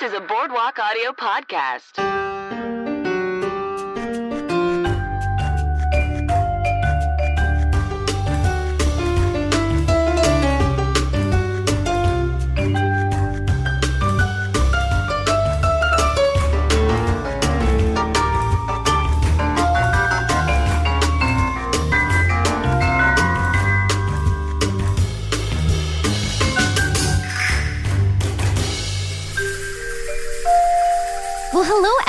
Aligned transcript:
This 0.00 0.12
is 0.12 0.16
a 0.16 0.20
Boardwalk 0.20 0.78
Audio 0.78 1.12
podcast. 1.12 2.19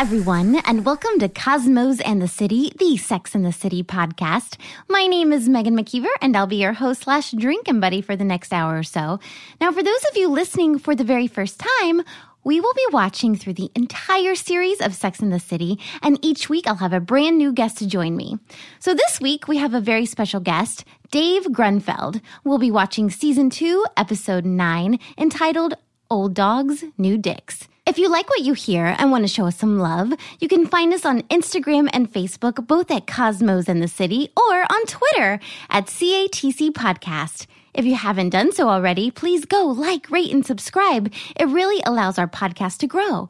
Everyone, 0.02 0.55
and 0.66 0.84
welcome 0.84 1.20
to 1.20 1.30
Cosmos 1.30 2.02
and 2.02 2.20
the 2.20 2.28
City, 2.28 2.72
the 2.80 2.98
Sex 2.98 3.36
and 3.36 3.46
the 3.46 3.52
City 3.52 3.84
podcast. 3.84 4.58
My 4.90 5.05
name 5.05 5.32
is 5.32 5.48
Megan 5.48 5.78
McIver, 5.78 6.09
and 6.23 6.36
I'll 6.36 6.48
be 6.48 6.55
your 6.55 6.73
host 6.73 7.04
slash 7.04 7.30
drinking 7.30 7.80
buddy 7.82 8.02
for 8.02 8.16
the 8.16 8.23
next 8.23 8.52
hour 8.52 8.80
or 8.80 8.82
so. 8.82 9.20
Now, 9.62 9.72
for 9.72 9.84
those 9.84 10.04
of 10.09 10.18
you 10.18 10.28
listening 10.28 10.80
for 10.80 10.95
the 10.95 11.04
very 11.04 11.28
first 11.28 11.59
time, 11.59 12.02
we 12.44 12.59
will 12.59 12.73
be 12.73 12.88
watching 12.92 13.36
through 13.36 13.54
the 13.54 13.70
entire 13.76 14.34
series 14.34 14.82
of 14.82 14.95
Sex 14.95 15.20
in 15.20 15.30
the 15.30 15.40
City, 15.40 15.78
and 16.02 16.18
each 16.26 16.50
week 16.50 16.66
I'll 16.66 16.78
have 16.78 16.94
a 16.94 17.00
brand 17.00 17.38
new 17.38 17.54
guest 17.54 17.78
to 17.78 17.88
join 17.88 18.18
me. 18.18 18.40
So 18.80 18.95
this 18.95 19.22
week 19.22 19.48
we 19.48 19.58
have 19.58 19.76
a 19.76 19.80
very 19.80 20.08
special 20.08 20.40
guest, 20.40 20.84
Dave 21.12 21.44
Grunfeld. 21.44 22.22
We'll 22.44 22.58
be 22.58 22.72
watching 22.72 23.12
season 23.12 23.52
two, 23.52 23.86
episode 23.95 24.45
nine, 24.45 24.98
entitled 25.16 25.76
Old 26.09 26.34
Dogs, 26.34 26.86
New 26.97 27.20
Dicks. 27.20 27.68
If 27.92 27.97
you 27.97 28.08
like 28.08 28.30
what 28.30 28.39
you 28.39 28.53
hear 28.53 28.95
and 28.97 29.11
want 29.11 29.25
to 29.25 29.28
show 29.28 29.47
us 29.47 29.58
some 29.58 29.78
love, 29.78 30.14
you 30.39 30.47
can 30.47 30.66
find 30.66 30.94
us 30.94 31.06
on 31.06 31.23
Instagram 31.23 31.89
and 31.92 32.09
Facebook, 32.09 32.66
both 32.66 32.89
at 32.89 33.06
Cosmos 33.06 33.67
and 33.67 33.84
the 33.84 33.89
City, 33.89 34.30
or 34.38 34.61
on 34.61 34.86
Twitter 34.86 35.42
at 35.70 35.88
CATC 35.88 36.69
Podcast. 36.69 37.47
If 37.73 37.84
you 37.84 37.95
haven't 37.95 38.30
done 38.30 38.53
so 38.53 38.69
already, 38.69 39.12
please 39.12 39.44
go 39.44 39.66
like, 39.66 40.09
rate, 40.09 40.31
and 40.31 40.45
subscribe. 40.45 41.12
It 41.36 41.50
really 41.50 41.84
allows 41.86 42.17
our 42.17 42.30
podcast 42.30 42.78
to 42.78 42.88
grow. 42.88 43.28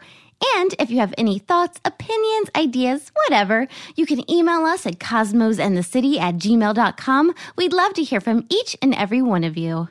And 0.57 0.75
if 0.77 0.91
you 0.91 0.99
have 0.99 1.15
any 1.17 1.39
thoughts, 1.39 1.79
opinions, 1.83 2.51
ideas, 2.55 3.11
whatever, 3.25 3.67
you 3.95 4.05
can 4.05 4.29
email 4.29 4.63
us 4.65 4.85
at 4.85 4.99
cosmosandthecity 4.99 6.19
at 6.19 6.35
gmail.com. 6.35 7.33
We'd 7.55 7.73
love 7.73 7.95
to 7.95 8.03
hear 8.03 8.21
from 8.21 8.45
each 8.51 8.77
and 8.79 8.93
every 8.93 9.23
one 9.23 9.43
of 9.43 9.57
you. 9.57 9.87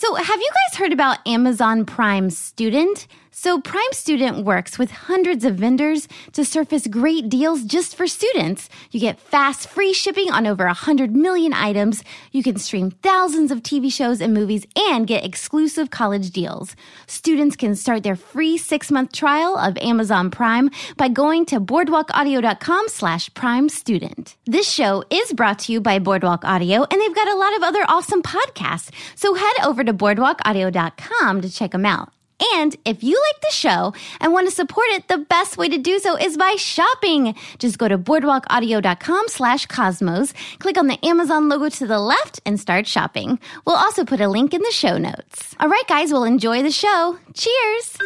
So, 0.00 0.14
have 0.14 0.40
you 0.40 0.48
guys 0.48 0.78
heard 0.78 0.92
about 0.92 1.26
Amazon 1.26 1.84
Prime 1.84 2.30
Student? 2.30 3.08
So, 3.40 3.60
Prime 3.60 3.92
Student 3.92 4.44
works 4.44 4.80
with 4.80 4.90
hundreds 4.90 5.44
of 5.44 5.54
vendors 5.54 6.08
to 6.32 6.44
surface 6.44 6.88
great 6.88 7.28
deals 7.28 7.62
just 7.62 7.94
for 7.94 8.08
students. 8.08 8.68
You 8.90 8.98
get 8.98 9.20
fast, 9.20 9.68
free 9.68 9.92
shipping 9.92 10.28
on 10.28 10.44
over 10.44 10.66
100 10.66 11.14
million 11.14 11.52
items. 11.52 12.02
You 12.32 12.42
can 12.42 12.56
stream 12.56 12.90
thousands 12.90 13.52
of 13.52 13.62
TV 13.62 13.92
shows 13.92 14.20
and 14.20 14.34
movies 14.34 14.66
and 14.74 15.06
get 15.06 15.24
exclusive 15.24 15.92
college 15.92 16.32
deals. 16.32 16.74
Students 17.06 17.54
can 17.54 17.76
start 17.76 18.02
their 18.02 18.16
free 18.16 18.58
six 18.58 18.90
month 18.90 19.12
trial 19.12 19.56
of 19.56 19.78
Amazon 19.78 20.32
Prime 20.32 20.68
by 20.96 21.06
going 21.06 21.46
to 21.46 21.60
boardwalkaudio.com 21.60 22.88
slash 22.88 23.32
prime 23.34 23.68
student. 23.68 24.34
This 24.46 24.68
show 24.68 25.04
is 25.10 25.32
brought 25.32 25.60
to 25.60 25.72
you 25.72 25.80
by 25.80 26.00
Boardwalk 26.00 26.44
Audio, 26.44 26.84
and 26.90 27.00
they've 27.00 27.14
got 27.14 27.28
a 27.28 27.36
lot 27.36 27.56
of 27.56 27.62
other 27.62 27.84
awesome 27.86 28.20
podcasts. 28.20 28.90
So, 29.14 29.34
head 29.34 29.54
over 29.64 29.84
to 29.84 29.94
boardwalkaudio.com 29.94 31.40
to 31.42 31.48
check 31.48 31.70
them 31.70 31.86
out. 31.86 32.17
And 32.40 32.76
if 32.84 33.02
you 33.02 33.20
like 33.32 33.40
the 33.42 33.50
show 33.52 33.92
and 34.20 34.32
want 34.32 34.48
to 34.48 34.54
support 34.54 34.86
it, 34.90 35.08
the 35.08 35.18
best 35.18 35.56
way 35.56 35.68
to 35.68 35.78
do 35.78 35.98
so 35.98 36.16
is 36.16 36.36
by 36.36 36.54
shopping. 36.56 37.34
Just 37.58 37.78
go 37.78 37.88
to 37.88 37.98
boardwalkaudio.com 37.98 39.28
slash 39.28 39.66
cosmos, 39.66 40.32
click 40.60 40.78
on 40.78 40.86
the 40.86 41.04
Amazon 41.04 41.48
logo 41.48 41.68
to 41.68 41.86
the 41.86 41.98
left 41.98 42.40
and 42.46 42.60
start 42.60 42.86
shopping. 42.86 43.40
We'll 43.64 43.76
also 43.76 44.04
put 44.04 44.20
a 44.20 44.28
link 44.28 44.54
in 44.54 44.62
the 44.62 44.70
show 44.70 44.98
notes. 44.98 45.54
All 45.58 45.68
right, 45.68 45.86
guys, 45.88 46.12
we'll 46.12 46.24
enjoy 46.24 46.62
the 46.62 46.70
show. 46.70 47.18
Cheers. 47.34 47.96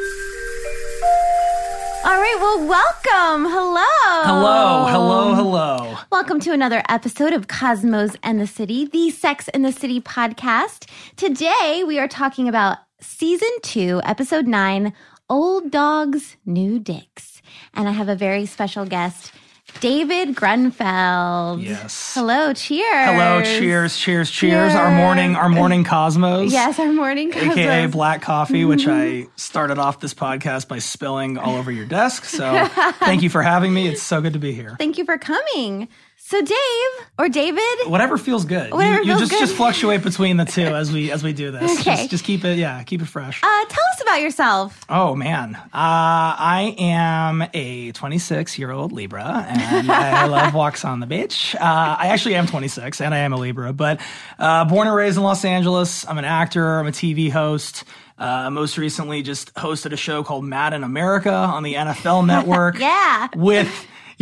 All 2.05 2.19
right, 2.19 2.37
well, 2.41 2.67
welcome. 2.67 3.51
Hello. 3.51 3.85
Hello, 4.25 4.87
hello, 4.87 5.35
hello. 5.35 5.97
Welcome 6.11 6.41
to 6.41 6.53
another 6.53 6.83
episode 6.89 7.33
of 7.33 7.49
Cosmos 7.49 8.17
and 8.23 8.41
the 8.41 8.47
City, 8.47 8.87
the 8.87 9.11
Sex 9.11 9.49
and 9.49 9.65
the 9.65 9.73
City 9.73 10.01
podcast. 10.01 10.89
Today 11.17 11.85
we 11.87 11.99
are 11.99 12.09
talking 12.09 12.49
about 12.49 12.79
season 13.03 13.51
two, 13.63 14.01
episode 14.05 14.47
nine 14.47 14.93
Old 15.29 15.71
Dogs, 15.71 16.37
New 16.47 16.79
Dicks. 16.79 17.43
And 17.75 17.89
I 17.89 17.93
have 17.93 18.09
a 18.09 18.15
very 18.15 18.47
special 18.47 18.85
guest, 18.87 19.33
David 19.81 20.35
Grunfeld. 20.35 21.63
Yes. 21.63 22.15
Hello, 22.15 22.53
cheers. 22.53 23.07
Hello, 23.07 23.43
cheers, 23.43 23.97
cheers, 23.97 24.31
cheers. 24.31 24.75
Our 24.75 24.95
morning, 24.95 25.35
our 25.35 25.49
morning 25.49 25.85
cosmos. 25.85 26.53
Yes, 26.53 26.79
our 26.79 26.93
morning 26.93 27.33
Cosmos. 27.33 27.57
AKA 27.57 27.87
black 27.87 28.23
coffee, 28.23 28.65
which 28.65 28.87
I 28.87 28.91
mm-hmm. 28.91 29.31
started 29.37 29.79
off 29.79 30.01
this 30.01 30.15
podcast 30.15 30.69
by 30.69 30.79
spilling 30.79 31.39
all 31.39 31.57
over 31.57 31.73
your 31.73 31.87
desk. 31.87 32.25
So 32.25 32.67
thank 33.01 33.23
you 33.23 33.31
for 33.31 33.43
having 33.43 33.73
me. 33.73 33.89
It's 33.89 34.03
so 34.03 34.21
good 34.21 34.35
to 34.35 34.39
be 34.39 34.53
here. 34.53 34.77
Thank 34.79 34.99
you 34.99 35.05
for 35.05 35.19
coming. 35.19 35.89
So, 36.33 36.41
Dave 36.41 37.07
or 37.19 37.29
David, 37.29 37.63
Whatever 37.89 38.17
feels 38.17 38.47
good. 38.47 38.73
Whatever 38.73 39.03
you, 39.03 39.13
you 39.13 39.19
feels 39.19 39.21
just 39.21 39.33
good. 39.33 39.41
just 39.41 39.55
fluctuate 39.55 40.03
between 40.03 40.39
the 40.39 40.47
two 40.47 40.63
as 40.75 40.91
we 40.91 41.11
as 41.13 41.23
we 41.23 41.35
do 41.35 41.51
this. 41.51 41.79
Okay. 41.81 41.97
Just, 41.97 42.11
just 42.11 42.25
keep 42.25 42.43
it, 42.47 42.57
yeah, 42.57 42.83
keep 42.85 43.03
it 43.03 43.05
fresh. 43.05 43.43
uh, 43.43 43.65
tell 43.67 43.85
us 43.93 44.01
about 44.01 44.23
yourself. 44.23 44.81
Oh 44.89 45.15
man, 45.15 45.55
uh, 45.57 45.69
I 45.75 46.75
am 46.79 47.45
a 47.53 47.93
26 47.93 48.59
year 48.59 48.71
old 48.71 48.93
Libra, 48.93 49.45
and 49.47 49.91
I 49.93 50.25
love 50.39 50.55
walks 50.55 50.87
on 50.87 51.01
the 51.01 51.07
beach. 51.07 51.55
Uh, 51.55 51.59
I 51.99 52.07
actually 52.09 52.35
am 52.37 52.47
26, 52.47 53.03
and 53.03 53.13
I 53.13 53.19
am 53.19 53.35
a 53.35 53.37
Libra, 53.37 53.75
but 53.75 54.01
uh, 54.39 54.65
born 54.65 54.87
and 54.89 54.97
raised 54.97 55.19
in 55.19 55.23
Los 55.23 55.45
Angeles. 55.45 56.09
I'm 56.09 56.17
an 56.17 56.25
actor. 56.25 56.79
I'm 56.79 56.87
a 56.87 56.93
TV 56.93 57.31
host. 57.31 57.85
Uh, 58.19 58.49
most 58.49 58.79
recently, 58.79 59.23
just 59.23 59.53
hosted 59.55 59.93
a 59.93 59.97
show 59.99 60.23
called 60.25 60.45
Mad 60.45 60.73
in 60.73 60.83
America 60.83 61.31
on 61.33 61.63
the 61.63 61.75
NFL 61.75 62.27
Network. 62.27 62.79
Yeah. 62.79 63.29
with 63.37 63.69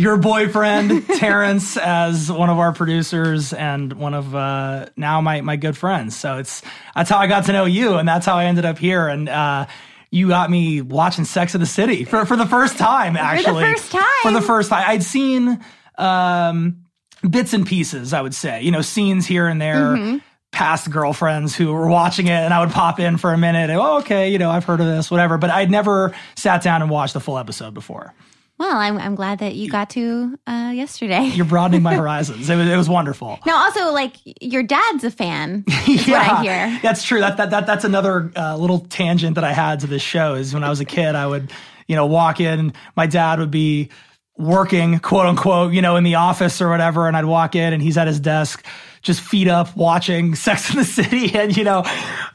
your 0.01 0.17
boyfriend 0.17 1.07
Terrence 1.17 1.77
as 1.77 2.31
one 2.31 2.49
of 2.49 2.57
our 2.57 2.73
producers 2.73 3.53
and 3.53 3.93
one 3.93 4.15
of 4.15 4.33
uh, 4.35 4.87
now 4.97 5.21
my 5.21 5.41
my 5.41 5.55
good 5.57 5.77
friends. 5.77 6.15
So 6.17 6.39
it's 6.39 6.63
that's 6.95 7.09
how 7.09 7.19
I 7.19 7.27
got 7.27 7.45
to 7.45 7.53
know 7.53 7.65
you, 7.65 7.95
and 7.95 8.07
that's 8.07 8.25
how 8.25 8.35
I 8.35 8.45
ended 8.45 8.65
up 8.65 8.79
here. 8.79 9.07
And 9.07 9.29
uh, 9.29 9.67
you 10.09 10.27
got 10.27 10.49
me 10.49 10.81
watching 10.81 11.23
Sex 11.23 11.53
of 11.53 11.59
the 11.59 11.67
City 11.67 12.03
for 12.03 12.25
for 12.25 12.35
the 12.35 12.47
first 12.47 12.79
time. 12.79 13.15
Actually, 13.15 13.63
For 13.63 13.69
the 13.69 13.75
first 13.75 13.91
time. 13.91 14.03
For 14.23 14.31
the 14.31 14.41
first 14.41 14.69
time, 14.71 14.89
I'd 14.89 15.03
seen 15.03 15.63
um, 15.99 16.83
bits 17.29 17.53
and 17.53 17.65
pieces. 17.65 18.11
I 18.11 18.21
would 18.21 18.33
say, 18.33 18.63
you 18.63 18.71
know, 18.71 18.81
scenes 18.81 19.27
here 19.27 19.47
and 19.47 19.61
there. 19.61 19.95
Mm-hmm. 19.95 20.17
Past 20.51 20.91
girlfriends 20.91 21.55
who 21.55 21.71
were 21.71 21.87
watching 21.87 22.27
it, 22.27 22.31
and 22.31 22.53
I 22.53 22.59
would 22.59 22.71
pop 22.71 22.99
in 22.99 23.15
for 23.15 23.31
a 23.31 23.37
minute. 23.37 23.69
And, 23.69 23.79
oh, 23.79 23.99
okay, 23.99 24.31
you 24.33 24.37
know, 24.37 24.51
I've 24.51 24.65
heard 24.65 24.81
of 24.81 24.85
this, 24.85 25.09
whatever. 25.09 25.37
But 25.37 25.49
I'd 25.49 25.71
never 25.71 26.13
sat 26.35 26.61
down 26.61 26.81
and 26.81 26.91
watched 26.91 27.13
the 27.13 27.21
full 27.21 27.37
episode 27.37 27.73
before. 27.73 28.13
Well, 28.61 28.77
I'm, 28.77 28.99
I'm 28.99 29.15
glad 29.15 29.39
that 29.39 29.55
you 29.55 29.71
got 29.71 29.89
to 29.89 30.37
uh, 30.45 30.71
yesterday. 30.75 31.23
You're 31.33 31.47
broadening 31.47 31.81
my 31.81 31.95
horizons. 31.97 32.47
It 32.47 32.55
was, 32.55 32.67
it 32.67 32.77
was 32.77 32.87
wonderful. 32.87 33.39
Now, 33.43 33.55
also, 33.63 33.91
like 33.91 34.17
your 34.39 34.61
dad's 34.61 35.03
a 35.03 35.09
fan. 35.09 35.63
Is 35.89 36.07
what 36.07 36.21
I 36.21 36.43
hear. 36.43 36.79
That's 36.83 37.01
true. 37.01 37.21
That, 37.21 37.37
that, 37.37 37.49
that 37.49 37.65
that's 37.65 37.85
another 37.85 38.31
uh, 38.35 38.55
little 38.57 38.81
tangent 38.81 39.33
that 39.33 39.43
I 39.43 39.51
had 39.51 39.79
to 39.79 39.87
this 39.87 40.03
show. 40.03 40.35
Is 40.35 40.53
when 40.53 40.63
I 40.63 40.69
was 40.69 40.79
a 40.79 40.85
kid, 40.85 41.15
I 41.15 41.25
would, 41.25 41.51
you 41.87 41.95
know, 41.95 42.05
walk 42.05 42.39
in. 42.39 42.73
My 42.95 43.07
dad 43.07 43.39
would 43.39 43.49
be 43.49 43.89
working, 44.37 44.99
quote 44.99 45.25
unquote, 45.25 45.73
you 45.73 45.81
know, 45.81 45.95
in 45.95 46.03
the 46.03 46.15
office 46.15 46.61
or 46.61 46.69
whatever, 46.69 47.07
and 47.07 47.17
I'd 47.17 47.25
walk 47.25 47.55
in, 47.55 47.73
and 47.73 47.81
he's 47.81 47.97
at 47.97 48.05
his 48.05 48.19
desk, 48.19 48.63
just 49.01 49.21
feet 49.21 49.47
up, 49.47 49.75
watching 49.75 50.35
Sex 50.35 50.69
in 50.69 50.75
the 50.77 50.85
City. 50.85 51.33
And 51.33 51.57
you 51.57 51.63
know, 51.63 51.81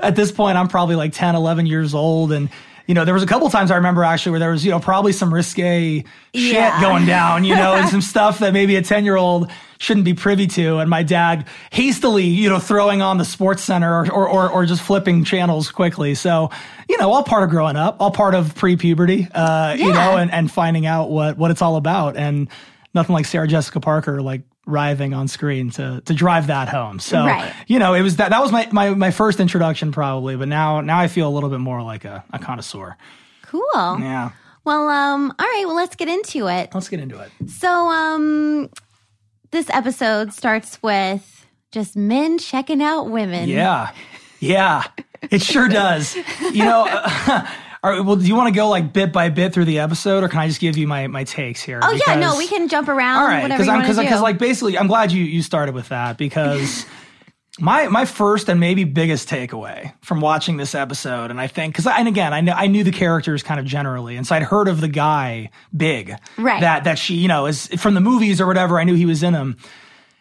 at 0.00 0.16
this 0.16 0.32
point, 0.32 0.58
I'm 0.58 0.66
probably 0.66 0.96
like 0.96 1.12
10, 1.12 1.36
11 1.36 1.66
years 1.66 1.94
old, 1.94 2.32
and 2.32 2.50
you 2.86 2.94
know, 2.94 3.04
there 3.04 3.14
was 3.14 3.22
a 3.22 3.26
couple 3.26 3.48
times 3.50 3.70
I 3.70 3.76
remember 3.76 4.04
actually 4.04 4.30
where 4.32 4.40
there 4.40 4.50
was, 4.50 4.64
you 4.64 4.70
know, 4.70 4.80
probably 4.80 5.12
some 5.12 5.32
risque 5.34 6.04
shit 6.34 6.52
Yeah. 6.52 6.80
going 6.80 7.04
down, 7.06 7.44
you 7.44 7.54
know, 7.56 7.74
and 7.76 7.88
some 7.88 8.00
stuff 8.00 8.38
that 8.38 8.52
maybe 8.52 8.76
a 8.76 8.82
10 8.82 9.04
year 9.04 9.16
old 9.16 9.50
shouldn't 9.78 10.04
be 10.04 10.14
privy 10.14 10.46
to. 10.46 10.78
And 10.78 10.88
my 10.88 11.02
dad 11.02 11.46
hastily, 11.72 12.24
you 12.24 12.48
know, 12.48 12.58
throwing 12.58 13.02
on 13.02 13.18
the 13.18 13.24
sports 13.24 13.62
center 13.62 13.92
or, 13.92 14.10
or, 14.12 14.28
or, 14.28 14.50
or 14.50 14.66
just 14.66 14.82
flipping 14.82 15.24
channels 15.24 15.70
quickly. 15.70 16.14
So, 16.14 16.50
you 16.88 16.96
know, 16.98 17.12
all 17.12 17.24
part 17.24 17.42
of 17.42 17.50
growing 17.50 17.76
up, 17.76 17.96
all 18.00 18.10
part 18.10 18.34
of 18.34 18.54
pre 18.54 18.76
puberty, 18.76 19.26
uh, 19.34 19.74
you 19.78 19.92
know, 19.92 20.16
and, 20.16 20.30
and 20.32 20.50
finding 20.50 20.86
out 20.86 21.10
what, 21.10 21.36
what 21.36 21.50
it's 21.50 21.60
all 21.62 21.76
about. 21.76 22.16
And 22.16 22.48
nothing 22.94 23.14
like 23.14 23.26
Sarah 23.26 23.48
Jessica 23.48 23.80
Parker, 23.80 24.22
like, 24.22 24.42
writhing 24.66 25.14
on 25.14 25.28
screen 25.28 25.70
to 25.70 26.02
to 26.04 26.12
drive 26.14 26.48
that 26.48 26.68
home. 26.68 26.98
So 26.98 27.24
Right. 27.24 27.54
you 27.68 27.78
know, 27.78 27.94
it 27.94 28.02
was 28.02 28.16
that 28.16 28.30
that 28.30 28.42
was 28.42 28.50
my, 28.52 28.68
my 28.72 28.90
my 28.90 29.10
first 29.10 29.40
introduction 29.40 29.92
probably, 29.92 30.36
but 30.36 30.48
now 30.48 30.80
now 30.80 30.98
I 30.98 31.06
feel 31.08 31.28
a 31.28 31.30
little 31.32 31.50
bit 31.50 31.60
more 31.60 31.82
like 31.82 32.04
a, 32.04 32.24
a 32.32 32.38
connoisseur. 32.38 32.96
Cool. 33.42 33.62
Yeah. 33.74 34.30
Well, 34.64 34.88
um, 34.88 35.32
all 35.38 35.46
right. 35.46 35.62
Well, 35.66 35.76
let's 35.76 35.94
get 35.94 36.08
into 36.08 36.48
it. 36.48 36.70
Let's 36.74 36.88
get 36.88 36.98
into 36.98 37.20
it. 37.20 37.30
So, 37.48 37.68
um, 37.70 38.68
this 39.52 39.70
episode 39.70 40.32
starts 40.32 40.82
with 40.82 41.46
just 41.70 41.94
men 41.96 42.38
checking 42.38 42.82
out 42.82 43.04
women. 43.08 43.48
Yeah. 43.48 43.92
Yeah. 44.40 44.82
It 45.30 45.40
sure 45.42 45.68
does. 45.68 46.16
You 46.52 46.64
know, 46.64 46.84
All 47.86 47.92
right, 47.92 48.00
well, 48.04 48.16
do 48.16 48.26
you 48.26 48.34
want 48.34 48.52
to 48.52 48.58
go 48.58 48.68
like 48.68 48.92
bit 48.92 49.12
by 49.12 49.28
bit 49.28 49.54
through 49.54 49.66
the 49.66 49.78
episode, 49.78 50.24
or 50.24 50.28
can 50.28 50.40
I 50.40 50.48
just 50.48 50.58
give 50.58 50.76
you 50.76 50.88
my 50.88 51.06
my 51.06 51.22
takes 51.22 51.62
here? 51.62 51.78
Oh 51.84 51.92
yeah, 51.92 52.16
no, 52.16 52.36
we 52.36 52.48
can 52.48 52.66
jump 52.66 52.88
around. 52.88 53.18
All 53.22 53.28
right, 53.28 53.48
because 53.48 53.66
you 53.66 53.70
I'm 53.70 53.78
want 53.78 53.94
to 53.94 54.02
because 54.02 54.20
like 54.20 54.38
basically, 54.38 54.76
I'm 54.76 54.88
glad 54.88 55.12
you 55.12 55.22
you 55.22 55.40
started 55.40 55.72
with 55.72 55.90
that 55.90 56.18
because 56.18 56.84
my 57.60 57.86
my 57.86 58.04
first 58.04 58.48
and 58.48 58.58
maybe 58.58 58.82
biggest 58.82 59.28
takeaway 59.28 59.92
from 60.02 60.20
watching 60.20 60.56
this 60.56 60.74
episode, 60.74 61.30
and 61.30 61.40
I 61.40 61.46
think 61.46 61.74
because 61.74 61.86
and 61.86 62.08
again, 62.08 62.34
I 62.34 62.40
know 62.40 62.54
I 62.54 62.66
knew 62.66 62.82
the 62.82 62.90
characters 62.90 63.44
kind 63.44 63.60
of 63.60 63.66
generally, 63.66 64.16
and 64.16 64.26
so 64.26 64.34
I'd 64.34 64.42
heard 64.42 64.66
of 64.66 64.80
the 64.80 64.88
guy 64.88 65.50
Big, 65.76 66.12
Right. 66.36 66.62
That 66.62 66.82
that 66.84 66.98
she 66.98 67.14
you 67.14 67.28
know 67.28 67.46
is 67.46 67.68
from 67.78 67.94
the 67.94 68.00
movies 68.00 68.40
or 68.40 68.48
whatever. 68.48 68.80
I 68.80 68.82
knew 68.82 68.94
he 68.94 69.06
was 69.06 69.22
in 69.22 69.32
them. 69.32 69.58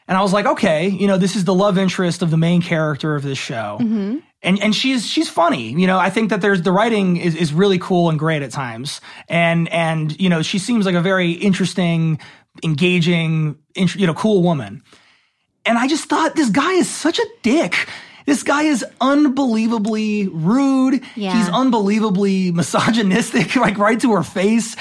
And 0.07 0.15
I 0.15 0.21
was 0.21 0.33
like, 0.33 0.45
okay, 0.45 0.88
you 0.88 1.07
know, 1.07 1.17
this 1.17 1.35
is 1.35 1.45
the 1.45 1.53
love 1.53 1.79
interest 1.79 2.21
of 2.21 2.29
the 2.29 2.38
main 2.38 2.62
character 2.62 3.15
of 3.15 3.23
this 3.23 3.39
show. 3.39 3.79
Mm-hmm. 3.81 4.17
And 4.45 4.62
and 4.62 4.75
she's 4.75 5.06
she's 5.06 5.27
funny. 5.27 5.71
You 5.71 5.88
know, 5.88 5.97
I 5.97 6.09
think 6.09 6.30
that 6.30 6.39
there's 6.39 6.62
the 6.62 6.71
writing 6.71 7.18
is, 7.18 7.36
is 7.36 7.51
really 7.51 7.80
cool 7.80 8.09
and 8.09 8.18
great 8.18 8.42
at 8.42 8.51
times. 8.51 9.01
And 9.27 9.68
and 9.69 10.18
you 10.21 10.30
know, 10.30 10.42
she 10.42 10.59
seems 10.59 10.86
like 10.86 10.95
a 10.95 11.01
very 11.01 11.31
interesting, 11.31 12.19
engaging, 12.63 13.57
int- 13.75 13.95
you 13.95 14.07
know, 14.07 14.13
cool 14.13 14.44
woman. 14.44 14.83
And 15.65 15.77
I 15.77 15.88
just 15.88 16.06
thought 16.06 16.36
this 16.36 16.51
guy 16.51 16.74
is 16.74 16.89
such 16.89 17.19
a 17.19 17.25
dick. 17.42 17.89
This 18.25 18.44
guy 18.44 18.63
is 18.63 18.86
unbelievably 19.01 20.27
rude. 20.30 21.03
Yeah. 21.15 21.38
He's 21.38 21.50
unbelievably 21.50 22.51
misogynistic, 22.51 23.56
like 23.56 23.77
right 23.77 24.00
to 24.01 24.13
her 24.13 24.24
face. 24.24 24.75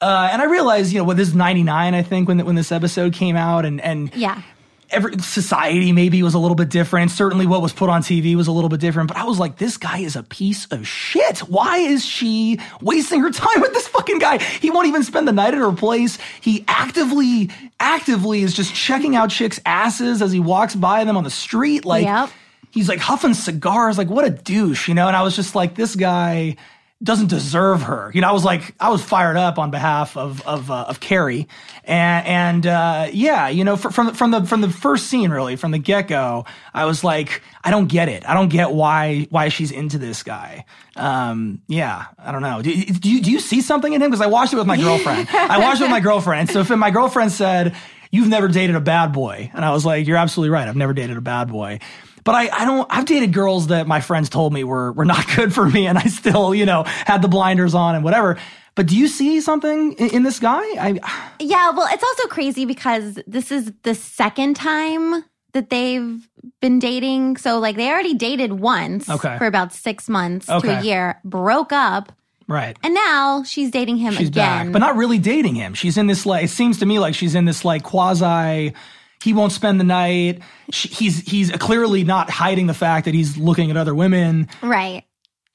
Uh, 0.00 0.28
and 0.32 0.40
I 0.40 0.44
realized, 0.44 0.92
you 0.92 0.98
know, 0.98 1.04
what 1.04 1.16
this 1.16 1.28
is 1.28 1.34
99, 1.34 1.94
I 1.94 2.02
think, 2.02 2.28
when 2.28 2.44
when 2.44 2.54
this 2.54 2.70
episode 2.70 3.12
came 3.12 3.34
out, 3.34 3.64
and 3.64 3.80
and 3.80 4.14
yeah. 4.14 4.42
Every 4.90 5.18
society 5.18 5.92
maybe 5.92 6.22
was 6.22 6.34
a 6.34 6.38
little 6.38 6.54
bit 6.54 6.68
different. 6.70 7.10
Certainly 7.10 7.46
what 7.46 7.60
was 7.62 7.72
put 7.72 7.90
on 7.90 8.02
TV 8.02 8.34
was 8.34 8.46
a 8.46 8.52
little 8.52 8.68
bit 8.70 8.80
different. 8.80 9.08
But 9.08 9.16
I 9.16 9.24
was 9.24 9.38
like, 9.38 9.56
this 9.58 9.76
guy 9.76 9.98
is 9.98 10.16
a 10.16 10.22
piece 10.22 10.66
of 10.66 10.86
shit. 10.86 11.38
Why 11.40 11.78
is 11.78 12.04
she 12.04 12.58
wasting 12.80 13.20
her 13.20 13.30
time 13.32 13.60
with 13.60 13.72
this 13.74 13.86
fucking 13.88 14.18
guy? 14.18 14.38
He 14.38 14.70
won't 14.70 14.86
even 14.88 15.02
spend 15.02 15.28
the 15.28 15.32
night 15.32 15.54
at 15.54 15.58
her 15.60 15.72
place. 15.72 16.18
He 16.40 16.64
actively, 16.68 17.50
actively 17.80 18.42
is 18.42 18.54
just 18.54 18.74
checking 18.74 19.14
out 19.16 19.30
chicks' 19.30 19.60
asses 19.66 20.22
as 20.22 20.32
he 20.32 20.40
walks 20.40 20.74
by 20.74 21.04
them 21.04 21.16
on 21.16 21.24
the 21.24 21.30
street. 21.30 21.84
Like 21.84 22.04
Yep. 22.04 22.30
he's 22.70 22.88
like 22.88 22.98
huffing 23.00 23.34
cigars. 23.34 23.98
Like 23.98 24.08
what 24.08 24.24
a 24.24 24.30
douche, 24.30 24.88
you 24.88 24.94
know? 24.94 25.06
And 25.06 25.16
I 25.16 25.22
was 25.22 25.36
just 25.36 25.54
like, 25.54 25.74
this 25.74 25.94
guy 25.96 26.56
doesn't 27.02 27.28
deserve 27.28 27.82
her. 27.82 28.10
You 28.12 28.22
know, 28.22 28.28
I 28.28 28.32
was 28.32 28.44
like, 28.44 28.74
I 28.80 28.88
was 28.88 29.02
fired 29.02 29.36
up 29.36 29.58
on 29.58 29.70
behalf 29.70 30.16
of 30.16 30.44
of 30.46 30.70
uh, 30.70 30.86
of 30.88 30.98
Carrie, 30.98 31.46
and 31.84 32.26
and 32.26 32.66
uh, 32.66 33.08
yeah, 33.12 33.48
you 33.48 33.62
know, 33.62 33.76
fr- 33.76 33.90
from 33.90 34.14
from 34.14 34.32
the 34.32 34.44
from 34.44 34.62
the 34.62 34.68
first 34.68 35.06
scene, 35.06 35.30
really, 35.30 35.54
from 35.54 35.70
the 35.70 35.78
get 35.78 36.08
go, 36.08 36.44
I 36.74 36.86
was 36.86 37.04
like, 37.04 37.42
I 37.62 37.70
don't 37.70 37.86
get 37.86 38.08
it. 38.08 38.28
I 38.28 38.34
don't 38.34 38.48
get 38.48 38.72
why 38.72 39.28
why 39.30 39.48
she's 39.48 39.70
into 39.70 39.98
this 39.98 40.24
guy. 40.24 40.64
Um, 40.96 41.62
yeah, 41.68 42.06
I 42.18 42.32
don't 42.32 42.42
know. 42.42 42.62
Do, 42.62 42.74
do 42.74 43.10
you 43.10 43.20
do 43.22 43.30
you 43.30 43.38
see 43.38 43.60
something 43.60 43.92
in 43.92 44.02
him? 44.02 44.10
Because 44.10 44.20
I 44.20 44.26
watched 44.26 44.52
it 44.52 44.56
with 44.56 44.66
my 44.66 44.76
girlfriend. 44.80 45.28
I 45.30 45.60
watched 45.60 45.80
it 45.80 45.84
with 45.84 45.92
my 45.92 46.00
girlfriend. 46.00 46.50
So 46.50 46.60
if 46.60 46.70
my 46.70 46.90
girlfriend 46.90 47.32
said. 47.32 47.76
You've 48.10 48.28
never 48.28 48.48
dated 48.48 48.74
a 48.74 48.80
bad 48.80 49.12
boy. 49.12 49.50
And 49.52 49.62
I 49.62 49.70
was 49.70 49.84
like, 49.84 50.06
You're 50.06 50.16
absolutely 50.16 50.48
right. 50.48 50.66
I've 50.66 50.76
never 50.76 50.94
dated 50.94 51.18
a 51.18 51.20
bad 51.20 51.48
boy. 51.48 51.80
But 52.28 52.34
I, 52.34 52.50
I 52.52 52.64
don't, 52.66 52.86
I've 52.90 53.06
dated 53.06 53.32
girls 53.32 53.68
that 53.68 53.86
my 53.86 54.02
friends 54.02 54.28
told 54.28 54.52
me 54.52 54.62
were, 54.62 54.92
were 54.92 55.06
not 55.06 55.24
good 55.34 55.54
for 55.54 55.66
me. 55.66 55.86
And 55.86 55.96
I 55.96 56.02
still, 56.02 56.54
you 56.54 56.66
know, 56.66 56.82
had 56.84 57.22
the 57.22 57.28
blinders 57.28 57.74
on 57.74 57.94
and 57.94 58.04
whatever. 58.04 58.36
But 58.74 58.84
do 58.86 58.98
you 58.98 59.08
see 59.08 59.40
something 59.40 59.94
in, 59.94 60.10
in 60.10 60.22
this 60.24 60.38
guy? 60.38 60.60
I, 60.60 61.30
Yeah, 61.40 61.70
well, 61.70 61.88
it's 61.90 62.02
also 62.04 62.28
crazy 62.28 62.66
because 62.66 63.18
this 63.26 63.50
is 63.50 63.72
the 63.82 63.94
second 63.94 64.56
time 64.56 65.24
that 65.54 65.70
they've 65.70 66.28
been 66.60 66.78
dating. 66.78 67.38
So, 67.38 67.58
like, 67.60 67.76
they 67.76 67.88
already 67.88 68.12
dated 68.12 68.52
once 68.60 69.08
Okay. 69.08 69.38
for 69.38 69.46
about 69.46 69.72
six 69.72 70.06
months 70.06 70.44
to 70.48 70.78
a 70.78 70.82
year, 70.82 71.18
broke 71.24 71.72
up, 71.72 72.12
right. 72.46 72.76
and 72.82 72.92
now 72.92 73.42
she's 73.42 73.70
dating 73.70 73.96
him 73.96 74.12
She's 74.12 74.28
again. 74.28 74.66
back, 74.66 74.72
but 74.74 74.80
not 74.80 74.96
really 74.96 75.18
dating 75.18 75.54
him. 75.54 75.72
She's 75.72 75.96
in 75.96 76.06
this 76.08 76.26
like, 76.26 76.44
it 76.44 76.48
seems 76.50 76.78
to 76.80 76.84
me 76.86 76.98
like 76.98 77.14
she's 77.14 77.34
in 77.34 77.46
this 77.46 77.64
like 77.64 77.84
quasi, 77.84 78.74
he 79.22 79.32
won't 79.32 79.52
spend 79.52 79.80
the 79.80 79.84
night. 79.84 80.40
She, 80.70 80.88
he's, 80.88 81.20
he's 81.20 81.50
clearly 81.52 82.04
not 82.04 82.30
hiding 82.30 82.66
the 82.66 82.74
fact 82.74 83.04
that 83.06 83.14
he's 83.14 83.36
looking 83.36 83.70
at 83.70 83.76
other 83.76 83.94
women. 83.94 84.48
right. 84.62 85.04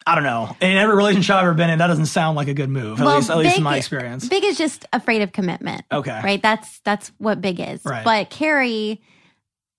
I 0.05 0.15
don't 0.15 0.25
know. 0.25 0.53
In 0.59 0.75
every 0.75 0.97
relationship 0.97 1.33
I've 1.37 1.43
ever 1.43 1.53
been 1.53 1.69
in, 1.69 1.79
that 1.79 1.87
doesn't 1.87 2.07
sound 2.07 2.35
like 2.35 2.49
a 2.49 2.53
good 2.53 2.67
move. 2.69 2.99
At 2.99 3.07
least, 3.07 3.29
at 3.29 3.37
least 3.37 3.55
in 3.57 3.63
my 3.63 3.77
experience. 3.77 4.27
Big 4.27 4.43
is 4.43 4.57
just 4.57 4.85
afraid 4.91 5.21
of 5.21 5.31
commitment. 5.31 5.83
Okay. 5.93 6.19
Right? 6.21 6.41
That's 6.41 6.81
that's 6.81 7.13
what 7.19 7.39
Big 7.39 7.61
is. 7.61 7.85
Right. 7.85 8.03
But 8.03 8.29
Carrie 8.29 9.01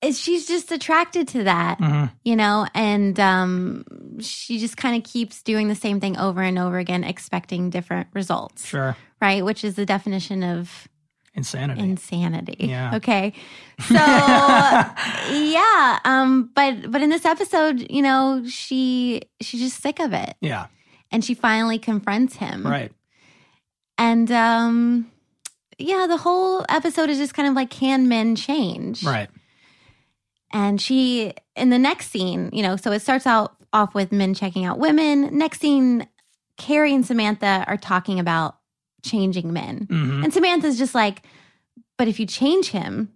is 0.01 0.19
she's 0.19 0.47
just 0.49 0.73
attracted 0.73 1.29
to 1.29 1.45
that, 1.45 1.79
Mm-hmm. 1.79 2.15
you 2.25 2.37
know, 2.37 2.67
and 2.75 3.21
um 3.21 3.85
she 4.21 4.59
just 4.59 4.79
kind 4.79 4.97
of 4.97 5.03
keeps 5.11 5.43
doing 5.43 5.69
the 5.69 5.75
same 5.75 6.01
thing 6.01 6.17
over 6.17 6.41
and 6.41 6.59
over 6.59 6.79
again, 6.79 7.05
expecting 7.05 7.69
different 7.69 8.09
results. 8.15 8.65
Sure. 8.65 8.97
Right? 9.21 9.45
Which 9.45 9.63
is 9.63 9.75
the 9.75 9.85
definition 9.85 10.43
of 10.43 10.89
Insanity. 11.35 11.81
insanity. 11.81 12.57
Yeah. 12.61 12.97
Okay. 12.97 13.33
So 13.89 13.95
yeah, 13.95 15.99
um 16.05 16.49
but 16.55 16.93
but 16.93 17.03
in 17.03 17.11
this 17.11 17.25
episode, 17.25 17.85
you 17.91 18.03
know, 18.03 18.45
she 18.49 19.23
she's 19.41 19.61
just 19.61 19.83
sick 19.83 19.99
of 19.99 20.13
it 20.13 20.37
yeah. 20.41 20.67
and 21.11 21.25
she 21.25 21.35
finally 21.35 21.81
confronts 21.81 22.37
him. 22.37 22.65
Right. 22.65 22.93
And 23.99 24.31
um 24.31 25.11
yeah, 25.77 26.07
the 26.07 26.19
whole 26.19 26.65
episode 26.69 27.11
is 27.11 27.19
just 27.19 27.35
kind 27.35 27.49
of 27.49 27.55
like 27.55 27.71
can 27.71 28.07
men 28.07 28.37
change? 28.37 29.03
Right. 29.03 29.29
And 30.53 30.81
she 30.81 31.33
in 31.57 31.71
the 31.71 31.79
next 31.79 32.13
scene, 32.13 32.51
you 32.53 32.63
know, 32.63 32.77
so 32.77 32.93
it 32.93 33.01
starts 33.01 33.27
out 33.27 33.57
off 33.73 33.93
with 33.93 34.13
men 34.13 34.35
checking 34.35 34.65
out 34.65 34.79
women. 34.79 35.37
Next 35.37 35.61
scene, 35.61 36.07
Carrie 36.57 36.95
and 36.95 37.05
Samantha 37.05 37.65
are 37.67 37.77
talking 37.77 38.21
about 38.21 38.55
changing 39.05 39.53
men. 39.53 39.87
hmm 39.91 40.25
And 40.25 40.33
Samantha's 40.33 40.79
just 40.79 40.95
like, 40.95 41.23
but 41.97 42.09
if 42.09 42.19
you 42.19 42.27
change 42.27 42.71
him, 42.71 43.11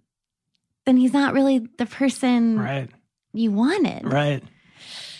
then 0.85 0.95
he's 0.97 1.11
not 1.13 1.33
really 1.33 1.67
the 1.77 1.85
person 1.85 2.57
Right. 2.59 2.89
you 3.33 3.51
wanted. 3.51 4.05
Right. 4.05 4.41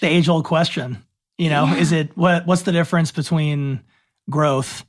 The 0.02 0.08
age 0.08 0.30
old 0.30 0.46
question, 0.46 1.04
you 1.38 1.50
know, 1.50 1.66
Yeah. 1.66 1.76
is 1.76 1.92
it 1.92 2.16
what 2.16 2.46
what's 2.48 2.62
the 2.64 2.72
difference 2.72 3.12
between 3.12 3.82
growth 4.30 4.86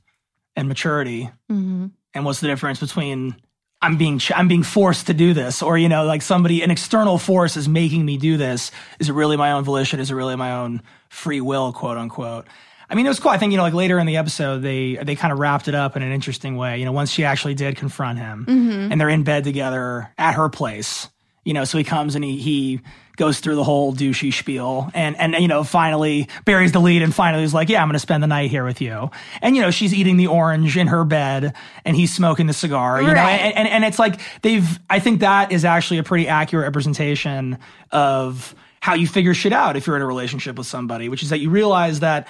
and 0.55 0.67
maturity 0.67 1.29
hmm 1.49 1.87
and 2.13 2.25
what's 2.25 2.41
the 2.41 2.47
difference 2.47 2.79
between 2.79 3.35
I'm 3.81 3.97
being 3.97 4.19
ch- 4.19 4.33
I'm 4.35 4.47
being 4.47 4.63
forced 4.63 5.07
to 5.07 5.13
do 5.13 5.33
this 5.33 5.61
or 5.63 5.77
you 5.77 5.89
know 5.89 6.03
like 6.05 6.21
somebody 6.21 6.61
an 6.61 6.69
external 6.71 7.17
force 7.17 7.57
is 7.57 7.67
making 7.67 8.05
me 8.05 8.17
do 8.17 8.37
this 8.37 8.69
is 8.99 9.09
it 9.09 9.13
really 9.13 9.37
my 9.37 9.53
own 9.53 9.63
volition 9.63 9.99
is 9.99 10.11
it 10.11 10.15
really 10.15 10.35
my 10.35 10.51
own 10.51 10.81
free 11.09 11.41
will 11.41 11.73
quote 11.73 11.97
unquote 11.97 12.45
I 12.91 12.95
mean 12.95 13.05
it 13.05 13.09
was 13.09 13.19
cool. 13.19 13.31
I 13.31 13.37
think 13.37 13.51
you 13.51 13.57
know 13.57 13.63
like 13.63 13.73
later 13.73 13.97
in 13.97 14.05
the 14.05 14.17
episode 14.17 14.59
they 14.59 14.97
they 14.97 15.15
kind 15.15 15.31
of 15.31 15.39
wrapped 15.39 15.67
it 15.67 15.75
up 15.75 15.95
in 15.95 16.03
an 16.03 16.11
interesting 16.11 16.57
way. 16.57 16.77
You 16.77 16.85
know 16.85 16.91
once 16.91 17.09
she 17.09 17.23
actually 17.23 17.55
did 17.55 17.77
confront 17.77 18.19
him 18.19 18.45
mm-hmm. 18.45 18.91
and 18.91 19.01
they're 19.01 19.09
in 19.09 19.23
bed 19.23 19.43
together 19.43 20.11
at 20.17 20.35
her 20.35 20.49
place 20.49 21.09
you 21.43 21.53
know 21.53 21.63
so 21.63 21.77
he 21.77 21.83
comes 21.83 22.15
and 22.15 22.23
he 22.23 22.37
he 22.37 22.81
goes 23.17 23.39
through 23.39 23.55
the 23.55 23.63
whole 23.63 23.93
douchey 23.93 24.33
spiel 24.33 24.89
and 24.93 25.15
and 25.17 25.33
you 25.35 25.47
know 25.47 25.63
finally 25.63 26.27
buries 26.45 26.71
the 26.71 26.79
lead 26.79 27.01
and 27.01 27.13
finally 27.13 27.43
is 27.43 27.53
like 27.53 27.69
yeah 27.69 27.81
i'm 27.81 27.87
gonna 27.87 27.99
spend 27.99 28.23
the 28.23 28.27
night 28.27 28.49
here 28.49 28.63
with 28.63 28.81
you. 28.81 29.09
And 29.41 29.55
you 29.55 29.61
know 29.61 29.71
she's 29.71 29.93
eating 29.93 30.17
the 30.17 30.27
orange 30.27 30.77
in 30.77 30.87
her 30.87 31.03
bed 31.03 31.53
and 31.85 31.95
he's 31.95 32.13
smoking 32.13 32.47
the 32.47 32.53
cigar 32.53 33.01
you 33.01 33.07
know 33.07 33.15
and, 33.15 33.57
and 33.57 33.67
and 33.67 33.83
it's 33.83 33.99
like 33.99 34.19
they've 34.41 34.79
i 34.89 34.99
think 34.99 35.21
that 35.21 35.51
is 35.51 35.65
actually 35.65 35.97
a 35.97 36.03
pretty 36.03 36.27
accurate 36.27 36.65
representation 36.65 37.57
of 37.91 38.55
how 38.79 38.93
you 38.93 39.07
figure 39.07 39.33
shit 39.33 39.53
out 39.53 39.75
if 39.75 39.87
you're 39.87 39.95
in 39.95 40.01
a 40.01 40.07
relationship 40.07 40.57
with 40.57 40.67
somebody 40.67 41.09
which 41.09 41.23
is 41.23 41.29
that 41.29 41.39
you 41.39 41.49
realize 41.49 41.99
that 41.99 42.27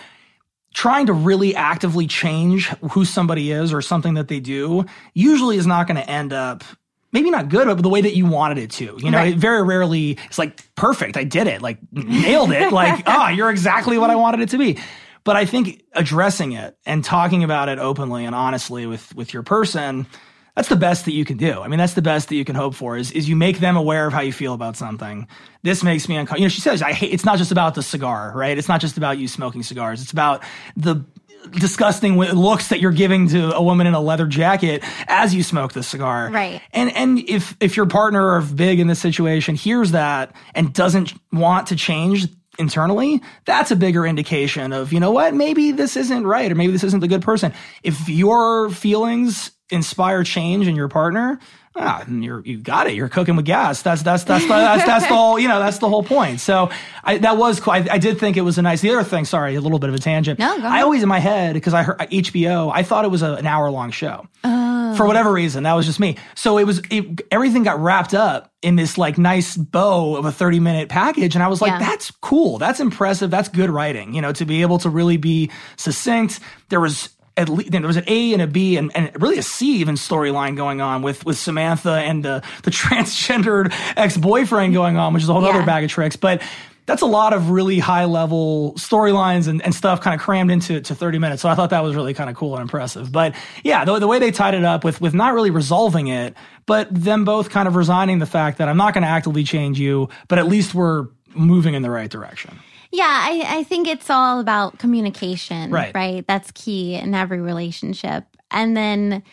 trying 0.73 1.05
to 1.07 1.13
really 1.13 1.55
actively 1.55 2.07
change 2.07 2.67
who 2.91 3.05
somebody 3.05 3.51
is 3.51 3.73
or 3.73 3.81
something 3.81 4.13
that 4.15 4.27
they 4.29 4.39
do 4.39 4.85
usually 5.13 5.57
is 5.57 5.67
not 5.67 5.87
going 5.87 5.97
to 5.97 6.09
end 6.09 6.31
up 6.33 6.63
maybe 7.11 7.29
not 7.29 7.49
good 7.49 7.67
but 7.67 7.81
the 7.81 7.89
way 7.89 8.01
that 8.01 8.15
you 8.15 8.25
wanted 8.25 8.57
it 8.57 8.71
to 8.71 8.97
you 8.99 9.11
know 9.11 9.17
Right. 9.17 9.33
it 9.33 9.37
very 9.37 9.61
rarely 9.63 10.17
it's 10.27 10.37
like 10.39 10.73
perfect 10.75 11.17
i 11.17 11.23
did 11.25 11.47
it 11.47 11.61
like 11.61 11.77
nailed 11.91 12.51
it 12.51 12.71
like 12.71 13.03
oh 13.05 13.27
you're 13.35 13.49
exactly 13.49 13.97
what 13.97 14.09
i 14.09 14.15
wanted 14.15 14.39
it 14.39 14.49
to 14.49 14.57
be 14.57 14.77
but 15.25 15.35
i 15.35 15.45
think 15.45 15.83
addressing 15.93 16.53
it 16.53 16.77
and 16.85 17.03
talking 17.03 17.43
about 17.43 17.67
it 17.67 17.77
openly 17.79 18.23
and 18.25 18.33
honestly 18.33 18.85
with 18.85 19.13
with 19.13 19.33
your 19.33 19.43
person 19.43 20.07
that's 20.55 20.69
the 20.69 20.75
best 20.75 21.05
that 21.05 21.13
you 21.13 21.25
can 21.25 21.37
do. 21.37 21.61
I 21.61 21.67
mean, 21.67 21.79
that's 21.79 21.93
the 21.93 22.01
best 22.01 22.29
that 22.29 22.35
you 22.35 22.45
can 22.45 22.55
hope 22.55 22.75
for 22.75 22.97
is, 22.97 23.11
is 23.11 23.29
you 23.29 23.35
make 23.35 23.59
them 23.59 23.77
aware 23.77 24.05
of 24.05 24.13
how 24.13 24.21
you 24.21 24.33
feel 24.33 24.53
about 24.53 24.75
something. 24.75 25.27
This 25.63 25.83
makes 25.83 26.09
me 26.09 26.15
uncomfortable. 26.15 26.41
You 26.41 26.45
know, 26.45 26.49
she 26.49 26.61
says, 26.61 26.81
I 26.81 26.91
hate, 26.91 27.13
it's 27.13 27.25
not 27.25 27.37
just 27.37 27.51
about 27.51 27.75
the 27.75 27.83
cigar, 27.83 28.33
right? 28.35 28.57
It's 28.57 28.67
not 28.67 28.81
just 28.81 28.97
about 28.97 29.17
you 29.17 29.27
smoking 29.27 29.63
cigars. 29.63 30.01
It's 30.01 30.11
about 30.11 30.43
the 30.75 31.05
disgusting 31.51 32.17
looks 32.17 32.67
that 32.67 32.79
you're 32.79 32.91
giving 32.91 33.27
to 33.29 33.55
a 33.55 33.61
woman 33.61 33.87
in 33.87 33.93
a 33.93 33.99
leather 33.99 34.27
jacket 34.27 34.83
as 35.07 35.33
you 35.33 35.41
smoke 35.41 35.73
the 35.73 35.83
cigar. 35.83 36.29
Right. 36.29 36.61
And, 36.71 36.95
and 36.95 37.19
if, 37.19 37.55
if 37.59 37.77
your 37.77 37.87
partner 37.87 38.33
or 38.33 38.41
big 38.41 38.79
in 38.79 38.87
this 38.87 38.99
situation 38.99 39.55
hears 39.55 39.91
that 39.91 40.35
and 40.53 40.73
doesn't 40.73 41.13
want 41.31 41.67
to 41.67 41.75
change 41.75 42.27
internally, 42.59 43.21
that's 43.45 43.71
a 43.71 43.75
bigger 43.75 44.05
indication 44.05 44.73
of, 44.73 44.93
you 44.93 44.99
know 44.99 45.11
what, 45.11 45.33
maybe 45.33 45.71
this 45.71 45.95
isn't 45.97 46.27
right 46.27 46.51
or 46.51 46.55
maybe 46.55 46.73
this 46.73 46.83
isn't 46.83 46.99
the 46.99 47.07
good 47.07 47.21
person. 47.21 47.53
If 47.81 48.07
your 48.07 48.69
feelings 48.69 49.51
inspire 49.71 50.23
change 50.23 50.67
in 50.67 50.75
your 50.75 50.87
partner, 50.87 51.39
ah, 51.75 52.03
you're 52.07 52.43
you 52.45 52.57
got 52.57 52.87
it. 52.87 52.93
You're 52.93 53.09
cooking 53.09 53.35
with 53.35 53.45
gas. 53.45 53.81
That's 53.81 54.03
that's 54.03 54.23
that's 54.23 54.43
the, 54.43 54.49
that's 54.49 54.85
that's 54.85 55.07
the 55.07 55.15
whole 55.15 55.39
you 55.39 55.47
know 55.47 55.59
that's 55.59 55.79
the 55.79 55.89
whole 55.89 56.03
point. 56.03 56.39
So 56.39 56.69
I, 57.03 57.17
that 57.19 57.37
was 57.37 57.59
cool. 57.59 57.73
I, 57.73 57.85
I 57.89 57.97
did 57.97 58.19
think 58.19 58.37
it 58.37 58.41
was 58.41 58.57
a 58.57 58.61
nice. 58.61 58.81
The 58.81 58.91
other 58.91 59.03
thing, 59.03 59.25
sorry, 59.25 59.55
a 59.55 59.61
little 59.61 59.79
bit 59.79 59.89
of 59.89 59.95
a 59.95 59.99
tangent. 59.99 60.39
No, 60.39 60.57
I 60.63 60.81
always 60.81 61.01
in 61.03 61.09
my 61.09 61.19
head 61.19 61.53
because 61.53 61.73
I 61.73 61.83
heard 61.83 61.99
HBO. 61.99 62.71
I 62.73 62.83
thought 62.83 63.05
it 63.05 63.11
was 63.11 63.21
a, 63.21 63.33
an 63.33 63.47
hour 63.47 63.69
long 63.71 63.91
show. 63.91 64.27
Oh. 64.43 64.95
For 64.97 65.05
whatever 65.07 65.31
reason, 65.31 65.63
that 65.63 65.73
was 65.73 65.85
just 65.85 66.01
me. 66.01 66.17
So 66.35 66.57
it 66.57 66.65
was 66.65 66.81
it, 66.91 67.21
everything 67.31 67.63
got 67.63 67.79
wrapped 67.79 68.13
up 68.13 68.51
in 68.61 68.75
this 68.75 68.97
like 68.97 69.17
nice 69.17 69.55
bow 69.55 70.17
of 70.17 70.25
a 70.25 70.31
30 70.33 70.59
minute 70.59 70.89
package. 70.89 71.33
And 71.33 71.41
I 71.41 71.47
was 71.47 71.61
like, 71.61 71.71
Yeah. 71.71 71.79
that's 71.79 72.11
cool. 72.11 72.57
That's 72.57 72.81
impressive. 72.81 73.31
That's 73.31 73.47
good 73.47 73.69
writing, 73.69 74.13
you 74.13 74.21
know, 74.21 74.33
to 74.33 74.43
be 74.45 74.61
able 74.63 74.79
to 74.79 74.89
really 74.89 75.15
be 75.15 75.49
succinct. 75.77 76.41
There 76.67 76.81
was 76.81 77.09
at 77.37 77.49
least 77.49 77.71
there 77.71 77.81
was 77.81 77.97
an 77.97 78.03
A 78.07 78.33
and 78.33 78.41
a 78.41 78.47
B 78.47 78.77
and, 78.77 78.91
and 78.95 79.11
really 79.21 79.37
a 79.37 79.43
C 79.43 79.77
even 79.77 79.95
storyline 79.95 80.55
going 80.57 80.81
on 80.81 81.01
with 81.01 81.25
with 81.25 81.37
Samantha 81.37 81.93
and 81.93 82.23
the 82.23 82.43
the 82.63 82.71
transgendered 82.71 83.73
ex 83.95 84.17
boyfriend 84.17 84.73
going 84.73 84.97
on, 84.97 85.13
which 85.13 85.23
is 85.23 85.29
a 85.29 85.33
whole 85.33 85.45
other 85.45 85.65
bag 85.65 85.83
of 85.83 85.89
tricks. 85.89 86.15
But 86.15 86.41
that's 86.85 87.01
a 87.01 87.07
lot 87.07 87.31
of 87.31 87.51
really 87.51 87.79
high 87.79 88.05
level 88.05 88.73
storylines 88.73 89.47
and, 89.47 89.61
and 89.61 89.73
stuff 89.73 90.01
kind 90.01 90.13
of 90.13 90.19
crammed 90.19 90.51
into 90.51 90.81
to 90.81 90.95
30 90.95 91.19
minutes. 91.19 91.41
So 91.41 91.47
I 91.47 91.55
thought 91.55 91.69
that 91.69 91.83
was 91.83 91.95
really 91.95 92.13
kind 92.13 92.29
of 92.29 92.35
cool 92.35 92.55
and 92.55 92.61
impressive. 92.61 93.11
But 93.11 93.35
yeah, 93.63 93.85
the, 93.85 93.99
the 93.99 94.07
way 94.07 94.19
they 94.19 94.31
tied 94.31 94.55
it 94.55 94.63
up 94.63 94.83
with 94.83 94.99
with 94.99 95.13
not 95.13 95.33
really 95.33 95.51
resolving 95.51 96.07
it, 96.07 96.35
but 96.65 96.87
them 96.93 97.23
both 97.23 97.49
kind 97.49 97.67
of 97.67 97.75
resigning 97.75 98.19
the 98.19 98.25
fact 98.25 98.57
that 98.57 98.67
I'm 98.67 98.77
not 98.77 98.93
going 98.93 99.03
to 99.03 99.09
actively 99.09 99.43
change 99.43 99.79
you, 99.79 100.09
but 100.27 100.39
at 100.39 100.47
least 100.47 100.73
we're 100.73 101.07
moving 101.33 101.75
in 101.75 101.81
the 101.81 101.89
right 101.89 102.09
direction. 102.09 102.59
Yeah, 102.91 103.03
I, 103.07 103.43
I 103.59 103.63
think 103.63 103.87
it's 103.87 104.09
all 104.09 104.39
about 104.39 104.77
communication, 104.79 105.71
Right. 105.71 105.93
Right. 105.95 106.25
That's 106.27 106.51
key 106.51 106.95
in 106.95 107.13
every 107.15 107.39
relationship. 107.39 108.25
And 108.51 108.75
then, 108.75 109.23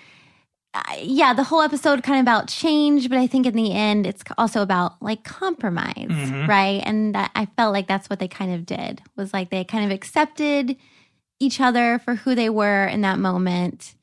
uh, 0.74 0.82
yeah, 1.00 1.34
the 1.34 1.42
whole 1.42 1.62
episode 1.62 2.02
kind 2.04 2.18
of 2.20 2.22
about 2.22 2.46
change, 2.46 3.08
but 3.08 3.18
I 3.18 3.26
think 3.26 3.46
in 3.46 3.54
the 3.54 3.72
end, 3.72 4.06
it's 4.06 4.22
also 4.36 4.62
about 4.62 5.02
like 5.02 5.24
compromise, 5.24 5.94
Mm-hmm. 6.08 6.46
right? 6.48 6.82
And 6.84 7.14
that 7.16 7.32
I 7.34 7.46
felt 7.56 7.72
like 7.72 7.88
that's 7.88 8.08
what 8.08 8.20
they 8.20 8.28
kind 8.28 8.54
of 8.54 8.64
did 8.64 9.02
was 9.16 9.32
like 9.32 9.50
they 9.50 9.64
kind 9.64 9.84
of 9.84 9.90
accepted 9.90 10.76
each 11.40 11.60
other 11.60 11.98
for 12.04 12.14
who 12.14 12.34
they 12.34 12.50
were 12.50 12.84
in 12.86 13.00
that 13.00 13.18
moment, 13.18 13.94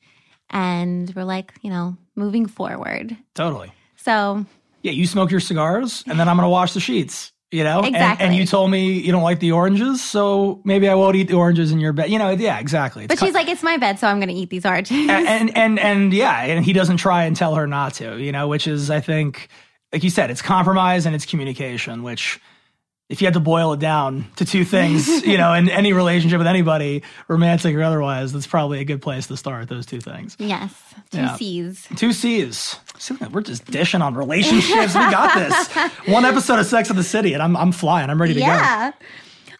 and 0.50 1.12
were 1.14 1.24
like, 1.24 1.54
you 1.62 1.70
know, 1.70 1.96
moving 2.14 2.46
forward. 2.46 3.16
Totally. 3.34 3.72
So 3.96 4.44
Yeah, 4.82 4.92
you 4.92 5.06
smoke 5.06 5.30
your 5.30 5.40
cigars, 5.40 6.04
and 6.06 6.18
then 6.20 6.28
I'm 6.28 6.36
going 6.36 6.44
to 6.46 6.50
wash 6.50 6.72
the 6.74 6.80
sheets. 6.80 7.32
You 7.52 7.62
know, 7.62 7.82
And- 7.82 7.96
And, 7.96 8.34
you 8.34 8.44
told 8.44 8.70
me 8.72 8.94
you 8.94 9.12
don't 9.12 9.22
like 9.22 9.38
the 9.38 9.52
oranges, 9.52 10.02
so 10.02 10.60
maybe 10.64 10.88
I 10.88 10.94
won't 10.94 11.14
eat 11.14 11.28
the 11.28 11.34
oranges 11.34 11.70
in 11.70 11.78
your 11.78 11.92
bed. 11.92 12.10
You 12.10 12.18
know, 12.18 12.30
yeah, 12.30 12.58
exactly. 12.58 13.04
It's 13.04 13.14
But 13.14 13.24
she's 13.24 13.34
like, 13.34 13.48
it's 13.48 13.62
my 13.62 13.76
bed, 13.76 14.00
so 14.00 14.08
I'm 14.08 14.18
going 14.18 14.28
to 14.28 14.34
eat 14.34 14.50
these 14.50 14.66
oranges. 14.66 14.96
and, 15.08 15.10
and 15.28 15.56
and 15.56 15.78
and 15.78 16.12
yeah, 16.12 16.42
and 16.42 16.64
he 16.64 16.72
doesn't 16.72 16.96
try 16.96 17.24
and 17.24 17.36
tell 17.36 17.54
her 17.54 17.66
not 17.68 17.94
to, 17.94 18.18
you 18.18 18.32
know, 18.32 18.48
which 18.48 18.66
is 18.66 18.90
I 18.90 19.00
think, 19.00 19.48
like 19.92 20.02
you 20.02 20.10
said, 20.10 20.30
it's 20.32 20.42
compromise 20.42 21.06
and 21.06 21.14
it's 21.14 21.24
communication. 21.24 22.02
Which, 22.02 22.40
if 23.08 23.22
you 23.22 23.28
had 23.28 23.34
to 23.34 23.40
boil 23.40 23.72
it 23.74 23.78
down 23.78 24.26
to 24.36 24.44
two 24.44 24.64
things, 24.64 25.06
you 25.24 25.38
know, 25.38 25.52
in 25.52 25.68
any 25.68 25.92
relationship 25.92 26.38
with 26.38 26.48
anybody, 26.48 27.04
romantic 27.28 27.76
or 27.76 27.82
otherwise, 27.84 28.32
that's 28.32 28.48
probably 28.48 28.80
a 28.80 28.84
good 28.84 29.00
place 29.00 29.28
to 29.28 29.36
start. 29.36 29.68
Those 29.68 29.86
two 29.86 30.00
things, 30.00 30.34
yes, 30.40 30.72
two 31.12 31.18
Yeah. 31.18 31.36
C's. 31.36 31.86
two 31.94 32.12
C's. 32.12 32.80
We're 33.32 33.42
just 33.42 33.64
dishing 33.70 34.02
on 34.02 34.14
relationships. 34.14 34.94
we 34.94 35.00
got 35.00 35.34
this. 35.34 35.92
One 36.08 36.24
episode 36.24 36.58
of 36.58 36.66
Sex 36.66 36.90
in 36.90 36.96
the 36.96 37.02
City, 37.04 37.32
and 37.34 37.42
I'm 37.42 37.56
I'm 37.56 37.72
flying. 37.72 38.10
I'm 38.10 38.20
ready 38.20 38.34
to 38.34 38.40
go. 38.40 38.46
Yeah. 38.46 38.92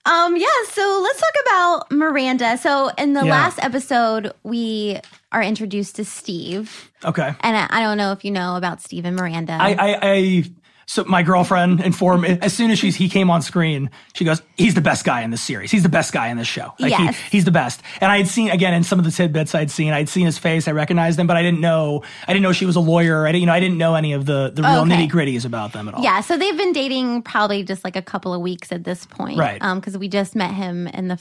Um, 0.04 0.36
yeah, 0.36 0.46
so 0.70 1.00
let's 1.02 1.18
talk 1.20 1.34
about 1.46 1.90
Miranda. 1.90 2.56
So 2.58 2.90
in 2.96 3.12
the 3.14 3.24
Yeah. 3.24 3.30
last 3.32 3.58
episode, 3.62 4.32
we 4.44 5.00
are 5.32 5.42
introduced 5.42 5.96
to 5.96 6.04
Steve. 6.04 6.92
Okay. 7.04 7.34
And 7.40 7.56
I, 7.56 7.66
I 7.70 7.80
don't 7.82 7.96
know 7.96 8.12
if 8.12 8.24
you 8.24 8.30
know 8.30 8.54
about 8.54 8.80
Steve 8.80 9.04
and 9.04 9.16
Miranda. 9.16 9.54
I, 9.60 9.72
I, 9.74 9.98
I 10.02 10.44
so 10.88 11.02
my 11.04 11.22
girlfriend 11.22 11.80
informed 11.80 12.22
me 12.22 12.38
as 12.40 12.52
soon 12.52 12.70
as 12.70 12.78
she's 12.78 12.94
he 12.94 13.08
came 13.08 13.28
on 13.30 13.42
screen, 13.42 13.90
she 14.14 14.24
goes, 14.24 14.40
"He's 14.56 14.74
the 14.74 14.80
best 14.80 15.04
guy 15.04 15.22
in 15.22 15.30
this 15.30 15.42
series. 15.42 15.70
He's 15.70 15.82
the 15.82 15.88
best 15.88 16.12
guy 16.12 16.28
in 16.28 16.36
this 16.36 16.46
show. 16.46 16.72
Like 16.78 16.90
Yes. 16.92 17.16
he, 17.16 17.30
he's 17.38 17.44
the 17.44 17.50
best." 17.50 17.82
And 18.00 18.10
I 18.12 18.18
had 18.18 18.28
seen 18.28 18.50
again 18.50 18.72
in 18.72 18.84
some 18.84 18.98
of 19.00 19.04
the 19.04 19.10
tidbits 19.10 19.54
I'd 19.54 19.70
seen, 19.70 19.92
I'd 19.92 20.08
seen 20.08 20.26
his 20.26 20.38
face, 20.38 20.68
I 20.68 20.72
recognized 20.72 21.18
him, 21.18 21.26
but 21.26 21.36
I 21.36 21.42
didn't 21.42 21.60
know, 21.60 22.02
I 22.28 22.32
didn't 22.32 22.42
know 22.44 22.52
she 22.52 22.66
was 22.66 22.76
a 22.76 22.80
lawyer. 22.80 23.26
I 23.26 23.32
didn't, 23.32 23.40
you 23.40 23.46
know, 23.46 23.52
I 23.52 23.60
didn't 23.60 23.78
know 23.78 23.94
any 23.96 24.12
of 24.12 24.26
the 24.26 24.52
the 24.54 24.62
real 24.62 24.82
Okay. 24.82 24.90
nitty 25.06 25.10
gritties 25.10 25.44
about 25.44 25.72
them 25.72 25.88
at 25.88 25.94
all. 25.94 26.02
yeah, 26.04 26.20
so 26.20 26.36
they've 26.38 26.56
been 26.56 26.72
dating 26.72 27.22
probably 27.22 27.62
just 27.64 27.82
like 27.84 27.96
a 27.96 28.02
couple 28.02 28.32
of 28.32 28.40
weeks 28.40 28.70
at 28.72 28.84
this 28.84 29.04
point. 29.06 29.38
Right. 29.38 29.60
Um, 29.62 29.80
because 29.80 29.98
we 29.98 30.08
just 30.08 30.36
met 30.36 30.52
him 30.54 30.86
in 30.88 31.08
the 31.08 31.18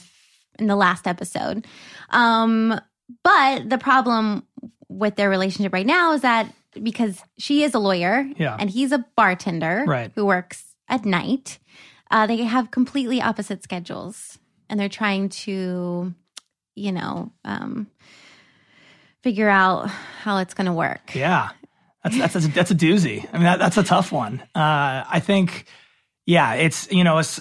in 0.58 0.68
the 0.68 0.76
last 0.76 1.06
episode. 1.06 1.66
Um, 2.10 2.80
but 3.24 3.68
the 3.68 3.78
problem 3.78 4.46
with 4.88 5.16
their 5.16 5.28
relationship 5.28 5.72
right 5.72 5.86
now 5.86 6.12
is 6.12 6.22
that 6.22 6.46
because 6.82 7.22
she 7.38 7.62
is 7.62 7.74
a 7.74 7.78
lawyer 7.78 8.28
Yeah. 8.36 8.56
and 8.58 8.70
he's 8.70 8.92
a 8.92 9.04
bartender 9.16 9.84
Right. 9.86 10.10
who 10.14 10.24
works 10.26 10.74
at 10.88 11.04
night, 11.04 11.58
uh, 12.10 12.26
they 12.26 12.38
have 12.44 12.70
completely 12.70 13.20
opposite 13.20 13.62
schedules 13.62 14.38
and 14.68 14.78
they're 14.78 14.88
trying 14.88 15.28
to, 15.28 16.14
you 16.74 16.92
know, 16.92 17.32
um, 17.44 17.88
figure 19.22 19.48
out 19.48 19.88
how 20.22 20.38
it's 20.38 20.54
going 20.54 20.66
to 20.66 20.72
work. 20.72 21.14
Yeah. 21.14 21.48
That's 22.04 22.18
that's 22.18 22.34
that's 22.34 22.46
a, 22.46 22.48
that's 22.50 22.70
a 22.70 22.74
doozy. 22.76 23.26
I 23.32 23.36
mean, 23.36 23.44
that, 23.44 23.58
that's 23.58 23.76
a 23.76 23.82
tough 23.82 24.12
one. 24.12 24.40
Uh, 24.54 25.02
I 25.08 25.20
think, 25.20 25.66
yeah, 26.24 26.54
it's 26.54 26.88
you 26.92 27.02
know, 27.02 27.18
it's, 27.18 27.40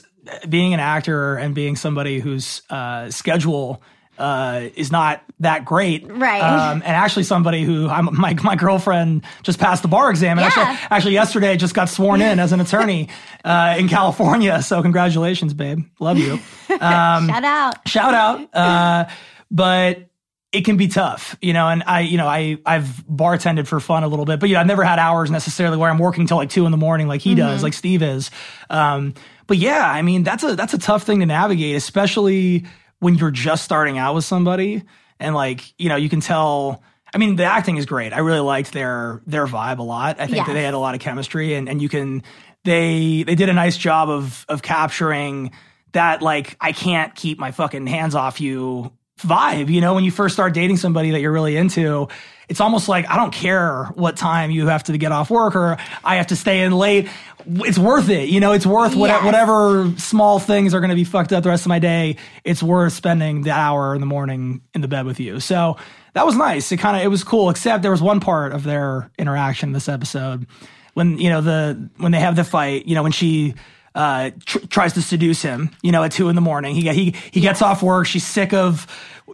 being 0.50 0.74
an 0.74 0.80
actor 0.80 1.36
and 1.36 1.54
being 1.54 1.76
somebody 1.76 2.20
whose 2.20 2.64
uh, 2.72 3.12
schedule 3.12 3.84
uh, 4.18 4.70
is 4.76 4.92
not 4.92 5.24
that 5.42 5.66
great, 5.66 6.10
Right. 6.10 6.42
Um, 6.42 6.82
and 6.82 6.92
actually, 6.96 7.24
somebody 7.24 7.64
who 7.64 7.90
I'm, 7.90 8.10
my 8.18 8.34
my 8.44 8.56
girlfriend 8.56 9.24
just 9.44 9.60
passed 9.60 9.82
the 9.82 9.88
bar 9.90 10.10
exam, 10.10 10.40
and 10.40 10.46
Yeah. 10.46 10.64
actually, 10.64 10.88
actually 10.92 11.14
yesterday 11.14 11.58
just 11.58 11.74
got 11.76 11.90
sworn 11.90 12.22
in 12.22 12.40
as 12.40 12.52
an 12.54 12.62
attorney 12.62 13.10
uh, 13.44 13.76
in 13.78 13.88
California. 13.90 14.62
So 14.62 14.82
congratulations, 14.82 15.54
babe. 15.54 15.86
Love 16.00 16.18
you. 16.20 16.40
Um, 16.82 17.28
Shout 17.30 17.44
out. 17.44 17.88
shout 17.88 18.14
out. 18.14 18.50
Uh, 18.54 19.06
but 19.52 20.10
it 20.52 20.64
can 20.66 20.78
be 20.78 20.88
tough, 20.88 21.36
you 21.42 21.52
know, 21.54 21.68
and 21.68 21.84
I, 21.86 22.00
you 22.02 22.18
know, 22.18 22.28
I, 22.28 22.58
I've 22.66 22.86
bartended 23.10 23.68
for 23.68 23.80
fun 23.82 24.04
a 24.04 24.08
little 24.08 24.24
bit, 24.26 24.40
but 24.40 24.48
you 24.50 24.56
know, 24.56 24.62
I've 24.62 24.68
never 24.68 24.84
had 24.86 25.00
hours 25.00 25.30
necessarily 25.30 25.76
where 25.78 25.90
I'm 25.90 26.00
working 26.00 26.28
till 26.28 26.38
like 26.38 26.50
two 26.50 26.66
in 26.66 26.72
the 26.72 26.78
morning, 26.78 27.08
like 27.10 27.20
he 27.22 27.36
does, 27.36 27.62
like 27.62 27.74
Steve 27.74 28.02
is. 28.02 28.32
Um, 28.70 29.14
but 29.48 29.58
yeah, 29.58 29.90
I 29.90 30.02
mean, 30.02 30.24
that's 30.24 30.44
a, 30.44 30.56
that's 30.56 30.74
a 30.74 30.78
tough 30.78 31.04
thing 31.04 31.20
to 31.20 31.26
navigate, 31.26 31.76
especially 31.76 32.66
when 33.00 33.16
you're 33.16 33.32
just 33.32 33.64
starting 33.64 33.98
out 33.98 34.16
with 34.16 34.26
somebody 34.26 34.84
and 35.20 35.36
like, 35.36 35.74
you 35.78 35.90
know, 35.90 35.96
you 35.96 36.10
can 36.10 36.22
tell, 36.22 36.84
I 37.14 37.18
mean, 37.18 37.36
the 37.36 37.46
acting 37.46 37.78
is 37.78 37.86
great. 37.86 38.14
I 38.14 38.20
really 38.20 38.40
liked 38.40 38.74
their, 38.74 39.22
their 39.26 39.48
vibe 39.48 39.80
a 39.80 39.84
lot. 39.84 40.20
I 40.20 40.28
think 40.28 40.46
that 40.48 40.54
they 40.54 40.64
had 40.64 40.74
a 40.74 40.80
lot 40.80 40.96
of 40.96 41.02
chemistry 41.02 41.54
and, 41.54 41.70
and 41.70 41.82
you 41.82 41.90
can, 41.90 42.24
they, 42.64 43.24
they 43.24 43.36
did 43.36 43.50
a 43.50 43.54
nice 43.54 43.78
job 43.78 44.10
of, 44.10 44.46
of 44.50 44.62
capturing 44.62 45.52
that 45.92 46.22
like 46.22 46.58
I 46.60 46.74
can't 46.74 47.16
keep 47.16 47.40
my 47.40 47.52
fucking 47.52 47.88
hands 47.88 48.16
off 48.16 48.42
you 48.42 48.92
vibe. 49.20 49.70
You 49.70 49.82
know, 49.82 49.94
when 49.94 50.04
you 50.04 50.12
first 50.12 50.34
start 50.36 50.54
dating 50.54 50.78
somebody 50.78 51.12
that 51.12 51.22
you're 51.22 51.32
really 51.32 51.56
into, 51.58 52.08
it's 52.48 52.62
almost 52.62 52.88
like 52.90 53.10
I 53.10 53.16
don't 53.16 53.34
care 53.34 53.86
what 53.96 54.18
time 54.18 54.52
you 54.52 54.68
have 54.68 54.84
to 54.84 54.98
get 54.98 55.12
off 55.12 55.30
work 55.30 55.56
or 55.56 55.78
I 56.04 56.16
have 56.18 56.28
to 56.28 56.36
stay 56.36 56.62
in 56.64 56.74
late. 56.74 57.08
It's 57.48 57.78
worth 57.78 58.10
it. 58.10 58.30
You 58.30 58.40
know, 58.40 58.52
it's 58.52 58.66
worth 58.66 58.96
Yes. 58.96 59.24
whatever 59.24 59.92
small 59.98 60.40
things 60.40 60.74
are 60.74 60.80
going 60.80 60.90
to 60.90 60.96
be 60.96 61.04
fucked 61.04 61.32
up 61.34 61.44
the 61.44 61.50
rest 61.50 61.64
of 61.66 61.70
my 61.70 61.80
day. 61.80 62.18
It's 62.44 62.62
worth 62.62 62.94
spending 62.94 63.42
the 63.44 63.52
hour 63.52 63.94
in 63.96 64.00
the 64.02 64.08
morning 64.08 64.62
in 64.74 64.82
the 64.82 64.88
bed 64.88 65.06
with 65.06 65.20
you. 65.20 65.40
So 65.40 65.78
that 66.14 66.26
was 66.26 66.36
nice. 66.36 66.72
It 66.72 66.78
kind 66.78 66.98
of 66.98 67.04
it 67.04 67.08
was 67.08 67.24
cool. 67.24 67.50
Except 67.50 67.82
there 67.82 67.92
was 67.92 68.02
one 68.02 68.20
part 68.20 68.52
of 68.52 68.64
their 68.64 69.10
interaction 69.18 69.70
in 69.70 69.74
this 69.74 69.90
episode 69.90 70.46
when 70.94 71.18
you 71.18 71.30
know 71.30 71.42
the 71.42 71.90
when 71.98 72.12
they 72.12 72.20
have 72.20 72.36
the 72.36 72.44
fight. 72.44 72.86
You 72.86 72.96
know 72.96 73.04
when 73.04 73.12
she 73.12 73.56
uh, 73.96 74.30
tr- 74.46 74.60
tries 74.70 74.94
to 74.94 75.02
seduce 75.02 75.42
him, 75.42 75.72
you 75.82 75.92
know, 75.92 76.04
at 76.04 76.12
two 76.12 76.30
in 76.30 76.36
the 76.36 76.42
morning. 76.42 76.76
He 76.76 76.88
he 76.90 77.16
he 77.32 77.40
gets 77.42 77.62
off 77.62 77.82
work. 77.82 78.06
She's 78.06 78.26
sick 78.28 78.54
of, 78.54 78.86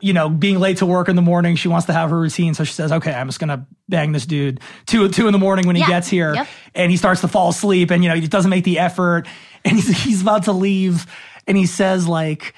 you 0.01 0.13
know, 0.13 0.30
being 0.30 0.60
late 0.60 0.77
to 0.77 0.86
work 0.86 1.10
in 1.10 1.15
the 1.15 1.22
morning. 1.22 1.56
She 1.56 1.68
wants 1.68 1.88
to 1.88 1.94
have 1.94 2.12
her 2.12 2.20
routine, 2.20 2.53
so 2.53 2.63
she 2.63 2.74
says, 2.74 2.91
"Okay, 2.91 3.12
I'm 3.13 3.27
just 3.27 3.39
gonna 3.39 3.65
bang 3.89 4.12
this 4.12 4.25
dude 4.25 4.60
two 4.86 5.10
two 5.10 5.25
in 5.27 5.34
the 5.34 5.39
morning 5.39 5.65
when 5.68 5.75
he 5.75 5.82
Yeah. 5.82 5.88
gets 5.89 6.08
here." 6.08 6.36
Yep. 6.36 6.48
And 6.75 6.91
he 6.91 6.98
starts 6.98 7.22
to 7.22 7.27
fall 7.27 7.50
asleep, 7.50 7.89
and 7.91 8.03
you 8.03 8.10
know, 8.10 8.15
he 8.15 8.27
doesn't 8.27 8.50
make 8.51 8.63
the 8.63 8.77
effort, 8.80 9.27
and 9.65 9.75
he's 9.75 9.88
he's 10.03 10.22
about 10.22 10.44
to 10.44 10.51
leave, 10.51 11.08
and 11.48 11.58
he 11.58 11.65
says 11.65 12.08
like, 12.08 12.53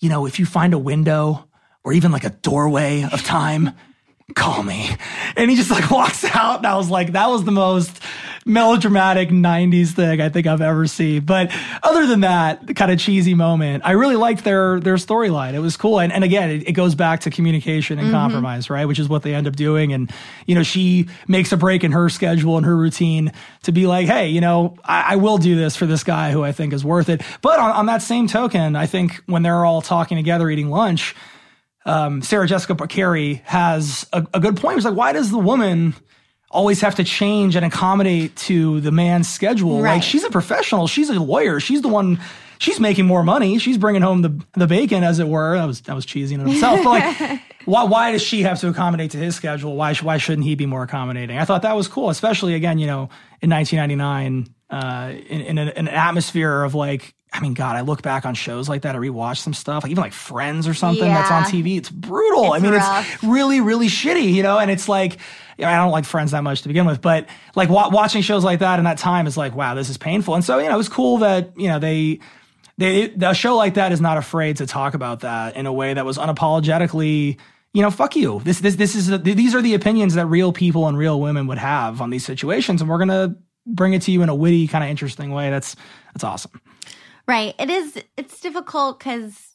you 0.00 0.10
know, 0.10 0.26
if 0.26 0.38
you 0.38 0.44
find 0.46 0.74
a 0.74 0.78
window 0.78 1.48
or 1.82 1.94
even 1.94 2.12
like 2.12 2.24
a 2.24 2.30
doorway 2.30 3.04
of 3.10 3.22
time. 3.24 3.70
Call 4.34 4.62
me. 4.62 4.90
And 5.36 5.50
he 5.50 5.56
just 5.56 5.70
like 5.70 5.90
walks 5.90 6.24
out. 6.24 6.58
And 6.58 6.66
I 6.66 6.76
was 6.76 6.90
like, 6.90 7.12
that 7.12 7.28
was 7.28 7.44
the 7.44 7.52
most 7.52 8.00
melodramatic 8.48 9.28
90s 9.28 9.90
thing 9.90 10.20
I 10.20 10.28
think 10.30 10.46
I've 10.46 10.62
ever 10.62 10.86
seen. 10.86 11.24
But 11.24 11.50
other 11.82 12.06
than 12.06 12.20
that 12.20 12.76
kind 12.76 12.90
of 12.90 12.98
cheesy 12.98 13.34
moment, 13.34 13.84
I 13.86 13.92
really 13.92 14.16
liked 14.16 14.44
their 14.44 14.80
their 14.80 14.94
storyline. 14.94 15.54
It 15.54 15.60
was 15.60 15.76
cool. 15.76 16.00
And, 16.00 16.12
and 16.12 16.24
again, 16.24 16.50
it, 16.50 16.68
it 16.68 16.72
goes 16.72 16.94
back 16.94 17.20
to 17.20 17.30
communication 17.30 17.98
and 17.98 18.08
mm-hmm. 18.08 18.16
compromise, 18.16 18.70
right? 18.70 18.86
Which 18.86 18.98
is 18.98 19.08
what 19.08 19.22
they 19.22 19.34
end 19.34 19.46
up 19.46 19.56
doing. 19.56 19.92
And, 19.92 20.10
you 20.46 20.54
know, 20.54 20.62
she 20.62 21.08
makes 21.26 21.52
a 21.52 21.56
break 21.56 21.84
in 21.84 21.92
her 21.92 22.08
schedule 22.08 22.56
and 22.56 22.66
her 22.66 22.76
routine 22.76 23.32
to 23.62 23.72
be 23.72 23.86
like, 23.86 24.06
hey, 24.06 24.28
you 24.28 24.40
know, 24.40 24.76
I, 24.84 25.12
I 25.12 25.16
will 25.16 25.38
do 25.38 25.56
this 25.56 25.76
for 25.76 25.86
this 25.86 26.04
guy 26.04 26.32
who 26.32 26.42
I 26.42 26.52
think 26.52 26.72
is 26.72 26.84
worth 26.84 27.08
it. 27.08 27.22
But 27.42 27.58
on, 27.58 27.70
on 27.70 27.86
that 27.86 28.02
same 28.02 28.26
token, 28.26 28.76
I 28.76 28.86
think 28.86 29.22
when 29.26 29.42
they're 29.42 29.64
all 29.64 29.82
talking 29.82 30.16
together 30.16 30.48
eating 30.50 30.70
lunch, 30.70 31.14
um, 31.88 32.20
Sarah 32.20 32.46
Jessica 32.46 32.74
Carey 32.86 33.42
has 33.46 34.06
a, 34.12 34.26
a 34.34 34.40
good 34.40 34.58
point. 34.58 34.76
It's 34.76 34.84
like, 34.84 34.94
why 34.94 35.12
does 35.12 35.30
the 35.30 35.38
woman 35.38 35.94
always 36.50 36.82
have 36.82 36.96
to 36.96 37.04
change 37.04 37.56
and 37.56 37.64
accommodate 37.64 38.36
to 38.36 38.80
the 38.80 38.92
man's 38.92 39.28
schedule? 39.28 39.80
Right. 39.80 39.94
Like, 39.94 40.02
she's 40.02 40.22
a 40.22 40.30
professional. 40.30 40.86
She's 40.86 41.08
a 41.08 41.14
lawyer. 41.14 41.60
She's 41.60 41.80
the 41.80 41.88
one. 41.88 42.20
She's 42.58 42.78
making 42.78 43.06
more 43.06 43.22
money. 43.22 43.58
She's 43.58 43.78
bringing 43.78 44.02
home 44.02 44.20
the 44.20 44.44
the 44.52 44.66
bacon, 44.66 45.02
as 45.02 45.18
it 45.18 45.28
were. 45.28 45.56
That 45.56 45.64
was 45.64 45.80
that 45.82 45.94
was 45.94 46.04
cheesy 46.04 46.34
in 46.34 46.46
itself. 46.46 46.84
But 46.84 46.90
like, 46.90 47.40
why 47.64 47.84
why 47.84 48.12
does 48.12 48.22
she 48.22 48.42
have 48.42 48.60
to 48.60 48.68
accommodate 48.68 49.12
to 49.12 49.18
his 49.18 49.34
schedule? 49.34 49.74
Why 49.74 49.94
why 49.94 50.18
shouldn't 50.18 50.46
he 50.46 50.56
be 50.56 50.66
more 50.66 50.82
accommodating? 50.82 51.38
I 51.38 51.46
thought 51.46 51.62
that 51.62 51.76
was 51.76 51.88
cool, 51.88 52.10
especially 52.10 52.54
again, 52.54 52.78
you 52.78 52.86
know, 52.86 53.08
in 53.40 53.48
1999, 53.48 54.54
uh, 54.68 55.12
in, 55.26 55.40
in 55.40 55.58
an, 55.58 55.68
an 55.68 55.88
atmosphere 55.88 56.64
of 56.64 56.74
like. 56.74 57.14
I 57.32 57.40
mean, 57.40 57.54
God, 57.54 57.76
I 57.76 57.82
look 57.82 58.02
back 58.02 58.24
on 58.24 58.34
shows 58.34 58.68
like 58.68 58.82
that. 58.82 58.96
I 58.96 58.98
rewatch 58.98 59.38
some 59.38 59.52
stuff, 59.52 59.82
like 59.82 59.90
even 59.90 60.02
like 60.02 60.12
Friends 60.12 60.66
or 60.66 60.74
something 60.74 61.04
that's 61.04 61.30
on 61.30 61.44
TV. 61.44 61.76
It's 61.76 61.90
brutal. 61.90 62.52
I 62.52 62.58
mean, 62.58 62.72
rough. 62.72 63.14
it's 63.14 63.22
really, 63.22 63.60
really 63.60 63.88
shitty, 63.88 64.32
you 64.32 64.42
know? 64.42 64.58
And 64.58 64.70
it's 64.70 64.88
like, 64.88 65.18
I 65.58 65.76
don't 65.76 65.90
like 65.90 66.04
Friends 66.04 66.30
that 66.30 66.42
much 66.42 66.62
to 66.62 66.68
begin 66.68 66.86
with, 66.86 67.02
but 67.02 67.26
like 67.54 67.68
wa- 67.68 67.90
watching 67.90 68.22
shows 68.22 68.44
like 68.44 68.60
that 68.60 68.78
in 68.78 68.86
that 68.86 68.98
time 68.98 69.26
is 69.26 69.36
like, 69.36 69.54
wow, 69.54 69.74
this 69.74 69.90
is 69.90 69.98
painful. 69.98 70.34
And 70.34 70.44
so, 70.44 70.58
you 70.58 70.68
know, 70.68 70.74
it 70.74 70.78
was 70.78 70.88
cool 70.88 71.18
that, 71.18 71.52
you 71.58 71.68
know, 71.68 71.78
they, 71.78 72.20
they, 72.78 73.12
a 73.20 73.34
show 73.34 73.56
like 73.56 73.74
that 73.74 73.92
is 73.92 74.00
not 74.00 74.16
afraid 74.16 74.56
to 74.58 74.66
talk 74.66 74.94
about 74.94 75.20
that 75.20 75.56
in 75.56 75.66
a 75.66 75.72
way 75.72 75.92
that 75.92 76.06
was 76.06 76.16
unapologetically, 76.16 77.38
you 77.74 77.82
know, 77.82 77.90
fuck 77.90 78.16
you. 78.16 78.40
This, 78.44 78.60
this, 78.60 78.76
this 78.76 78.94
is, 78.94 79.22
these 79.22 79.54
are 79.54 79.60
the 79.60 79.74
opinions 79.74 80.14
that 80.14 80.26
real 80.26 80.52
people 80.52 80.88
and 80.88 80.96
real 80.96 81.20
women 81.20 81.46
would 81.48 81.58
have 81.58 82.00
on 82.00 82.08
these 82.10 82.24
situations. 82.24 82.80
And 82.80 82.88
we're 82.88 83.04
going 83.04 83.08
to 83.08 83.36
bring 83.66 83.92
it 83.92 84.02
to 84.02 84.12
you 84.12 84.22
in 84.22 84.30
a 84.30 84.34
witty, 84.34 84.66
kind 84.66 84.82
of 84.82 84.88
interesting 84.88 85.32
way. 85.32 85.50
That's, 85.50 85.76
that's 86.14 86.24
awesome. 86.24 86.52
Right. 87.28 87.54
It 87.58 87.68
is, 87.70 88.02
it's 88.16 88.40
difficult 88.40 88.98
because 88.98 89.54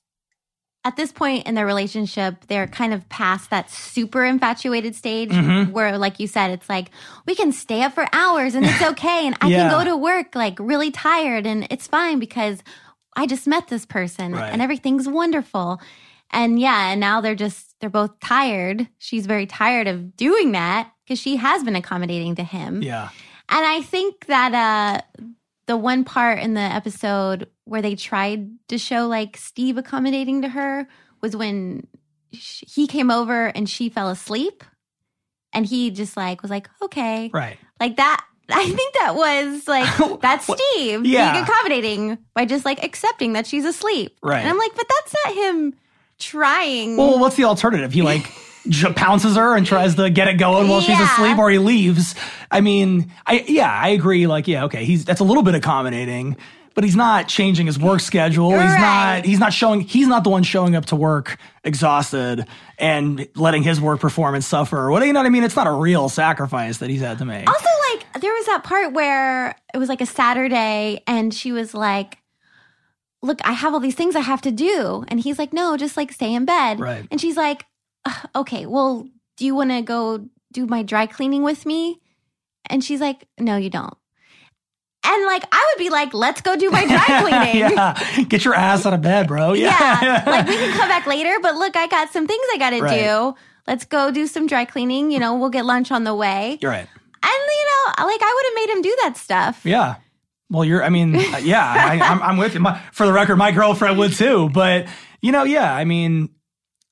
at 0.86 0.96
this 0.96 1.12
point 1.12 1.48
in 1.48 1.56
their 1.56 1.66
relationship, 1.66 2.46
they're 2.48 2.68
kind 2.68 2.94
of 2.94 3.08
past 3.10 3.50
that 3.50 3.70
super 3.72 4.24
infatuated 4.26 4.96
stage 4.96 5.32
Mm-hmm. 5.32 5.72
where, 5.72 5.98
like 5.98 6.20
you 6.20 6.28
said, 6.28 6.52
it's 6.52 6.70
like, 6.70 6.92
we 7.26 7.36
can 7.36 7.52
stay 7.52 7.82
up 7.82 7.94
for 7.94 8.06
hours 8.14 8.54
and 8.54 8.66
it's 8.66 8.82
okay. 8.92 9.26
And 9.26 9.36
I 9.42 9.48
Yeah. 9.48 9.70
can 9.70 9.72
go 9.72 9.84
to 9.86 9.98
work 9.98 10.36
like 10.36 10.58
really 10.60 10.92
tired 10.92 11.48
and 11.48 11.66
it's 11.70 11.88
fine 11.88 12.20
because 12.20 12.62
I 13.16 13.26
just 13.28 13.48
met 13.48 13.70
this 13.70 13.86
person 13.86 14.34
Right. 14.34 14.52
and 14.52 14.62
everything's 14.62 15.08
wonderful. 15.08 15.80
And 16.32 16.60
yeah, 16.60 16.92
and 16.92 17.00
now 17.00 17.22
they're 17.22 17.34
just, 17.36 17.76
they're 17.80 17.90
both 17.90 18.20
tired. 18.20 18.88
She's 18.98 19.26
very 19.26 19.46
tired 19.46 19.88
of 19.88 20.18
doing 20.18 20.52
that 20.54 20.92
because 21.06 21.20
she 21.20 21.38
has 21.38 21.64
been 21.64 21.76
accommodating 21.76 22.36
to 22.36 22.44
him. 22.44 22.82
Yeah. 22.82 23.10
And 23.50 23.66
I 23.66 23.82
think 23.82 24.26
that 24.28 24.54
uh 24.54 25.24
the 25.66 25.78
one 25.78 26.04
part 26.04 26.40
in 26.40 26.54
the 26.54 26.62
episode 26.62 27.48
where 27.66 27.82
they 27.82 27.96
tried 27.96 28.50
to 28.68 28.78
show 28.78 29.08
like 29.08 29.38
Steve 29.38 29.78
accommodating 29.78 30.42
to 30.42 30.50
her 30.50 30.88
was 31.22 31.36
when 31.36 31.88
sh- 32.34 32.64
he 32.68 32.88
came 32.88 33.10
over 33.10 33.46
and 33.48 33.70
she 33.70 33.90
fell 33.90 34.10
asleep 34.10 34.64
and 35.54 35.66
he 35.66 35.90
just 35.92 36.18
like 36.18 36.42
was 36.42 36.52
like 36.52 36.70
okay 36.82 37.30
Right. 37.34 37.58
like 37.80 37.96
that 37.98 38.26
I 38.50 38.66
think 38.70 38.94
that 38.96 39.16
was 39.16 39.68
like 39.68 40.20
that's 40.22 40.46
Steve 40.46 41.06
yeah. 41.06 41.32
being 41.32 41.44
accommodating 41.46 42.18
by 42.34 42.44
just 42.46 42.66
like 42.66 42.84
accepting 42.84 43.34
that 43.34 43.48
she's 43.48 43.64
asleep 43.66 44.18
Right. 44.22 44.40
and 44.40 44.50
I'm 44.50 44.58
like 44.58 44.76
but 44.76 44.86
that's 44.90 45.16
not 45.26 45.36
him 45.36 45.74
trying 46.20 46.98
Well, 46.98 47.20
what's 47.20 47.36
the 47.36 47.46
alternative? 47.46 47.92
He 47.94 48.02
like 48.02 48.32
pounces 48.96 49.36
her 49.36 49.56
and 49.56 49.66
tries 49.66 49.96
to 49.96 50.10
get 50.10 50.28
it 50.28 50.36
going 50.38 50.68
while 50.68 50.82
she's 50.82 51.00
asleep, 51.00 51.38
or 51.38 51.50
he 51.50 51.58
leaves. 51.60 52.16
I 52.52 52.62
mean, 52.62 53.12
I 53.26 53.44
yeah, 53.48 53.72
I 53.72 53.90
agree. 53.90 54.28
Like, 54.28 54.48
yeah, 54.48 54.66
okay, 54.66 54.86
he's 54.86 55.06
that's 55.06 55.20
a 55.20 55.24
little 55.26 55.44
bit 55.44 55.56
accommodating, 55.56 56.38
but 56.76 56.84
he's 56.84 56.96
not 56.96 57.28
changing 57.28 57.66
his 57.68 57.78
work 57.78 58.00
schedule. 58.00 58.52
He's 58.52 58.60
Right. 58.62 58.80
not. 59.20 59.26
He's 59.26 59.40
not 59.40 59.54
showing. 59.54 59.82
He's 59.82 60.08
not 60.08 60.24
the 60.24 60.30
one 60.30 60.44
showing 60.44 60.76
up 60.76 60.86
to 60.88 60.96
work 60.96 61.38
exhausted 61.64 62.46
and 62.78 63.28
letting 63.36 63.64
his 63.64 63.80
work 63.82 64.00
performance 64.00 64.46
suffer. 64.48 64.90
What 64.92 65.00
do 65.02 65.08
you 65.08 65.14
know 65.14 65.20
what 65.20 65.26
I 65.28 65.30
mean? 65.30 65.44
It's 65.44 65.56
not 65.56 65.68
a 65.68 65.72
real 65.72 66.08
sacrifice 66.10 66.78
that 66.80 66.90
he's 66.90 67.02
had 67.02 67.18
to 67.20 67.26
make. 67.26 67.48
Also, 67.50 67.70
like, 67.92 68.22
there 68.22 68.34
was 68.34 68.46
that 68.48 68.64
part 68.64 68.94
where 68.94 69.56
it 69.74 69.78
was 69.78 69.90
like 69.90 70.02
a 70.02 70.06
Saturday 70.06 71.02
and 71.08 71.34
she 71.34 71.52
was 71.52 71.74
like, 71.74 72.20
Look, 73.22 73.40
I 73.46 73.54
have 73.54 73.74
all 73.74 73.80
these 73.80 73.96
things 73.96 74.18
I 74.18 74.20
have 74.20 74.42
to 74.42 74.52
do. 74.52 75.06
And 75.08 75.20
he's 75.20 75.40
like, 75.40 75.54
No, 75.54 75.78
just 75.78 75.96
like 75.98 76.12
stay 76.12 76.34
in 76.34 76.46
bed. 76.46 76.80
Right. 76.80 77.08
And 77.10 77.22
she's 77.22 77.38
like, 77.38 77.62
"Ugh, 77.62 77.66
Okay, 78.36 78.66
well, 78.66 79.08
do 79.38 79.46
you 79.46 79.56
want 79.56 79.72
to 79.72 79.82
go 79.82 80.26
do 80.52 80.66
my 80.66 80.84
dry 80.84 81.06
cleaning 81.08 81.44
with 81.44 81.66
me? 81.66 82.00
And 82.70 82.84
she's 82.84 83.02
like, 83.02 83.28
No, 83.40 83.58
you 83.58 83.70
don't. 83.70 83.94
And 85.06 85.26
like, 85.26 85.44
I 85.52 85.74
would 85.76 85.84
be 85.84 85.90
like, 85.90 86.14
Let's 86.14 86.42
go 86.42 86.56
do 86.56 86.70
my 86.70 86.86
dry 86.86 87.22
cleaning. 87.22 87.72
yeah, 87.72 88.24
get 88.28 88.46
your 88.46 88.54
ass 88.56 88.86
out 88.86 88.94
of 88.94 89.02
bed, 89.02 89.28
bro. 89.28 89.54
Yeah. 89.54 90.24
like 90.26 90.48
we 90.48 90.56
can 90.56 90.72
come 90.78 90.88
back 90.90 91.06
later, 91.08 91.36
but 91.42 91.56
look, 91.56 91.76
I 91.76 91.88
got 91.88 92.12
some 92.12 92.28
things 92.28 92.44
I 92.54 92.58
got 92.58 92.70
to 92.72 92.82
Right. 92.82 93.04
do. 93.04 93.36
Let's 93.68 93.86
go 93.86 94.12
do 94.12 94.28
some 94.28 94.48
dry 94.48 94.66
cleaning. 94.66 95.12
You 95.12 95.20
know, 95.20 95.36
we'll 95.36 95.50
get 95.50 95.66
lunch 95.66 95.92
on 95.92 96.04
the 96.04 96.16
way. 96.16 96.58
You're 96.62 96.72
right. 96.72 96.88
And 97.26 97.32
you 97.32 97.66
know, 97.66 98.06
like 98.06 98.22
I 98.22 98.34
would 98.36 98.46
have 98.46 98.56
made 98.68 98.76
him 98.78 98.82
do 98.82 98.98
that 99.04 99.18
stuff. 99.18 99.62
Yeah. 99.66 99.96
Well, 100.50 100.66
you're, 100.66 100.84
I 100.84 100.90
mean, 100.90 101.14
yeah, 101.42 101.66
I, 101.66 102.00
I'm, 102.00 102.22
I'm 102.22 102.38
with 102.38 102.54
you. 102.54 102.60
My, 102.60 102.80
for 102.92 103.06
the 103.06 103.14
record, 103.14 103.38
my 103.38 103.52
girlfriend 103.52 103.98
would 103.98 104.14
too. 104.14 104.50
But, 104.54 104.88
you 105.22 105.32
know, 105.32 105.44
yeah, 105.46 105.74
I 105.74 105.84
mean, 105.86 106.30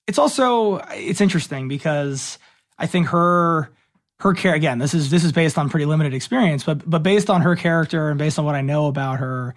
it's 0.08 0.18
also, 0.18 0.78
it's 0.92 1.22
interesting 1.22 1.68
because 1.68 2.38
I 2.78 2.88
think 2.88 3.08
her, 3.08 3.72
her 4.20 4.34
care, 4.34 4.54
again, 4.54 4.78
this 4.80 4.94
is, 4.94 5.10
this 5.10 5.24
is 5.24 5.32
based 5.32 5.58
on 5.58 5.70
pretty 5.70 5.86
limited 5.86 6.14
experience, 6.14 6.64
but, 6.64 6.88
but 6.90 7.04
based 7.04 7.30
on 7.30 7.42
her 7.42 7.56
character 7.56 8.10
and 8.10 8.18
based 8.20 8.38
on 8.40 8.46
what 8.46 8.56
I 8.56 8.62
know 8.62 8.88
about 8.88 9.20
her, 9.20 9.56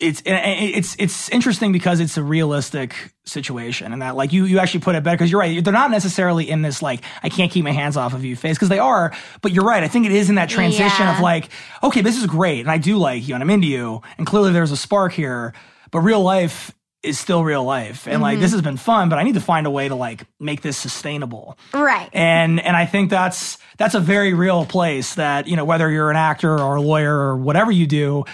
it's 0.00 0.22
it's 0.24 0.94
it's 1.00 1.28
interesting 1.30 1.72
because 1.72 1.98
it's 1.98 2.16
a 2.16 2.22
realistic 2.22 2.94
situation 3.24 3.92
and 3.92 4.00
that 4.00 4.14
like 4.14 4.32
you 4.32 4.44
you 4.44 4.60
actually 4.60 4.78
put 4.78 4.94
it 4.94 5.02
better 5.02 5.16
because 5.16 5.28
you're 5.28 5.40
right 5.40 5.64
they're 5.64 5.72
not 5.72 5.90
necessarily 5.90 6.48
in 6.48 6.62
this 6.62 6.80
like 6.80 7.02
I 7.24 7.28
can't 7.28 7.50
keep 7.50 7.64
my 7.64 7.72
hands 7.72 7.96
off 7.96 8.14
of 8.14 8.24
you 8.24 8.36
phase 8.36 8.54
because 8.56 8.68
they 8.68 8.78
are 8.78 9.12
but 9.42 9.50
you're 9.50 9.64
right 9.64 9.82
I 9.82 9.88
think 9.88 10.06
it 10.06 10.12
is 10.12 10.28
in 10.28 10.36
that 10.36 10.50
transition 10.50 11.04
Yeah. 11.06 11.16
of 11.16 11.20
like 11.20 11.48
okay 11.82 12.00
this 12.00 12.16
is 12.16 12.26
great 12.26 12.60
and 12.60 12.70
I 12.70 12.78
do 12.78 12.96
like 12.96 13.26
you 13.26 13.34
and 13.34 13.42
I'm 13.42 13.50
into 13.50 13.66
you 13.66 14.00
and 14.18 14.24
clearly 14.24 14.52
there's 14.52 14.70
a 14.70 14.76
spark 14.76 15.14
here 15.14 15.52
but 15.90 15.98
real 15.98 16.20
life 16.22 16.70
is 17.02 17.18
still 17.18 17.44
real 17.44 17.62
life. 17.62 18.08
And 18.08 18.20
like 18.20 18.38
this 18.38 18.48
mm-hmm. 18.48 18.56
has 18.56 18.62
been 18.62 18.76
fun 18.76 19.08
but 19.08 19.18
I 19.18 19.22
need 19.22 19.34
to 19.34 19.40
find 19.40 19.66
a 19.66 19.70
way 19.70 19.88
to 19.88 19.94
like 19.94 20.26
make 20.40 20.62
this 20.62 20.76
sustainable. 20.76 21.56
Right. 21.72 22.08
and 22.12 22.60
and 22.60 22.76
I 22.76 22.86
think 22.86 23.10
that's 23.10 23.58
that's 23.76 23.94
a 23.94 24.00
very 24.00 24.34
real 24.34 24.66
place 24.66 25.14
that 25.14 25.46
you 25.46 25.56
know 25.56 25.64
whether 25.64 25.88
you're 25.90 26.10
an 26.10 26.16
actor 26.16 26.58
or 26.58 26.76
a 26.76 26.80
lawyer 26.80 27.14
or 27.16 27.36
whatever 27.36 27.70
you 27.70 27.86
do 27.86 28.24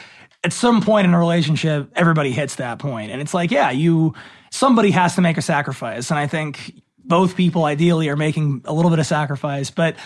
at 0.42 0.52
some 0.52 0.82
point 0.82 1.06
in 1.06 1.14
a 1.14 1.18
relationship 1.18 1.90
everybody 1.94 2.32
hits 2.32 2.56
that 2.56 2.78
point. 2.78 3.10
And 3.10 3.20
it's 3.20 3.34
like 3.34 3.50
yeah 3.50 3.70
you 3.70 4.14
somebody 4.50 4.92
has 4.92 5.16
to 5.16 5.20
make 5.20 5.36
a 5.36 5.42
sacrifice. 5.42 6.10
And 6.10 6.18
I 6.18 6.26
think 6.26 6.74
both 6.98 7.36
people 7.36 7.64
ideally 7.64 8.08
are 8.08 8.16
making 8.16 8.62
a 8.64 8.72
little 8.72 8.90
bit 8.90 8.98
of 8.98 9.06
sacrifice. 9.06 9.70
But 9.70 9.96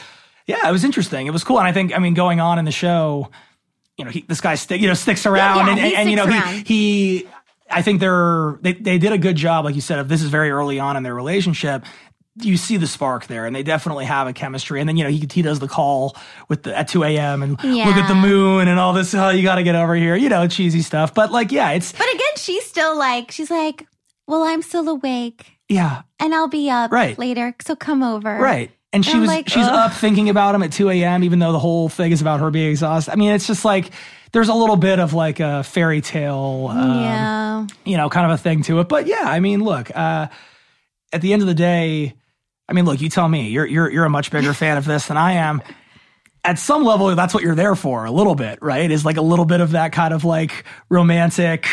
yeah 0.46 0.68
it 0.68 0.72
was 0.72 0.82
interesting. 0.82 1.28
It 1.28 1.32
was 1.32 1.44
cool. 1.44 1.58
And 1.58 1.68
I 1.68 1.72
think 1.72 1.94
I 1.94 2.00
mean 2.00 2.14
going 2.14 2.40
on 2.40 2.58
in 2.58 2.64
the 2.64 2.72
show 2.72 3.30
you 3.96 4.04
know 4.04 4.10
he, 4.10 4.22
this 4.22 4.40
guy 4.40 4.54
stick 4.54 4.80
you 4.80 4.86
know 4.86 4.94
sticks 4.94 5.26
around 5.26 5.66
yeah, 5.66 5.72
and, 5.72 5.80
he 5.80 5.86
and, 5.86 5.94
and, 5.96 6.10
you 6.10 6.16
know 6.16 6.26
sticks 6.26 6.68
he 6.68 7.18
he 7.18 7.28
I 7.70 7.82
think 7.82 8.00
they're 8.00 8.58
they, 8.62 8.72
they 8.72 8.98
did 8.98 9.12
a 9.12 9.18
good 9.18 9.36
job, 9.36 9.64
like 9.64 9.74
you 9.74 9.80
said, 9.80 9.98
of 9.98 10.08
this 10.08 10.22
is 10.22 10.30
very 10.30 10.50
early 10.50 10.78
on 10.80 10.96
in 10.96 11.02
their 11.02 11.14
relationship. 11.14 11.84
You 12.40 12.56
see 12.56 12.76
the 12.76 12.86
spark 12.86 13.26
there, 13.26 13.46
and 13.46 13.54
they 13.56 13.64
definitely 13.64 14.04
have 14.04 14.28
a 14.28 14.32
chemistry. 14.32 14.78
And 14.80 14.88
then 14.88 14.96
you 14.96 15.04
know 15.04 15.10
he 15.10 15.26
he 15.32 15.42
does 15.42 15.58
the 15.58 15.66
call 15.68 16.16
with 16.48 16.62
the 16.62 16.76
at 16.76 16.86
two 16.88 17.02
a.m. 17.02 17.42
and 17.42 17.52
look 17.52 17.96
at 17.96 18.06
the 18.08 18.14
moon 18.14 18.68
and 18.68 18.78
all 18.78 18.92
this. 18.92 19.12
Oh, 19.14 19.30
you 19.30 19.42
got 19.42 19.56
to 19.56 19.64
get 19.64 19.74
over 19.74 19.94
here, 19.96 20.14
you 20.14 20.28
know, 20.28 20.46
cheesy 20.46 20.82
stuff. 20.82 21.12
But 21.14 21.32
like, 21.32 21.50
yeah, 21.50 21.70
it's 21.72 21.90
But 21.92 22.06
again, 22.08 22.36
she's 22.36 22.64
still 22.64 22.96
like, 22.96 23.32
she's 23.32 23.50
like, 23.50 23.86
well, 24.28 24.42
I'm 24.44 24.62
still 24.62 24.88
awake 24.88 25.46
yeah, 25.68 26.02
and 26.18 26.34
I'll 26.34 26.48
be 26.48 26.70
up 26.70 26.90
Right. 26.92 27.18
later. 27.18 27.54
So 27.60 27.74
come 27.76 28.02
over. 28.02 28.36
right. 28.36 28.70
And 28.92 29.04
she 29.04 29.12
I'm 29.12 29.20
was 29.20 29.28
like, 29.28 29.48
she's 29.48 29.66
ugh. 29.66 29.74
up 29.74 29.92
thinking 29.92 30.30
about 30.30 30.54
him 30.54 30.62
at 30.62 30.72
two 30.72 30.88
a.m. 30.88 31.22
Even 31.22 31.38
though 31.38 31.52
the 31.52 31.58
whole 31.58 31.88
thing 31.88 32.10
is 32.12 32.20
about 32.20 32.40
her 32.40 32.50
being 32.50 32.70
exhausted. 32.70 33.12
I 33.12 33.16
mean, 33.16 33.32
it's 33.32 33.46
just 33.46 33.64
like 33.64 33.90
there's 34.32 34.48
a 34.48 34.54
little 34.54 34.76
bit 34.76 34.98
of 34.98 35.12
like 35.12 35.40
a 35.40 35.62
fairy 35.62 36.00
tale. 36.00 36.68
Um, 36.70 37.00
yeah. 37.00 37.66
you 37.84 37.96
know, 37.96 38.08
kind 38.08 38.30
of 38.30 38.38
a 38.38 38.42
thing 38.42 38.62
to 38.64 38.80
it. 38.80 38.88
But 38.88 39.06
yeah, 39.06 39.24
I 39.24 39.40
mean, 39.40 39.62
look, 39.62 39.94
uh, 39.94 40.28
at 41.12 41.20
the 41.20 41.32
end 41.32 41.42
of 41.42 41.48
the 41.48 41.54
day, 41.54 42.14
I 42.68 42.72
mean, 42.72 42.84
look, 42.84 43.00
you 43.00 43.08
tell 43.08 43.28
me, 43.28 43.48
you're 43.48 43.66
you're 43.66 43.90
you're 43.90 44.04
a 44.04 44.10
much 44.10 44.30
bigger 44.30 44.52
fan 44.54 44.76
of 44.76 44.84
this 44.84 45.06
than 45.06 45.16
I 45.16 45.32
am. 45.32 45.62
At 46.44 46.58
some 46.58 46.84
level, 46.84 47.14
that's 47.14 47.34
what 47.34 47.42
you're 47.42 47.54
there 47.54 47.74
for, 47.74 48.04
a 48.04 48.10
little 48.10 48.34
bit, 48.34 48.60
right? 48.62 48.90
Is 48.90 49.04
like 49.04 49.16
a 49.16 49.22
little 49.22 49.44
bit 49.44 49.60
of 49.60 49.72
that 49.72 49.92
kind 49.92 50.14
of 50.14 50.24
like 50.24 50.64
romantic, 50.88 51.66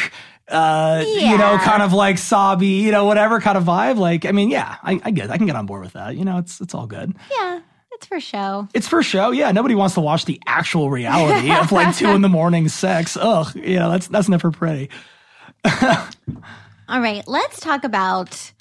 uh, 0.47 1.03
you 1.05 1.38
know, 1.38 1.58
kind 1.58 1.81
of 1.81 1.93
like 1.93 2.17
sobby, 2.17 2.67
you 2.67 2.91
know, 2.91 3.05
whatever 3.05 3.39
kind 3.39 3.58
of 3.58 3.63
vibe. 3.63 3.97
Like, 3.97 4.25
I 4.25 4.31
mean, 4.31 4.49
yeah, 4.49 4.77
I, 4.84 4.99
I 5.03 5.12
get, 5.12 5.31
I 5.31 5.38
can 5.38 5.45
get 5.45 5.55
on 5.55 5.65
board 5.65 5.84
with 5.84 5.93
that. 5.93 6.15
You 6.15 6.25
know, 6.25 6.38
it's 6.38 6.62
it's 6.62 6.73
all 6.73 6.88
good. 6.88 7.15
Yeah. 7.31 7.62
It's 7.93 8.08
for 8.08 8.19
show. 8.19 8.67
It's 8.73 8.89
for 8.89 9.01
show. 9.01 9.31
Yeah, 9.31 9.53
nobody 9.53 9.73
wants 9.73 9.95
to 9.95 10.01
watch 10.01 10.25
the 10.25 10.41
actual 10.45 10.89
reality 10.89 11.49
of 11.49 11.71
like 11.71 11.95
two 11.95 12.10
in 12.10 12.21
the 12.21 12.29
morning 12.29 12.67
sex. 12.67 13.17
Ugh, 13.19 13.55
you 13.55 13.79
know, 13.79 13.89
that's 13.89 14.08
that's 14.08 14.27
never 14.27 14.51
pretty. 14.51 14.89
All 15.65 16.99
right. 16.99 17.23
Let's 17.25 17.62
talk 17.62 17.86
about 17.86 18.51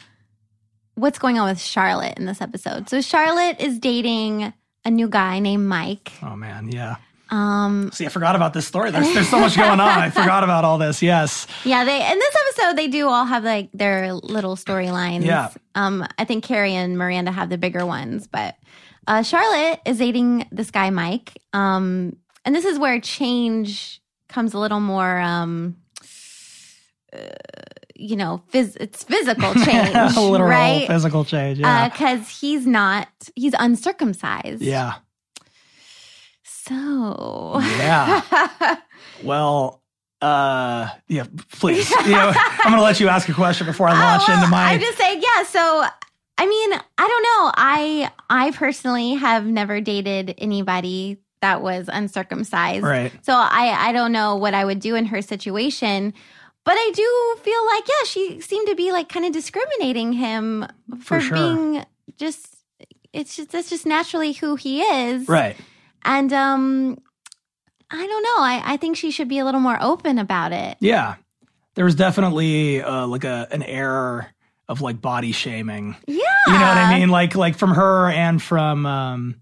what's 0.95 1.19
going 1.19 1.39
on 1.39 1.49
with 1.49 1.61
Charlotte 1.61 2.17
in 2.17 2.27
this 2.27 2.41
episode. 2.41 2.89
So 2.89 3.01
Charlotte 3.01 3.61
is 3.61 3.81
dating 3.81 4.53
a 4.85 4.91
new 4.91 5.09
guy 5.09 5.41
named 5.41 5.67
Mike. 5.67 6.13
Oh 6.23 6.37
man, 6.37 6.71
yeah. 6.71 6.97
Um, 7.31 7.91
See, 7.93 8.05
I 8.07 8.09
forgot 8.11 8.37
about 8.37 8.53
this 8.53 8.67
story. 8.67 8.91
There's, 8.91 9.13
there's 9.15 9.29
so 9.29 9.41
much 9.41 9.57
going 9.57 9.81
on. 9.81 9.81
I 9.81 10.11
forgot 10.11 10.45
about 10.45 10.65
all 10.65 10.79
this. 10.79 11.03
Yes. 11.03 11.47
yeah, 11.65 11.85
they 11.85 11.97
in 12.13 12.19
this 12.19 12.37
episode 12.49 12.77
they 12.77 12.89
do 12.89 13.09
all 13.09 13.25
have 13.25 13.45
like 13.45 13.71
their 13.73 14.13
little 14.13 14.57
storylines. 14.57 15.25
Yeah. 15.25 15.51
Um, 15.75 16.07
I 16.19 16.25
think 16.25 16.45
Carrie 16.45 16.75
and 16.75 16.99
Miranda 16.99 17.33
have 17.33 17.49
the 17.49 17.59
bigger 17.59 17.87
ones, 17.87 18.27
but 18.27 18.57
uh, 19.07 19.23
Charlotte 19.23 19.81
is 19.87 19.99
dating 19.99 20.47
this 20.53 20.71
guy 20.71 20.91
Mike. 20.91 21.33
Um, 21.53 22.17
and 22.45 22.55
this 22.55 22.65
is 22.65 22.79
where 22.79 23.01
change 23.01 24.01
comes 24.29 24.53
a 24.55 24.59
little 24.59 24.81
more. 24.81 25.19
Um, 25.19 25.77
uh, 27.13 27.19
you 27.97 28.17
know, 28.17 28.43
phys- 28.53 28.77
it's 28.81 29.05
physical 29.05 29.55
change, 29.65 29.95
a 29.95 30.21
literal 30.21 30.51
right? 30.51 30.87
physical 30.87 31.25
change. 31.25 31.59
Yeah. 31.59 31.89
Because 31.89 32.29
he's 32.29 32.67
not, 32.67 33.09
he's 33.37 33.55
uncircumcised. 33.59 34.63
yeah. 34.63 34.95
So, 36.69 37.61
Yeah. 37.79 38.77
Well, 39.23 39.81
uh, 40.21 40.89
yeah, 41.09 41.25
please. 41.53 41.91
You 42.05 42.13
know, 42.13 42.33
I'm 42.35 42.71
going 42.73 42.77
to 42.77 42.83
let 42.83 43.01
you 43.01 43.09
ask 43.09 43.29
a 43.29 43.35
question 43.35 43.67
before 43.67 43.89
I 43.89 43.93
launch 43.93 44.23
Oh, 44.27 44.33
well, 44.33 44.39
into 44.39 44.51
my. 44.51 44.65
I'm 44.73 44.81
just 44.81 44.99
saying, 44.99 45.23
yeah. 45.23 45.45
So, 45.45 45.85
I 46.39 46.47
mean, 46.47 46.73
I 46.73 47.09
don't 47.09 47.23
know. 47.23 47.53
I 47.57 48.11
I 48.29 48.51
personally 48.53 49.15
have 49.15 49.47
never 49.47 49.81
dated 49.81 50.35
anybody 50.39 51.19
that 51.41 51.63
was 51.63 51.89
uncircumcised. 51.93 52.83
right. 52.85 53.13
So 53.23 53.35
I 53.35 53.89
I 53.89 53.93
don't 53.93 54.13
know 54.13 54.37
what 54.37 54.53
I 54.55 54.65
would 54.65 54.81
do 54.81 54.95
in 54.95 55.07
her 55.07 55.23
situation. 55.23 56.13
But 56.65 56.75
I 56.79 56.91
do 56.95 57.43
feel 57.43 57.67
like, 57.67 57.85
yeah, 57.87 58.07
she 58.07 58.41
seemed 58.41 58.69
to 58.69 58.75
be 58.75 58.91
like 58.91 59.11
kind 59.11 59.27
of 59.27 59.33
discriminating 59.33 60.15
him 60.15 60.67
for, 61.01 61.19
For 61.19 61.21
sure. 61.21 61.37
being 61.37 61.85
just. 62.17 62.49
It's 63.13 63.37
just 63.37 63.51
that's 63.53 63.71
just 63.71 63.87
naturally 63.87 64.33
who 64.33 64.57
he 64.57 64.83
is, 64.83 65.29
Right. 65.29 65.57
And 66.05 66.33
um, 66.33 66.99
I 67.91 68.07
don't 68.07 68.23
know. 68.23 68.43
I 68.43 68.63
I 68.65 68.77
think 68.77 68.97
she 68.97 69.11
should 69.11 69.29
be 69.29 69.39
a 69.39 69.45
little 69.45 69.61
more 69.61 69.79
open 69.81 70.19
about 70.19 70.53
it. 70.53 70.77
Yeah. 70.81 71.17
There 71.75 71.85
was 71.85 71.95
definitely 71.95 72.83
uh, 72.83 73.07
like 73.07 73.25
a 73.25 73.49
an 73.51 73.63
error 73.63 74.29
of 74.69 74.81
like 74.81 75.01
body 75.01 75.33
shaming. 75.33 75.97
Yeah, 76.07 76.23
You 76.47 76.53
know 76.55 76.61
what 76.61 76.77
I 76.77 76.99
mean? 76.99 77.09
Like 77.09 77.35
like 77.35 77.57
from 77.57 77.75
her 77.75 78.11
and 78.11 78.41
from 78.41 78.87
um 78.87 79.37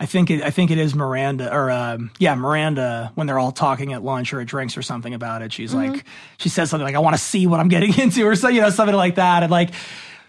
I 0.00 0.06
think 0.06 0.30
it 0.30 0.42
I 0.42 0.50
think 0.50 0.70
it 0.70 0.78
is 0.78 0.94
Miranda 0.94 1.52
or 1.52 1.70
um 1.70 2.10
yeah, 2.18 2.34
Miranda 2.34 3.12
when 3.14 3.26
they're 3.26 3.38
all 3.38 3.52
talking 3.52 3.92
at 3.92 4.04
lunch 4.04 4.32
or 4.32 4.40
at 4.40 4.46
drinks 4.46 4.76
or 4.76 4.82
something 4.82 5.14
about 5.14 5.42
it. 5.42 5.52
She's 5.52 5.72
like 5.72 6.04
she 6.38 6.48
says 6.48 6.68
something 6.70 6.84
like 6.84 6.94
I 6.94 7.00
want 7.00 7.16
to 7.16 7.22
see 7.22 7.46
what 7.46 7.60
I'm 7.60 7.68
getting 7.68 7.98
into 7.98 8.24
or 8.26 8.36
so 8.36 8.48
you 8.48 8.60
know 8.60 8.70
something 8.70 8.96
like 8.96 9.14
that 9.16 9.42
and 9.42 9.50
like 9.50 9.70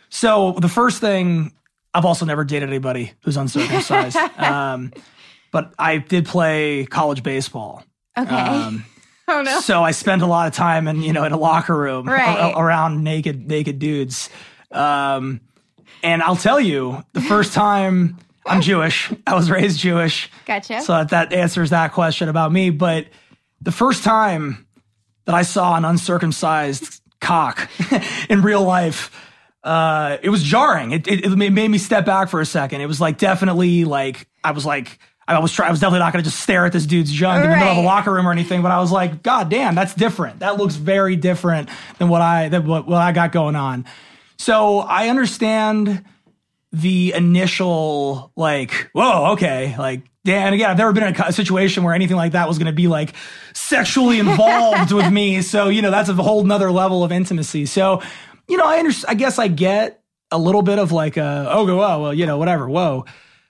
so 0.09 0.53
the 0.59 0.69
first 0.69 1.01
thing 1.01 1.53
I've 1.93 2.05
also 2.05 2.25
never 2.25 2.43
dated 2.43 2.69
anybody 2.69 3.13
who's 3.23 3.37
uncircumcised. 3.37 4.15
um 4.37 4.93
but 5.51 5.73
I 5.79 5.97
did 5.97 6.25
play 6.25 6.85
college 6.85 7.23
baseball. 7.23 7.83
Okay. 8.17 8.35
Um 8.35 8.85
oh 9.27 9.41
no. 9.43 9.59
so 9.61 9.83
I 9.83 9.91
spent 9.91 10.21
a 10.21 10.25
lot 10.25 10.47
of 10.47 10.53
time 10.53 10.87
in 10.87 11.01
you 11.01 11.13
know 11.13 11.23
in 11.23 11.31
a 11.31 11.37
locker 11.37 11.75
room 11.77 12.07
Right. 12.09 12.51
a- 12.53 12.57
around 12.57 13.03
naked 13.03 13.47
naked 13.47 13.79
dudes. 13.79 14.29
Um, 14.71 15.41
and 16.03 16.21
I'll 16.21 16.35
tell 16.35 16.59
you, 16.59 17.03
the 17.13 17.21
first 17.21 17.53
time 17.53 18.17
I'm 18.45 18.61
Jewish, 18.61 19.11
I 19.27 19.35
was 19.35 19.49
raised 19.51 19.79
Jewish, 19.79 20.29
Gotcha. 20.45 20.81
so 20.81 20.93
that, 20.93 21.09
that 21.09 21.33
answers 21.33 21.71
that 21.71 21.91
question 21.91 22.29
about 22.29 22.51
me. 22.51 22.69
But 22.69 23.07
the 23.61 23.71
first 23.71 24.03
time 24.03 24.65
that 25.25 25.35
I 25.35 25.41
saw 25.41 25.75
an 25.75 25.83
uncircumcised 25.85 27.01
cock 27.19 27.69
in 28.29 28.41
real 28.41 28.63
life, 28.63 29.11
uh, 29.63 30.17
it 30.21 30.29
was 30.29 30.41
jarring. 30.43 30.91
It, 30.91 31.07
it, 31.07 31.25
it 31.25 31.35
made 31.51 31.67
me 31.69 31.77
step 31.77 32.05
back 32.05 32.29
for 32.29 32.39
a 32.41 32.45
second. 32.45 32.81
It 32.81 32.85
was 32.87 33.01
like 33.01 33.17
definitely 33.17 33.83
like 33.85 34.27
I 34.43 34.51
was 34.51 34.65
like 34.65 34.99
I 35.35 35.39
was 35.39 35.51
trying. 35.51 35.67
I 35.67 35.71
was 35.71 35.79
definitely 35.79 35.99
not 35.99 36.13
going 36.13 36.23
to 36.23 36.29
just 36.29 36.41
stare 36.41 36.65
at 36.65 36.73
this 36.73 36.85
dude's 36.85 37.11
junk 37.11 37.43
in 37.43 37.49
the 37.49 37.55
middle 37.55 37.71
of 37.71 37.77
a 37.77 37.81
locker 37.81 38.11
room 38.11 38.27
or 38.27 38.31
anything. 38.31 38.61
But 38.61 38.71
I 38.71 38.79
was 38.79 38.91
like, 38.91 39.21
God 39.21 39.49
damn, 39.49 39.75
that's 39.75 39.93
different. 39.93 40.39
That 40.39 40.57
looks 40.57 40.75
very 40.75 41.15
different 41.15 41.69
than 41.99 42.09
what 42.09 42.21
I 42.21 42.49
than 42.49 42.65
what, 42.65 42.87
what 42.87 43.01
I 43.01 43.11
got 43.11 43.31
going 43.31 43.55
on. 43.55 43.85
So 44.37 44.79
I 44.79 45.09
understand 45.09 46.03
the 46.71 47.13
initial 47.13 48.31
like, 48.35 48.89
whoa, 48.93 49.33
okay, 49.33 49.75
like. 49.77 50.03
Yeah, 50.25 50.45
and 50.45 50.53
again, 50.53 50.69
I've 50.69 50.77
never 50.77 50.91
been 50.91 51.05
in 51.05 51.15
a 51.15 51.31
situation 51.31 51.83
where 51.83 51.93
anything 51.93 52.17
like 52.17 52.33
that 52.33 52.47
was 52.47 52.57
going 52.57 52.67
to 52.67 52.73
be 52.73 52.87
like 52.87 53.15
sexually 53.53 54.19
involved 54.19 54.91
with 54.91 55.11
me. 55.11 55.41
So, 55.41 55.69
you 55.69 55.81
know, 55.81 55.91
that's 55.91 56.09
a 56.09 56.13
whole 56.13 56.43
nother 56.43 56.69
level 56.69 57.05
of 57.05 57.11
intimacy. 57.11 57.65
So, 57.65 58.03
you 58.47 58.57
know, 58.57 58.65
I 58.65 58.79
understand, 58.79 59.11
I 59.11 59.13
guess 59.15 59.39
I 59.39 59.47
get 59.47 60.03
a 60.29 60.37
little 60.37 60.61
bit 60.61 60.77
of 60.77 60.91
like 60.91 61.15
a, 61.15 61.47
oh, 61.49 61.65
go, 61.65 61.81
oh, 61.81 62.01
well, 62.01 62.13
you 62.13 62.25
know, 62.25 62.37
whatever, 62.37 62.69
whoa. 62.69 63.05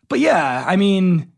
But 0.10 0.20
yeah, 0.20 0.63
I 0.65 0.76
mean, 0.76 1.34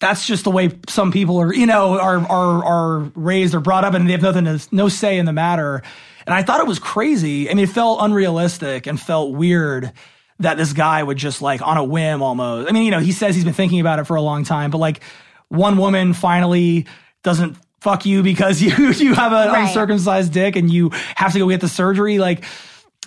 that's 0.00 0.26
just 0.26 0.44
the 0.44 0.50
way 0.50 0.70
some 0.88 1.10
people 1.12 1.38
are, 1.40 1.52
you 1.52 1.66
know, 1.66 1.98
are 1.98 2.18
are 2.18 2.64
are 2.64 2.98
raised 3.14 3.54
or 3.54 3.60
brought 3.60 3.84
up, 3.84 3.94
and 3.94 4.06
they 4.08 4.12
have 4.12 4.22
nothing 4.22 4.44
to 4.44 4.60
no 4.70 4.88
say 4.88 5.18
in 5.18 5.26
the 5.26 5.32
matter. 5.32 5.82
And 6.26 6.34
I 6.34 6.42
thought 6.42 6.60
it 6.60 6.66
was 6.66 6.78
crazy. 6.78 7.50
I 7.50 7.54
mean, 7.54 7.64
it 7.64 7.70
felt 7.70 8.00
unrealistic 8.02 8.86
and 8.86 9.00
felt 9.00 9.34
weird 9.34 9.92
that 10.40 10.56
this 10.56 10.72
guy 10.72 11.02
would 11.02 11.16
just 11.16 11.40
like 11.42 11.62
on 11.66 11.78
a 11.78 11.84
whim 11.84 12.22
almost. 12.22 12.68
I 12.68 12.72
mean, 12.72 12.84
you 12.84 12.90
know, 12.90 13.00
he 13.00 13.12
says 13.12 13.34
he's 13.34 13.44
been 13.44 13.54
thinking 13.54 13.80
about 13.80 13.98
it 13.98 14.04
for 14.04 14.14
a 14.16 14.22
long 14.22 14.44
time, 14.44 14.70
but 14.70 14.78
like 14.78 15.00
one 15.48 15.78
woman 15.78 16.12
finally 16.12 16.86
doesn't 17.24 17.56
fuck 17.80 18.04
you 18.06 18.22
because 18.22 18.60
you 18.62 18.90
you 18.92 19.14
have 19.14 19.32
an 19.32 19.48
Right. 19.48 19.66
uncircumcised 19.66 20.32
dick 20.32 20.54
and 20.56 20.70
you 20.72 20.90
have 21.16 21.32
to 21.32 21.38
go 21.40 21.48
get 21.48 21.60
the 21.60 21.68
surgery. 21.68 22.18
Like, 22.18 22.44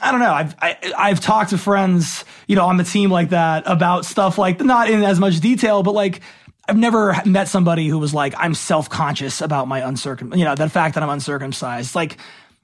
I 0.02 0.12
don't 0.12 0.20
know. 0.20 0.34
I've 0.34 0.56
I, 0.60 0.78
I've 0.98 1.20
talked 1.20 1.52
to 1.52 1.58
friends, 1.60 2.26
you 2.48 2.56
know, 2.56 2.66
on 2.66 2.78
the 2.78 2.84
team 2.84 3.12
like 3.12 3.30
that 3.30 3.64
about 3.68 4.04
stuff 4.06 4.38
like 4.40 4.60
not 4.60 4.90
in 4.90 5.04
as 5.04 5.20
much 5.20 5.40
detail, 5.40 5.84
but 5.84 5.94
like 5.94 6.22
I've 6.72 6.78
never 6.78 7.14
met 7.26 7.50
somebody 7.50 7.90
who 7.90 8.00
was 8.00 8.14
like, 8.14 8.34
I'm 8.38 8.54
self 8.54 8.90
conscious 8.90 9.42
about 9.42 9.68
my 9.68 9.82
uncircum, 9.82 10.38
you 10.38 10.46
know, 10.46 10.56
the 10.56 10.70
fact 10.70 10.94
that 10.94 11.04
I'm 11.04 11.10
uncircumcised. 11.10 11.96
Like, 11.96 12.18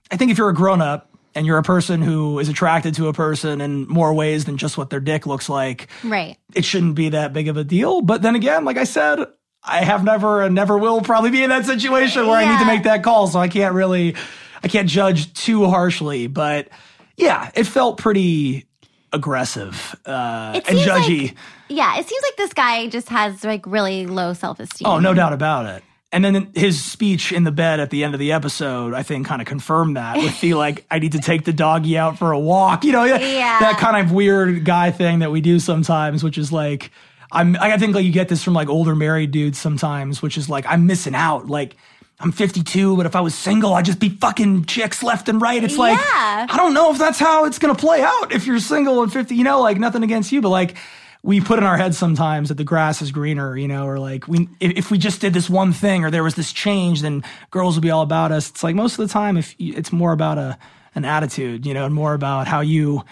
I 0.09 0.15
think 0.15 0.31
if 0.31 0.37
you're 0.37 0.47
a 0.47 0.53
grown 0.53 0.81
up 0.81 1.09
and 1.35 1.45
you're 1.45 1.57
a 1.57 1.63
person 1.63 2.01
who 2.01 2.39
is 2.39 2.47
attracted 2.47 2.95
to 2.95 3.09
a 3.09 3.13
person 3.13 3.59
in 3.59 3.85
more 3.85 4.13
ways 4.13 4.45
than 4.45 4.55
just 4.55 4.77
what 4.77 4.89
their 4.89 5.01
dick 5.01 5.27
looks 5.27 5.49
like, 5.49 5.89
right. 6.05 6.37
it 6.55 6.63
shouldn't 6.63 6.95
be 6.95 7.09
that 7.09 7.33
big 7.33 7.49
of 7.49 7.57
a 7.57 7.65
deal. 7.65 8.01
But 8.01 8.21
then 8.21 8.35
again, 8.35 8.63
like 8.63 8.77
I 8.77 8.85
said, 8.85 9.27
I 9.61 9.83
have 9.83 10.05
never 10.05 10.41
and 10.41 10.55
never 10.55 10.77
will 10.77 11.01
probably 11.01 11.31
be 11.31 11.43
in 11.43 11.49
that 11.49 11.65
situation 11.65 12.27
where 12.27 12.37
I 12.37 12.49
need 12.49 12.59
to 12.59 12.65
make 12.65 12.83
that 12.83 13.03
call. 13.03 13.27
So 13.27 13.39
I 13.39 13.49
can't 13.49 13.75
really, 13.75 14.15
I 14.63 14.69
can't 14.69 14.87
judge 14.87 15.33
too 15.33 15.65
harshly. 15.65 16.27
But 16.27 16.69
yeah, 17.17 17.51
it 17.55 17.65
felt 17.65 17.97
pretty 17.97 18.67
aggressive 19.13 19.95
uh, 20.05 20.59
and 20.67 20.77
judgy. 20.79 21.21
like- 21.29 21.35
Yeah, 21.69 21.97
it 21.99 22.07
seems 22.07 22.23
like 22.23 22.35
this 22.37 22.53
guy 22.53 22.87
just 22.87 23.09
has 23.09 23.43
like 23.43 23.65
really 23.65 24.05
low 24.07 24.33
self 24.33 24.59
esteem. 24.59 24.87
oh, 24.87 24.99
no 24.99 25.13
doubt 25.13 25.33
about 25.33 25.65
it. 25.65 25.83
And 26.11 26.23
then 26.23 26.51
his 26.55 26.81
speech 26.83 27.33
in 27.33 27.43
the 27.43 27.51
bed 27.51 27.81
at 27.81 27.89
the 27.89 28.05
end 28.05 28.13
of 28.13 28.19
the 28.21 28.31
episode, 28.31 28.93
I 28.93 29.03
think, 29.03 29.27
kind 29.27 29.41
of 29.41 29.47
confirmed 29.47 29.97
that 29.97 30.15
with 30.17 30.39
the 30.39 30.53
like, 30.65 30.85
I 30.89 30.99
need 30.99 31.11
to 31.11 31.19
take 31.19 31.43
the 31.43 31.51
doggy 31.51 31.97
out 31.97 32.17
for 32.17 32.31
a 32.31 32.39
walk. 32.39 32.85
You 32.85 32.93
know, 32.93 33.03
Yeah. 33.03 33.59
that 33.59 33.77
kind 33.77 33.97
of 34.05 34.13
weird 34.13 34.63
guy 34.63 34.91
thing 34.91 35.19
that 35.19 35.31
we 35.31 35.41
do 35.41 35.59
sometimes, 35.59 36.23
which 36.23 36.37
is 36.37 36.51
like, 36.51 36.91
I'm, 37.29 37.57
I 37.59 37.77
think 37.77 37.93
like 37.93 38.05
you 38.05 38.13
get 38.13 38.29
this 38.29 38.41
from 38.41 38.53
like 38.53 38.69
older 38.69 38.95
married 38.95 39.31
dudes 39.31 39.59
sometimes, 39.59 40.21
which 40.21 40.37
is 40.37 40.47
like, 40.49 40.65
I'm 40.65 40.85
missing 40.87 41.13
out. 41.13 41.47
Like, 41.47 41.75
I'm 42.19 42.32
52, 42.32 42.97
but 42.97 43.06
if 43.06 43.15
I 43.15 43.21
was 43.21 43.36
single, 43.36 43.73
I'd 43.73 43.86
just 43.86 43.99
be 43.99 44.10
fucking 44.10 44.65
chicks 44.65 45.03
left 45.03 45.30
and 45.30 45.39
right. 45.39 45.63
It's 45.63 45.77
like, 45.77 45.97
Yeah. 45.97 46.47
I 46.49 46.58
don't 46.58 46.73
know 46.73 46.91
if 46.91 46.97
that's 46.97 47.19
how 47.19 47.45
it's 47.45 47.60
going 47.60 47.75
to 47.75 47.80
play 47.80 48.01
out 48.01 48.32
if 48.32 48.47
you're 48.47 48.60
single 48.60 49.03
and 49.03 49.13
50, 49.13 49.36
you 49.36 49.43
know, 49.43 49.62
like 49.62 49.77
nothing 49.77 50.01
against 50.03 50.32
you, 50.32 50.41
but 50.41 50.49
like, 50.49 50.75
we 51.23 51.41
put 51.41 51.60
in 51.60 51.65
our 51.65 51.77
heads 51.77 51.97
sometimes 51.97 52.49
that 52.49 52.56
the 52.56 52.63
grass 52.63 53.01
is 53.01 53.12
greener, 53.12 53.58
you 53.58 53.67
know, 53.67 53.86
or 53.86 53.99
like 53.99 54.27
we 54.27 54.47
if, 54.60 54.91
we 54.91 54.97
just 54.97 55.19
did 55.19 55.34
this 55.34 55.49
one 55.49 55.73
thing 55.73 56.06
or 56.06 56.12
there 56.12 56.23
was 56.23 56.36
this 56.36 56.53
change, 56.53 57.01
then 57.01 57.23
girls 57.51 57.75
would 57.75 57.82
be 57.82 57.91
all 57.91 58.03
about 58.03 58.32
us. 58.32 58.49
It's 58.49 58.63
like 58.63 58.75
most 58.75 58.97
of 58.97 59.08
the 59.08 59.12
time, 59.12 59.36
if 59.36 59.53
you, 59.58 59.73
it's 59.75 59.91
more 59.91 60.13
about 60.13 60.38
a 60.38 60.58
an 60.95 61.06
attitude, 61.06 61.65
you 61.65 61.73
know, 61.73 61.86
and 61.86 61.93
more 61.93 62.13
about 62.13 62.47
how 62.47 62.62
you 62.62 63.03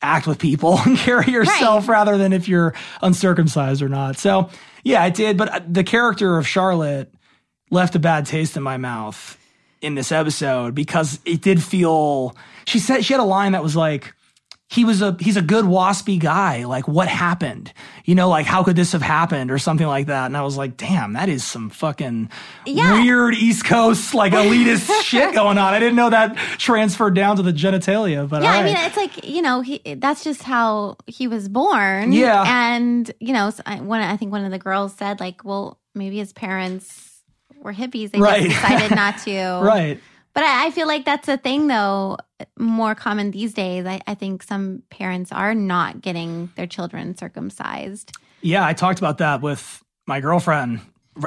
act 0.00 0.26
with 0.26 0.38
people 0.38 0.78
and 0.86 0.96
carry 0.98 1.30
yourself 1.30 1.88
rather 1.88 2.16
than 2.18 2.32
if 2.32 2.48
you're 2.48 2.74
uncircumcised 3.02 3.82
or 3.82 3.88
not. 3.88 4.16
So 4.16 4.48
yeah, 4.82 5.02
I 5.02 5.10
did. 5.10 5.36
But 5.36 5.72
the 5.72 5.84
character 5.84 6.38
of 6.38 6.46
Charlotte 6.46 7.12
left 7.74 7.94
a 7.94 7.98
bad 7.98 8.24
taste 8.26 8.56
in 8.56 8.62
my 8.62 8.76
mouth 8.78 9.38
in 9.82 9.94
this 9.94 10.10
episode 10.12 10.74
because 10.74 11.20
it 11.26 11.42
did 11.42 11.62
feel. 11.62 12.34
She 12.66 12.78
said 12.78 13.04
she 13.04 13.12
had 13.12 13.20
a 13.20 13.24
line 13.24 13.52
that 13.52 13.62
was 13.62 13.76
like 13.76 14.14
he 14.70 14.84
was 14.84 15.02
a 15.02 15.14
he's 15.20 15.36
a 15.36 15.42
good 15.42 15.66
waspy 15.66 16.18
guy. 16.18 16.64
Like, 16.64 16.88
what 16.88 17.06
happened? 17.06 17.70
You 18.06 18.14
know, 18.14 18.30
like 18.30 18.46
how 18.46 18.64
could 18.64 18.76
this 18.76 18.92
have 18.92 19.02
happened 19.02 19.50
or 19.50 19.58
something 19.58 19.86
like 19.86 20.06
that? 20.06 20.24
And 20.26 20.36
I 20.36 20.42
was 20.42 20.56
like, 20.56 20.78
damn, 20.78 21.12
that 21.12 21.28
is 21.28 21.44
some 21.44 21.68
fucking 21.68 22.30
Yeah. 22.64 22.94
weird 23.02 23.34
East 23.34 23.66
Coast 23.66 24.14
like 24.14 24.32
elitist 24.32 24.90
shit 25.02 25.34
going 25.34 25.58
on. 25.58 25.74
I 25.74 25.78
didn't 25.78 25.96
know 25.96 26.10
that 26.10 26.36
transferred 26.58 27.14
down 27.14 27.36
to 27.36 27.42
the 27.42 27.52
genitalia. 27.52 28.26
But 28.26 28.42
Yeah, 28.42 28.54
all 28.54 28.60
I 28.60 28.64
mean, 28.64 28.76
it's 28.78 28.96
like 28.96 29.24
you 29.28 29.42
know, 29.42 29.60
he, 29.60 29.80
that's 29.96 30.24
just 30.24 30.42
how 30.42 30.96
he 31.06 31.28
was 31.28 31.48
born. 31.48 32.12
Yeah. 32.12 32.42
and 32.46 33.10
you 33.20 33.34
know, 33.34 33.50
so 33.50 33.62
I, 33.66 33.80
one 33.80 34.00
I 34.00 34.16
think 34.16 34.32
one 34.32 34.44
of 34.46 34.50
the 34.50 34.58
girls 34.58 34.94
said 34.94 35.20
like, 35.20 35.44
well, 35.44 35.78
maybe 35.94 36.16
his 36.16 36.32
parents 36.32 37.03
were 37.64 37.72
hippies. 37.72 38.12
They 38.12 38.20
Right. 38.20 38.44
just 38.44 38.54
decided 38.62 38.94
not 38.94 39.18
to. 39.24 39.60
right. 39.62 40.00
But 40.34 40.42
I, 40.44 40.66
I 40.66 40.70
feel 40.72 40.86
like 40.88 41.04
that's 41.04 41.28
a 41.28 41.36
thing, 41.36 41.68
though, 41.68 42.18
more 42.58 42.94
common 42.96 43.30
these 43.30 43.54
days. 43.54 43.86
I, 43.86 44.00
I 44.06 44.14
think 44.14 44.42
some 44.42 44.82
parents 44.90 45.30
are 45.32 45.54
not 45.54 46.00
getting 46.00 46.50
their 46.56 46.66
children 46.66 47.16
circumcised. 47.16 48.12
Yeah, 48.40 48.66
I 48.66 48.72
talked 48.72 48.98
about 48.98 49.18
that 49.18 49.40
with 49.42 49.82
my 50.06 50.20
girlfriend 50.20 50.80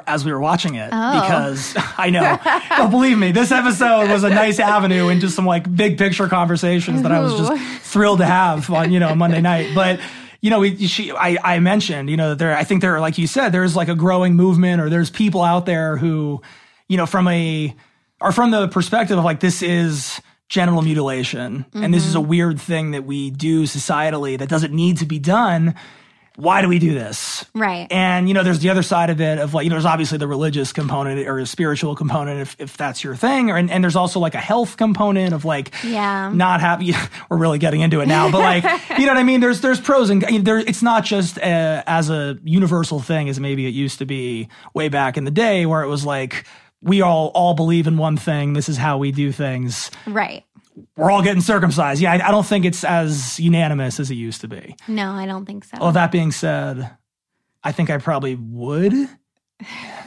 as 0.05 0.25
we 0.25 0.33
were 0.33 0.39
watching 0.41 0.75
it 0.75 0.89
Oh. 0.91 1.21
because 1.21 1.73
I 1.97 2.09
know, 2.09 2.37
but 2.43 2.89
believe 2.89 3.17
me, 3.17 3.31
this 3.31 3.51
episode 3.53 4.09
was 4.11 4.25
a 4.25 4.29
nice 4.29 4.59
avenue 4.59 5.07
into 5.07 5.29
some 5.29 5.45
like 5.45 5.73
big 5.73 5.97
picture 5.97 6.27
conversations 6.27 7.03
that 7.03 7.11
I 7.13 7.21
was 7.21 7.33
just 7.37 7.61
thrilled 7.85 8.19
to 8.19 8.25
have 8.25 8.69
on 8.69 8.91
you 8.91 8.99
know 8.99 9.15
Monday 9.15 9.39
night. 9.39 9.71
But 9.73 10.01
you 10.41 10.49
know, 10.49 10.59
we, 10.59 10.87
she, 10.87 11.11
I, 11.11 11.37
I 11.43 11.59
mentioned, 11.59 12.09
you 12.09 12.17
know, 12.17 12.29
that 12.29 12.39
there, 12.39 12.55
I 12.55 12.63
think 12.63 12.81
there, 12.81 12.99
like 12.99 13.17
you 13.17 13.27
said, 13.27 13.49
there's 13.49 13.75
like 13.75 13.89
a 13.89 13.95
growing 13.95 14.35
movement, 14.35 14.81
or 14.81 14.89
there's 14.89 15.09
people 15.09 15.41
out 15.41 15.65
there 15.65 15.97
who, 15.97 16.41
you 16.87 16.97
know, 16.97 17.05
from 17.05 17.27
a, 17.27 17.75
are 18.21 18.31
from 18.31 18.51
the 18.51 18.67
perspective 18.67 19.17
of 19.17 19.23
like 19.23 19.39
this 19.39 19.61
is 19.61 20.21
genital 20.49 20.81
mutilation, 20.81 21.65
and 21.73 21.93
this 21.93 22.05
is 22.05 22.15
mm-hmm. 22.15 22.25
a 22.25 22.27
weird 22.27 22.59
thing 22.59 22.91
that 22.91 23.03
we 23.03 23.29
do 23.29 23.63
societally 23.63 24.37
that 24.37 24.49
doesn't 24.49 24.73
need 24.73 24.97
to 24.97 25.05
be 25.05 25.19
done. 25.19 25.75
Why 26.39 26.61
do 26.61 26.69
we 26.69 26.77
do 26.77 26.93
this? 26.93 27.43
Right. 27.55 27.87
And 27.91 28.27
you 28.27 28.35
know, 28.35 28.43
there's 28.43 28.59
the 28.59 28.69
other 28.69 28.83
side 28.83 29.09
of 29.09 29.19
it 29.19 29.39
of 29.39 29.55
like, 29.55 29.63
you 29.63 29.71
know, 29.71 29.73
there's 29.73 29.85
obviously 29.85 30.19
the 30.19 30.27
religious 30.27 30.71
component 30.71 31.27
or 31.27 31.39
a 31.39 31.47
spiritual 31.47 31.95
component 31.95 32.41
if, 32.41 32.55
if 32.59 32.77
that's 32.77 33.03
your 33.03 33.15
thing. 33.15 33.49
Or 33.49 33.57
and, 33.57 33.71
and 33.71 33.83
there's 33.83 33.95
also 33.95 34.19
like 34.19 34.35
a 34.35 34.39
health 34.39 34.77
component 34.77 35.33
of 35.33 35.45
like 35.45 35.73
Yeah. 35.83 36.29
not 36.31 36.61
happy. 36.61 36.93
We're 37.29 37.37
really 37.37 37.57
getting 37.57 37.81
into 37.81 38.01
it 38.01 38.05
now, 38.07 38.29
but 38.29 38.39
like, 38.39 38.63
you 38.99 39.07
know 39.07 39.13
what 39.13 39.17
I 39.17 39.23
mean? 39.23 39.39
There's 39.39 39.61
there's 39.61 39.81
pros 39.81 40.11
and 40.11 40.23
I 40.25 40.29
mean, 40.29 40.43
there. 40.43 40.59
It's 40.59 40.83
not 40.83 41.03
just 41.03 41.39
uh, 41.39 41.81
as 41.87 42.11
a 42.11 42.37
universal 42.43 42.99
thing 42.99 43.29
as 43.29 43.39
maybe 43.39 43.65
it 43.65 43.73
used 43.73 43.97
to 43.97 44.05
be 44.05 44.47
way 44.75 44.89
back 44.89 45.17
in 45.17 45.23
the 45.23 45.31
day, 45.31 45.65
where 45.65 45.81
it 45.81 45.87
was 45.87 46.05
like 46.05 46.45
we 46.83 47.01
all 47.01 47.31
all 47.33 47.55
believe 47.55 47.87
in 47.87 47.97
one 47.97 48.15
thing. 48.15 48.53
This 48.53 48.69
is 48.69 48.77
how 48.77 48.99
we 48.99 49.11
do 49.11 49.31
things. 49.31 49.89
right. 50.05 50.43
We're 50.95 51.11
all 51.11 51.21
getting 51.23 51.41
circumcised. 51.41 52.01
Yeah, 52.01 52.13
I, 52.13 52.27
I 52.27 52.31
don't 52.31 52.45
think 52.45 52.65
it's 52.65 52.83
as 52.83 53.39
unanimous 53.39 53.99
as 53.99 54.11
it 54.11 54.15
used 54.15 54.41
to 54.41 54.47
be. 54.47 54.75
No, 54.87 55.11
I 55.11 55.25
don't 55.25 55.45
think 55.45 55.63
so. 55.65 55.77
Well, 55.81 55.91
that 55.93 56.11
being 56.11 56.31
said, 56.31 56.89
I 57.63 57.71
think 57.71 57.89
I 57.89 57.97
probably 57.97 58.35
would 58.35 58.93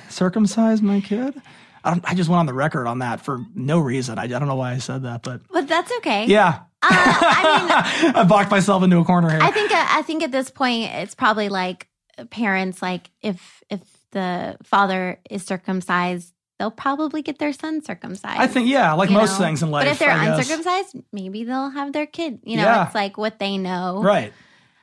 circumcise 0.09 0.83
my 0.83 1.01
kid. 1.01 1.41
I, 1.83 1.91
don't, 1.93 2.05
I 2.11 2.15
just 2.15 2.29
went 2.29 2.41
on 2.41 2.47
the 2.47 2.55
record 2.55 2.87
on 2.87 2.99
that 2.99 3.21
for 3.23 3.45
no 3.55 3.79
reason. 3.79 4.19
I, 4.19 4.25
I 4.25 4.27
don't 4.27 4.49
know 4.49 4.55
why 4.57 4.73
I 4.73 4.79
said 4.79 5.03
that, 5.05 5.23
but 5.23 5.41
but 5.51 5.67
that's 5.67 5.91
okay. 5.99 6.27
yeah, 6.27 6.61
Uh, 6.83 6.89
I 6.91 8.03
mean, 8.03 8.13
I 8.17 8.25
backed 8.25 8.51
myself 8.51 8.83
into 8.83 8.99
a 8.99 9.05
corner 9.05 9.31
here. 9.31 9.41
I 9.41 9.51
think 9.51 9.73
uh, 9.73 9.87
I 9.89 10.03
think 10.03 10.23
at 10.23 10.31
this 10.31 10.51
point 10.51 10.91
it's 10.93 11.15
probably 11.15 11.49
like 11.49 11.89
parents 12.31 12.83
like 12.83 13.11
if 13.23 13.63
if 13.71 13.81
the 14.13 14.57
father 14.63 15.21
is 15.31 15.43
circumcised, 15.45 16.35
they'll 16.61 16.71
probably 16.71 17.23
get 17.23 17.39
their 17.39 17.55
son 17.55 17.83
circumcised. 17.83 18.39
I 18.39 18.47
think 18.47 18.69
yeah, 18.69 18.93
like 18.93 19.09
most 19.11 19.41
know? 19.41 19.47
things 19.47 19.63
in 19.63 19.71
life. 19.71 19.87
But 19.87 19.93
if 19.93 19.99
they're 19.99 20.11
I 20.11 20.27
guess. 20.27 20.39
uncircumcised, 20.39 20.97
maybe 21.11 21.43
they'll 21.45 21.71
have 21.71 21.95
their 21.95 22.05
kid. 22.07 22.41
You 22.45 22.59
know, 22.59 22.65
Yeah. 22.65 22.85
it's 22.87 22.95
like 22.95 23.17
what 23.17 23.39
they 23.39 23.57
know. 23.57 24.03
right? 24.03 24.33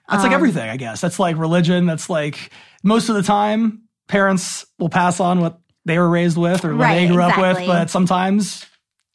That's 0.09 0.23
like 0.23 0.31
Um, 0.31 0.35
everything, 0.35 0.67
I 0.67 0.77
guess. 0.77 0.99
That's 1.01 1.19
like 1.19 1.37
religion. 1.37 1.85
That's 1.85 2.09
like 2.09 2.49
most 2.83 3.09
of 3.09 3.15
the 3.15 3.23
time, 3.23 3.83
parents 4.07 4.65
will 4.79 4.89
pass 4.89 5.19
on 5.19 5.39
what 5.39 5.59
they 5.85 5.99
were 5.99 6.09
raised 6.09 6.37
with 6.37 6.65
or 6.65 6.75
what 6.75 6.83
Right, 6.85 7.07
they 7.07 7.13
grew 7.13 7.21
up 7.21 7.37
with. 7.37 7.67
But 7.67 7.89
sometimes 7.91 8.65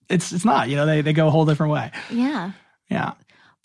it's 0.09 0.31
it's 0.33 0.44
not. 0.44 0.68
You 0.68 0.77
know, 0.77 0.87
they 0.87 1.01
they 1.03 1.12
go 1.12 1.27
a 1.27 1.31
whole 1.31 1.44
different 1.46 1.72
way. 1.72 1.90
Yeah. 2.11 2.53
Yeah. 2.88 3.12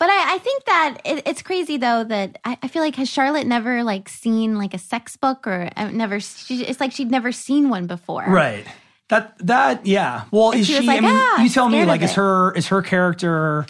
But 0.00 0.10
I, 0.10 0.34
I 0.36 0.38
think 0.38 0.64
that 0.66 0.98
it, 1.04 1.22
it's 1.26 1.42
crazy 1.42 1.76
though 1.76 2.04
that 2.04 2.38
I, 2.44 2.56
I 2.62 2.68
feel 2.68 2.82
like 2.82 2.94
has 2.96 3.08
Charlotte 3.10 3.46
never 3.48 3.82
like 3.82 4.08
seen 4.08 4.56
like 4.56 4.72
a 4.72 4.78
sex 4.78 5.16
book 5.16 5.44
or 5.46 5.70
uh, 5.76 5.90
never 5.90 6.20
she, 6.20 6.62
it's 6.64 6.80
like 6.80 6.92
she'd 6.92 7.10
never 7.10 7.32
seen 7.32 7.68
one 7.68 7.86
before. 7.88 8.24
Right. 8.28 8.64
That 9.08 9.34
that 9.46 9.86
yeah. 9.86 10.24
Well, 10.30 10.50
And 10.52 10.60
is 10.60 10.66
she 10.66 10.80
she? 10.80 10.86
like, 10.86 10.98
I 10.98 11.00
mean, 11.00 11.10
"Ah, 11.14 11.42
you 11.42 11.48
tell 11.48 11.68
me. 11.68 11.84
Like, 11.84 12.02
is 12.02 12.12
her 12.14 12.52
is 12.54 12.68
her 12.68 12.82
character? 12.82 13.66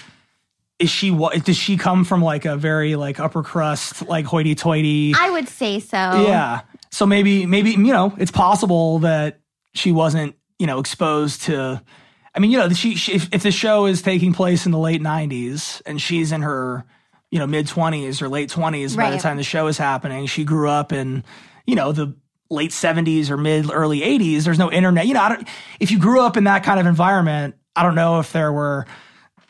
Is 0.79 0.91
she 0.91 1.11
what? 1.11 1.45
Does 1.45 1.57
she 1.57 1.77
come 1.77 2.05
from 2.05 2.23
like 2.23 2.45
a 2.45 2.57
very 2.57 2.97
like 2.97 3.19
upper 3.21 3.43
crust, 3.43 4.07
like 4.09 4.25
hoity-toity? 4.25 5.15
I 5.17 5.31
would 5.31 5.49
say 5.49 5.81
so. 5.81 5.97
yeah. 5.97 6.61
So 6.91 7.07
maybe 7.07 7.47
maybe 7.47 7.71
you 7.71 7.93
know 7.93 8.15
it's 8.19 8.31
possible 8.31 9.01
that 9.01 9.41
she 9.75 9.93
wasn't 9.93 10.35
you 10.59 10.67
know 10.67 10.79
exposed 10.81 11.43
to. 11.43 11.83
I 12.35 12.41
mean, 12.41 12.51
you 12.53 12.59
know, 12.59 12.69
she, 12.71 12.95
she 12.95 13.15
if, 13.15 13.29
if 13.33 13.43
the 13.43 13.51
show 13.51 13.87
is 13.87 14.03
taking 14.03 14.33
place 14.33 14.67
in 14.67 14.73
the 14.73 14.79
late 14.79 15.01
'90s 15.03 15.83
and 15.87 16.01
she's 16.01 16.31
in 16.33 16.43
her 16.43 16.85
you 17.31 17.39
know 17.39 17.47
mid 17.47 17.67
20s 17.67 18.23
or 18.23 18.29
late 18.29 18.49
20s 18.49 18.97
by 18.97 19.11
the 19.11 19.19
time 19.19 19.37
the 19.37 19.43
show 19.43 19.67
is 19.67 19.79
happening, 19.79 20.27
she 20.27 20.45
grew 20.45 20.69
up 20.69 20.93
in 20.93 21.25
you 21.67 21.75
know 21.75 21.91
the 21.93 22.15
late 22.51 22.71
70s 22.71 23.31
or 23.31 23.37
mid 23.37 23.71
early 23.71 24.01
80s. 24.01 24.45
There's 24.45 24.59
no 24.59 24.71
internet. 24.71 25.07
You 25.07 25.15
know, 25.15 25.21
I 25.23 25.29
don't, 25.31 25.49
if 25.81 25.91
you 25.91 25.99
grew 25.99 26.21
up 26.23 26.37
in 26.37 26.45
that 26.45 26.63
kind 26.65 26.81
of 26.81 26.87
environment, 26.87 27.55
I 27.77 27.83
don't 27.83 27.95
know 27.95 28.19
if 28.21 28.33
there 28.33 28.53
were 28.53 28.87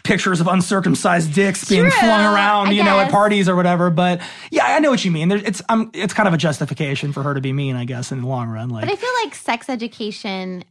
pictures 0.05 0.41
of 0.41 0.47
uncircumcised 0.47 1.35
dicks 1.35 1.69
being 1.69 1.83
True, 1.83 1.91
flung 1.91 2.25
around, 2.35 2.69
I 2.69 2.73
you 2.73 2.83
know, 2.83 2.99
at 2.99 3.11
parties 3.11 3.49
or 3.49 3.55
whatever. 3.57 3.91
But 3.91 4.21
yeah, 4.51 4.65
I 4.67 4.79
know 4.81 4.91
what 4.91 5.05
you 5.05 5.11
mean. 5.11 5.29
There, 5.29 5.39
it's 5.39 5.63
um, 5.69 5.91
it's 5.95 6.15
kind 6.15 6.27
of 6.27 6.35
a 6.35 6.39
justification 6.39 7.13
for 7.13 7.23
her 7.23 7.35
to 7.35 7.41
be 7.41 7.53
mean, 7.53 7.77
I 7.77 7.85
guess, 7.85 8.11
in 8.11 8.23
the 8.23 8.27
long 8.27 8.49
run. 8.49 8.69
Like, 8.71 8.85
But 8.85 8.93
I 8.93 8.97
feel 8.97 9.11
like 9.25 9.35
sex 9.35 9.69
education 9.69 10.65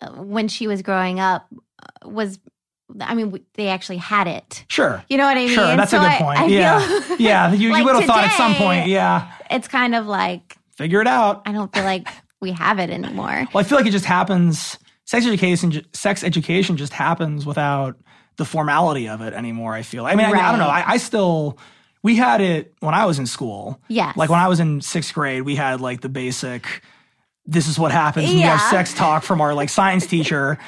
uh, 0.00 0.10
when 0.12 0.48
she 0.48 0.66
was 0.66 0.82
growing 0.82 1.18
up 1.20 1.46
uh, 1.82 2.08
was 2.08 2.38
I 3.00 3.14
mean 3.14 3.38
they 3.54 3.68
actually 3.68 3.96
had 3.98 4.28
it. 4.28 4.64
sure, 4.68 5.02
You 5.08 5.16
know 5.18 5.24
what 5.24 5.36
I 5.36 5.46
mean? 5.46 5.48
sure, 5.54 5.76
that's 5.76 5.90
So 5.90 5.98
a 5.98 6.08
good 6.08 6.18
point. 6.18 6.38
I 6.40 6.46
yeah, 6.46 7.00
feel 7.02 7.16
yeah, 7.18 7.52
you, 7.52 7.70
like 7.72 7.80
you 7.80 7.84
would 7.86 7.96
have 7.96 8.04
thought 8.04 8.24
at 8.24 8.36
some 8.36 8.54
point, 8.54 8.86
yeah, 8.86 9.32
it's 9.50 9.66
kind 9.68 9.94
of 9.96 10.06
like 10.06 10.56
figure 10.76 11.00
it 11.00 11.06
out. 11.06 11.42
I 11.46 11.52
don't 11.52 11.72
feel 11.72 11.84
like 11.84 12.08
we 12.40 12.52
have 12.52 12.78
it 12.78 12.90
anymore. 12.90 13.46
Well, 13.52 13.60
I 13.60 13.62
feel 13.64 13.78
like 13.78 13.86
it 13.86 13.92
just 13.92 14.04
happens. 14.04 14.78
Sex 15.04 15.26
education, 15.26 15.84
sex 15.92 16.24
education, 16.24 16.76
just 16.76 16.92
happens 16.92 17.46
without 17.46 17.96
the 18.36 18.44
formality 18.44 19.08
of 19.08 19.20
it 19.20 19.34
anymore. 19.34 19.74
I 19.74 19.82
feel. 19.82 20.04
I 20.04 20.14
mean, 20.14 20.26
I, 20.26 20.30
I 20.30 20.50
don't 20.50 20.58
know. 20.58 20.66
I, 20.66 20.92
I 20.92 20.96
still. 20.96 21.58
We 22.02 22.16
had 22.16 22.40
it 22.40 22.72
when 22.80 22.94
I 22.94 23.06
was 23.06 23.18
in 23.18 23.26
school. 23.26 23.80
Yes. 23.88 24.16
Like 24.16 24.30
when 24.30 24.38
I 24.38 24.46
was 24.46 24.60
in 24.60 24.80
sixth 24.80 25.12
grade, 25.12 25.42
we 25.42 25.56
had 25.56 25.80
like 25.80 26.00
the 26.00 26.08
basic. 26.08 26.82
This 27.46 27.68
is 27.68 27.78
what 27.78 27.92
happens 27.92 28.28
when 28.28 28.38
you 28.38 28.44
have 28.44 28.60
sex 28.60 28.92
talk 28.92 29.22
from 29.22 29.40
our 29.40 29.54
like 29.54 29.68
science 29.68 30.06
teacher. 30.08 30.58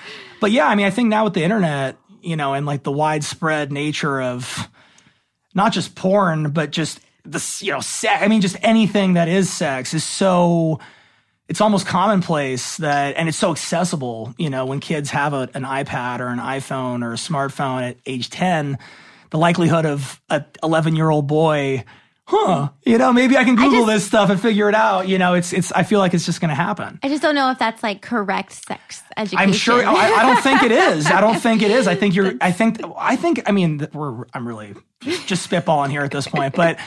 But 0.40 0.52
yeah, 0.52 0.66
I 0.66 0.74
mean, 0.74 0.86
I 0.86 0.90
think 0.90 1.08
now 1.08 1.24
with 1.24 1.34
the 1.34 1.42
internet, 1.42 1.96
you 2.22 2.36
know, 2.36 2.54
and 2.54 2.66
like 2.66 2.84
the 2.84 2.92
widespread 2.92 3.72
nature 3.72 4.20
of 4.20 4.68
not 5.54 5.72
just 5.72 5.94
porn, 5.94 6.50
but 6.50 6.70
just 6.70 7.00
the 7.30 7.58
you 7.60 7.72
know, 7.72 7.80
sex. 7.80 8.22
I 8.22 8.28
mean, 8.28 8.40
just 8.40 8.56
anything 8.62 9.14
that 9.14 9.28
is 9.28 9.52
sex 9.52 9.94
is 9.94 10.04
so 10.04 10.80
it's 11.48 11.60
almost 11.60 11.86
commonplace 11.86 12.76
that 12.76 13.16
and 13.16 13.28
it's 13.28 13.38
so 13.38 13.50
accessible 13.50 14.34
you 14.38 14.50
know 14.50 14.66
when 14.66 14.80
kids 14.80 15.10
have 15.10 15.32
a, 15.32 15.48
an 15.54 15.64
ipad 15.64 16.20
or 16.20 16.28
an 16.28 16.38
iphone 16.38 17.02
or 17.02 17.12
a 17.12 17.16
smartphone 17.16 17.82
at 17.82 17.96
age 18.06 18.30
10 18.30 18.78
the 19.30 19.38
likelihood 19.38 19.86
of 19.86 20.20
a 20.30 20.44
11 20.62 20.94
year 20.94 21.10
old 21.10 21.26
boy 21.26 21.84
huh 22.24 22.68
you 22.84 22.98
know 22.98 23.12
maybe 23.12 23.36
i 23.36 23.44
can 23.44 23.56
google 23.56 23.80
just- 23.80 23.86
this 23.86 24.06
stuff 24.06 24.30
and 24.30 24.40
figure 24.40 24.68
it 24.68 24.74
out 24.74 25.08
you 25.08 25.16
know 25.18 25.34
it's 25.34 25.52
it's 25.52 25.72
i 25.72 25.82
feel 25.82 25.98
like 25.98 26.12
it's 26.12 26.26
just 26.26 26.40
going 26.40 26.50
to 26.50 26.54
happen 26.54 26.98
I 27.02 27.08
just 27.08 27.22
don't 27.22 27.34
know 27.34 27.50
if 27.50 27.58
that's 27.58 27.82
like 27.82 28.02
correct 28.02 28.52
sex 28.52 29.02
education. 29.16 29.38
i'm 29.48 29.52
sure 29.54 29.82
oh, 29.82 29.96
I, 29.96 30.12
I 30.12 30.22
don't 30.22 30.42
think 30.42 30.62
it 30.62 30.72
is 30.72 31.06
i 31.06 31.20
don't 31.20 31.40
think 31.40 31.62
it 31.62 31.70
is 31.70 31.86
i 31.86 31.94
think 31.94 32.14
you're 32.14 32.34
i 32.42 32.52
think 32.52 32.80
i 32.98 33.16
think 33.16 33.48
i 33.48 33.52
mean 33.52 33.88
we're 33.94 34.26
i'm 34.34 34.46
really 34.46 34.74
just 35.24 35.48
spitballing 35.48 35.90
here 35.90 36.02
at 36.02 36.10
this 36.10 36.28
point 36.28 36.54
but 36.54 36.78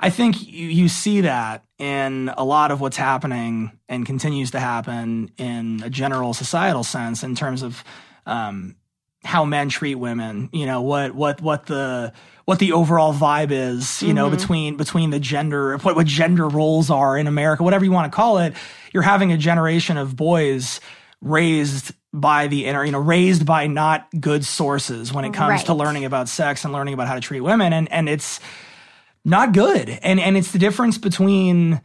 I 0.00 0.10
think 0.10 0.42
you, 0.46 0.68
you 0.68 0.88
see 0.88 1.22
that 1.22 1.64
in 1.78 2.32
a 2.36 2.44
lot 2.44 2.70
of 2.70 2.80
what's 2.80 2.96
happening 2.96 3.78
and 3.88 4.04
continues 4.06 4.52
to 4.52 4.60
happen 4.60 5.30
in 5.36 5.82
a 5.84 5.90
general 5.90 6.32
societal 6.32 6.82
sense 6.82 7.22
in 7.22 7.34
terms 7.34 7.62
of 7.62 7.84
um, 8.24 8.76
how 9.22 9.44
men 9.44 9.68
treat 9.68 9.96
women. 9.96 10.48
You 10.52 10.66
know 10.66 10.80
what 10.82 11.14
what 11.14 11.42
what 11.42 11.66
the 11.66 12.14
what 12.46 12.58
the 12.58 12.72
overall 12.72 13.12
vibe 13.12 13.50
is. 13.50 14.02
You 14.02 14.14
know 14.14 14.30
between 14.30 14.76
between 14.76 15.10
the 15.10 15.20
gender 15.20 15.76
what 15.76 15.94
what 15.94 16.06
gender 16.06 16.48
roles 16.48 16.90
are 16.90 17.18
in 17.18 17.26
America, 17.26 17.62
whatever 17.62 17.84
you 17.84 17.92
want 17.92 18.10
to 18.10 18.16
call 18.16 18.38
it. 18.38 18.54
You're 18.92 19.02
having 19.02 19.32
a 19.32 19.36
generation 19.36 19.98
of 19.98 20.16
boys 20.16 20.80
raised 21.20 21.92
by 22.12 22.48
the 22.48 22.66
inner, 22.66 22.84
you 22.84 22.92
know, 22.92 22.98
raised 22.98 23.46
by 23.46 23.66
not 23.66 24.08
good 24.18 24.44
sources 24.44 25.12
when 25.12 25.24
it 25.24 25.32
comes 25.32 25.64
to 25.64 25.74
learning 25.74 26.04
about 26.04 26.28
sex 26.28 26.64
and 26.64 26.72
learning 26.72 26.94
about 26.94 27.06
how 27.06 27.14
to 27.14 27.20
treat 27.20 27.40
women, 27.40 27.72
and 27.72 27.92
and 27.92 28.08
it's 28.08 28.40
not 29.24 29.52
good. 29.52 29.88
And 30.02 30.18
and 30.20 30.36
it's 30.36 30.52
the 30.52 30.58
difference 30.58 30.98
between 30.98 31.80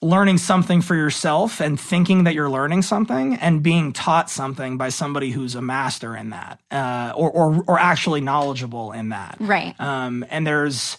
learning 0.00 0.38
something 0.38 0.80
for 0.80 0.94
yourself 0.94 1.60
and 1.60 1.78
thinking 1.78 2.22
that 2.24 2.32
you're 2.34 2.48
learning 2.50 2.82
something 2.82 3.34
and 3.34 3.64
being 3.64 3.92
taught 3.92 4.30
something 4.30 4.76
by 4.76 4.88
somebody 4.90 5.30
who's 5.30 5.56
a 5.56 5.62
master 5.62 6.16
in 6.16 6.30
that 6.30 6.60
uh, 6.70 7.12
or, 7.16 7.28
or 7.32 7.64
or 7.66 7.78
actually 7.80 8.20
knowledgeable 8.20 8.92
in 8.92 9.08
that 9.08 9.36
Right. 9.40 9.74
um, 9.80 10.24
and 10.30 10.46
there's 10.46 10.96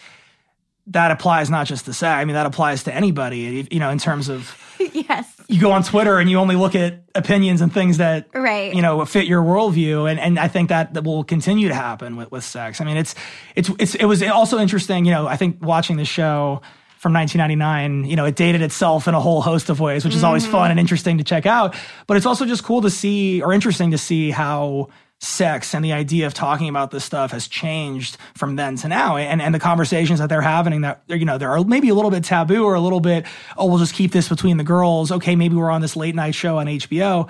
that 0.87 1.11
applies 1.11 1.49
not 1.49 1.65
just 1.65 1.85
to 1.85 1.93
say 1.93 2.09
i 2.09 2.25
mean 2.25 2.33
that 2.33 2.45
applies 2.45 2.83
to 2.83 2.93
anybody 2.93 3.65
you 3.71 3.79
know 3.79 3.89
in 3.89 3.99
terms 3.99 4.27
of 4.27 4.53
yes. 4.93 5.28
You 5.49 5.59
go 5.59 5.71
on 5.71 5.83
twitter 5.83 6.19
and 6.19 6.29
you 6.29 6.37
only 6.37 6.55
look 6.55 6.75
at 6.75 7.03
opinions 7.15 7.59
and 7.59 7.73
things 7.73 7.97
that 7.97 8.27
Right. 8.33 8.73
you 8.73 8.81
know 8.81 9.03
fit 9.05 9.25
your 9.25 9.41
worldview. 9.41 10.09
And 10.09 10.19
and 10.19 10.39
i 10.39 10.47
think 10.47 10.69
that, 10.69 10.93
that 10.93 11.03
will 11.03 11.23
continue 11.23 11.67
to 11.67 11.73
happen 11.73 12.15
with, 12.15 12.31
with 12.31 12.43
sex. 12.43 12.79
I 12.79 12.85
mean 12.85 12.95
it's 12.95 13.15
it's 13.55 13.69
it's 13.79 13.95
it 13.95 14.05
was 14.05 14.23
also 14.23 14.59
interesting 14.59 15.05
you 15.05 15.11
know 15.11 15.27
i 15.27 15.35
think 15.35 15.57
watching 15.61 15.97
the 15.97 16.05
show 16.05 16.61
from 16.99 17.13
1999 17.13 18.09
you 18.09 18.15
know 18.15 18.25
it 18.25 18.35
dated 18.35 18.61
itself 18.61 19.07
in 19.07 19.15
a 19.15 19.19
whole 19.19 19.41
host 19.41 19.69
of 19.69 19.79
ways 19.79 20.05
which 20.05 20.15
is 20.15 20.23
always 20.23 20.43
mm-hmm. 20.43 20.51
fun 20.51 20.71
and 20.71 20.79
interesting 20.79 21.17
to 21.17 21.23
check 21.23 21.45
out. 21.45 21.75
But 22.07 22.17
it's 22.17 22.25
also 22.25 22.45
just 22.45 22.63
cool 22.63 22.81
to 22.81 22.89
see 22.89 23.41
or 23.41 23.51
interesting 23.51 23.91
to 23.91 23.97
see 23.97 24.31
how 24.31 24.89
sex 25.19 25.75
and 25.75 25.83
the 25.83 25.91
idea 25.91 26.25
of 26.25 26.33
talking 26.33 26.69
about 26.69 26.91
this 26.91 27.03
stuff 27.03 27.31
has 27.31 27.47
changed 27.47 28.17
from 28.35 28.55
then 28.55 28.77
to 28.77 28.87
now. 28.87 29.17
And 29.17 29.41
and 29.41 29.53
the 29.53 29.59
conversations 29.59 30.19
that 30.19 30.29
they're 30.29 30.41
having 30.41 30.81
that 30.81 31.01
you 31.07 31.25
know 31.25 31.37
they're 31.37 31.61
maybe 31.63 31.89
a 31.89 31.93
little 31.93 32.11
bit 32.11 32.23
taboo 32.23 32.63
or 32.63 32.73
a 32.73 32.79
little 32.79 33.01
bit 33.01 33.25
oh 33.57 33.65
we'll 33.65 33.79
just 33.79 33.93
keep 33.93 34.11
this 34.11 34.29
between 34.29 34.57
the 34.57 34.63
girls. 34.63 35.11
Okay 35.11 35.35
maybe 35.35 35.55
we're 35.55 35.71
on 35.71 35.81
this 35.81 35.95
late 35.95 36.15
night 36.15 36.35
show 36.35 36.57
on 36.57 36.67
HBO 36.67 37.29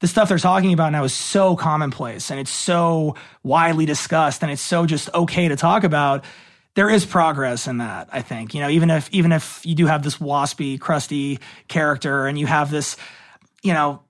the 0.00 0.08
stuff 0.08 0.28
they're 0.28 0.38
talking 0.38 0.72
about 0.72 0.92
now 0.92 1.02
is 1.04 1.14
so 1.14 1.56
commonplace 1.56 2.30
and 2.30 2.38
it's 2.38 2.50
so 2.50 3.16
widely 3.42 3.86
discussed 3.86 4.42
and 4.42 4.52
it's 4.52 4.62
so 4.62 4.86
just 4.86 5.08
okay 5.14 5.48
to 5.48 5.56
talk 5.56 5.82
about. 5.82 6.24
There 6.74 6.90
is 6.90 7.06
progress 7.06 7.66
in 7.66 7.78
that 7.78 8.08
i 8.12 8.22
think. 8.22 8.54
You 8.54 8.60
know 8.60 8.68
even 8.68 8.90
if 8.90 9.08
even 9.10 9.32
if 9.32 9.66
you 9.66 9.74
do 9.74 9.86
have 9.86 10.04
this 10.04 10.18
waspy 10.18 10.78
crusty 10.78 11.40
character 11.66 12.26
and 12.26 12.38
you 12.38 12.46
have 12.46 12.70
this 12.70 12.96
you 13.64 13.72
know 13.72 14.02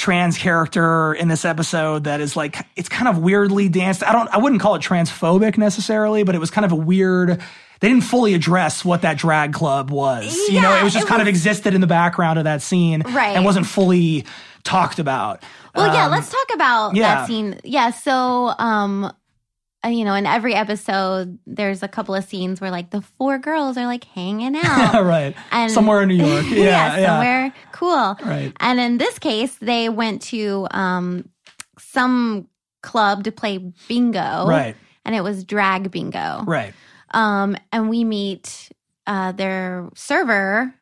trans 0.00 0.38
character 0.38 1.12
in 1.12 1.28
this 1.28 1.44
episode 1.44 2.04
that 2.04 2.20
is 2.22 2.34
like 2.34 2.56
it's 2.74 2.88
kind 2.88 3.06
of 3.06 3.18
weirdly 3.18 3.68
danced 3.68 4.02
i 4.02 4.12
don't 4.12 4.28
i 4.30 4.38
wouldn't 4.38 4.60
call 4.60 4.74
it 4.74 4.80
transphobic 4.82 5.58
necessarily 5.58 6.22
but 6.22 6.34
it 6.34 6.38
was 6.38 6.50
kind 6.50 6.64
of 6.64 6.72
a 6.72 6.76
weird 6.76 7.38
they 7.80 7.88
didn't 7.88 8.04
fully 8.04 8.32
address 8.32 8.82
what 8.84 9.02
that 9.02 9.18
drag 9.18 9.52
club 9.52 9.90
was 9.90 10.34
you 10.48 10.60
know 10.62 10.74
it 10.74 10.82
was 10.82 10.94
just 10.94 11.04
it 11.04 11.08
kind 11.08 11.20
of 11.20 11.28
existed 11.28 11.74
in 11.74 11.82
the 11.82 11.86
background 11.86 12.38
of 12.38 12.44
that 12.44 12.62
scene 12.62 13.02
Right. 13.02 13.36
and 13.36 13.44
wasn't 13.44 13.66
fully 13.66 14.24
talked 14.64 14.98
about 14.98 15.42
Well, 15.74 15.92
yeah, 15.94 16.06
Um, 16.06 16.10
let's 16.12 16.30
talk 16.30 16.46
about 16.54 16.94
yeah. 16.96 17.14
that 17.16 17.26
scene. 17.26 17.58
Yeah, 17.62 17.90
so 17.90 18.54
um 18.58 19.12
you 19.86 20.04
know, 20.04 20.14
in 20.14 20.26
every 20.26 20.54
episode 20.54 21.38
there's 21.46 21.82
a 21.82 21.88
couple 21.88 22.14
of 22.14 22.24
scenes 22.24 22.60
where 22.60 22.70
like 22.70 22.90
the 22.90 23.00
four 23.00 23.38
girls 23.38 23.76
are 23.76 23.86
like 23.86 24.04
hanging 24.04 24.56
out. 24.62 25.04
right 25.04 25.34
And 25.52 25.72
somewhere 25.72 26.02
in 26.02 26.08
new 26.08 26.16
york 26.16 26.44
yeah 26.50 26.98
yeah, 26.98 27.06
somewhere 27.06 27.54
cool. 27.72 28.16
Right. 28.24 28.52
And 28.60 28.78
in 28.78 28.98
this 28.98 29.18
case, 29.18 29.56
they 29.56 29.88
went 29.88 30.22
to 30.22 30.66
um 30.70 31.28
some 31.78 32.46
club 32.82 33.24
to 33.24 33.32
play 33.32 33.58
bingo. 33.88 34.46
right 34.46 34.76
And 35.04 35.14
it 35.14 35.22
was 35.22 35.44
drag 35.44 35.90
bingo. 35.90 36.44
right 36.46 36.74
Um, 37.12 37.56
and 37.72 37.88
we 37.90 38.04
meet 38.04 38.70
uh, 39.06 39.32
their 39.32 39.88
server, 39.96 40.72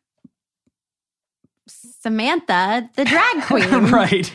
Samantha, 1.66 2.90
the 2.96 3.04
drag 3.04 3.42
queen, 3.46 3.86
right 3.90 4.30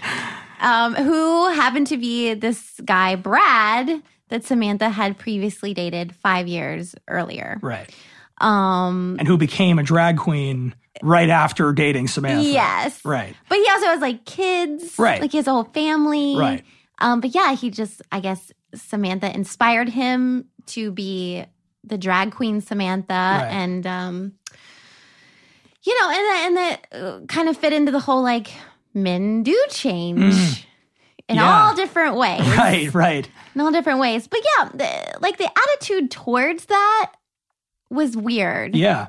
um, 0.61 0.95
who 0.95 1.49
happened 1.49 1.87
to 1.87 1.97
be 1.97 2.33
this 2.33 2.79
guy, 2.85 3.15
Brad, 3.15 4.01
that 4.33 4.43
Samantha 4.43 4.89
had 4.89 5.19
previously 5.19 5.75
dated 5.75 6.15
five 6.15 6.47
years 6.47 6.95
earlier. 7.07 7.59
right 7.61 7.87
Um, 8.41 9.15
and 9.19 9.27
who 9.27 9.37
became 9.37 9.77
a 9.77 9.83
drag 9.83 10.17
queen 10.17 10.73
right 11.03 11.29
after 11.29 11.71
dating 11.71 12.07
samantha 12.07 12.47
yes. 12.49 13.03
right 13.05 13.35
But 13.47 13.59
he 13.59 13.67
also 13.69 13.85
has 13.85 14.01
like 14.01 14.25
kids. 14.25 14.97
Right. 14.97 15.21
Like 15.21 15.33
a 15.33 15.43
whole 15.43 15.65
family. 15.65 16.35
Right. 16.35 16.63
Um, 16.97 17.21
but 17.21 17.35
yeah, 17.35 17.55
he 17.55 17.69
just, 17.69 18.01
I 18.11 18.19
guess 18.19 18.51
Samantha 18.73 19.33
inspired 19.33 19.89
him 19.89 20.45
to 20.67 20.91
be 20.91 21.45
the 21.83 21.97
drag 21.97 22.31
queen 22.31 22.61
Samantha. 22.61 23.13
And, 23.13 23.85
um, 23.85 24.33
you 25.83 25.99
know, 25.99 26.09
and 26.09 26.15
that, 26.15 26.43
and 26.45 26.57
that 26.57 26.87
uh, 26.91 27.19
kind 27.27 27.49
of 27.49 27.57
fit 27.57 27.73
into 27.73 27.91
the 27.91 27.99
whole 27.99 28.23
like 28.23 28.51
men 28.93 29.43
do 29.43 29.57
change 29.69 30.65
in. 31.29 31.35
Yeah. 31.35 31.63
all 31.63 31.75
different 31.75 32.15
ways. 32.15 32.41
right 32.57 32.93
right 32.93 33.29
In 33.55 33.61
all 33.61 33.71
different 33.71 33.99
ways. 33.99 34.27
But 34.27 34.41
yeah, 34.57 34.69
the, 34.73 35.19
like 35.21 35.37
the 35.37 35.49
attitude 35.49 36.11
towards 36.11 36.65
that 36.65 37.11
was 37.89 38.15
weird. 38.17 38.75
Yeah. 38.75 39.07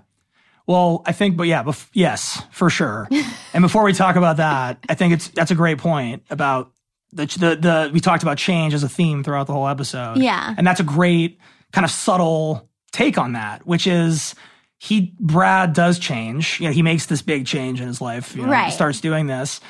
Well, 0.67 1.03
I 1.05 1.13
think, 1.13 1.37
but 1.37 1.47
yeah, 1.47 1.63
bef- 1.63 1.89
yes, 1.93 2.43
for 2.51 2.71
sure. 2.71 3.09
and 3.53 3.63
before 3.63 3.83
we 3.85 3.93
talk 3.93 4.17
about 4.17 4.39
that, 4.39 4.79
I 4.89 4.95
think 4.95 5.13
it's 5.13 5.29
that's 5.29 5.51
a 5.51 5.55
great 5.55 5.79
point 5.79 6.23
about 6.31 6.73
the 7.13 7.27
the 7.27 7.57
the 7.57 7.91
we 7.93 8.01
talked 8.01 8.23
about 8.23 8.39
change 8.39 8.73
as 8.75 8.83
a 8.83 8.89
theme 8.89 9.23
throughout 9.23 9.47
the 9.47 9.53
whole 9.53 9.69
episode. 9.69 10.19
Yeah. 10.19 10.55
and 10.57 10.67
that's 10.67 10.81
a 10.81 10.85
great 10.85 11.39
kind 11.73 11.85
of 11.85 11.91
subtle 11.91 12.69
take 12.93 13.19
on 13.19 13.33
that, 13.33 13.67
which 13.67 13.87
is 13.87 14.35
he 14.79 15.15
Brad 15.21 15.73
does 15.75 15.99
change. 15.99 16.61
You 16.61 16.69
know, 16.69 16.73
he 16.73 16.83
makes 16.83 17.07
this 17.07 17.21
big 17.23 17.47
change 17.47 17.81
in 17.81 17.87
his 17.87 18.01
life. 18.01 18.35
You 18.35 18.43
know, 18.43 18.49
Right. 18.53 18.73
starts 18.73 19.01
doing 19.01 19.27
this, 19.27 19.61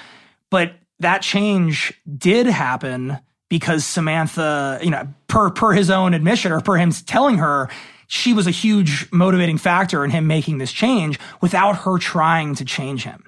but 0.51 0.75
that 1.05 1.21
change 1.21 1.93
did 2.17 2.47
happen 2.47 3.19
because 3.51 3.85
Samantha, 3.85 4.81
you 4.83 4.91
know, 4.91 5.07
per 5.29 5.51
per 5.51 5.73
his 5.73 5.91
own 5.91 6.15
admission 6.15 6.51
or 6.51 6.61
per 6.61 6.77
him 6.77 6.91
telling 6.91 7.39
her, 7.39 7.69
she 8.07 8.33
was 8.33 8.47
a 8.47 8.51
huge 8.51 9.11
motivating 9.13 9.59
factor 9.59 10.03
in 10.05 10.11
him 10.11 10.27
making 10.27 10.59
this 10.59 10.73
change 10.73 11.19
without 11.41 11.77
her 11.79 11.99
trying 11.99 12.55
to 12.55 12.65
change 12.65 13.05
him. 13.05 13.25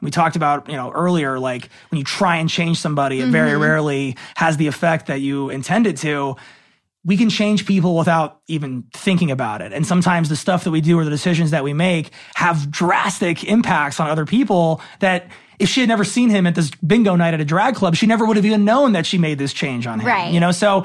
We 0.00 0.10
talked 0.10 0.34
about, 0.34 0.68
you 0.68 0.74
know, 0.74 0.90
earlier, 0.90 1.38
like 1.38 1.68
when 1.90 1.98
you 2.00 2.04
try 2.04 2.38
and 2.38 2.50
change 2.50 2.78
somebody, 2.78 3.20
it 3.20 3.28
very 3.28 3.52
mm-hmm. 3.52 3.62
rarely 3.62 4.16
has 4.34 4.56
the 4.56 4.66
effect 4.66 5.06
that 5.06 5.20
you 5.20 5.48
intended 5.48 5.96
to 5.98 6.36
we 7.04 7.16
can 7.16 7.30
change 7.30 7.66
people 7.66 7.96
without 7.96 8.40
even 8.46 8.84
thinking 8.92 9.30
about 9.30 9.60
it. 9.60 9.72
And 9.72 9.84
sometimes 9.86 10.28
the 10.28 10.36
stuff 10.36 10.64
that 10.64 10.70
we 10.70 10.80
do 10.80 10.98
or 10.98 11.04
the 11.04 11.10
decisions 11.10 11.50
that 11.50 11.64
we 11.64 11.72
make 11.72 12.12
have 12.36 12.70
drastic 12.70 13.44
impacts 13.44 13.98
on 13.98 14.08
other 14.08 14.24
people 14.24 14.80
that 15.00 15.26
if 15.62 15.68
she 15.68 15.80
had 15.80 15.88
never 15.88 16.04
seen 16.04 16.28
him 16.28 16.46
at 16.46 16.54
this 16.54 16.70
bingo 16.86 17.14
night 17.16 17.34
at 17.34 17.40
a 17.40 17.44
drag 17.44 17.74
club, 17.76 17.94
she 17.94 18.06
never 18.06 18.26
would 18.26 18.36
have 18.36 18.44
even 18.44 18.64
known 18.64 18.92
that 18.92 19.06
she 19.06 19.16
made 19.16 19.38
this 19.38 19.52
change 19.52 19.86
on 19.86 20.00
him. 20.00 20.06
Right. 20.06 20.32
You 20.32 20.40
know, 20.40 20.50
so 20.50 20.84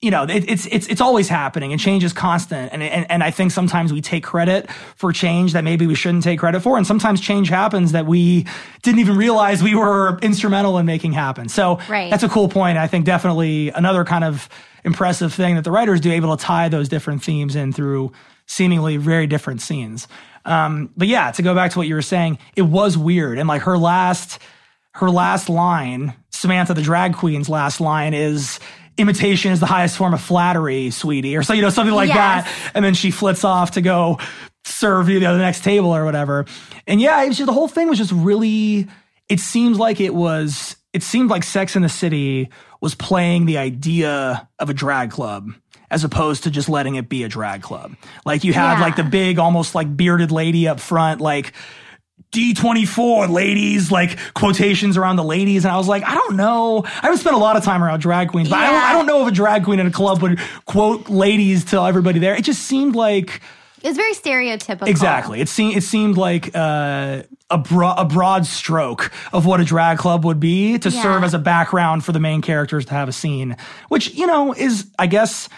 you 0.00 0.12
know, 0.12 0.22
it, 0.24 0.48
it's 0.48 0.66
it's 0.66 0.86
it's 0.86 1.00
always 1.00 1.28
happening 1.28 1.72
and 1.72 1.80
change 1.80 2.04
is 2.04 2.12
constant. 2.12 2.72
And, 2.72 2.82
and 2.84 3.10
and 3.10 3.24
I 3.24 3.32
think 3.32 3.50
sometimes 3.50 3.92
we 3.92 4.00
take 4.00 4.22
credit 4.22 4.70
for 4.94 5.12
change 5.12 5.54
that 5.54 5.64
maybe 5.64 5.88
we 5.88 5.96
shouldn't 5.96 6.22
take 6.22 6.38
credit 6.38 6.60
for. 6.60 6.76
And 6.76 6.86
sometimes 6.86 7.20
change 7.20 7.48
happens 7.48 7.92
that 7.92 8.06
we 8.06 8.46
didn't 8.82 9.00
even 9.00 9.16
realize 9.16 9.60
we 9.60 9.74
were 9.74 10.18
instrumental 10.22 10.78
in 10.78 10.86
making 10.86 11.14
happen. 11.14 11.48
So 11.48 11.80
Right. 11.88 12.10
that's 12.10 12.22
a 12.22 12.28
cool 12.28 12.48
point. 12.48 12.78
I 12.78 12.86
think 12.86 13.06
definitely 13.06 13.70
another 13.70 14.04
kind 14.04 14.22
of 14.22 14.48
impressive 14.84 15.34
thing 15.34 15.56
that 15.56 15.64
the 15.64 15.72
writers 15.72 16.00
do 16.00 16.12
able 16.12 16.36
to 16.36 16.40
tie 16.44 16.68
those 16.68 16.88
different 16.88 17.24
themes 17.24 17.56
in 17.56 17.72
through 17.72 18.12
seemingly 18.48 18.96
very 18.96 19.26
different 19.26 19.60
scenes. 19.62 20.08
Um, 20.44 20.90
but 20.96 21.06
yeah, 21.06 21.30
to 21.32 21.42
go 21.42 21.54
back 21.54 21.72
to 21.72 21.78
what 21.78 21.86
you 21.86 21.94
were 21.94 22.02
saying, 22.02 22.38
it 22.56 22.62
was 22.62 22.98
weird. 22.98 23.38
And 23.38 23.48
like 23.48 23.62
her 23.62 23.78
last, 23.78 24.40
her 24.94 25.10
last 25.10 25.48
line, 25.48 26.14
Samantha 26.30 26.74
the 26.74 26.82
drag 26.82 27.14
queen's 27.14 27.48
last 27.48 27.80
line 27.80 28.14
is 28.14 28.58
imitation 28.96 29.52
is 29.52 29.60
the 29.60 29.66
highest 29.66 29.96
form 29.96 30.14
of 30.14 30.20
flattery, 30.20 30.90
sweetie, 30.90 31.36
or 31.36 31.42
so, 31.42 31.52
you 31.52 31.62
know, 31.62 31.70
something 31.70 31.94
like 31.94 32.08
Yes. 32.08 32.16
that. 32.44 32.72
And 32.74 32.84
then 32.84 32.94
she 32.94 33.10
flits 33.10 33.44
off 33.44 33.72
to 33.72 33.80
go 33.82 34.18
serve 34.64 35.08
you 35.08 35.20
know, 35.20 35.34
the 35.34 35.42
next 35.42 35.62
table 35.62 35.94
or 35.94 36.04
whatever. 36.04 36.46
And 36.86 37.00
yeah, 37.00 37.22
it 37.22 37.28
was 37.28 37.36
just, 37.36 37.46
the 37.46 37.52
whole 37.52 37.68
thing 37.68 37.88
was 37.88 37.98
just 37.98 38.12
really, 38.12 38.88
it 39.28 39.40
seems 39.40 39.78
like 39.78 40.00
it 40.00 40.14
was, 40.14 40.76
it 40.92 41.02
seemed 41.02 41.30
like 41.30 41.44
Sex 41.44 41.76
in 41.76 41.82
the 41.82 41.88
City 41.88 42.48
was 42.80 42.94
playing 42.94 43.46
the 43.46 43.58
idea 43.58 44.48
of 44.58 44.70
a 44.70 44.74
drag 44.74 45.10
club 45.10 45.50
as 45.90 46.04
opposed 46.04 46.44
to 46.44 46.50
just 46.50 46.68
letting 46.68 46.96
it 46.96 47.08
be 47.08 47.22
a 47.24 47.28
drag 47.28 47.62
club. 47.62 47.94
Like 48.24 48.44
you 48.44 48.52
had 48.52 48.74
Yeah. 48.74 48.80
like 48.82 48.96
the 48.96 49.04
big, 49.04 49.38
almost 49.38 49.74
like 49.74 49.96
bearded 49.96 50.30
lady 50.30 50.68
up 50.68 50.80
front, 50.80 51.20
like, 51.20 51.52
D24 52.32 53.30
ladies, 53.30 53.90
like 53.90 54.18
quotations 54.34 54.96
around 54.98 55.16
the 55.16 55.24
ladies. 55.24 55.64
And 55.64 55.72
I 55.72 55.78
was 55.78 55.88
like, 55.88 56.04
I 56.04 56.14
don't 56.14 56.36
know. 56.36 56.82
I 56.84 56.90
haven't 57.02 57.18
spent 57.18 57.34
a 57.34 57.38
lot 57.38 57.56
of 57.56 57.64
time 57.64 57.82
around 57.82 58.00
drag 58.00 58.28
queens, 58.28 58.50
but 58.50 58.58
I, 58.58 58.66
don't, 58.70 58.82
I 58.82 58.92
don't 58.92 59.06
know 59.06 59.22
if 59.22 59.28
a 59.32 59.34
drag 59.34 59.64
queen 59.64 59.80
in 59.80 59.86
a 59.86 59.90
club 59.90 60.20
would 60.20 60.38
quote 60.66 61.08
ladies 61.08 61.64
to 61.66 61.80
everybody 61.80 62.18
there. 62.18 62.34
It 62.34 62.44
just 62.44 62.62
seemed 62.62 62.94
like, 62.94 63.40
It 63.82 63.88
was 63.88 63.96
very 63.96 64.12
stereotypical. 64.12 64.88
exactly. 64.88 65.40
It 65.40 65.48
seemed, 65.48 65.76
it 65.78 65.82
seemed 65.84 66.18
like 66.18 66.50
uh, 66.54 67.22
a, 67.48 67.58
bro- 67.58 67.94
a 67.94 68.04
broad 68.04 68.44
stroke 68.44 69.10
of 69.32 69.46
what 69.46 69.60
a 69.60 69.64
drag 69.64 69.96
club 69.96 70.26
would 70.26 70.38
be 70.40 70.78
to 70.80 70.90
Yeah. 70.90 71.02
serve 71.02 71.24
as 71.24 71.32
a 71.32 71.38
background 71.38 72.04
for 72.04 72.12
the 72.12 72.20
main 72.20 72.42
characters 72.42 72.84
to 72.86 72.92
have 72.92 73.08
a 73.08 73.12
scene, 73.12 73.56
which, 73.88 74.12
you 74.14 74.26
know, 74.26 74.52
is, 74.52 74.86
I 74.98 75.06
guess, 75.06 75.48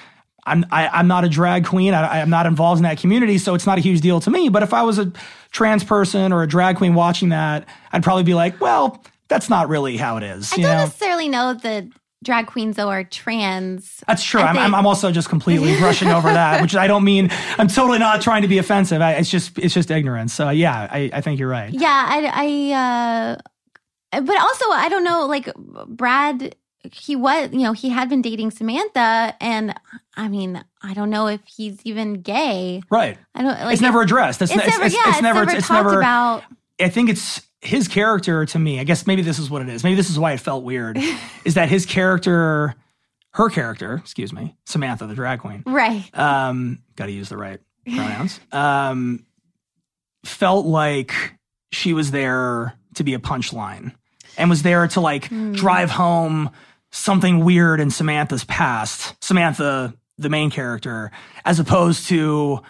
I'm 0.50 0.66
I, 0.70 0.88
I'm 0.88 1.08
not 1.08 1.24
a 1.24 1.28
drag 1.28 1.64
queen. 1.64 1.94
I, 1.94 2.20
I'm 2.20 2.30
not 2.30 2.46
involved 2.46 2.80
in 2.80 2.82
that 2.82 2.98
community, 2.98 3.38
so 3.38 3.54
it's 3.54 3.66
not 3.66 3.78
a 3.78 3.80
huge 3.80 4.00
deal 4.00 4.20
to 4.20 4.30
me. 4.30 4.48
But 4.48 4.62
if 4.62 4.74
I 4.74 4.82
was 4.82 4.98
a 4.98 5.12
trans 5.52 5.84
person 5.84 6.32
or 6.32 6.42
a 6.42 6.48
drag 6.48 6.76
queen 6.76 6.94
watching 6.94 7.30
that, 7.30 7.66
I'd 7.92 8.02
probably 8.02 8.24
be 8.24 8.34
like, 8.34 8.60
well, 8.60 9.02
that's 9.28 9.48
not 9.48 9.68
really 9.68 9.96
how 9.96 10.16
it 10.16 10.22
is. 10.22 10.52
I 10.52 10.56
don't 10.56 10.64
know, 10.64 10.78
necessarily 10.78 11.28
know 11.28 11.54
that 11.54 11.86
drag 12.22 12.46
queens 12.46 12.76
though 12.76 12.88
are 12.88 13.04
trans. 13.04 14.02
that's 14.06 14.22
true. 14.22 14.40
I 14.40 14.48
I'm, 14.48 14.58
I'm 14.58 14.74
I'm 14.74 14.86
also 14.86 15.10
just 15.10 15.28
completely 15.28 15.76
brushing 15.78 16.08
over 16.08 16.28
that, 16.28 16.60
which 16.60 16.76
I 16.76 16.86
don't 16.86 17.04
mean. 17.04 17.30
I'm 17.58 17.68
totally 17.68 17.98
not 17.98 18.20
trying 18.20 18.42
to 18.42 18.48
be 18.48 18.58
offensive. 18.58 19.00
I, 19.00 19.12
it's 19.12 19.30
just 19.30 19.58
it's 19.58 19.74
just 19.74 19.90
ignorance. 19.90 20.34
So 20.34 20.50
yeah, 20.50 20.88
I, 20.90 21.10
I 21.12 21.20
think 21.20 21.38
you're 21.38 21.48
right. 21.48 21.72
Yeah, 21.72 22.06
I, 22.08 22.30
I, 22.72 23.38
uh, 24.12 24.20
but 24.20 24.40
also 24.40 24.64
I 24.70 24.88
don't 24.88 25.04
know. 25.04 25.26
Like 25.26 25.52
Brad, 25.86 26.54
he 26.92 27.16
was, 27.16 27.50
you 27.52 27.60
know, 27.60 27.72
he 27.72 27.90
had 27.90 28.08
been 28.08 28.22
dating 28.22 28.50
Samantha, 28.50 29.34
and 29.40 29.74
I 30.16 30.28
mean, 30.28 30.62
I 30.82 30.94
don't 30.94 31.10
know 31.10 31.26
if 31.26 31.40
he's 31.44 31.80
even 31.84 32.22
gay. 32.22 32.82
Right. 32.90 33.18
I 33.34 33.42
don't 33.42 33.58
like 33.60 33.72
it's 33.72 33.82
never 33.82 34.00
addressed. 34.00 34.42
It's, 34.42 34.52
It's, 34.52 34.66
never, 34.66 34.84
it's, 34.84 34.94
yeah, 34.94 35.10
it's 35.10 35.22
never. 35.22 35.42
It's, 35.42 35.54
it's 35.54 35.68
talked 35.68 35.86
never. 35.86 35.98
about. 35.98 36.44
I 36.80 36.88
think 36.88 37.10
it's 37.10 37.42
his 37.60 37.88
character 37.88 38.46
to 38.46 38.58
me. 38.58 38.80
I 38.80 38.84
guess 38.84 39.06
maybe 39.06 39.22
this 39.22 39.38
is 39.38 39.50
what 39.50 39.62
it 39.62 39.68
is. 39.68 39.84
Maybe 39.84 39.96
this 39.96 40.10
is 40.10 40.18
why 40.18 40.32
it 40.32 40.40
felt 40.40 40.64
weird. 40.64 40.98
is 41.44 41.54
that 41.54 41.68
his 41.68 41.84
character, 41.84 42.74
her 43.32 43.50
character, 43.50 43.94
excuse 43.94 44.32
me, 44.32 44.56
Samantha, 44.64 45.06
the 45.06 45.14
drag 45.14 45.40
queen. 45.40 45.62
Right. 45.66 46.08
Um, 46.18 46.82
got 46.96 47.06
to 47.06 47.12
use 47.12 47.28
the 47.28 47.36
right 47.36 47.60
pronouns. 47.84 48.40
Um, 48.52 49.26
felt 50.24 50.66
like 50.66 51.34
she 51.72 51.92
was 51.92 52.10
there 52.10 52.74
to 52.94 53.04
be 53.04 53.14
a 53.14 53.18
punchline 53.18 53.94
and 54.36 54.50
was 54.50 54.62
there 54.62 54.86
to 54.88 55.00
like 55.00 55.28
drive 55.52 55.90
home 55.90 56.50
something 56.90 57.44
weird 57.44 57.80
in 57.80 57.90
Samantha's 57.90 58.44
past, 58.44 59.14
Samantha, 59.22 59.94
the 60.18 60.28
main 60.28 60.50
character, 60.50 61.10
as 61.44 61.58
opposed 61.58 62.06
to, 62.08 62.60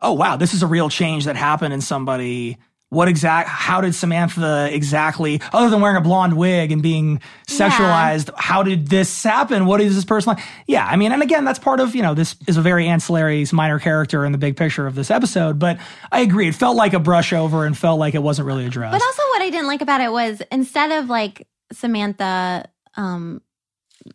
oh 0.00 0.12
wow, 0.12 0.36
this 0.36 0.54
is 0.54 0.62
a 0.62 0.66
real 0.66 0.88
change 0.88 1.24
that 1.24 1.36
happened 1.36 1.74
in 1.74 1.80
somebody. 1.80 2.58
What 2.90 3.08
exact? 3.08 3.48
How 3.48 3.80
did 3.80 3.94
Samantha 3.94 4.68
exactly, 4.70 5.40
other 5.50 5.70
than 5.70 5.80
wearing 5.80 5.96
a 5.96 6.02
blonde 6.02 6.36
wig 6.36 6.72
and 6.72 6.82
being 6.82 7.22
sexualized, 7.48 8.28
how 8.36 8.62
did 8.62 8.88
this 8.88 9.22
happen? 9.22 9.64
What 9.64 9.80
is 9.80 9.94
this 9.94 10.04
person 10.04 10.34
like? 10.34 10.44
Yeah, 10.66 10.84
I 10.84 10.96
mean, 10.96 11.10
and 11.10 11.22
again, 11.22 11.46
that's 11.46 11.58
part 11.58 11.80
of 11.80 11.94
you 11.94 12.02
know 12.02 12.12
this 12.12 12.36
is 12.46 12.58
a 12.58 12.60
very 12.60 12.86
ancillary 12.86 13.46
minor 13.50 13.78
character 13.78 14.26
in 14.26 14.32
the 14.32 14.38
big 14.38 14.58
picture 14.58 14.86
of 14.86 14.94
this 14.94 15.10
episode. 15.10 15.58
But 15.58 15.78
I 16.12 16.20
agree, 16.20 16.48
it 16.48 16.54
felt 16.54 16.76
like 16.76 16.92
a 16.92 17.00
brush 17.00 17.32
over 17.32 17.64
and 17.64 17.76
felt 17.76 17.98
like 17.98 18.14
it 18.14 18.22
wasn't 18.22 18.46
really 18.46 18.66
addressed. 18.66 18.92
But 18.92 19.02
also, 19.02 19.22
what 19.30 19.40
I 19.40 19.48
didn't 19.48 19.68
like 19.68 19.80
about 19.80 20.02
it 20.02 20.12
was 20.12 20.42
instead 20.52 20.92
of 20.92 21.08
like 21.08 21.48
Samantha, 21.72 22.68
um, 22.96 23.40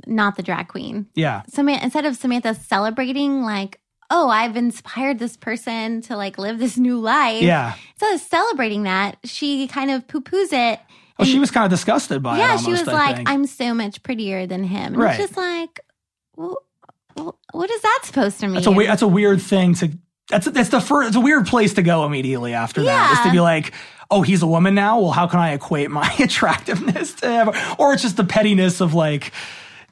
not 0.05 0.35
the 0.35 0.43
drag 0.43 0.67
queen, 0.67 1.07
yeah, 1.15 1.43
Samantha, 1.47 1.83
instead 1.83 2.05
of 2.05 2.15
Samantha 2.15 2.53
celebrating 2.55 3.41
like, 3.41 3.79
oh, 4.09 4.29
I've 4.29 4.55
inspired 4.55 5.19
this 5.19 5.35
person 5.37 6.01
to 6.03 6.15
like 6.15 6.37
live 6.37 6.59
this 6.59 6.77
new 6.77 6.97
life. 6.99 7.41
yeah. 7.41 7.73
Instead 7.93 8.15
of 8.15 8.21
celebrating 8.21 8.83
that, 8.83 9.17
she 9.23 9.67
kind 9.67 9.91
of 9.91 10.07
poo 10.07 10.21
poos 10.21 10.53
it. 10.53 10.79
Well, 11.19 11.25
she 11.27 11.39
was 11.39 11.49
kind 11.51 11.65
of 11.65 11.71
disgusted 11.71 12.21
by 12.21 12.35
it. 12.35 12.39
yeah, 12.39 12.57
she 12.57 12.71
was 12.71 12.87
I 12.87 12.93
like, 12.93 13.15
think. 13.17 13.29
I'm 13.29 13.45
so 13.47 13.73
much 13.73 14.03
prettier 14.03 14.45
than 14.45 14.63
him. 14.63 14.93
And 14.93 14.97
Right. 14.97 15.19
it's 15.19 15.29
just 15.29 15.35
like, 15.37 15.79
well, 16.35 16.59
well, 17.15 17.39
what 17.51 17.71
is 17.71 17.81
that 17.81 17.99
supposed 18.03 18.39
to 18.41 18.45
mean? 18.47 18.55
That's 18.55 18.67
a 18.67 18.71
weird. 18.71 18.89
That's 18.91 19.01
a 19.01 19.07
weird 19.07 19.41
thing 19.41 19.73
to. 19.75 19.91
That's 20.29 20.45
that's 20.51 20.69
the 20.69 20.79
first. 20.81 21.07
It's 21.07 21.15
a 21.17 21.19
weird 21.21 21.47
place 21.47 21.73
to 21.75 21.81
go 21.81 22.05
immediately 22.05 22.53
after 22.53 22.83
that. 22.83 23.13
Is 23.13 23.19
to 23.25 23.31
be 23.31 23.39
like, 23.39 23.73
oh, 24.11 24.21
he's 24.21 24.43
a 24.43 24.47
woman 24.47 24.75
now. 24.75 24.99
Well, 24.99 25.11
how 25.11 25.25
can 25.25 25.39
I 25.39 25.53
equate 25.53 25.89
my 25.89 26.13
attractiveness 26.19 27.13
to 27.15 27.29
him? 27.31 27.49
Or 27.79 27.93
it's 27.93 28.03
just 28.03 28.17
the 28.17 28.23
pettiness 28.23 28.79
of 28.79 28.93
like, 28.93 29.31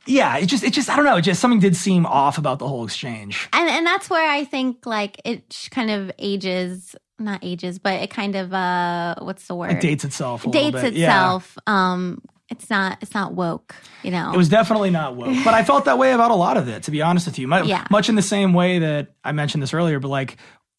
yeah. 0.05 0.37
It 0.37 0.45
just 0.47 0.63
it 0.63 0.73
just 0.73 0.89
I 0.89 0.95
don't 0.95 1.05
know. 1.05 1.17
It 1.17 1.21
just 1.23 1.39
something 1.41 1.59
did 1.59 1.75
seem 1.75 2.05
off 2.05 2.37
about 2.37 2.59
the 2.59 2.67
whole 2.67 2.83
exchange. 2.85 3.47
and 3.53 3.69
and 3.69 3.85
that's 3.85 4.09
where 4.09 4.29
I 4.29 4.43
think 4.43 4.85
like 4.85 5.19
it 5.25 5.67
kind 5.71 5.89
of 5.91 6.11
ages, 6.19 6.95
not 7.19 7.39
ages, 7.43 7.79
but 7.79 8.01
it 8.01 8.09
kind 8.09 8.35
of 8.35 8.53
uh, 8.53 9.15
what's 9.19 9.47
the 9.47 9.55
word? 9.55 9.71
It 9.71 9.81
dates 9.81 10.03
itself. 10.03 10.45
A 10.45 10.51
dates 10.51 10.81
bit. 10.81 10.93
Yeah. 10.93 11.07
itself. 11.07 11.57
Um, 11.67 12.21
it's 12.49 12.69
not 12.69 12.99
it's 13.01 13.13
not 13.13 13.33
woke, 13.33 13.75
you 14.03 14.11
know. 14.11 14.31
It 14.33 14.37
was 14.37 14.49
definitely 14.49 14.89
not 14.91 15.15
woke, 15.15 15.35
but 15.43 15.53
I 15.53 15.63
felt 15.63 15.85
that 15.85 15.97
way 15.97 16.11
about 16.13 16.29
a 16.31 16.35
lot 16.35 16.57
of 16.57 16.67
it. 16.67 16.83
To 16.83 16.91
be 16.91 17.01
honest 17.01 17.25
with 17.25 17.39
you, 17.39 17.47
much, 17.47 17.65
Yeah. 17.65 17.85
much 17.89 18.07
in 18.09 18.15
the 18.15 18.21
same 18.21 18.53
way 18.53 18.79
that 18.79 19.15
I 19.23 19.31
mentioned 19.31 19.63
this 19.63 19.73
earlier. 19.73 19.99
But 19.99 20.09
like, 20.09 20.37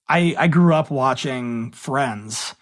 I 0.09 0.35
I 0.39 0.47
grew 0.49 0.75
up 0.75 0.91
watching 0.93 1.73
Friends, 1.73 2.55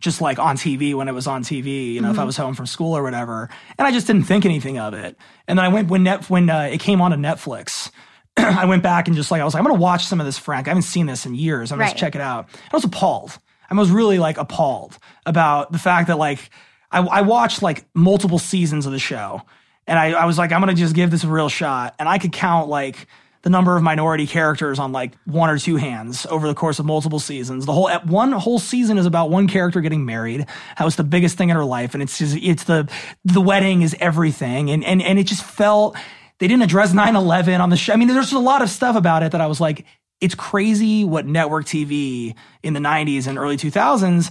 just 0.00 0.20
like 0.20 0.38
on 0.38 0.56
TV 0.56 0.94
when 0.94 1.08
it 1.08 1.12
was 1.14 1.26
on 1.26 1.42
TV. 1.44 1.92
You 1.92 2.00
know, 2.00 2.08
if 2.08 2.12
Mm-hmm. 2.14 2.20
I 2.20 2.24
was 2.24 2.36
home 2.36 2.54
from 2.54 2.66
school 2.66 2.96
or 2.96 3.02
whatever, 3.02 3.48
and 3.78 3.86
I 3.86 3.92
just 3.92 4.06
didn't 4.06 4.24
think 4.24 4.44
anything 4.44 4.78
of 4.78 4.94
it. 4.94 5.16
And 5.46 5.58
then 5.58 5.64
I 5.64 5.68
went 5.68 5.88
when 5.88 6.02
net 6.02 6.28
when 6.28 6.50
uh, 6.50 6.62
it 6.72 6.80
came 6.80 7.00
onto 7.00 7.16
Netflix. 7.16 7.90
I 8.36 8.64
went 8.64 8.82
back 8.82 9.06
and 9.08 9.16
just 9.16 9.30
like 9.30 9.40
I 9.40 9.44
was 9.44 9.54
like, 9.54 9.60
I'm 9.60 9.66
gonna 9.66 9.78
watch 9.80 10.06
some 10.06 10.20
of 10.20 10.26
this 10.26 10.38
Frank. 10.38 10.66
I 10.66 10.70
haven't 10.70 10.82
seen 10.82 11.06
this 11.06 11.26
in 11.26 11.34
years. 11.34 11.70
I'm 11.72 11.78
gonna 11.78 11.94
check 11.94 12.14
it 12.14 12.20
out. 12.20 12.48
And 12.52 12.72
I 12.72 12.76
was 12.76 12.84
appalled. 12.84 13.38
I 13.70 13.74
was 13.74 13.90
really 13.90 14.18
like 14.18 14.36
appalled 14.36 14.98
about 15.26 15.70
the 15.70 15.78
fact 15.78 16.08
that 16.08 16.18
like 16.18 16.50
I, 16.90 16.98
I 17.00 17.20
watched 17.22 17.62
like 17.62 17.84
multiple 17.94 18.38
seasons 18.38 18.84
of 18.86 18.92
the 18.92 18.98
show, 18.98 19.42
and 19.86 19.98
I, 19.98 20.12
I 20.12 20.24
was 20.24 20.38
like, 20.38 20.50
I'm 20.52 20.60
gonna 20.60 20.74
just 20.74 20.94
give 20.94 21.10
this 21.10 21.22
a 21.24 21.28
real 21.28 21.48
shot, 21.48 21.94
and 21.98 22.08
I 22.08 22.18
could 22.18 22.32
count 22.32 22.68
like 22.68 23.06
the 23.42 23.50
number 23.50 23.76
of 23.76 23.82
minority 23.82 24.26
characters 24.26 24.78
on 24.78 24.92
like 24.92 25.12
one 25.24 25.48
or 25.48 25.58
two 25.58 25.76
hands 25.76 26.26
over 26.26 26.46
the 26.46 26.54
course 26.54 26.78
of 26.78 26.86
multiple 26.86 27.18
seasons. 27.18 27.66
The 27.66 27.72
whole 27.72 27.88
at 27.88 28.06
one 28.06 28.32
whole 28.32 28.58
season 28.58 28.98
is 28.98 29.06
about 29.06 29.30
one 29.30 29.48
character 29.48 29.80
getting 29.80 30.04
married. 30.04 30.46
That 30.78 30.84
was 30.84 30.96
the 30.96 31.04
biggest 31.04 31.38
thing 31.38 31.48
in 31.48 31.56
her 31.56 31.64
life, 31.64 31.94
and 31.94 32.02
it's 32.02 32.18
just, 32.18 32.36
it's 32.36 32.64
the 32.64 32.90
the 33.24 33.40
wedding 33.40 33.82
is 33.82 33.96
everything, 33.98 34.70
and 34.70 34.84
and 34.84 35.02
and 35.02 35.18
it 35.18 35.24
just 35.24 35.42
felt 35.42 35.96
they 36.38 36.48
didn't 36.48 36.62
address 36.62 36.92
9/11 36.92 37.60
on 37.60 37.70
the 37.70 37.76
show. 37.76 37.92
I 37.92 37.96
mean, 37.96 38.08
there's 38.08 38.32
a 38.32 38.38
lot 38.38 38.62
of 38.62 38.68
stuff 38.68 38.96
about 38.96 39.22
it 39.22 39.32
that 39.32 39.40
I 39.40 39.46
was 39.46 39.60
like, 39.60 39.86
it's 40.20 40.34
crazy 40.34 41.04
what 41.04 41.26
network 41.26 41.64
TV 41.64 42.34
in 42.62 42.74
the 42.74 42.80
90s 42.80 43.26
and 43.26 43.38
early 43.38 43.56
2000s 43.56 44.30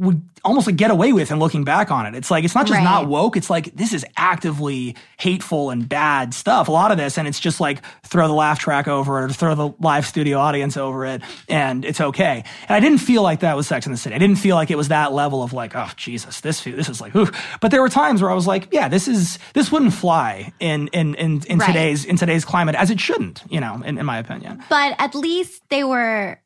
would 0.00 0.22
almost 0.42 0.66
like 0.66 0.76
get 0.76 0.90
away 0.90 1.12
with 1.12 1.30
and 1.30 1.38
looking 1.38 1.62
back 1.64 1.90
on 1.90 2.06
it. 2.06 2.14
It's 2.14 2.30
like 2.30 2.42
it's 2.44 2.54
not 2.54 2.66
just 2.66 2.78
Right. 2.78 2.82
not 2.84 3.06
woke, 3.06 3.36
it's 3.36 3.50
like 3.50 3.76
this 3.76 3.92
is 3.92 4.04
actively 4.16 4.96
hateful 5.18 5.68
and 5.68 5.86
bad 5.86 6.32
stuff. 6.32 6.68
A 6.68 6.72
lot 6.72 6.90
of 6.90 6.96
this 6.96 7.18
and 7.18 7.28
it's 7.28 7.38
just 7.38 7.60
like 7.60 7.82
throw 8.06 8.26
the 8.26 8.32
laugh 8.32 8.58
track 8.58 8.88
over 8.88 9.20
it 9.22 9.30
or 9.30 9.34
throw 9.34 9.54
the 9.54 9.68
live 9.78 10.06
studio 10.06 10.38
audience 10.38 10.78
over 10.78 11.04
it 11.04 11.20
and 11.48 11.84
it's 11.84 12.00
okay. 12.00 12.42
And 12.68 12.70
I 12.74 12.80
didn't 12.80 12.98
feel 12.98 13.22
like 13.22 13.40
that 13.40 13.54
was 13.54 13.66
Sex 13.66 13.84
in 13.84 13.92
the 13.92 13.98
City. 13.98 14.14
I 14.14 14.18
didn't 14.18 14.36
feel 14.36 14.56
like 14.56 14.70
it 14.70 14.76
was 14.78 14.88
that 14.88 15.12
level 15.12 15.42
of 15.42 15.52
like, 15.52 15.76
oh 15.76 15.90
Jesus, 15.96 16.40
this 16.40 16.64
this 16.64 16.88
is 16.88 17.00
like 17.02 17.14
oof. 17.14 17.30
But 17.60 17.70
there 17.70 17.82
were 17.82 17.90
times 17.90 18.22
where 18.22 18.30
I 18.30 18.34
was 18.34 18.46
like, 18.46 18.68
yeah, 18.72 18.88
this 18.88 19.06
is 19.08 19.38
this 19.52 19.70
wouldn't 19.70 19.92
fly 19.92 20.52
in 20.60 20.88
in 20.88 21.14
in, 21.16 21.42
in 21.46 21.58
Right. 21.58 21.66
today's 21.66 22.06
in 22.06 22.16
today's 22.16 22.46
climate 22.46 22.74
as 22.76 22.90
it 22.90 22.98
shouldn't, 22.98 23.42
you 23.50 23.60
know, 23.60 23.82
in, 23.84 23.98
in 23.98 24.06
my 24.06 24.16
opinion. 24.18 24.64
but 24.70 24.94
at 24.98 25.14
least 25.14 25.62
they 25.68 25.84
were 25.84 26.40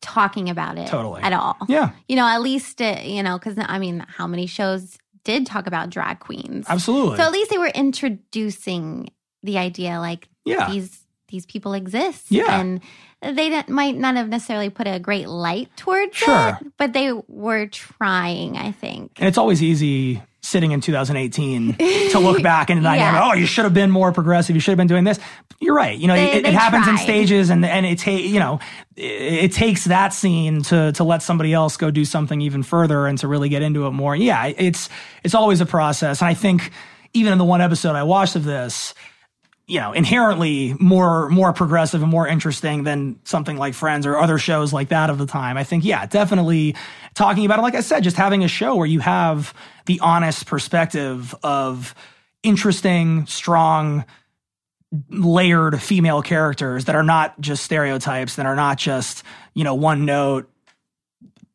talking 0.00 0.48
about 0.48 0.78
it 0.78 0.88
Totally. 0.88 1.22
at 1.22 1.32
all. 1.32 1.56
Yeah. 1.68 1.90
You 2.08 2.16
know, 2.16 2.26
at 2.26 2.40
least 2.40 2.80
it, 2.80 3.04
you 3.04 3.22
know, 3.22 3.38
because 3.38 3.56
I 3.58 3.78
mean, 3.78 4.04
how 4.08 4.26
many 4.26 4.46
shows 4.46 4.96
did 5.24 5.46
talk 5.46 5.66
about 5.66 5.90
drag 5.90 6.20
queens? 6.20 6.66
Absolutely. 6.68 7.16
So 7.16 7.22
at 7.24 7.32
least 7.32 7.50
they 7.50 7.58
were 7.58 7.66
introducing 7.74 9.10
the 9.42 9.58
idea, 9.58 9.98
like 10.00 10.28
Yeah. 10.44 10.68
these 10.70 11.04
these 11.30 11.44
people 11.44 11.74
exist, 11.74 12.24
Yeah. 12.30 12.58
and 12.58 12.80
they 13.20 13.62
might 13.68 13.96
not 13.98 14.16
have 14.16 14.30
necessarily 14.30 14.70
put 14.70 14.86
a 14.86 14.98
great 14.98 15.28
light 15.28 15.68
towards 15.76 16.16
Sure. 16.16 16.58
it, 16.60 16.72
but 16.78 16.94
they 16.94 17.12
were 17.28 17.66
trying. 17.66 18.56
I 18.56 18.72
think. 18.72 19.12
And 19.18 19.28
it's 19.28 19.36
always 19.36 19.62
easy 19.62 20.22
sitting 20.48 20.72
in 20.72 20.80
2018 20.80 21.74
to 22.10 22.18
look 22.18 22.42
back 22.42 22.70
and 22.70 22.82
Yeah. 22.82 23.28
oh, 23.30 23.34
you 23.34 23.46
should 23.46 23.64
have 23.64 23.74
been 23.74 23.90
more 23.90 24.12
progressive. 24.12 24.56
You 24.56 24.60
should 24.60 24.72
have 24.72 24.78
been 24.78 24.86
doing 24.86 25.04
this. 25.04 25.18
You're 25.60 25.74
right. 25.74 25.98
You 25.98 26.06
know, 26.08 26.14
They- 26.14 26.32
it, 26.38 26.42
they 26.44 26.48
it 26.50 26.54
happens 26.54 26.88
in 26.88 26.96
stages 26.98 27.50
and, 27.50 27.64
and 27.64 27.84
it 27.84 27.98
takes, 27.98 28.28
you 28.28 28.40
know, 28.40 28.60
it, 28.96 29.02
it 29.44 29.52
takes 29.52 29.84
that 29.84 30.12
scene 30.12 30.62
to, 30.64 30.92
to 30.92 31.04
let 31.04 31.22
somebody 31.22 31.52
else 31.52 31.76
go 31.76 31.90
do 31.90 32.04
something 32.04 32.40
even 32.40 32.62
further 32.62 33.06
and 33.06 33.18
to 33.18 33.28
really 33.28 33.48
get 33.48 33.62
into 33.62 33.86
it 33.86 33.90
more. 33.90 34.14
Yeah, 34.16 34.46
it's, 34.46 34.88
it's 35.24 35.34
always 35.34 35.60
a 35.60 35.66
process. 35.66 36.20
And 36.22 36.28
I 36.28 36.34
think 36.34 36.70
even 37.14 37.32
in 37.32 37.38
the 37.38 37.44
one 37.44 37.60
episode 37.60 37.96
I 37.96 38.02
watched 38.04 38.36
of 38.36 38.44
this, 38.44 38.94
you 39.68 39.78
know, 39.78 39.92
inherently 39.92 40.74
more 40.80 41.28
more 41.28 41.52
progressive 41.52 42.02
and 42.02 42.10
more 42.10 42.26
interesting 42.26 42.84
than 42.84 43.20
something 43.24 43.58
like 43.58 43.74
Friends 43.74 44.06
or 44.06 44.18
other 44.18 44.38
shows 44.38 44.72
like 44.72 44.88
that 44.88 45.10
of 45.10 45.18
the 45.18 45.26
time. 45.26 45.58
I 45.58 45.64
think, 45.64 45.84
yeah, 45.84 46.06
definitely 46.06 46.74
talking 47.14 47.44
about 47.44 47.58
it. 47.58 47.62
Like 47.62 47.74
I 47.74 47.82
said, 47.82 48.02
just 48.02 48.16
having 48.16 48.42
a 48.42 48.48
show 48.48 48.74
where 48.76 48.86
you 48.86 49.00
have 49.00 49.52
the 49.84 50.00
honest 50.00 50.46
perspective 50.46 51.34
of 51.42 51.94
interesting, 52.42 53.26
strong, 53.26 54.06
layered 55.10 55.82
female 55.82 56.22
characters 56.22 56.86
that 56.86 56.96
are 56.96 57.02
not 57.02 57.38
just 57.38 57.62
stereotypes, 57.62 58.36
that 58.36 58.46
are 58.46 58.56
not 58.56 58.78
just, 58.78 59.22
you 59.52 59.64
know, 59.64 59.74
one 59.74 60.06
note 60.06 60.50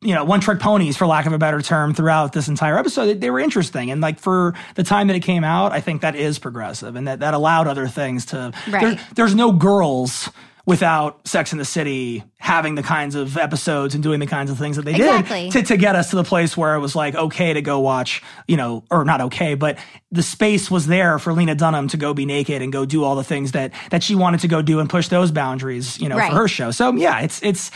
you 0.04 0.14
know, 0.14 0.22
one 0.24 0.40
trick 0.40 0.60
ponies, 0.60 0.96
for 0.96 1.06
lack 1.06 1.26
of 1.26 1.32
a 1.32 1.38
better 1.38 1.60
term, 1.62 1.94
throughout 1.94 2.32
this 2.32 2.46
entire 2.48 2.78
episode. 2.78 3.06
They, 3.06 3.14
they 3.14 3.30
were 3.30 3.40
interesting. 3.40 3.90
And 3.90 4.00
like 4.00 4.20
for 4.20 4.54
the 4.76 4.84
time 4.84 5.06
that 5.08 5.16
it 5.16 5.20
came 5.24 5.42
out, 5.44 5.72
I 5.72 5.80
think 5.80 6.02
that 6.02 6.14
is 6.14 6.38
progressive 6.38 6.94
and 6.94 7.08
that, 7.08 7.20
that 7.20 7.34
allowed 7.34 7.66
other 7.66 7.88
things 7.88 8.26
to, 8.26 8.52
Right. 8.68 8.96
there- 8.96 9.06
there's 9.16 9.34
no 9.34 9.50
girls 9.50 10.28
without 10.66 11.28
Sex 11.28 11.52
in 11.52 11.58
the 11.58 11.64
City 11.64 12.24
having 12.38 12.74
the 12.74 12.82
kinds 12.82 13.14
of 13.14 13.36
episodes 13.36 13.94
and 13.94 14.02
doing 14.02 14.18
the 14.18 14.26
kinds 14.26 14.50
of 14.50 14.56
things 14.56 14.76
that 14.76 14.84
they 14.86 14.94
Exactly. 14.94 15.50
did 15.50 15.66
to, 15.66 15.74
to 15.74 15.76
get 15.76 15.94
us 15.94 16.08
to 16.10 16.16
the 16.16 16.24
place 16.24 16.56
where 16.56 16.74
it 16.74 16.78
was 16.80 16.96
like 16.96 17.14
okay 17.14 17.52
to 17.52 17.60
go 17.60 17.80
watch, 17.80 18.22
you 18.48 18.56
know, 18.56 18.82
or 18.90 19.04
not 19.04 19.20
okay, 19.20 19.54
but 19.54 19.76
the 20.10 20.22
space 20.22 20.70
was 20.70 20.86
there 20.86 21.18
for 21.18 21.34
Lena 21.34 21.54
Dunham 21.54 21.88
to 21.88 21.98
go 21.98 22.14
be 22.14 22.24
naked 22.24 22.62
and 22.62 22.72
go 22.72 22.86
do 22.86 23.04
all 23.04 23.14
the 23.14 23.24
things 23.24 23.52
that 23.52 23.72
that 23.90 24.02
she 24.02 24.14
wanted 24.14 24.40
to 24.40 24.48
go 24.48 24.62
do 24.62 24.80
and 24.80 24.88
push 24.88 25.08
those 25.08 25.30
boundaries, 25.30 26.00
you 26.00 26.08
know, 26.08 26.16
Right. 26.16 26.30
for 26.30 26.38
her 26.38 26.48
show. 26.48 26.70
So 26.70 26.94
yeah, 26.94 27.20
it's 27.20 27.42
it's 27.42 27.70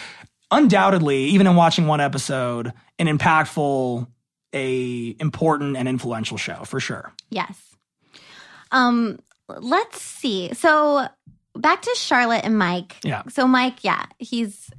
undoubtedly, 0.51 1.25
even 1.27 1.47
in 1.47 1.57
watching 1.57 1.87
one 1.87 2.01
episode, 2.01 2.73
an 2.99 3.07
impactful, 3.07 4.07
a 4.55 5.17
important 5.21 5.77
and 5.77 5.89
influential 5.89 6.37
show 6.37 6.65
for 6.65 6.81
sure. 6.81 7.13
Yes. 7.31 7.59
Um, 8.71 9.19
let's 9.49 10.01
see. 10.01 10.53
So 10.55 11.07
back 11.55 11.83
to 11.83 11.95
Charlotte 11.97 12.45
and 12.45 12.59
Mike. 12.59 12.97
Yeah. 13.05 13.23
So 13.29 13.47
Mike, 13.47 13.83
yeah, 13.85 14.05
he's 14.19 14.71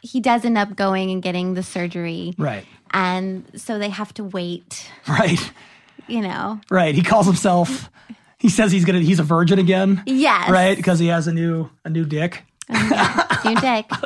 he 0.00 0.20
does 0.20 0.44
end 0.44 0.58
up 0.58 0.74
going 0.74 1.10
and 1.12 1.22
getting 1.22 1.54
the 1.54 1.62
surgery, 1.62 2.34
Right. 2.36 2.66
and 2.90 3.44
so 3.54 3.78
they 3.78 3.88
have 3.90 4.12
to 4.14 4.24
wait. 4.24 4.90
Right. 5.08 5.52
You 6.08 6.20
know. 6.20 6.60
Right. 6.70 6.94
He 6.94 7.02
calls 7.02 7.26
himself 7.26 7.88
he 8.38 8.48
says 8.48 8.72
he's 8.72 8.84
gonna 8.84 8.98
he's 8.98 9.20
a 9.20 9.22
virgin 9.22 9.60
again. 9.60 10.02
Yes. 10.04 10.50
Right? 10.50 10.76
Because 10.76 10.98
he 10.98 11.06
has 11.06 11.28
a 11.28 11.32
new 11.32 11.70
a 11.84 11.90
new 11.90 12.04
dick. 12.04 12.42
New 12.68 13.54
dick. 13.60 13.88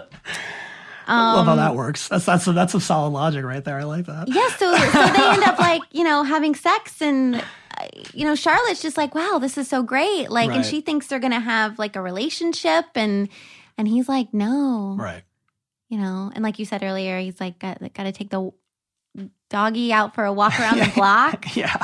Love 1.09 1.46
how 1.46 1.57
that 1.57 1.74
works. 1.74 2.09
That's 2.09 2.24
that's 2.24 2.44
that's 2.46 2.72
some 2.72 2.80
solid 2.80 3.11
logic 3.11 3.44
right 3.44 3.64
there. 3.64 3.78
I 3.78 3.84
like 3.84 4.07
that. 4.07 4.28
Yeah. 4.28 4.48
So 4.57 4.74
so 4.76 4.92
they 4.92 5.28
end 5.34 5.44
up 5.44 5.59
like 5.59 5.82
you 5.92 6.04
know 6.04 6.22
having 6.22 6.54
sex 6.54 7.00
and. 7.02 7.36
uh, 7.36 7.42
You 8.14 8.24
know, 8.24 8.34
Charlotte's 8.34 8.80
just 8.82 8.96
like, 8.96 9.14
wow, 9.14 9.38
this 9.38 9.59
is 9.59 9.68
so 9.68 9.82
great. 9.82 10.30
Like, 10.30 10.50
and 10.50 10.64
she 10.64 10.80
thinks 10.80 11.07
they're 11.09 11.20
gonna 11.20 11.38
have 11.40 11.78
like 11.78 11.94
a 11.96 12.00
relationship, 12.02 12.86
and 12.94 13.28
and 13.78 13.86
he's 13.86 14.09
like, 14.09 14.32
no, 14.32 14.96
Right. 14.98 15.22
you 15.90 15.98
know, 15.98 16.30
and 16.34 16.42
like 16.42 16.59
you 16.59 16.64
said 16.64 16.82
earlier, 16.82 17.18
he's 17.20 17.38
like, 17.38 17.59
got, 17.59 17.78
got 17.92 18.04
to 18.04 18.12
take 18.12 18.30
the 18.30 18.50
doggy 19.50 19.92
out 19.92 20.14
for 20.14 20.24
a 20.24 20.32
walk 20.32 20.59
around 20.61 20.78
the 20.78 20.90
block. 20.94 21.44
Yeah. 21.57 21.76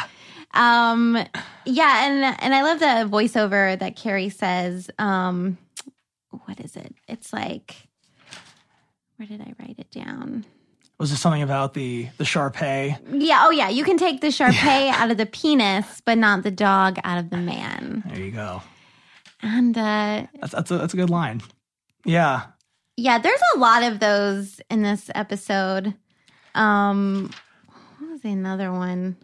Um, 0.55 1.17
yeah, 1.65 2.07
and 2.07 2.37
and 2.41 2.55
I 2.55 2.63
love 2.63 2.79
the 2.81 3.09
voiceover 3.15 3.79
that 3.79 3.97
Carrie 3.97 4.29
says. 4.31 4.91
Um, 4.99 5.59
what 6.47 6.61
is 6.61 6.77
it? 6.77 6.95
It's 7.09 7.33
like, 7.33 7.77
where 9.23 9.39
did 9.39 9.41
I 9.47 9.55
write 9.63 9.77
it 9.79 9.91
down? 9.93 10.45
Was 10.99 11.11
there 11.11 11.17
something 11.17 11.43
about 11.43 11.75
the 11.75 12.09
the 12.19 12.25
Shar-Pei? 12.25 12.97
Yeah. 13.13 13.43
Oh, 13.45 13.51
yeah. 13.51 13.69
You 13.69 13.85
can 13.85 13.97
take 13.97 14.21
the 14.21 14.33
Shar-Pei 14.33 14.89
out 14.93 15.13
of 15.13 15.17
the 15.17 15.27
penis, 15.27 16.03
but 16.05 16.19
not 16.19 16.43
the 16.43 16.51
dog 16.51 16.99
out 17.05 17.19
of 17.19 17.31
the 17.31 17.37
man. 17.37 18.03
There 18.07 18.19
you 18.19 18.33
go. 18.33 18.63
And 19.41 19.79
uh, 19.79 20.27
That's 20.41 20.53
that's 20.53 20.71
a, 20.73 20.79
that's 20.79 20.95
a 20.95 20.97
good 20.97 21.11
line. 21.11 21.41
Yeah. 22.05 22.47
yeah, 22.97 23.19
there's 23.19 23.41
a 23.55 23.59
lot 23.59 23.85
of 23.85 24.01
those 24.01 24.61
in 24.69 24.83
this 24.83 25.09
episode. 25.15 25.95
Um, 26.57 27.31
what 28.01 28.11
was 28.11 28.25
another 28.25 28.73
one? 28.73 29.17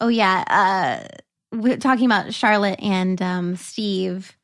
Oh 0.00 0.08
yeah, 0.08 0.44
uh, 0.46 1.08
we're 1.56 1.76
talking 1.76 2.06
about 2.06 2.32
Charlotte 2.32 2.78
and 2.80 3.20
um, 3.20 3.56
Steve 3.56 4.36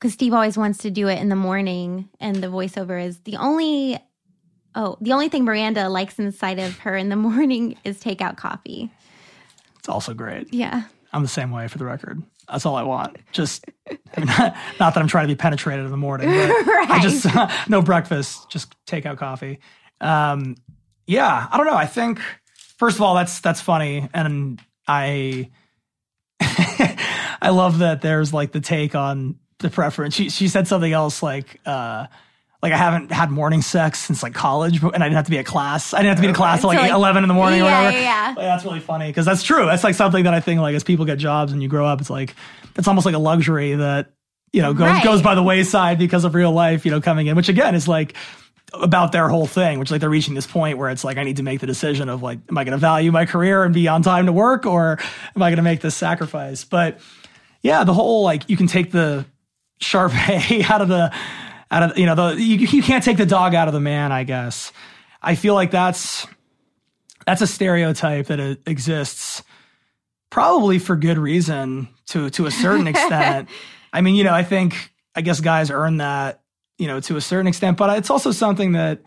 because 0.00 0.14
Steve 0.14 0.32
always 0.32 0.56
wants 0.56 0.78
to 0.78 0.90
do 0.90 1.08
it 1.08 1.18
in 1.20 1.28
the 1.28 1.36
morning, 1.36 2.08
and 2.18 2.36
the 2.36 2.46
voiceover 2.46 3.04
is 3.04 3.18
the 3.20 3.36
only. 3.36 3.98
Oh, 4.74 4.96
the 5.00 5.12
only 5.12 5.28
thing 5.28 5.44
Miranda 5.44 5.88
likes 5.88 6.18
inside 6.18 6.58
of 6.60 6.78
her 6.78 6.96
in 6.96 7.08
the 7.08 7.16
morning 7.28 7.76
is 7.84 8.00
takeout 8.00 8.36
coffee. 8.36 8.90
It's 9.78 9.88
also 9.88 10.14
great. 10.14 10.52
Yeah. 10.54 10.84
I'm 11.12 11.22
the 11.22 11.28
same 11.28 11.50
way 11.50 11.66
for 11.66 11.78
the 11.78 11.84
record. 11.84 12.22
That's 12.48 12.64
all 12.64 12.76
I 12.76 12.84
want. 12.84 13.16
Just 13.32 13.64
I 13.90 13.98
mean, 14.20 14.26
not, 14.26 14.56
not 14.80 14.94
that 14.94 15.00
I'm 15.00 15.08
trying 15.08 15.26
to 15.26 15.34
be 15.34 15.36
penetrated 15.36 15.84
in 15.84 15.90
the 15.90 15.96
morning, 15.96 16.28
but 16.28 16.50
I 16.50 16.62
Right. 16.88 17.02
just 17.02 17.26
no 17.68 17.82
breakfast, 17.82 18.48
just 18.48 18.74
take 18.86 19.06
out 19.06 19.18
coffee. 19.18 19.58
Um, 20.00 20.56
yeah, 21.06 21.48
I 21.50 21.56
don't 21.56 21.66
know. 21.66 21.74
I 21.76 21.86
think 21.86 22.20
first 22.78 22.96
of 22.96 23.02
all, 23.02 23.14
that's 23.16 23.40
that's 23.40 23.60
funny, 23.60 24.08
and 24.14 24.60
I 24.86 25.50
I 26.40 27.50
love 27.50 27.78
that 27.78 28.02
there's 28.02 28.32
like 28.32 28.52
the 28.52 28.60
take 28.60 28.94
on 28.94 29.36
the 29.60 29.70
preference. 29.70 30.14
She 30.14 30.28
she 30.30 30.48
said 30.48 30.66
something 30.68 30.92
else 30.92 31.22
like. 31.22 31.60
uh 31.66 32.06
like 32.62 32.74
I 32.74 32.76
haven't 32.76 33.10
had 33.10 33.30
morning 33.30 33.62
sex 33.62 34.00
since 34.00 34.22
like 34.22 34.34
college, 34.34 34.82
and 34.82 34.96
I 34.96 35.06
didn't 35.06 35.14
have 35.14 35.24
to 35.24 35.30
be 35.30 35.38
at 35.38 35.46
class. 35.46 35.94
I 35.94 36.00
didn't 36.00 36.08
have 36.08 36.16
to 36.18 36.20
be 36.20 36.28
in 36.28 36.34
class 36.34 36.60
till 36.60 36.68
like, 36.68 36.78
like, 36.78 36.90
eleven 36.92 37.24
in 37.24 37.28
the 37.28 37.32
morning 37.32 37.62
or 37.62 37.64
yeah, 37.64 37.84
whatever. 37.84 37.96
yeah, 37.96 38.02
yeah. 38.02 38.26
Like, 38.28 38.36
that's 38.36 38.64
really 38.66 38.80
funny 38.80 39.06
because 39.06 39.24
that's 39.24 39.42
true. 39.42 39.64
That's 39.64 39.82
like 39.82 39.94
something 39.94 40.24
that 40.24 40.34
I 40.34 40.40
think 40.40 40.60
like 40.60 40.74
as 40.74 40.84
people 40.84 41.06
get 41.06 41.16
jobs 41.16 41.52
and 41.52 41.62
you 41.62 41.70
grow 41.70 41.86
up, 41.86 42.02
it's 42.02 42.10
like 42.10 42.34
it's 42.76 42.86
almost 42.86 43.06
like 43.06 43.14
a 43.14 43.18
luxury 43.18 43.76
that 43.76 44.10
you 44.52 44.60
know 44.60 44.74
goes 44.74 44.88
Right. 44.88 45.02
goes 45.02 45.22
by 45.22 45.34
the 45.36 45.42
wayside 45.42 45.98
because 45.98 46.26
of 46.26 46.34
real 46.34 46.52
life, 46.52 46.84
you 46.84 46.90
know, 46.90 47.00
coming 47.00 47.28
in. 47.28 47.34
Which 47.34 47.48
again 47.48 47.74
is 47.74 47.88
like 47.88 48.12
about 48.74 49.12
their 49.12 49.30
whole 49.30 49.46
thing, 49.46 49.78
which 49.78 49.90
like 49.90 50.02
they're 50.02 50.10
reaching 50.10 50.34
this 50.34 50.46
point 50.46 50.76
where 50.76 50.90
it's 50.90 51.02
like 51.02 51.16
I 51.16 51.22
need 51.22 51.36
to 51.38 51.42
make 51.42 51.60
the 51.60 51.66
decision 51.66 52.10
of 52.10 52.22
like, 52.22 52.40
am 52.50 52.58
I 52.58 52.64
going 52.64 52.72
to 52.72 52.76
value 52.78 53.10
my 53.10 53.24
career 53.24 53.64
and 53.64 53.72
be 53.72 53.88
on 53.88 54.02
time 54.02 54.26
to 54.26 54.32
work, 54.32 54.66
or 54.66 54.98
am 55.34 55.42
I 55.42 55.48
going 55.48 55.56
to 55.56 55.62
make 55.62 55.80
this 55.80 55.94
sacrifice? 55.94 56.64
But 56.66 57.00
yeah, 57.62 57.84
the 57.84 57.94
whole 57.94 58.22
like 58.22 58.50
you 58.50 58.58
can 58.58 58.66
take 58.66 58.90
the 58.92 59.24
sharp 59.80 60.12
hay 60.14 60.62
out 60.62 60.82
of 60.82 60.88
the 60.88 61.12
out 61.70 61.82
of 61.82 61.98
you 61.98 62.06
know 62.06 62.14
the 62.14 62.40
you, 62.40 62.56
you 62.58 62.82
can't 62.82 63.04
take 63.04 63.16
the 63.16 63.26
dog 63.26 63.54
out 63.54 63.68
of 63.68 63.74
the 63.74 63.80
man. 63.80 64.12
I 64.12 64.24
guess 64.24 64.72
I 65.22 65.34
feel 65.34 65.54
like 65.54 65.70
that's 65.70 66.26
that's 67.26 67.42
a 67.42 67.46
stereotype 67.46 68.26
that 68.26 68.58
exists 68.66 69.42
probably 70.30 70.78
for 70.78 70.96
good 70.96 71.18
reason 71.18 71.88
to 72.06 72.30
to 72.30 72.46
a 72.46 72.50
certain 72.50 72.86
extent. 72.86 73.48
I 73.92 74.00
mean, 74.00 74.14
you 74.14 74.24
know, 74.24 74.32
I 74.32 74.44
think 74.44 74.92
I 75.14 75.20
guess 75.20 75.40
guys 75.40 75.70
earn 75.70 75.98
that, 75.98 76.42
you 76.78 76.86
know, 76.86 77.00
to 77.00 77.16
a 77.16 77.20
certain 77.20 77.48
extent, 77.48 77.76
but 77.76 77.98
it's 77.98 78.10
also 78.10 78.30
something 78.30 78.72
that 78.72 79.02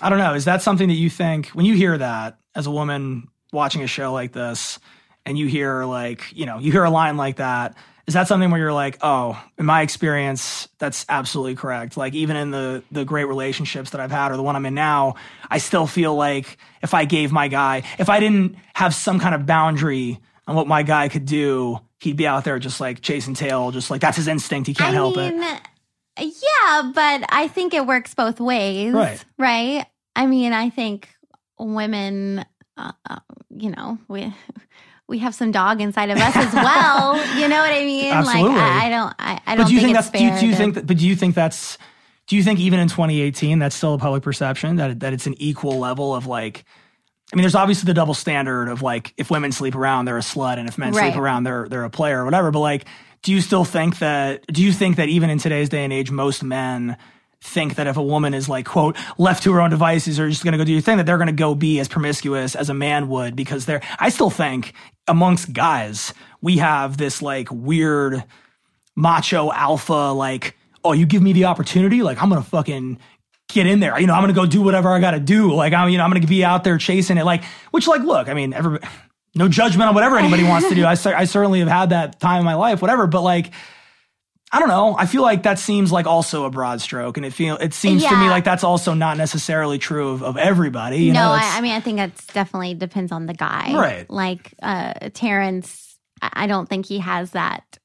I 0.00 0.08
don't 0.08 0.18
know, 0.18 0.34
is 0.34 0.46
that 0.46 0.62
something 0.62 0.88
that 0.88 0.94
you 0.94 1.10
think 1.10 1.48
when 1.48 1.66
you 1.66 1.74
hear 1.74 1.98
that 1.98 2.38
as 2.54 2.66
a 2.66 2.70
woman 2.70 3.28
watching 3.52 3.82
a 3.82 3.86
show 3.86 4.12
like 4.12 4.32
this 4.32 4.78
and 5.26 5.38
you 5.38 5.46
hear 5.46 5.84
like, 5.84 6.32
you 6.32 6.46
know, 6.46 6.58
you 6.58 6.72
hear 6.72 6.84
a 6.84 6.90
line 6.90 7.16
like 7.16 7.36
that, 7.36 7.76
is 8.10 8.14
that 8.14 8.26
something 8.26 8.50
where 8.50 8.58
you're 8.58 8.72
like, 8.72 8.98
"Oh, 9.02 9.40
in 9.56 9.64
my 9.64 9.82
experience, 9.82 10.66
that's 10.78 11.06
absolutely 11.08 11.54
correct." 11.54 11.96
Like 11.96 12.12
even 12.12 12.34
in 12.34 12.50
the 12.50 12.82
the 12.90 13.04
great 13.04 13.26
relationships 13.26 13.90
that 13.90 14.00
I've 14.00 14.10
had 14.10 14.32
or 14.32 14.36
the 14.36 14.42
one 14.42 14.56
I'm 14.56 14.66
in 14.66 14.74
now, 14.74 15.14
I 15.48 15.58
still 15.58 15.86
feel 15.86 16.16
like 16.16 16.58
if 16.82 16.92
I 16.92 17.04
gave 17.04 17.30
my 17.30 17.46
guy, 17.46 17.84
if 18.00 18.08
I 18.08 18.18
didn't 18.18 18.56
have 18.74 18.96
some 18.96 19.20
kind 19.20 19.32
of 19.32 19.46
boundary 19.46 20.18
on 20.48 20.56
what 20.56 20.66
my 20.66 20.82
guy 20.82 21.08
could 21.08 21.24
do, 21.24 21.78
he'd 22.00 22.16
be 22.16 22.26
out 22.26 22.42
there 22.42 22.58
just 22.58 22.80
like 22.80 23.00
chasing 23.00 23.34
tail, 23.34 23.70
just 23.70 23.92
like 23.92 24.00
that's 24.00 24.16
his 24.16 24.26
instinct. 24.26 24.66
He 24.66 24.74
can't 24.74 24.90
I 24.90 24.94
help 24.94 25.14
mean, 25.14 25.40
it. 25.40 25.60
yeah, 26.18 26.90
but 26.92 27.26
I 27.28 27.46
think 27.46 27.74
it 27.74 27.86
works 27.86 28.12
both 28.12 28.40
ways. 28.40 28.92
Right. 28.92 29.24
Right. 29.38 29.86
I 30.16 30.26
mean, 30.26 30.52
I 30.52 30.68
think 30.70 31.08
women, 31.60 32.44
uh, 32.76 32.90
uh, 33.08 33.20
you 33.50 33.70
know, 33.70 33.98
we. 34.08 34.34
We 35.10 35.18
have 35.18 35.34
some 35.34 35.50
dog 35.50 35.80
inside 35.80 36.08
of 36.10 36.16
us 36.18 36.34
as 36.36 36.54
well. 36.54 37.16
You 37.40 37.48
know 37.48 37.58
what 37.60 37.72
I 37.72 37.84
mean? 37.84 38.12
Absolutely. 38.12 38.52
Like 38.52 38.60
I, 38.62 38.86
I 38.86 38.88
don't. 38.90 39.14
I, 39.18 39.40
I 39.46 39.54
don't 39.56 39.64
But 39.64 39.68
do 39.68 39.74
you 39.74 39.80
think, 39.80 39.96
it's 39.96 40.08
that's? 40.10 40.18
Do 40.18 40.24
you, 40.24 40.38
do 40.40 40.46
you 40.46 40.52
to- 40.52 40.56
think 40.58 40.74
that? 40.74 40.86
But 40.86 40.96
do 40.98 41.06
you 41.08 41.16
think 41.16 41.34
that's? 41.34 41.76
Do 42.28 42.36
you 42.36 42.42
think 42.42 42.60
even 42.60 42.78
in 42.80 42.88
2018 42.88 43.58
that's 43.58 43.74
still 43.74 43.94
a 43.94 43.98
public 43.98 44.22
perception 44.22 44.76
that 44.76 45.00
that 45.00 45.12
it's 45.12 45.26
an 45.26 45.34
equal 45.38 45.78
level 45.78 46.14
of 46.14 46.26
like? 46.26 46.64
I 47.32 47.36
mean, 47.36 47.42
there's 47.42 47.54
obviously 47.54 47.86
the 47.86 47.94
double 47.94 48.14
standard 48.14 48.68
of 48.68 48.82
like 48.82 49.14
if 49.16 49.30
women 49.30 49.52
sleep 49.52 49.74
around, 49.74 50.04
they're 50.06 50.16
a 50.18 50.20
slut, 50.22 50.58
and 50.58 50.68
if 50.68 50.78
men 50.78 50.92
Right. 50.92 51.12
sleep 51.12 51.20
around, 51.20 51.44
they're 51.44 51.68
they're 51.68 51.84
a 51.84 51.90
player 51.90 52.20
or 52.20 52.24
whatever. 52.24 52.50
But 52.50 52.60
like, 52.60 52.84
do 53.22 53.32
you 53.32 53.40
still 53.40 53.64
think 53.64 53.98
that? 53.98 54.46
Do 54.48 54.62
you 54.62 54.72
think 54.72 54.96
that 54.96 55.08
even 55.08 55.28
in 55.30 55.38
today's 55.38 55.68
day 55.68 55.82
and 55.84 55.92
age, 55.92 56.10
most 56.10 56.42
men 56.44 56.96
think 57.42 57.76
that 57.76 57.86
if 57.86 57.96
a 57.96 58.02
woman 58.02 58.34
is 58.34 58.48
like 58.48 58.66
quote 58.66 58.96
left 59.18 59.42
to 59.42 59.52
her 59.52 59.60
own 59.60 59.70
devices 59.70 60.20
or 60.20 60.28
just 60.28 60.44
going 60.44 60.52
to 60.52 60.58
go 60.58 60.64
do 60.64 60.72
your 60.72 60.82
thing 60.82 60.98
that 60.98 61.06
they're 61.06 61.16
going 61.16 61.26
to 61.26 61.32
go 61.32 61.54
be 61.54 61.80
as 61.80 61.88
promiscuous 61.88 62.54
as 62.54 62.68
a 62.68 62.74
man 62.74 63.08
would 63.08 63.34
because 63.34 63.64
they're 63.64 63.80
i 63.98 64.10
still 64.10 64.28
think 64.28 64.74
amongst 65.08 65.50
guys 65.52 66.12
we 66.42 66.58
have 66.58 66.98
this 66.98 67.22
like 67.22 67.48
weird 67.50 68.22
macho 68.94 69.50
alpha 69.52 70.12
like 70.12 70.54
oh 70.84 70.92
you 70.92 71.06
give 71.06 71.22
me 71.22 71.32
the 71.32 71.46
opportunity 71.46 72.02
like 72.02 72.22
i'm 72.22 72.28
gonna 72.28 72.42
fucking 72.42 72.98
get 73.52 73.66
in 73.66 73.80
there. 73.80 73.98
You 73.98 74.06
know 74.06 74.14
i'm 74.14 74.22
gonna 74.22 74.32
go 74.32 74.46
do 74.46 74.62
whatever 74.62 74.90
i 74.90 75.00
gotta 75.00 75.20
do. 75.20 75.52
Like 75.52 75.72
i'm 75.72 75.88
you 75.88 75.98
know 75.98 76.04
i'm 76.04 76.10
gonna 76.10 76.26
be 76.26 76.44
out 76.44 76.64
there 76.64 76.78
chasing 76.78 77.18
it. 77.18 77.24
Like 77.24 77.44
which 77.70 77.86
like 77.86 78.02
look 78.02 78.28
i 78.28 78.34
mean 78.34 78.52
everybody 78.52 78.86
no 79.34 79.48
judgment 79.48 79.88
on 79.88 79.94
whatever 79.94 80.18
anybody 80.18 80.42
wants 80.42 80.68
to 80.68 80.74
do. 80.74 80.84
I, 80.86 80.92
I 80.92 81.24
certainly 81.24 81.60
have 81.60 81.68
had 81.68 81.90
that 81.90 82.20
time 82.20 82.40
in 82.40 82.44
my 82.44 82.54
life 82.54 82.82
whatever 82.82 83.06
but 83.06 83.22
like 83.22 83.50
I 84.52 84.58
don't 84.58 84.68
know. 84.68 84.96
I 84.98 85.06
feel 85.06 85.22
like 85.22 85.44
that 85.44 85.60
seems 85.60 85.92
like 85.92 86.06
also 86.06 86.44
a 86.44 86.50
broad 86.50 86.80
stroke, 86.80 87.16
and 87.16 87.24
it 87.24 87.32
feel 87.32 87.56
it 87.58 87.72
seems 87.72 88.02
to 88.04 88.16
me 88.16 88.28
like 88.28 88.42
that's 88.42 88.64
also 88.64 88.94
not 88.94 89.16
necessarily 89.16 89.78
true 89.78 90.08
of, 90.10 90.22
of 90.24 90.36
everybody. 90.36 91.04
You 91.04 91.12
no, 91.12 91.20
know, 91.20 91.30
I, 91.32 91.58
I 91.58 91.60
mean, 91.60 91.72
I 91.72 91.78
think 91.80 91.98
that's 91.98 92.26
definitely 92.26 92.74
depends 92.74 93.12
on 93.12 93.26
the 93.26 93.34
guy. 93.34 93.72
Right. 93.74 94.10
Like 94.10 94.54
uh, 94.60 95.10
Terrence, 95.14 95.96
I 96.20 96.48
don't 96.48 96.68
think 96.68 96.86
he 96.86 96.98
has 96.98 97.30
that 97.30 97.78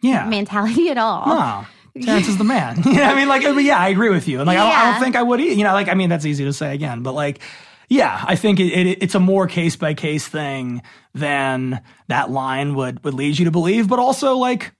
yeah, 0.00 0.28
mentality 0.28 0.90
at 0.90 0.98
all. 0.98 1.26
no, 1.26 1.66
Terrence 2.00 2.28
is 2.28 2.38
the 2.38 2.44
man. 2.44 2.82
You 2.86 2.94
know 2.94 3.02
I 3.02 3.14
mean, 3.16 3.26
like, 3.26 3.44
I 3.44 3.50
mean, 3.50 3.66
yeah, 3.66 3.78
I 3.78 3.88
agree 3.88 4.10
with 4.10 4.28
you, 4.28 4.38
and 4.38 4.46
like, 4.46 4.58
I, 4.58 4.62
don't, 4.62 4.78
I 4.78 4.92
don't 4.92 5.02
think 5.02 5.16
I 5.16 5.22
would. 5.24 5.40
e- 5.40 5.54
You 5.54 5.64
know, 5.64 5.72
like, 5.72 5.88
I 5.88 5.94
mean, 5.94 6.08
that's 6.08 6.24
easy 6.24 6.44
to 6.44 6.52
say 6.52 6.72
again, 6.72 7.02
but 7.02 7.14
like, 7.14 7.40
yeah, 7.88 8.22
I 8.24 8.36
think 8.36 8.60
it, 8.60 8.66
it 8.66 9.02
it's 9.02 9.16
a 9.16 9.20
more 9.20 9.48
case 9.48 9.74
by 9.74 9.94
case 9.94 10.28
thing 10.28 10.82
than 11.14 11.80
that 12.06 12.30
line 12.30 12.74
would 12.76 13.02
would 13.02 13.14
lead 13.14 13.38
you 13.40 13.46
to 13.46 13.50
believe, 13.50 13.88
but 13.88 13.98
also 13.98 14.36
like. 14.36 14.70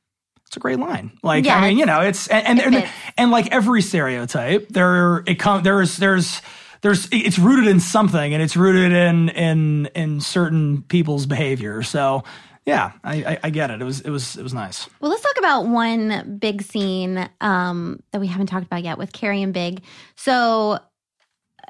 It's 0.47 0.57
a 0.57 0.61
great 0.61 0.79
line. 0.79 1.19
Like 1.23 1.45
Yeah, 1.45 1.57
I 1.59 1.69
mean, 1.69 1.79
you 1.79 1.87
know, 1.87 2.01
it's 2.01 2.29
and 2.29 2.61
and, 2.61 2.75
and, 2.75 2.89
and 3.17 3.31
like 3.31 3.53
every 3.53 3.83
stereotype, 3.83 4.69
there 4.69 5.23
it 5.27 5.39
come 5.39 5.63
there's 5.63 5.97
there's 5.97 6.41
there's 6.83 7.09
it's 7.11 7.39
rooted 7.39 7.67
in 7.67 7.81
something, 7.81 8.33
and 8.33 8.43
it's 8.43 8.57
rooted 8.57 8.93
in 8.93 9.29
in 9.31 9.87
in 9.87 10.21
certain 10.21 10.83
people's 10.83 11.27
behavior. 11.27 11.83
So 11.83 12.23
yeah, 12.67 12.93
I, 13.05 13.15
I, 13.15 13.39
I 13.45 13.51
get 13.51 13.71
it. 13.71 13.81
It 13.81 13.85
was 13.85 14.01
it 14.01 14.11
was 14.11 14.37
it 14.37 14.43
was 14.43 14.53
nice. 14.53 14.89
Well, 15.01 15.11
let's 15.11 15.23
talk 15.23 15.39
about 15.39 15.67
one 15.67 16.39
big 16.41 16.63
scene 16.63 17.29
um, 17.41 18.01
that 18.11 18.21
we 18.21 18.27
haven't 18.27 18.49
talked 18.49 18.67
about 18.67 18.83
yet 18.83 18.99
with 18.99 19.13
Carrie 19.13 19.43
and 19.43 19.55
Big. 19.55 19.83
So, 20.17 20.81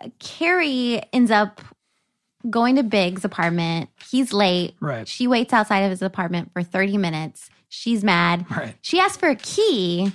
uh, 0.01 0.09
Carrie 0.18 1.03
ends 1.12 1.31
up 1.31 1.61
going 2.49 2.77
to 2.77 2.83
Big's 2.83 3.24
apartment. 3.27 3.91
He's 4.11 4.33
late. 4.33 4.74
Right. 4.81 5.07
She 5.07 5.27
waits 5.27 5.53
outside 5.53 5.81
of 5.81 5.91
his 5.91 6.01
apartment 6.01 6.51
for 6.53 6.62
30 6.62 6.97
minutes. 6.97 7.51
She's 7.68 8.02
mad. 8.04 8.46
Right. 8.50 8.74
She 8.82 8.98
asks 9.00 9.16
for 9.16 9.28
a 9.28 9.36
key. 9.36 10.12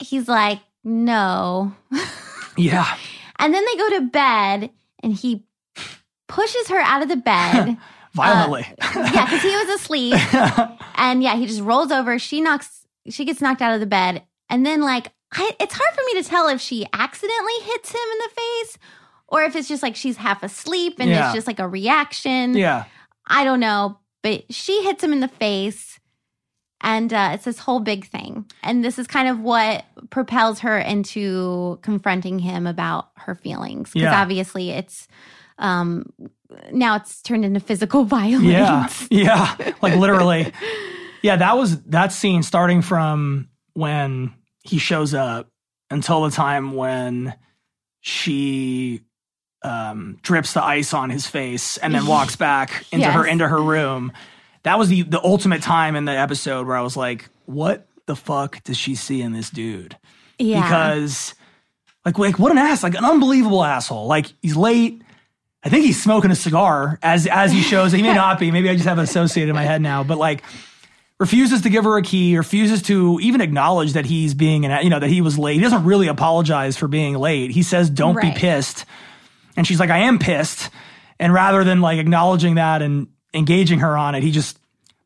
He's 0.00 0.28
like, 0.28 0.60
no. 0.84 1.72
Yeah. 2.56 2.96
And 3.38 3.54
then 3.54 3.64
they 3.64 3.76
go 3.76 3.90
to 3.90 4.06
bed 4.06 4.70
and 5.00 5.14
he 5.14 5.44
pushes 6.26 6.66
her 6.68 6.80
out 6.80 7.02
of 7.02 7.08
the 7.08 7.14
bed. 7.16 7.76
Violently. 8.14 8.66
Uh, 8.80 9.10
yeah, 9.14 9.26
because 9.26 9.42
he 9.42 9.54
was 9.54 9.68
asleep. 9.80 10.14
and 10.96 11.22
yeah, 11.22 11.36
he 11.36 11.46
just 11.46 11.60
rolls 11.60 11.92
over. 11.92 12.18
She 12.18 12.40
knocks, 12.40 12.84
she 13.08 13.24
gets 13.24 13.40
knocked 13.40 13.62
out 13.62 13.74
of 13.74 13.78
the 13.80 13.86
bed. 13.86 14.24
And 14.50 14.66
then, 14.66 14.80
like, 14.80 15.12
I, 15.32 15.52
it's 15.60 15.72
hard 15.72 15.94
for 15.94 16.02
me 16.12 16.20
to 16.20 16.28
tell 16.28 16.48
if 16.48 16.60
she 16.60 16.84
accidentally 16.92 17.52
hits 17.62 17.92
him 17.92 18.00
in 18.12 18.18
the 18.18 18.30
face 18.34 18.78
or 19.28 19.42
if 19.44 19.54
it's 19.54 19.68
just 19.68 19.84
like 19.84 19.94
she's 19.94 20.16
half 20.16 20.42
asleep 20.42 20.96
and 20.98 21.08
Yeah. 21.10 21.26
it's 21.26 21.34
just 21.36 21.46
like 21.46 21.60
a 21.60 21.68
reaction. 21.68 22.54
yeah. 22.56 22.86
I 23.24 23.44
don't 23.44 23.60
know. 23.60 24.00
But 24.24 24.52
she 24.52 24.82
hits 24.82 25.04
him 25.04 25.12
in 25.12 25.20
the 25.20 25.28
face. 25.28 25.97
And 26.80 27.12
uh, 27.12 27.30
it's 27.34 27.44
this 27.44 27.58
whole 27.58 27.80
big 27.80 28.06
thing. 28.06 28.46
And 28.62 28.84
this 28.84 28.98
is 28.98 29.06
kind 29.06 29.28
of 29.28 29.40
what 29.40 29.84
propels 30.10 30.60
her 30.60 30.78
into 30.78 31.78
confronting 31.82 32.38
him 32.38 32.66
about 32.66 33.08
her 33.16 33.34
feelings. 33.34 33.90
Because 33.90 34.02
Yeah. 34.12 34.20
obviously 34.22 34.70
it's 34.70 35.08
um, 35.58 36.12
now 36.70 36.94
it's 36.96 37.20
turned 37.22 37.44
into 37.44 37.58
physical 37.60 38.04
violence. 38.18 38.44
Yeah. 39.10 39.56
Yeah. 39.58 39.72
Like 39.82 39.96
literally. 39.96 40.52
Yeah, 41.20 41.34
that 41.34 41.58
was 41.58 41.82
that 41.86 42.12
scene 42.12 42.44
starting 42.44 42.80
from 42.80 43.48
when 43.74 44.32
he 44.62 44.78
shows 44.78 45.14
up 45.14 45.48
until 45.90 46.22
the 46.22 46.30
time 46.30 46.74
when 46.76 47.34
she 48.00 49.00
um, 49.64 50.18
drips 50.22 50.52
the 50.52 50.62
ice 50.62 50.94
on 50.94 51.10
his 51.10 51.26
face 51.26 51.76
and 51.78 51.92
then 51.92 52.06
walks 52.06 52.36
back 52.46 52.84
into 52.92 53.10
her 53.10 53.26
into 53.26 53.48
her 53.48 53.60
room. 53.60 54.12
That 54.68 54.78
was 54.78 54.90
the 54.90 55.00
the 55.02 55.22
ultimate 55.24 55.62
time 55.62 55.96
in 55.96 56.04
the 56.04 56.12
episode 56.12 56.66
where 56.66 56.76
I 56.76 56.82
was 56.82 56.94
like, 56.94 57.30
what 57.46 57.86
the 58.04 58.14
fuck 58.14 58.62
does 58.64 58.76
she 58.76 58.94
see 58.94 59.22
in 59.22 59.32
this 59.32 59.48
dude? 59.48 59.96
yeah. 60.38 60.62
because 60.62 61.34
like 62.04 62.18
like 62.18 62.38
what 62.38 62.52
an 62.52 62.58
ass 62.58 62.82
like 62.82 62.94
an 62.94 63.04
unbelievable 63.04 63.64
asshole. 63.64 64.06
Like 64.06 64.32
he's 64.42 64.56
late. 64.56 65.00
I 65.64 65.70
think 65.70 65.84
he's 65.86 66.00
smoking 66.02 66.30
a 66.30 66.36
cigar 66.36 66.98
as 67.02 67.26
as 67.26 67.50
he 67.50 67.62
shows. 67.62 67.92
He 67.92 68.02
may 68.02 68.12
not 68.12 68.38
be. 68.38 68.50
Maybe 68.50 68.68
i 68.68 68.74
just 68.74 68.86
have 68.86 68.98
it 68.98 69.02
associated 69.04 69.48
in 69.48 69.56
my 69.56 69.64
head 69.64 69.80
now. 69.80 70.04
But 70.04 70.18
like 70.18 70.42
refuses 71.18 71.62
to 71.62 71.70
give 71.70 71.84
her 71.84 71.96
a 71.96 72.02
key 72.02 72.36
refuses 72.36 72.82
to 72.82 73.18
even 73.22 73.40
acknowledge 73.40 73.94
that 73.94 74.04
he's 74.04 74.34
being 74.34 74.66
an 74.66 74.84
you 74.84 74.90
know 74.90 75.00
that 75.00 75.08
he 75.10 75.20
was 75.22 75.38
late. 75.38 75.54
He 75.54 75.60
doesn't 75.62 75.84
really 75.84 76.08
apologize 76.08 76.76
for 76.76 76.88
being 76.88 77.14
late. 77.14 77.50
He 77.50 77.62
says 77.62 77.88
don't 77.90 78.16
Right. 78.16 78.34
be 78.34 78.38
pissed. 78.38 78.84
And 79.56 79.66
she's 79.66 79.80
like 79.80 79.90
i 79.90 79.98
am 79.98 80.18
pissed. 80.18 80.70
And 81.18 81.32
rather 81.32 81.64
than 81.64 81.80
like 81.80 81.98
acknowledging 81.98 82.56
that 82.56 82.82
and 82.82 83.08
engaging 83.34 83.80
her 83.80 83.96
on 83.96 84.14
it 84.14 84.22
he 84.22 84.30
just 84.30 84.57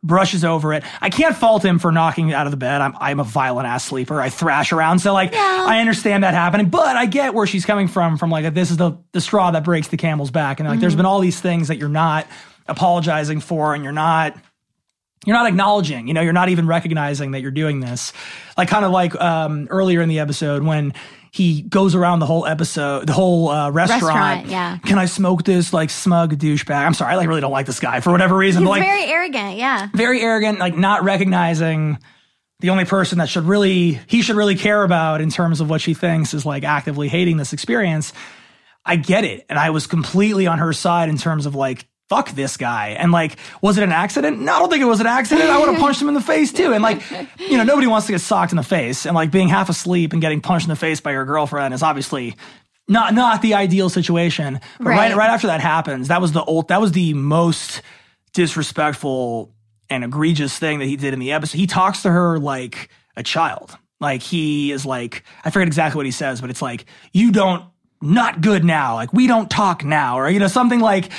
brushes 0.03 0.45
over 0.45 0.73
it. 0.73 0.83
I 1.01 1.11
can't 1.11 1.37
fault 1.37 1.65
him 1.65 1.79
for 1.79 1.93
knocking 1.93 2.33
out 2.33 2.47
of 2.47 2.51
the 2.51 2.57
bed. 2.57 2.81
I'm 2.81 2.97
I'm 2.99 3.21
a 3.21 3.25
violent 3.25 3.69
ass 3.69 3.85
sleeper. 3.85 4.21
I 4.21 4.29
thrash 4.29 4.73
around. 4.73 4.99
So 4.99 5.13
like 5.13 5.35
I 5.35 5.81
understand 5.81 6.25
that 6.25 6.35
happening, 6.35 6.69
but 6.69 6.97
I 6.97 7.07
get 7.07 7.35
where 7.35 7.47
she's 7.47 7.65
coming 7.65 7.89
from 7.89 8.19
from 8.19 8.31
like 8.31 8.53
this 8.55 8.71
is 8.71 8.77
the 8.77 8.99
the 9.13 9.21
straw 9.21 9.51
that 9.53 9.65
breaks 9.65 9.89
the 9.89 9.97
camel's 9.97 10.31
back. 10.31 10.61
And 10.61 10.69
like 10.69 10.81
there's 10.81 10.97
been 10.97 11.07
all 11.07 11.21
these 11.21 11.41
things 11.41 11.69
that 11.69 11.79
you're 11.79 11.89
not 11.89 12.27
apologizing 12.67 13.41
for 13.41 13.75
and 13.75 13.85
you're 13.85 13.93
not 13.93 14.37
you're 15.25 15.37
not 15.37 15.47
acknowledging, 15.47 16.09
you 16.09 16.15
know, 16.15 16.21
you're 16.21 16.33
not 16.33 16.49
even 16.49 16.67
recognizing 16.67 17.31
that 17.31 17.43
you're 17.43 17.53
doing 17.53 17.79
this. 17.79 18.13
Like 18.57 18.69
kind 18.69 18.85
of 18.85 18.91
like 18.91 19.15
um 19.21 19.69
earlier 19.71 20.01
in 20.01 20.09
the 20.09 20.19
episode 20.19 20.65
when 20.65 20.95
he 21.33 21.63
goes 21.63 21.95
around 21.95 22.19
the 22.19 22.27
whole 22.27 22.47
episode, 22.47 23.07
the 23.07 23.15
whole 23.15 23.49
uh, 23.49 23.71
restaurant. 23.71 24.03
Restaurant, 24.03 24.47
yeah. 24.49 24.77
Can 24.85 24.99
I 24.99 25.07
smoke 25.07 25.45
this 25.45 25.73
like 25.73 25.89
smug 25.89 26.37
douchebag? 26.37 26.85
I'm 26.85 26.93
sorry, 26.93 27.15
I 27.15 27.17
like 27.17 27.27
really 27.27 27.41
don't 27.41 27.51
like 27.51 27.65
this 27.65 27.81
guy 27.81 28.01
for 28.01 28.13
whatever 28.13 28.37
reason. 28.37 28.63
He's 28.63 28.67
but 28.67 28.71
like 28.73 28.83
very 28.83 29.05
arrogant. 29.07 29.57
Yeah. 29.57 29.89
very 29.95 30.21
arrogant, 30.21 30.59
like 30.59 30.77
not 30.77 31.05
recognizing 31.05 31.99
the 32.61 32.69
only 32.69 32.85
person 32.85 33.17
that 33.19 33.31
should 33.31 33.45
really 33.45 33.99
he 34.07 34.21
should 34.21 34.37
really 34.37 34.57
care 34.57 34.85
about 34.85 35.23
in 35.23 35.31
terms 35.31 35.63
of 35.63 35.71
what 35.71 35.81
she 35.81 35.95
thinks 35.95 36.35
is 36.35 36.45
like 36.45 36.65
actively 36.65 37.09
hating 37.09 37.39
this 37.39 37.55
experience. 37.55 38.13
I 38.85 38.97
get 38.97 39.25
it. 39.25 39.47
And 39.49 39.59
I 39.59 39.71
was 39.71 39.87
completely 39.87 40.47
on 40.47 40.59
her 40.59 40.75
side 40.75 41.09
in 41.09 41.17
terms 41.17 41.47
of 41.47 41.55
like, 41.55 41.87
fuck 42.13 42.31
this 42.33 42.57
guy. 42.59 42.89
And 42.91 43.11
like, 43.13 43.37
was 43.63 43.79
it 43.79 43.85
an 43.85 43.93
accident? 43.93 44.41
No, 44.41 44.55
I 44.55 44.59
don't 44.59 44.69
think 44.71 44.83
it 44.83 44.87
was 44.87 45.01
an 45.01 45.07
accident. 45.07 45.49
I 45.49 45.59
would 45.59 45.69
have 45.71 45.79
punched 45.81 46.03
him 46.03 46.09
in 46.09 46.15
the 46.15 46.21
face 46.21 46.53
too. 46.53 46.73
And 46.75 46.83
like, 46.83 47.01
you 47.39 47.57
know, 47.57 47.65
nobody 47.65 47.87
wants 47.87 48.07
to 48.07 48.13
get 48.13 48.21
socked 48.21 48.53
in 48.53 48.57
the 48.57 48.63
face. 48.63 49.07
And 49.07 49.15
like 49.15 49.31
being 49.31 49.49
half 49.49 49.69
asleep 49.71 50.13
and 50.13 50.21
getting 50.21 50.41
punched 50.43 50.67
in 50.67 50.71
the 50.71 50.77
face 50.77 51.01
by 51.01 51.13
your 51.13 51.25
girlfriend 51.25 51.73
is 51.73 51.83
obviously 51.83 52.37
not 52.89 53.15
not 53.15 53.41
the 53.41 53.55
ideal 53.55 53.89
situation. 53.89 54.61
But 54.79 54.87
right 54.89 54.97
Right. 54.99 55.17
right, 55.17 55.31
after 55.31 55.47
that 55.47 55.61
happens, 55.61 56.09
that 56.09 56.21
was 56.21 56.33
the 56.33 56.43
old 56.45 56.69
that 56.69 56.81
was 56.81 56.93
the 56.93 57.15
most 57.15 57.81
disrespectful 58.35 59.55
and 59.89 60.05
egregious 60.05 60.59
thing 60.59 60.79
that 60.81 60.87
he 60.87 60.97
did 60.97 61.13
in 61.15 61.21
the 61.21 61.33
episode. 61.33 61.57
He 61.59 61.67
talks 61.67 62.03
to 62.03 62.11
her 62.11 62.39
like 62.39 62.89
a 63.17 63.23
child. 63.23 63.77
Like 64.01 64.21
he 64.23 64.73
is 64.73 64.85
like 64.85 65.23
I 65.45 65.51
forget 65.51 65.69
exactly 65.69 65.99
what 65.99 66.07
he 66.07 66.13
says, 66.13 66.41
but 66.41 66.51
it's 66.51 66.63
like 66.63 66.85
you 67.13 67.31
don't 67.33 67.65
not 68.01 68.41
good 68.41 68.65
now. 68.65 68.95
Like 68.97 69.13
we 69.13 69.27
don't 69.29 69.49
talk 69.49 69.85
now, 69.85 70.19
or 70.19 70.29
you 70.29 70.41
know 70.41 70.49
something 70.49 70.81
like 70.81 71.11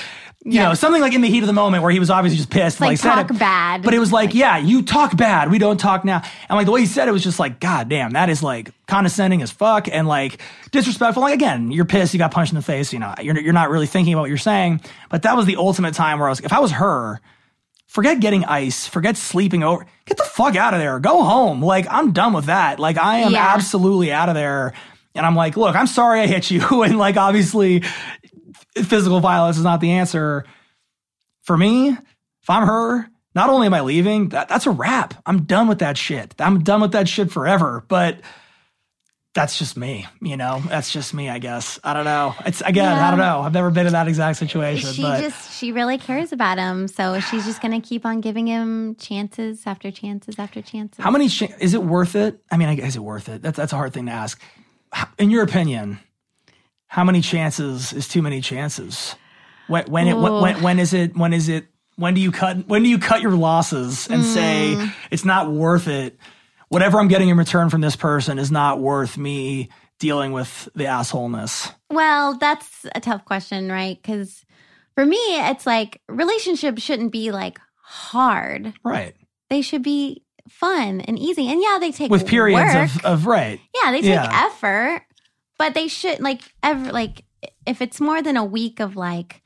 you 0.45 0.59
know 0.59 0.73
something 0.73 1.01
like 1.01 1.13
in 1.13 1.21
the 1.21 1.29
heat 1.29 1.41
of 1.41 1.47
the 1.47 1.53
moment 1.53 1.83
where 1.83 1.91
he 1.91 1.99
was 1.99 2.09
obviously 2.09 2.37
just 2.37 2.49
pissed. 2.49 2.81
like 2.81 2.89
like 2.89 2.97
said 2.97 3.15
talk 3.15 3.31
it. 3.31 3.39
bad. 3.39 3.81
But 3.81 3.93
it 3.93 3.99
was 3.99 4.11
like, 4.11 4.33
yeah, 4.33 4.57
you 4.57 4.81
talk 4.83 5.15
bad. 5.15 5.49
We 5.49 5.57
don't 5.57 5.79
talk 5.79 6.03
now. 6.03 6.21
And 6.49 6.57
like 6.57 6.65
the 6.65 6.71
way 6.73 6.81
he 6.81 6.85
said 6.85 7.07
it 7.07 7.11
was 7.11 7.23
just 7.23 7.39
like, 7.39 7.59
God 7.61 7.87
damn, 7.87 8.11
that 8.11 8.29
is 8.29 8.43
like 8.43 8.71
condescending 8.85 9.41
as 9.41 9.51
fuck 9.51 9.87
and 9.89 10.07
like 10.07 10.41
disrespectful. 10.71 11.23
Like 11.23 11.33
again, 11.33 11.71
you're 11.71 11.85
pissed, 11.85 12.13
you 12.13 12.17
got 12.17 12.31
punched 12.31 12.51
in 12.51 12.57
the 12.57 12.61
face, 12.61 12.91
you 12.91 12.99
know, 12.99 13.13
you're, 13.21 13.39
you're 13.39 13.53
not 13.53 13.69
really 13.69 13.87
thinking 13.87 14.13
about 14.13 14.21
what 14.21 14.29
you're 14.29 14.37
saying. 14.37 14.81
But 15.09 15.23
that 15.23 15.37
was 15.37 15.45
the 15.45 15.55
ultimate 15.55 15.93
time 15.93 16.19
where 16.19 16.27
I 16.27 16.31
was, 16.31 16.39
if 16.41 16.51
I 16.51 16.59
was 16.59 16.71
her, 16.73 17.21
forget 17.87 18.19
getting 18.19 18.43
ice, 18.43 18.85
forget 18.87 19.15
sleeping 19.15 19.63
over, 19.63 19.85
get 20.05 20.17
the 20.17 20.23
fuck 20.23 20.55
out 20.57 20.73
of 20.73 20.79
there, 20.81 20.99
go 20.99 21.23
home. 21.23 21.61
Like 21.61 21.85
I'm 21.89 22.11
done 22.11 22.33
with 22.33 22.45
that. 22.45 22.79
Like 22.79 22.97
I 22.97 23.19
am 23.19 23.31
Yeah. 23.31 23.53
absolutely 23.53 24.11
out 24.11 24.27
of 24.29 24.35
there. 24.35 24.73
And 25.15 25.25
I'm 25.25 25.35
like, 25.35 25.55
look, 25.55 25.75
I'm 25.75 25.85
sorry 25.87 26.21
I 26.21 26.27
hit 26.27 26.49
you. 26.51 26.61
And 26.83 26.97
like 26.97 27.17
obviously 27.17 27.83
physical 28.75 29.19
violence 29.19 29.57
is 29.57 29.63
not 29.63 29.81
the 29.81 29.91
answer 29.91 30.45
for 31.43 31.57
me, 31.57 31.89
if 31.89 32.49
I'm 32.49 32.65
her, 32.67 33.07
not 33.35 33.49
only 33.49 33.67
am 33.67 33.73
I 33.73 33.81
leaving, 33.81 34.29
that, 34.29 34.47
that's 34.47 34.65
a 34.65 34.71
wrap. 34.71 35.13
I'm 35.25 35.43
done 35.43 35.67
with 35.67 35.79
that 35.79 35.97
shit. 35.97 36.33
I'm 36.39 36.63
done 36.63 36.81
with 36.81 36.93
that 36.93 37.07
shit 37.07 37.31
forever. 37.31 37.83
But 37.87 38.19
that's 39.33 39.57
just 39.57 39.75
me, 39.75 40.05
you 40.21 40.37
know. 40.37 40.61
That's 40.67 40.91
just 40.91 41.13
me, 41.13 41.29
I 41.29 41.39
guess. 41.39 41.79
I 41.83 41.93
don't 41.93 42.05
know. 42.05 42.35
It's 42.45 42.61
again, 42.61 42.97
I 42.97 43.09
don't 43.09 43.19
know. 43.19 43.41
I've 43.41 43.53
never 43.53 43.71
been 43.71 43.87
in 43.87 43.93
that 43.93 44.07
exact 44.07 44.37
situation, 44.37 44.93
she 44.93 45.01
but 45.01 45.21
just 45.21 45.57
she 45.59 45.71
really 45.71 45.97
cares 45.97 46.31
about 46.31 46.59
him, 46.59 46.87
so 46.87 47.19
she's 47.19 47.43
just 47.43 47.59
gonna 47.59 47.81
keep 47.81 48.05
on 48.05 48.21
giving 48.21 48.45
him 48.45 48.95
chances 48.95 49.63
after 49.65 49.89
chances 49.89 50.37
after 50.37 50.61
chances. 50.61 51.03
how 51.03 51.09
many? 51.09 51.29
Ch- 51.29 51.49
is 51.59 51.73
it 51.73 51.83
worth 51.83 52.15
it? 52.15 52.43
I 52.51 52.57
mean, 52.57 52.69
I 52.69 52.75
guess 52.75 52.89
is 52.89 52.95
it 52.95 53.03
worth 53.03 53.27
it? 53.27 53.41
That's 53.41 53.57
that's 53.57 53.73
a 53.73 53.75
hard 53.75 53.91
thing 53.93 54.05
to 54.05 54.11
ask. 54.11 54.39
In 55.17 55.31
your 55.31 55.41
opinion, 55.41 55.99
how 56.93 57.03
many 57.03 57.21
chances 57.21 57.91
is 57.91 58.07
too 58.07 58.21
many 58.21 58.39
chances? 58.39 59.15
When 59.67 59.83
when 59.85 60.07
it 60.07 60.13
when, 60.13 60.33
when, 60.41 60.61
when 60.61 60.79
is 60.79 60.93
it 60.93 61.17
when 61.17 61.33
is 61.33 61.49
it 61.49 61.65
when 61.95 62.13
do 62.13 62.21
you 62.21 62.31
cut 62.31 62.67
when 62.67 62.83
do 62.83 62.89
you 62.89 62.99
cut 62.99 63.21
your 63.21 63.31
losses 63.31 64.07
and 64.09 64.21
Mm. 64.21 64.33
say 64.33 64.91
it's 65.09 65.25
not 65.25 65.51
worth 65.51 65.87
it? 65.87 66.17
Whatever 66.69 66.99
I'm 66.99 67.07
getting 67.07 67.29
in 67.29 67.37
return 67.37 67.69
from 67.71 67.81
this 67.81 67.95
person 67.95 68.37
is 68.37 68.51
not 68.51 68.79
worth 68.79 69.17
me 69.17 69.69
dealing 69.99 70.33
with 70.33 70.69
the 70.75 70.83
assholeness. 70.85 71.71
Well, 71.89 72.37
that's 72.37 72.85
a 72.93 72.99
tough 72.99 73.25
question, 73.25 73.71
right? 73.71 73.97
Because 73.99 74.45
for 74.93 75.03
me, 75.05 75.17
it's 75.49 75.65
like 75.65 75.99
relationships 76.07 76.83
shouldn't 76.83 77.11
be 77.11 77.31
like 77.31 77.59
hard. 77.81 78.73
Right. 78.83 79.15
They 79.49 79.61
should 79.63 79.81
be 79.83 80.23
fun 80.49 81.01
and 81.01 81.17
easy. 81.17 81.47
And 81.47 81.59
yeah, 81.61 81.77
they 81.79 81.91
take 81.91 82.11
With 82.11 82.27
periods 82.27 82.73
work. 82.75 82.95
of, 82.97 83.05
of 83.05 83.25
right. 83.27 83.59
yeah, 83.83 83.91
they 83.91 84.01
take 84.01 84.09
Yeah. 84.11 84.45
effort, 84.47 85.01
but 85.63 85.73
they 85.73 85.87
should 85.87 86.19
like 86.19 86.41
ever 86.61 86.91
like 86.91 87.23
if 87.65 87.81
it's 87.81 88.01
more 88.01 88.21
than 88.21 88.35
a 88.37 88.43
week 88.43 88.79
of 88.81 88.95
like. 88.97 89.41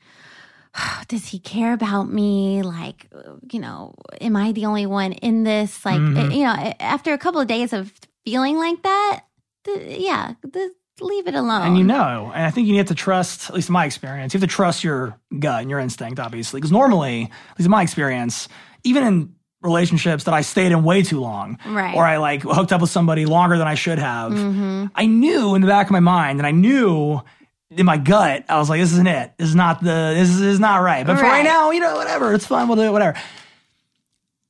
Does 1.08 1.26
he 1.28 1.38
care 1.38 1.72
about 1.72 2.12
me? 2.12 2.62
Like, 2.62 3.06
you 3.52 3.58
know, 3.58 3.94
am 4.20 4.36
I 4.36 4.52
the 4.52 4.66
only 4.66 4.86
one 4.86 5.12
in 5.12 5.42
this? 5.44 5.84
Like, 5.84 5.98
Mhm. 6.00 6.34
you 6.36 6.42
know, 6.44 6.74
after 6.78 7.12
a 7.14 7.18
couple 7.18 7.40
of 7.40 7.48
days 7.48 7.72
of 7.72 7.92
feeling 8.24 8.58
like 8.58 8.82
that, 8.82 9.20
th- 9.64 9.98
yeah, 10.00 10.34
th- 10.52 10.72
leave 11.00 11.26
it 11.26 11.34
alone. 11.34 11.66
And 11.68 11.78
you 11.78 11.84
know, 11.84 12.30
and 12.34 12.44
I 12.44 12.50
think 12.50 12.66
you 12.68 12.74
need 12.74 12.86
to 12.88 12.94
trust, 12.94 13.48
at 13.48 13.54
least 13.56 13.70
in 13.70 13.72
my 13.72 13.86
experience, 13.86 14.34
you 14.34 14.40
have 14.40 14.48
to 14.48 14.54
trust 14.54 14.84
your 14.84 15.18
gut 15.38 15.62
and 15.62 15.70
your 15.70 15.80
instinct, 15.80 16.20
obviously. 16.20 16.58
Because 16.60 16.72
normally, 16.72 17.22
at 17.50 17.58
least 17.58 17.66
in 17.66 17.70
my 17.70 17.82
experience, 17.82 18.48
even 18.84 19.02
in 19.04 19.34
relationships 19.62 20.24
that 20.24 20.34
I 20.34 20.42
stayed 20.42 20.70
in 20.72 20.84
way 20.84 21.02
too 21.02 21.20
long, 21.20 21.58
Right. 21.66 21.94
or 21.96 22.04
I 22.04 22.18
like 22.18 22.42
hooked 22.42 22.72
up 22.72 22.80
with 22.80 22.90
somebody 22.90 23.26
longer 23.26 23.58
than 23.58 23.66
I 23.66 23.74
should 23.74 23.98
have, 23.98 24.32
hmm 24.32 24.86
I 24.94 25.06
knew 25.06 25.54
in 25.54 25.60
the 25.62 25.66
back 25.68 25.86
of 25.86 25.92
my 25.92 26.00
mind, 26.00 26.38
and 26.38 26.46
I 26.46 26.52
knew 26.52 27.20
in 27.70 27.84
my 27.84 27.98
gut, 27.98 28.44
I 28.48 28.58
was 28.58 28.70
like, 28.70 28.80
this 28.80 28.92
isn't 28.92 29.06
it. 29.06 29.32
This 29.36 29.48
is 29.48 29.54
not 29.54 29.82
the, 29.82 30.14
this 30.16 30.30
is, 30.30 30.38
this 30.40 30.54
is 30.54 30.60
not 30.60 30.78
right. 30.82 31.06
But 31.06 31.16
for 31.18 31.24
right 31.24 31.30
Right. 31.38 31.44
now, 31.44 31.70
you 31.70 31.80
know, 31.80 31.96
whatever, 31.96 32.32
it's 32.32 32.46
fine, 32.46 32.66
we'll 32.68 32.76
do 32.76 32.82
it, 32.84 32.90
whatever. 32.92 33.18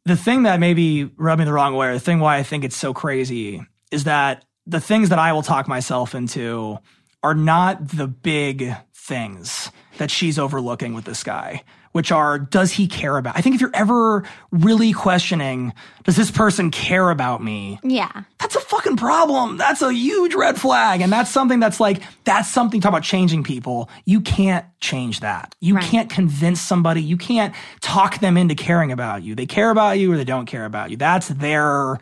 The 0.04 0.16
thing 0.16 0.44
that 0.44 0.60
maybe 0.60 1.04
rubbed 1.16 1.40
me 1.40 1.44
the 1.44 1.52
wrong 1.52 1.74
way, 1.74 1.88
or 1.88 1.94
the 1.94 2.00
thing 2.00 2.20
why 2.20 2.36
I 2.36 2.42
think 2.42 2.64
it's 2.64 2.76
so 2.76 2.94
crazy, 2.94 3.62
is 3.90 4.04
that 4.04 4.44
the 4.66 4.80
things 4.80 5.08
that 5.08 5.18
I 5.18 5.32
will 5.32 5.42
talk 5.42 5.68
myself 5.68 6.14
into 6.14 6.78
are 7.22 7.34
not 7.34 7.88
the 7.88 8.06
big 8.06 8.74
things 8.94 9.70
that 9.98 10.10
she's 10.10 10.38
overlooking 10.38 10.94
with 10.94 11.04
this 11.04 11.22
guy, 11.24 11.62
which 11.98 12.12
are, 12.12 12.38
does 12.38 12.70
he 12.70 12.86
care 12.86 13.16
about? 13.16 13.36
I 13.36 13.40
think 13.40 13.56
if 13.56 13.60
you're 13.60 13.74
ever 13.74 14.22
really 14.52 14.92
questioning, 14.92 15.72
does 16.04 16.14
this 16.14 16.30
person 16.30 16.70
care 16.70 17.10
about 17.10 17.42
me? 17.42 17.80
Yeah. 17.82 18.22
that's 18.38 18.54
a 18.54 18.60
fucking 18.60 18.96
problem. 18.96 19.56
That's 19.56 19.82
a 19.82 19.92
huge 19.92 20.32
red 20.36 20.60
flag. 20.60 21.00
And 21.00 21.12
that's 21.12 21.28
something 21.28 21.58
that's 21.58 21.80
like, 21.80 22.00
that's 22.22 22.48
something, 22.48 22.80
talk 22.80 22.90
about 22.90 23.02
changing 23.02 23.42
people. 23.42 23.90
You 24.04 24.20
can't 24.20 24.64
change 24.80 25.18
that. 25.20 25.56
You 25.60 25.74
Right. 25.74 25.84
can't 25.84 26.08
convince 26.08 26.60
somebody. 26.60 27.02
You 27.02 27.16
can't 27.16 27.52
talk 27.80 28.20
them 28.20 28.36
into 28.36 28.54
caring 28.54 28.92
about 28.92 29.24
you. 29.24 29.34
They 29.34 29.46
care 29.46 29.70
about 29.70 29.98
you 29.98 30.12
or 30.12 30.16
they 30.16 30.24
don't 30.24 30.46
care 30.46 30.66
about 30.66 30.92
you. 30.92 30.96
That's 30.96 31.26
their 31.26 31.98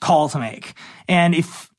call 0.00 0.28
to 0.28 0.38
make. 0.38 0.74
And 1.08 1.34
if, 1.34 1.69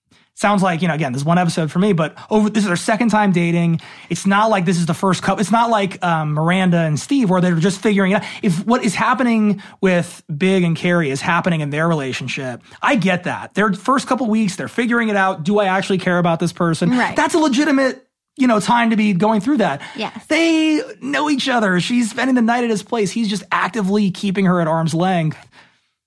sounds 0.41 0.63
like 0.63 0.81
you 0.81 0.87
know 0.87 0.93
again 0.95 1.11
this 1.13 1.21
is 1.21 1.25
one 1.25 1.37
episode 1.37 1.71
for 1.71 1.77
me 1.77 1.93
but 1.93 2.17
over 2.31 2.49
this 2.49 2.63
is 2.63 2.69
our 2.69 2.75
second 2.75 3.09
time 3.09 3.31
dating 3.31 3.79
it's 4.09 4.25
not 4.25 4.49
like 4.49 4.65
this 4.65 4.77
is 4.77 4.87
the 4.87 4.93
first 4.93 5.21
couple 5.21 5.39
it's 5.39 5.51
not 5.51 5.69
like 5.69 6.03
um, 6.03 6.33
miranda 6.33 6.77
and 6.79 6.99
steve 6.99 7.29
where 7.29 7.39
they're 7.41 7.55
just 7.55 7.79
figuring 7.79 8.11
it 8.11 8.15
out 8.15 8.23
if 8.41 8.65
what 8.65 8.83
is 8.83 8.95
happening 8.95 9.61
with 9.81 10.23
big 10.35 10.63
and 10.63 10.75
carrie 10.75 11.11
is 11.11 11.21
happening 11.21 11.61
in 11.61 11.69
their 11.69 11.87
relationship 11.87 12.61
i 12.81 12.95
get 12.95 13.25
that 13.25 13.53
their 13.53 13.71
first 13.73 14.07
couple 14.07 14.25
weeks 14.27 14.55
they're 14.55 14.67
figuring 14.67 15.09
it 15.09 15.15
out 15.15 15.43
do 15.43 15.59
i 15.59 15.65
actually 15.65 15.99
care 15.99 16.17
about 16.17 16.39
this 16.39 16.51
person 16.51 16.89
Right. 16.89 17.15
that's 17.15 17.35
a 17.35 17.39
legitimate 17.39 18.07
you 18.37 18.47
know, 18.47 18.61
time 18.61 18.91
to 18.91 18.95
be 18.95 19.11
going 19.13 19.41
through 19.41 19.57
that. 19.57 19.81
Yes. 19.95 20.25
They 20.27 20.81
know 21.01 21.29
each 21.29 21.49
other. 21.49 21.79
She's 21.81 22.09
spending 22.09 22.33
the 22.33 22.41
night 22.41 22.63
at 22.63 22.69
his 22.69 22.81
place. 22.81 23.11
He's 23.11 23.27
just 23.27 23.43
actively 23.51 24.09
keeping 24.09 24.45
her 24.45 24.61
at 24.61 24.67
arm's 24.69 24.93
length 24.93 25.37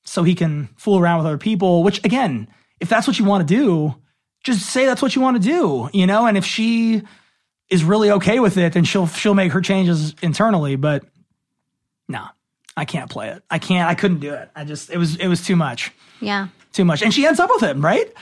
so 0.05 0.22
he 0.22 0.35
can 0.35 0.70
fool 0.76 0.99
around 0.99 1.18
with 1.18 1.26
other 1.26 1.39
people, 1.39 1.82
which 1.85 2.03
again, 2.03 2.49
if 2.80 2.89
that's 2.89 3.07
what 3.07 3.18
you 3.18 3.26
want 3.26 3.47
to 3.47 3.55
do, 3.55 3.95
just 4.45 4.66
say 4.66 4.86
that's 4.86 5.03
what 5.03 5.16
you 5.16 5.22
want 5.22 5.42
to 5.42 5.49
do, 5.49 5.90
you 5.92 6.07
know? 6.07 6.26
And 6.26 6.36
if 6.36 6.45
she 6.45 7.03
is 7.70 7.82
really 7.82 8.11
okay 8.12 8.38
with 8.40 8.57
it, 8.57 8.74
then 8.74 8.84
she'll 8.84 9.07
she'll 9.09 9.34
make 9.34 9.53
her 9.53 9.61
changes 9.61 10.14
internally, 10.22 10.76
but 10.76 11.05
no. 12.09 12.26
I 12.76 12.84
can't 12.84 13.09
play 13.09 13.28
it. 13.28 13.42
I 13.51 13.59
can't 13.59 13.88
I 13.88 13.95
couldn't 13.95 14.18
do 14.18 14.34
it. 14.34 14.51
I 14.55 14.64
just 14.64 14.90
it 14.90 14.99
was 14.99 15.16
it 15.16 15.28
was 15.28 15.42
too 15.42 15.57
much. 15.57 15.92
Yeah. 16.20 16.49
Too 16.72 16.84
much. 16.84 17.03
And 17.03 17.14
she 17.14 17.26
ends 17.26 17.38
up 17.40 17.51
with 17.51 17.62
him, 17.62 17.84
right? 17.84 18.12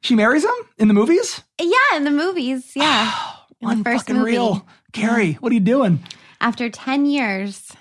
She 0.00 0.14
marries 0.14 0.44
him 0.44 0.54
in 0.78 0.88
the 0.88 0.94
movies? 0.94 1.42
Yeah, 1.60 1.96
in 1.96 2.04
the 2.04 2.10
movies. 2.10 2.72
Yeah. 2.74 3.12
in 3.60 3.78
the 3.78 3.84
first 3.84 4.08
movie. 4.08 4.32
real. 4.32 4.66
Carrie, 4.92 5.34
what 5.34 5.50
are 5.50 5.54
you 5.54 5.60
doing? 5.60 6.02
After 6.40 6.70
10 6.70 7.04
years. 7.06 7.72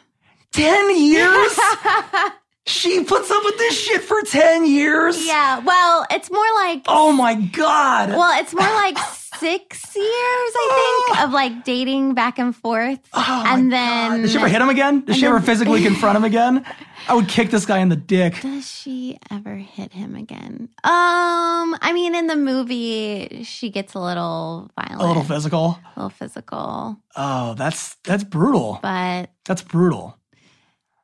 10 0.52 0.98
years? 0.98 1.60
she 2.70 3.04
puts 3.04 3.30
up 3.32 3.44
with 3.44 3.58
this 3.58 3.80
shit 3.80 4.02
for 4.02 4.22
10 4.22 4.66
years? 4.66 5.26
Yeah. 5.26 5.60
Well, 5.60 6.06
it's 6.12 6.30
more 6.32 6.46
like, 6.56 6.84
Oh 6.88 7.12
my 7.12 7.36
God. 7.36 8.10
well, 8.10 8.40
it's 8.40 8.54
more 8.54 8.64
like 8.68 8.98
six 9.40 9.96
years, 9.96 10.06
I 10.06 11.04
think, 11.08 11.24
of 11.24 11.32
like 11.32 11.64
dating 11.64 12.14
back 12.14 12.40
and 12.40 12.56
forth. 12.56 13.00
Oh 13.14 13.44
and 13.48 13.70
God. 13.72 13.78
then. 13.78 14.22
Did 14.22 14.32
she 14.32 14.38
ever 14.38 14.48
hit 14.48 14.62
him 14.62 14.70
again? 14.70 15.02
Did 15.02 15.16
she 15.16 15.26
ever 15.26 15.40
physically 15.40 15.82
confront 15.84 16.18
him 16.18 16.24
again? 16.24 16.66
I 17.08 17.16
would 17.16 17.28
kick 17.28 17.50
this 17.50 17.66
guy 17.66 17.80
in 17.80 17.90
the 17.90 17.96
dick. 17.96 18.40
Does 18.42 18.70
she 18.70 19.18
ever 19.32 19.56
hit 19.56 19.94
him 19.94 20.16
again? 20.16 20.70
Um, 20.84 21.76
I 21.82 21.92
mean, 21.94 22.14
in 22.14 22.28
the 22.28 22.36
movie, 22.36 23.44
she 23.46 23.70
gets 23.72 23.94
a 23.96 24.00
little 24.00 24.70
violent, 24.80 25.02
A 25.02 25.06
little 25.08 25.24
physical. 25.24 25.80
a 25.96 26.00
little 26.00 26.10
physical, 26.10 26.98
Oh, 27.16 27.54
that's 27.56 27.96
that's 28.04 28.24
brutal. 28.24 28.80
but 28.84 29.30
That's 29.46 29.62
brutal. 29.64 30.19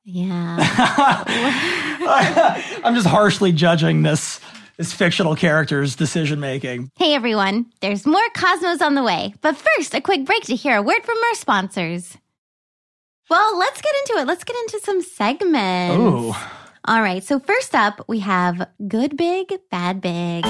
Yeah, 0.05 0.57
I'm 2.83 2.93
just 2.93 3.07
harshly 3.07 3.51
judging 3.51 4.03
this 4.03 4.39
this 4.77 4.93
fictional 4.93 5.35
character's 5.35 5.95
decision 5.95 6.39
making. 6.39 6.91
Hey 6.95 7.15
everyone, 7.15 7.65
there's 7.81 8.05
more 8.05 8.21
Cosmos 8.35 8.81
on 8.81 8.93
the 8.93 9.03
way. 9.03 9.33
But 9.41 9.57
first, 9.57 9.95
a 9.95 10.01
quick 10.01 10.25
break 10.25 10.43
to 10.43 10.55
hear 10.55 10.77
a 10.77 10.81
word 10.81 11.03
from 11.03 11.17
our 11.17 11.35
sponsors. 11.35 12.17
Well, 13.29 13.57
let's 13.57 13.81
get 13.81 13.93
into 14.01 14.21
it. 14.21 14.27
Let's 14.27 14.43
get 14.43 14.55
into 14.57 14.79
some 14.85 15.01
segments. 15.01 15.97
Ooh. 15.97 16.33
All 16.87 17.01
right, 17.01 17.23
so 17.23 17.39
first 17.39 17.73
up, 17.73 18.05
we 18.07 18.19
have 18.19 18.69
Good 18.87 19.17
Big, 19.17 19.51
Bad 19.71 20.01
Big. 20.01 20.43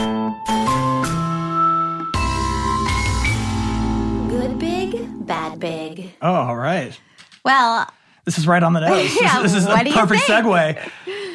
Good 4.29 4.59
Big, 4.59 5.25
Bad 5.25 5.59
Big. 5.61 6.11
Oh, 6.21 6.33
all 6.33 6.57
right. 6.57 6.99
Well, 7.45 7.87
This 8.25 8.37
is 8.37 8.47
right 8.47 8.61
on 8.61 8.73
the 8.73 8.79
nose. 8.87 9.03
This- 9.03 9.21
Yeah, 9.21 9.41
this, 9.41 9.53
is 9.53 9.65
what 9.65 9.87
a 9.87 9.91
perfect 9.93 10.23
segue. 10.23 10.91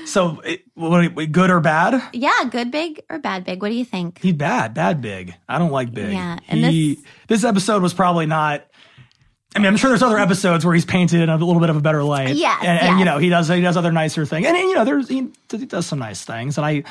So, 0.07 0.41
it, 0.41 0.63
what, 0.75 1.31
good 1.31 1.51
or 1.51 1.61
bad? 1.61 2.03
yeah, 2.13 2.45
Good 2.51 2.71
Big 2.73 3.01
or 3.09 3.19
Bad 3.19 3.45
Big? 3.45 3.63
What 3.63 3.69
do 3.69 3.75
you 3.77 3.85
think? 3.85 4.21
He's 4.21 4.33
bad, 4.33 4.75
bad 4.75 5.01
big. 5.01 5.35
I 5.49 5.59
don't 5.59 5.71
like 5.71 5.93
big. 5.95 6.13
Yeah, 6.13 6.39
and 6.49 6.65
he, 6.65 6.95
this- 6.95 7.05
this 7.29 7.45
episode 7.45 7.83
was 7.83 7.95
probably 7.95 8.27
not. 8.27 8.67
I 9.55 9.59
mean, 9.59 9.67
I'm 9.67 9.77
sure 9.77 9.91
there's 9.91 10.03
other 10.03 10.19
episodes 10.19 10.65
where 10.65 10.75
he's 10.75 10.85
painted 10.85 11.21
in 11.21 11.29
a 11.29 11.37
little 11.37 11.59
bit 11.61 11.71
of 11.71 11.77
a 11.77 11.81
better 11.81 12.05
light. 12.05 12.37
Yes, 12.37 12.63
and, 12.65 12.81
and 12.81 12.99
you 13.01 13.05
know 13.05 13.19
he 13.19 13.29
does 13.29 13.49
he 13.49 13.61
does 13.61 13.77
other 13.77 13.91
nicer 13.93 14.25
things, 14.25 14.47
and, 14.47 14.57
and, 14.57 14.69
you 14.69 14.75
know 14.75 14.85
there's 14.85 15.09
he, 15.09 15.29
he 15.51 15.67
does 15.67 15.87
some 15.87 15.99
nice 15.99 16.25
things, 16.25 16.57
and 16.57 16.65
I. 16.65 16.85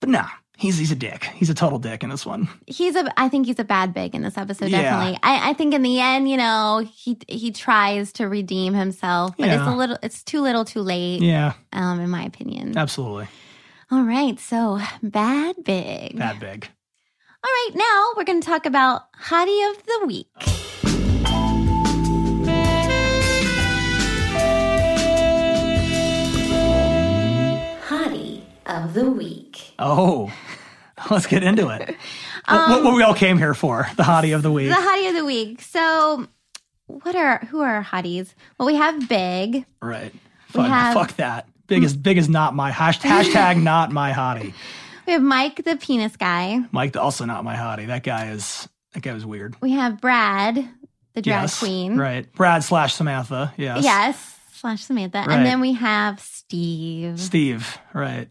But 0.00 0.10
nah, 0.10 0.28
he's 0.56 0.78
he's 0.78 0.90
a 0.90 0.96
dick. 0.96 1.24
He's 1.34 1.50
a 1.50 1.54
total 1.54 1.78
dick 1.78 2.02
in 2.02 2.10
this 2.10 2.26
one. 2.26 2.48
He's 2.66 2.96
a. 2.96 3.12
I 3.20 3.28
think 3.28 3.46
he's 3.46 3.58
a 3.58 3.64
bad 3.64 3.94
big 3.94 4.14
in 4.14 4.22
this 4.22 4.36
episode. 4.36 4.70
Yeah. 4.70 4.82
Definitely. 4.82 5.18
I, 5.22 5.50
I 5.50 5.52
think 5.52 5.74
in 5.74 5.82
the 5.82 6.00
end, 6.00 6.28
you 6.28 6.36
know, 6.36 6.86
he 6.92 7.18
he 7.28 7.50
tries 7.52 8.12
to 8.14 8.28
redeem 8.28 8.74
himself, 8.74 9.36
but 9.38 9.48
it's 9.48 9.62
a 9.62 9.74
little. 9.74 9.98
It's 10.02 10.22
too 10.22 10.40
little, 10.40 10.64
too 10.64 10.80
late. 10.80 11.22
Yeah, 11.22 11.52
Um, 11.72 12.00
in 12.00 12.10
my 12.10 12.24
opinion. 12.24 12.76
absolutely, 12.76 13.28
All 13.90 14.02
right, 14.02 14.38
so 14.40 14.80
bad 15.02 15.56
big. 15.64 16.18
bad 16.18 16.40
big. 16.40 16.68
All 17.44 17.50
right, 17.52 17.70
now 17.76 18.06
we're 18.16 18.24
going 18.24 18.40
to 18.40 18.46
talk 18.46 18.66
about 18.66 19.02
hottie 19.12 19.70
of 19.70 19.84
the 19.84 20.06
week. 20.06 20.26
Hottie 27.88 28.42
of 28.66 28.94
the 28.94 29.08
week. 29.10 29.65
Oh, 29.78 30.32
let's 31.10 31.26
get 31.26 31.42
into 31.42 31.68
it. 31.68 31.80
what, 31.80 31.90
um, 32.46 32.70
what, 32.70 32.84
what 32.84 32.94
we 32.94 33.02
all 33.02 33.14
came 33.14 33.38
here 33.38 33.54
for? 33.54 33.88
The 33.96 34.02
hottie 34.02 34.34
of 34.34 34.42
the 34.42 34.52
week. 34.52 34.68
The 34.68 34.74
hottie 34.74 35.08
of 35.08 35.14
the 35.14 35.24
week. 35.24 35.60
So, 35.62 36.26
what 36.86 37.14
are 37.16 37.38
who 37.46 37.60
are 37.60 37.76
our 37.76 37.84
hotties? 37.84 38.34
Well, 38.58 38.66
we 38.66 38.76
have 38.76 39.08
Big. 39.08 39.64
right. 39.80 40.12
Fuck, 40.48 40.66
have- 40.66 40.94
fuck 40.94 41.16
that. 41.16 41.48
Big 41.66 41.82
is 41.82 41.96
big 41.96 42.16
is 42.16 42.28
not 42.28 42.54
my 42.54 42.70
hash, 42.70 43.00
hashtag 43.00 43.60
not 43.62 43.90
my 43.90 44.12
hottie. 44.12 44.54
We 45.06 45.12
have 45.12 45.22
Mike, 45.22 45.64
the 45.64 45.76
penis 45.76 46.16
guy. 46.16 46.60
Mike 46.72 46.96
also 46.96 47.24
not 47.24 47.44
my 47.44 47.56
hottie. 47.56 47.88
That 47.88 48.02
guy 48.04 48.30
is 48.30 48.68
that 48.94 49.02
guy 49.02 49.12
was 49.12 49.26
weird. 49.26 49.56
We 49.60 49.72
have 49.72 50.00
Brad, 50.00 50.56
the 51.14 51.22
drag 51.22 51.42
yes, 51.42 51.58
queen. 51.58 51.96
Right. 51.96 52.32
Brad 52.34 52.62
slash 52.64 52.94
Samantha. 52.94 53.52
Yes. 53.56 53.82
Yes, 53.84 54.38
slash 54.52 54.84
Samantha. 54.84 55.18
Right. 55.26 55.30
And 55.30 55.44
then 55.46 55.60
we 55.60 55.72
have 55.72 56.20
Steve, 56.20 57.18
Steve. 57.20 57.78
Right. 57.92 58.28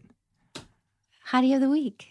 Hottie 1.30 1.54
of 1.54 1.60
the 1.60 1.68
week. 1.70 2.06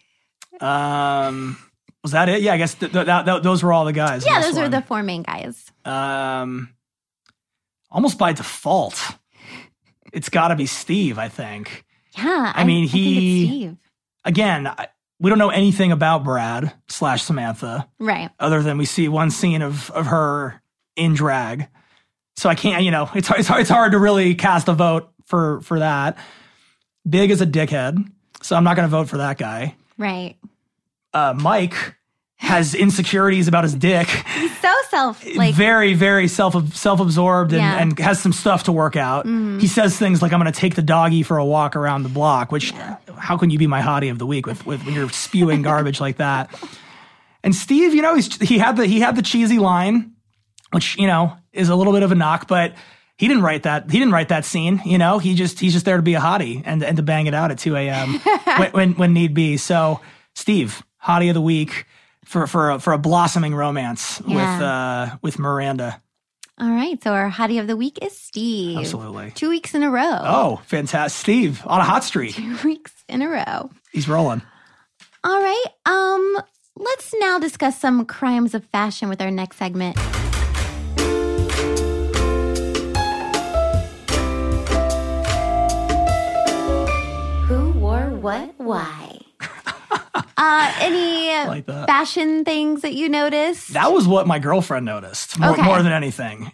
Um. 0.62 1.58
Was 2.04 2.12
that 2.12 2.30
it? 2.30 2.42
Yeah. 2.42 2.54
I 2.54 2.58
guess 2.58 2.76
th- 2.76 2.92
th- 2.92 3.42
those 3.44 3.64
were 3.64 3.74
all 3.74 3.86
the 3.86 3.94
guys. 3.94 4.26
Yeah, 4.26 4.42
those 4.42 4.58
are 4.58 4.64
one. 4.64 4.72
the 4.72 4.82
four 4.82 5.04
main 5.04 5.24
guys. 5.24 5.72
Um. 5.84 6.70
Almost 7.92 8.18
by 8.18 8.34
default, 8.34 9.02
it's 10.12 10.30
got 10.30 10.50
to 10.50 10.56
be 10.56 10.66
Steve. 10.66 11.18
I 11.18 11.30
think. 11.30 11.86
Yeah, 12.18 12.52
I 12.56 12.64
mean, 12.64 12.88
think 12.88 12.92
he- 12.92 13.48
Steve. 13.48 13.78
Again, 14.24 14.68
I, 14.68 14.88
we 15.20 15.30
don't 15.30 15.38
know 15.40 15.50
anything 15.50 15.92
about 15.92 16.24
Brad 16.24 16.74
slash 16.88 17.24
Samantha 17.24 17.88
Right. 18.00 18.30
other 18.40 18.62
than 18.64 18.78
we 18.78 18.86
see 18.86 19.08
one 19.08 19.30
scene 19.32 19.62
of 19.62 19.90
of 19.92 20.08
her 20.08 20.62
in 20.96 21.14
drag. 21.14 21.68
So 22.38 22.50
I 22.50 22.56
can't, 22.56 22.84
you 22.84 22.92
know, 22.92 23.10
it's 23.16 23.30
it's 23.32 23.48
hard, 23.48 23.62
it's 23.62 23.70
hard 23.70 23.92
to 23.94 24.00
really 24.00 24.36
cast 24.36 24.68
a 24.68 24.74
vote 24.74 25.10
for 25.26 25.62
for 25.62 25.80
that. 25.80 26.18
Big 27.08 27.30
is 27.32 27.40
a 27.42 27.46
dickhead, 27.46 27.98
so 28.46 28.56
I'm 28.56 28.64
not 28.64 28.76
going 28.76 28.86
to 28.88 28.92
vote 28.92 29.10
for 29.10 29.18
that 29.18 29.38
guy. 29.38 29.76
Right. 29.98 30.36
Uh, 31.14 31.34
Mike 31.36 31.96
has 32.38 32.76
insecurities 32.76 33.48
about 33.48 33.64
his 33.64 33.74
dick, 33.74 34.08
He's 34.08 34.60
so 34.60 34.74
self 34.90 35.26
like 35.36 35.56
very 35.56 35.94
very 35.94 36.28
self 36.28 36.54
self 36.76 37.00
absorbed 37.00 37.54
and, 37.54 37.62
Yeah. 37.62 37.82
and 37.82 37.98
has 38.00 38.20
some 38.22 38.34
stuff 38.34 38.64
to 38.64 38.72
work 38.72 38.96
out. 38.96 39.26
He 39.26 39.68
says 39.68 39.98
things 39.98 40.22
like, 40.22 40.32
"I'm 40.34 40.40
going 40.42 40.52
to 40.52 40.60
take 40.60 40.76
the 40.76 40.82
doggy 40.82 41.24
for 41.24 41.38
a 41.38 41.46
walk 41.46 41.76
around 41.76 42.04
the 42.04 42.10
block," 42.10 42.52
which 42.52 42.72
how 43.18 43.38
can 43.38 43.50
you 43.50 43.58
be 43.58 43.68
my 43.68 43.82
hottie 43.82 44.12
of 44.12 44.20
the 44.20 44.26
week 44.26 44.46
with, 44.46 44.66
with 44.66 44.86
when 44.86 44.94
you're 44.94 45.10
spewing 45.10 45.62
garbage 45.62 46.00
like 46.02 46.18
that? 46.18 46.54
And 47.44 47.56
Steve, 47.56 47.94
you 47.96 48.02
know, 48.02 48.16
he's 48.16 48.36
he 48.42 48.58
had 48.60 48.76
the 48.76 48.86
he 48.86 49.00
had 49.00 49.16
the 49.16 49.22
cheesy 49.22 49.58
line, 49.58 50.12
which 50.72 50.98
you 50.98 51.08
know 51.08 51.34
is 51.54 51.70
a 51.70 51.76
little 51.76 51.94
bit 51.94 52.04
of 52.04 52.12
a 52.12 52.16
knock, 52.16 52.48
but 52.48 52.74
he 53.18 53.28
didn't 53.28 53.44
write 53.44 53.64
that. 53.64 53.90
He 53.90 53.98
didn't 54.00 54.14
write 54.14 54.30
that 54.30 54.46
scene. 54.46 54.82
You 54.86 54.98
know, 54.98 55.20
he 55.20 55.36
just 55.36 55.60
he's 55.60 55.74
just 55.74 55.86
there 55.86 55.98
to 55.98 56.04
be 56.04 56.16
a 56.16 56.20
hottie 56.20 56.62
and 56.66 56.84
and 56.84 56.98
to 56.98 57.04
bang 57.04 57.28
it 57.28 57.34
out 57.34 57.52
at 57.52 57.60
2 57.60 57.76
a.m. 57.76 58.20
when, 58.58 58.72
when 58.72 58.94
when 58.94 59.14
need 59.14 59.34
be. 59.34 59.58
So 59.58 60.02
Steve, 60.34 60.84
hottie 61.04 61.30
of 61.30 61.34
the 61.34 61.42
week 61.42 61.86
for 62.26 62.48
for 62.48 62.72
a, 62.72 62.80
for 62.80 62.94
a 62.94 62.98
blossoming 62.98 63.56
romance 63.56 64.22
with 64.22 64.38
uh 64.38 65.18
with 65.22 65.40
Miranda. 65.40 66.02
All 66.58 66.70
right. 66.72 67.02
So 67.04 67.12
our 67.12 67.30
hottie 67.30 67.60
of 67.60 67.68
the 67.68 67.76
week 67.76 68.00
is 68.02 68.18
Steve. 68.18 68.78
Absolutely. 68.78 69.32
Two 69.32 69.50
weeks 69.50 69.74
in 69.76 69.84
a 69.84 69.90
row. 69.90 70.20
Oh, 70.22 70.62
fantastic, 70.66 71.18
Steve 71.20 71.62
on 71.66 71.82
a 71.82 71.84
hot 71.84 72.04
streak. 72.04 72.36
Two 72.36 72.58
weeks 72.64 72.94
in 73.10 73.22
a 73.22 73.30
row. 73.30 73.72
He's 73.92 74.08
rolling. 74.08 74.42
All 75.24 75.42
right. 75.42 75.66
Um, 75.86 76.38
let's 76.78 77.14
now 77.20 77.40
discuss 77.40 77.80
some 77.80 78.06
crimes 78.06 78.54
of 78.54 78.64
fashion 78.66 79.10
with 79.10 79.22
our 79.22 79.32
next 79.32 79.58
segment. 79.58 79.98
What? 88.40 88.54
Why? 88.58 89.20
uh, 90.38 90.74
any 90.80 91.28
like 91.48 91.66
fashion 91.66 92.46
things 92.46 92.82
that 92.82 92.94
you 92.94 93.10
noticed? 93.10 93.74
That 93.74 93.92
was 93.92 94.08
what 94.08 94.28
my 94.28 94.40
girlfriend 94.40 94.86
noticed 94.86 95.38
more, 95.40 95.52
Okay. 95.52 95.62
more 95.62 95.82
than 95.84 95.92
anything. 95.92 96.52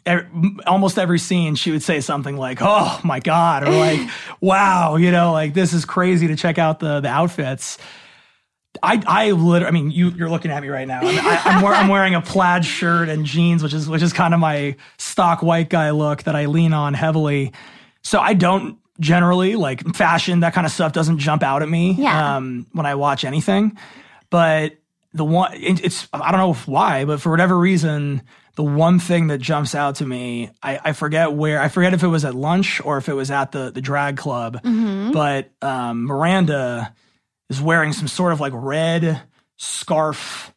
Almost 0.65 0.97
every 0.97 1.19
scene, 1.19 1.55
she 1.55 1.71
would 1.71 1.83
say 1.83 2.01
something 2.01 2.37
like, 2.37 2.59
"Oh 2.61 2.99
my 3.03 3.19
god," 3.19 3.67
or 3.67 3.71
like, 3.71 3.99
"Wow," 4.41 4.95
you 4.95 5.11
know, 5.11 5.31
like 5.31 5.53
this 5.53 5.73
is 5.73 5.85
crazy 5.85 6.27
to 6.27 6.35
check 6.35 6.57
out 6.57 6.79
the 6.79 6.99
the 6.99 7.09
outfits. 7.09 7.77
I 8.81 9.01
I 9.05 9.31
literally, 9.31 9.67
I 9.67 9.71
mean, 9.71 9.91
you 9.91 10.09
you're 10.09 10.29
looking 10.29 10.49
at 10.51 10.61
me 10.61 10.69
right 10.69 10.87
now. 10.87 11.01
I, 11.03 11.07
I, 11.09 11.41
I'm, 11.55 11.61
wear, 11.61 11.73
I'm 11.73 11.87
wearing 11.87 12.15
a 12.15 12.21
plaid 12.21 12.65
shirt 12.65 13.09
and 13.09 13.25
jeans, 13.25 13.61
which 13.61 13.73
is 13.73 13.87
which 13.89 14.01
is 14.01 14.13
kind 14.13 14.33
of 14.33 14.39
my 14.39 14.75
stock 14.97 15.43
white 15.43 15.69
guy 15.69 15.91
look 15.91 16.23
that 16.23 16.35
I 16.35 16.45
lean 16.45 16.73
on 16.73 16.93
heavily. 16.93 17.51
So 18.03 18.19
I 18.19 18.33
don't 18.33 18.77
generally 19.01 19.55
like 19.57 19.83
fashion 19.95 20.39
that 20.39 20.53
kind 20.53 20.65
of 20.65 20.71
stuff 20.71 20.93
doesn't 20.93 21.17
jump 21.17 21.43
out 21.43 21.61
at 21.61 21.67
me 21.69 21.93
Yeah. 21.93 22.37
um, 22.37 22.67
when 22.71 22.85
I 22.85 22.95
watch 22.95 23.25
anything, 23.25 23.77
but 24.29 24.77
the 25.13 25.25
one 25.25 25.53
it- 25.55 25.83
it's 25.83 26.07
I 26.13 26.31
don't 26.31 26.39
know 26.39 26.53
why, 26.71 27.03
but 27.03 27.19
for 27.19 27.29
whatever 27.31 27.57
reason, 27.59 28.21
the 28.55 28.63
one 28.63 28.99
thing 28.99 29.27
that 29.27 29.39
jumps 29.39 29.75
out 29.75 29.95
to 29.95 30.05
me, 30.05 30.51
I, 30.63 30.79
I 30.85 30.93
forget 30.93 31.33
where 31.33 31.61
I 31.61 31.67
forget 31.67 31.93
if 31.93 32.03
it 32.03 32.07
was 32.07 32.23
at 32.23 32.35
lunch 32.35 32.79
or 32.85 32.97
if 32.97 33.09
it 33.09 33.13
was 33.13 33.29
at 33.31 33.51
the 33.51 33.71
the 33.71 33.81
drag 33.81 34.15
club, 34.17 34.59
but 35.11 35.49
um, 35.61 36.05
Miranda 36.05 36.93
is 37.49 37.59
wearing 37.61 37.91
some 37.91 38.07
sort 38.07 38.31
of 38.31 38.39
like 38.39 38.53
red 38.55 39.21
scarf 39.57 40.53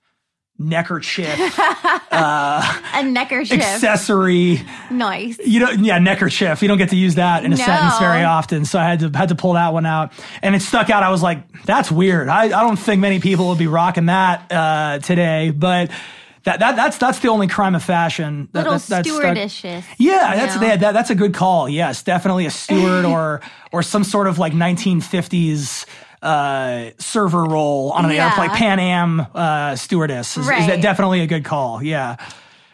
neckerchief 0.58 1.28
A 2.12 3.02
neckerchief. 3.04 3.60
accessory 3.60 4.62
nice. 4.90 5.38
you 5.44 5.60
know, 5.60 5.70
yeah, 5.70 5.98
neckerchief. 5.98 6.62
You 6.62 6.68
don't 6.68 6.78
get 6.78 6.90
to 6.90 6.96
use 6.96 7.16
that 7.16 7.44
in 7.44 7.52
a 7.52 7.56
No. 7.56 7.64
sentence 7.64 7.98
very 7.98 8.22
often, 8.24 8.64
so 8.64 8.78
I 8.78 8.84
had 8.84 9.00
to 9.00 9.10
had 9.10 9.30
to 9.30 9.34
pull 9.34 9.54
that 9.54 9.72
one 9.72 9.84
out, 9.86 10.12
and 10.42 10.54
it 10.54 10.62
stuck 10.62 10.90
out. 10.90 11.02
I 11.02 11.10
was 11.10 11.22
like, 11.22 11.64
"That's 11.64 11.90
weird." 11.90 12.28
I, 12.28 12.44
I 12.44 12.48
don't 12.48 12.76
think 12.78 13.00
many 13.00 13.18
people 13.20 13.48
would 13.48 13.58
be 13.58 13.66
rocking 13.66 14.06
that 14.06 14.50
uh, 14.52 14.98
today, 15.00 15.50
but 15.50 15.90
that, 16.44 16.60
that 16.60 16.76
that's 16.76 16.98
that's 16.98 17.18
the 17.18 17.28
only 17.28 17.48
crime 17.48 17.74
of 17.74 17.82
fashion. 17.82 18.48
That, 18.52 18.60
Little 18.64 18.72
that, 18.78 18.86
that's 18.86 19.08
stuck- 19.08 19.20
stewardesses. 19.22 19.84
Yeah, 19.98 20.36
that's 20.36 20.56
that, 20.58 20.80
that, 20.80 20.92
that's 20.92 21.10
a 21.10 21.14
good 21.16 21.34
call. 21.34 21.68
Yes, 21.68 22.02
definitely 22.04 22.46
a 22.46 22.50
steward 22.50 23.04
or 23.14 23.40
or 23.72 23.82
some 23.82 24.04
sort 24.04 24.28
of 24.28 24.38
like 24.38 24.52
1950s 24.52 25.84
uh, 26.24 26.90
server 26.98 27.44
role 27.44 27.90
on 27.92 28.04
an 28.04 28.10
Yeah. 28.12 28.28
airplane, 28.28 28.50
Pan 28.50 28.80
Am 28.80 29.26
uh, 29.34 29.76
stewardess. 29.76 30.36
Is, 30.36 30.48
is 30.48 30.66
that 30.66 30.80
definitely 30.82 31.20
a 31.20 31.26
good 31.26 31.44
call? 31.44 31.82
Yeah. 31.82 32.16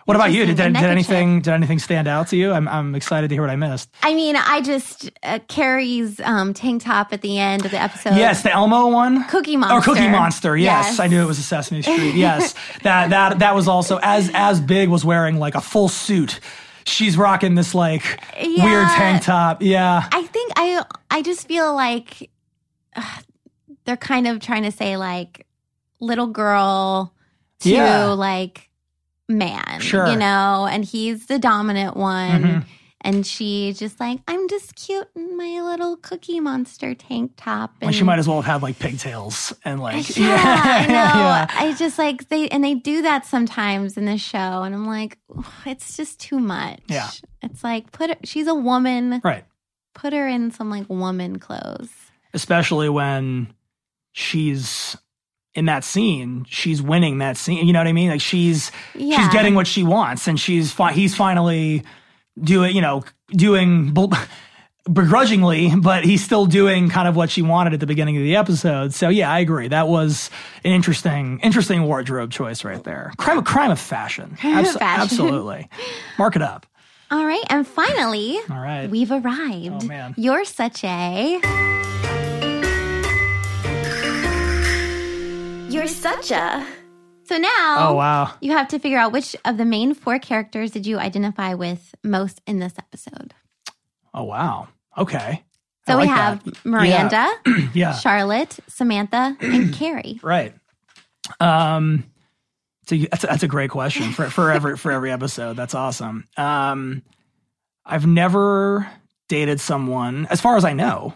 What 0.07 0.16
about 0.16 0.32
you? 0.32 0.44
Did, 0.46 0.57
did, 0.57 0.72
did 0.72 0.84
anything 0.84 1.40
did 1.40 1.53
anything 1.53 1.78
stand 1.78 2.09
out 2.09 2.28
to 2.28 2.36
you? 2.36 2.51
I'm 2.53 2.66
I'm 2.66 2.94
excited 2.96 3.28
to 3.28 3.34
hear 3.34 3.42
what 3.42 3.51
I 3.51 3.55
missed. 3.57 3.90
I 4.03 4.12
mean, 4.14 4.34
I 4.34 4.61
just 4.61 5.09
uh, 5.22 5.38
Carrie's 5.46 6.18
um, 6.20 6.53
tank 6.53 6.82
top 6.82 7.12
at 7.12 7.20
the 7.20 7.38
end 7.38 7.64
of 7.64 7.70
the 7.70 7.80
episode. 7.80 8.16
Yes, 8.16 8.42
the 8.42 8.51
Elmo 8.51 8.88
one. 8.88 9.22
Cookie 9.28 9.57
Monster, 9.57 9.76
Or 9.76 9.94
Cookie 9.94 10.09
Monster. 10.09 10.57
Yes, 10.57 10.86
Yes. 10.92 11.01
I 11.01 11.07
knew 11.07 11.22
it 11.22 11.26
was 11.26 11.38
a 11.38 11.42
Sesame 11.42 11.82
Street. 11.82 12.14
Yes, 12.16 12.55
that 12.82 13.11
that 13.11 13.38
that 13.38 13.55
was 13.55 13.68
also 13.68 14.01
as 14.03 14.30
as 14.34 14.61
big 14.61 14.88
was 14.88 15.05
wearing 15.05 15.38
like 15.38 15.55
a 15.55 15.61
full 15.61 15.88
suit. 15.88 16.40
She's 16.84 17.16
rocking 17.16 17.55
this 17.55 17.72
like 17.74 18.03
weird 18.42 18.88
tank 18.88 19.22
top. 19.22 19.62
Yeah. 19.62 20.09
I 20.11 20.22
think 20.24 20.53
I 20.57 20.82
I 21.11 21.22
just 21.22 21.46
feel 21.46 21.72
like 21.72 22.30
uh, 22.96 23.03
they're 23.85 23.97
kind 23.97 24.26
of 24.26 24.41
trying 24.41 24.62
to 24.64 24.72
say 24.72 24.97
like 24.97 25.47
little 26.01 26.26
girl 26.28 27.12
to 27.61 27.70
Yeah. 27.70 28.05
like 28.12 28.68
man, 29.28 29.81
Sure. 29.81 30.09
you 30.09 30.16
know, 30.16 30.66
and 30.70 30.85
he's 30.85 31.26
the 31.26 31.39
dominant 31.39 31.97
one. 31.97 32.43
Mhm. 32.43 32.64
And 33.03 33.26
she 33.26 33.72
just 33.72 33.99
like, 33.99 34.20
I'm 34.28 34.47
just 34.49 34.74
cute 34.74 35.09
in 35.16 35.35
my 35.37 35.62
little 35.62 35.97
cookie 35.97 36.39
monster 36.41 36.95
tank 36.95 37.33
top. 37.39 37.72
And 37.81 37.89
Well, 37.89 37.93
she 37.93 38.05
might 38.05 38.18
as 38.18 38.28
well 38.28 38.43
have 38.43 38.53
had 38.55 38.62
like 38.62 38.78
pigtails 38.78 39.55
and 39.64 39.81
like 39.81 40.16
yeah, 40.18 40.26
I 40.64 40.87
know. 40.87 40.93
yeah. 40.93 41.47
I 41.49 41.72
just 41.74 41.99
like 41.99 42.28
they 42.28 42.49
and 42.49 42.62
they 42.62 42.74
do 42.74 43.01
that 43.03 43.24
sometimes 43.24 43.97
in 43.97 44.05
the 44.05 44.18
show, 44.18 44.37
and 44.64 44.74
I'm 44.74 44.85
like, 44.87 45.16
it's 45.64 45.97
just 45.97 46.20
too 46.20 46.39
much. 46.41 46.81
Yeah. 46.89 47.09
it's 47.43 47.64
like 47.64 47.91
put 47.93 48.11
her. 48.11 48.16
She's 48.24 48.47
a 48.49 48.55
woman. 48.55 49.22
Right. 49.24 49.45
Put 49.95 50.12
her 50.12 50.28
in 50.28 50.51
some 50.51 50.68
like 50.70 50.89
woman 50.91 51.39
clothes. 51.39 51.89
Especially 52.35 52.89
when 52.91 53.49
she's 54.12 54.96
in 55.54 55.64
that 55.66 55.82
scene, 55.84 56.44
she's 56.48 56.80
winning 56.80 57.18
that 57.18 57.36
scene. 57.36 57.66
You 57.66 57.72
know 57.72 57.80
what 57.80 57.88
I 57.88 57.92
mean? 57.92 58.11
Like 58.11 58.20
she's 58.20 58.70
Yeah. 58.94 59.16
she's 59.18 59.32
getting 59.32 59.54
what 59.54 59.66
she 59.66 59.82
wants, 59.82 60.28
and 60.28 60.38
she's 60.38 60.70
fi- 60.72 60.92
he's 60.92 61.16
finally 61.16 61.82
doing 62.40 62.74
you 62.74 62.80
know 62.82 63.02
doing 63.32 63.92
bel- 63.92 64.12
begrudgingly, 64.92 65.72
but 65.76 66.04
he's 66.04 66.22
still 66.24 66.46
doing 66.46 66.88
kind 66.88 67.06
of 67.08 67.14
what 67.16 67.30
she 67.30 67.42
wanted 67.42 67.74
at 67.74 67.80
the 67.80 67.86
beginning 67.86 68.16
of 68.16 68.22
the 68.22 68.36
episode. 68.36 68.94
So 68.94 69.08
yeah, 69.08 69.30
I 69.30 69.40
agree. 69.40 69.68
That 69.68 69.88
was 69.88 70.30
an 70.64 70.72
interesting 70.72 71.40
interesting 71.42 71.82
wardrobe 71.82 72.30
choice 72.30 72.64
right 72.64 72.82
there. 72.84 73.12
Crime 73.18 73.42
crime 73.42 73.70
of 73.72 73.80
fashion. 73.80 74.36
Crime 74.40 74.64
of 74.64 74.72
fashion. 74.72 74.82
Absolutely. 75.02 75.68
Mark 76.18 76.36
it 76.36 76.42
up. 76.42 76.66
All 77.12 77.26
right, 77.26 77.42
and 77.50 77.66
finally, 77.66 78.38
All 78.48 78.61
right. 78.61 78.88
we've 78.88 79.11
arrived. 79.11 79.82
Oh, 79.82 79.86
man. 79.86 80.14
You're 80.16 80.44
such 80.44 80.84
a. 80.84 81.40
You're 85.71 85.87
such 85.87 86.31
a. 86.31 86.66
So 87.25 87.37
now, 87.39 87.77
Oh 87.91 87.95
wow. 87.95 88.35
you 88.41 88.53
have 88.53 88.68
to 88.68 88.79
figure 88.81 88.99
out 88.99 89.12
which 89.12 89.37
of 89.45 89.57
the 89.57 89.64
main 89.64 89.95
four 89.95 90.18
characters 90.18 90.73
did 90.73 90.85
you 90.87 90.99
identify 90.99 91.55
with 91.55 91.95
most 92.03 92.41
in 92.47 92.59
this 92.59 92.75
episode. 92.77 93.35
Oh 94.12 94.25
wow. 94.25 94.68
Okay. 94.99 95.45
So 95.87 95.99
we 95.99 96.07
have 96.09 96.43
that. 96.45 96.64
Miranda, 96.64 97.29
Yeah. 97.75 97.95
Charlotte, 97.95 98.59
Samantha, 98.68 99.37
and 99.41 99.73
Carrie. 99.75 100.18
Right. 100.23 100.55
Um, 101.39 102.05
so 102.87 102.95
you, 102.97 103.09
that's, 103.11 103.25
a, 103.25 103.27
that's 103.29 103.43
a 103.45 103.49
great 103.49 103.71
question 103.71 104.12
for, 104.12 104.29
for 104.31 104.51
every, 104.51 104.77
for 104.77 104.91
every 104.93 105.11
episode. 105.12 105.57
That's 105.57 105.75
awesome. 105.75 106.27
Um, 106.37 107.03
I've 107.85 108.07
never 108.07 108.89
dated 109.29 109.61
someone, 109.61 110.27
as 110.27 110.41
far 110.41 110.57
as 110.57 110.64
I 110.64 110.73
know, 110.75 111.14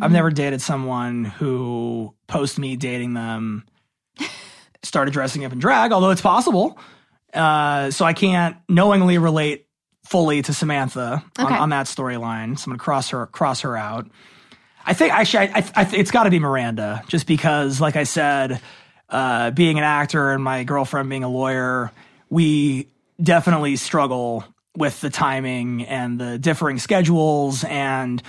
I've 0.00 0.12
never 0.12 0.30
dated 0.30 0.60
someone 0.62 1.24
who 1.24 2.14
post 2.26 2.58
me 2.58 2.76
dating 2.76 3.14
them 3.14 3.64
started 4.82 5.12
dressing 5.12 5.44
up 5.44 5.52
in 5.52 5.58
drag, 5.58 5.92
although 5.92 6.10
it's 6.10 6.20
possible. 6.20 6.78
Uh, 7.32 7.90
so 7.90 8.04
I 8.04 8.12
can't 8.12 8.56
knowingly 8.68 9.18
relate 9.18 9.66
fully 10.04 10.42
to 10.42 10.52
Samantha 10.52 11.24
on, 11.38 11.52
on 11.52 11.68
that 11.70 11.86
storyline. 11.86 12.58
So 12.58 12.64
I'm 12.64 12.72
gonna 12.72 12.78
cross 12.78 13.10
her 13.10 13.26
cross 13.26 13.60
her 13.62 13.76
out. 13.76 14.10
I 14.84 14.94
think 14.94 15.12
actually, 15.12 15.48
I, 15.48 15.58
I, 15.58 15.70
I, 15.76 15.90
it's 15.94 16.10
got 16.10 16.24
to 16.24 16.30
be 16.30 16.40
Miranda, 16.40 17.02
just 17.06 17.26
because, 17.26 17.80
like 17.80 17.94
I 17.96 18.02
said, 18.02 18.60
uh, 19.08 19.52
being 19.52 19.78
an 19.78 19.84
actor 19.84 20.32
and 20.32 20.42
my 20.42 20.64
girlfriend 20.64 21.08
being 21.08 21.22
a 21.22 21.28
lawyer, 21.28 21.92
we 22.30 22.88
definitely 23.22 23.76
struggle 23.76 24.44
with 24.76 25.00
the 25.00 25.10
timing 25.10 25.84
and 25.84 26.18
the 26.18 26.38
differing 26.38 26.78
schedules 26.78 27.62
and 27.64 28.22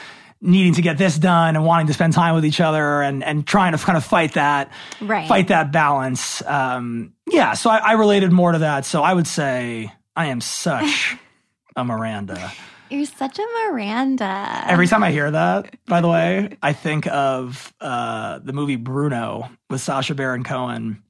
needing 0.46 0.74
to 0.74 0.82
get 0.82 0.98
this 0.98 1.18
done 1.18 1.56
and 1.56 1.64
wanting 1.66 1.88
to 1.88 1.94
spend 1.94 2.12
time 2.14 2.36
with 2.36 2.46
each 2.46 2.60
other 2.60 3.02
and 3.02 3.24
and 3.24 3.48
trying 3.48 3.72
to 3.72 3.78
kind 3.78 3.98
of 3.98 4.04
fight 4.04 4.34
that 4.34 4.72
Right. 5.02 5.28
fight 5.28 5.48
that 5.48 5.72
balance. 5.72 6.44
Um, 6.46 7.14
yeah, 7.32 7.54
so 7.54 7.70
I, 7.70 7.78
I 7.78 7.91
related 7.94 8.32
more 8.32 8.52
to 8.52 8.60
that. 8.60 8.86
So 8.86 9.02
I 9.02 9.14
would 9.14 9.26
say 9.28 9.91
I 10.16 10.28
am 10.28 10.41
such 10.41 11.16
a 11.76 11.84
Miranda. 11.86 12.52
You're 12.89 13.06
such 13.06 13.39
a 13.39 13.46
Miranda. 13.72 14.66
Every 14.68 14.86
time 14.88 15.02
I 15.04 15.12
hear 15.12 15.32
that, 15.32 15.74
by 15.88 16.02
the 16.02 16.08
way, 16.10 16.58
I 16.62 16.74
think 16.74 17.08
of 17.08 17.74
uh, 17.82 18.38
the 18.44 18.54
movie 18.54 18.76
Bruno 18.76 19.50
with 19.70 19.82
Sacha 19.82 20.14
Baron 20.14 20.44
Cohen, 20.44 21.02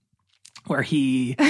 where 0.67 0.81
he. 0.83 1.35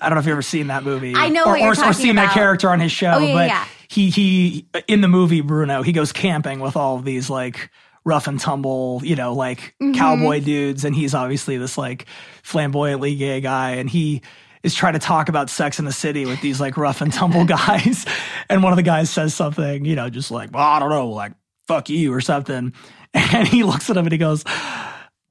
I 0.00 0.08
don't 0.08 0.16
know 0.16 0.20
if 0.20 0.26
you've 0.26 0.32
ever 0.32 0.42
seen 0.42 0.68
that 0.68 0.82
movie. 0.84 1.14
I 1.14 1.28
know 1.28 1.44
or, 1.44 1.58
or, 1.58 1.68
or 1.70 1.92
seen 1.92 2.16
that 2.16 2.32
character 2.32 2.70
on 2.70 2.80
his 2.80 2.92
show, 2.92 3.12
Oh, 3.14 3.18
yeah, 3.18 3.32
but 3.34 3.48
yeah. 3.48 3.64
he 3.88 4.10
he 4.10 4.66
in 4.88 5.00
the 5.00 5.08
movie 5.08 5.40
Bruno, 5.40 5.82
he 5.82 5.92
goes 5.92 6.12
camping 6.12 6.60
with 6.60 6.76
all 6.76 6.96
of 6.96 7.04
these 7.04 7.28
like 7.30 7.70
rough 8.04 8.26
and 8.26 8.40
tumble, 8.40 9.00
you 9.04 9.14
know, 9.16 9.34
like 9.34 9.74
Mm-hmm. 9.82 9.92
cowboy 9.94 10.40
dudes, 10.40 10.84
and 10.84 10.94
he's 10.96 11.14
obviously 11.14 11.56
this 11.58 11.76
like 11.76 12.06
flamboyantly 12.42 13.14
gay 13.16 13.40
guy, 13.40 13.72
and 13.72 13.88
he 13.90 14.22
is 14.62 14.74
trying 14.74 14.92
to 14.94 14.98
talk 14.98 15.28
about 15.28 15.48
Sex 15.50 15.78
in 15.78 15.84
the 15.84 15.92
City 15.92 16.26
with 16.26 16.40
these 16.40 16.60
like 16.60 16.76
rough 16.76 17.00
and 17.00 17.12
tumble 17.12 17.44
guys, 17.46 18.06
and 18.48 18.62
one 18.62 18.72
of 18.72 18.76
the 18.76 18.82
guys 18.82 19.10
says 19.10 19.34
something, 19.34 19.84
you 19.84 19.96
know, 19.96 20.08
just 20.10 20.30
like, 20.30 20.50
well, 20.52 20.62
I 20.62 20.78
don't 20.78 20.90
know, 20.90 21.08
like 21.08 21.32
fuck 21.66 21.88
you 21.88 22.12
or 22.12 22.20
something, 22.20 22.72
and 23.14 23.46
he 23.48 23.62
looks 23.62 23.88
at 23.90 23.96
him 23.96 24.04
and 24.06 24.12
he 24.12 24.18
goes. 24.18 24.44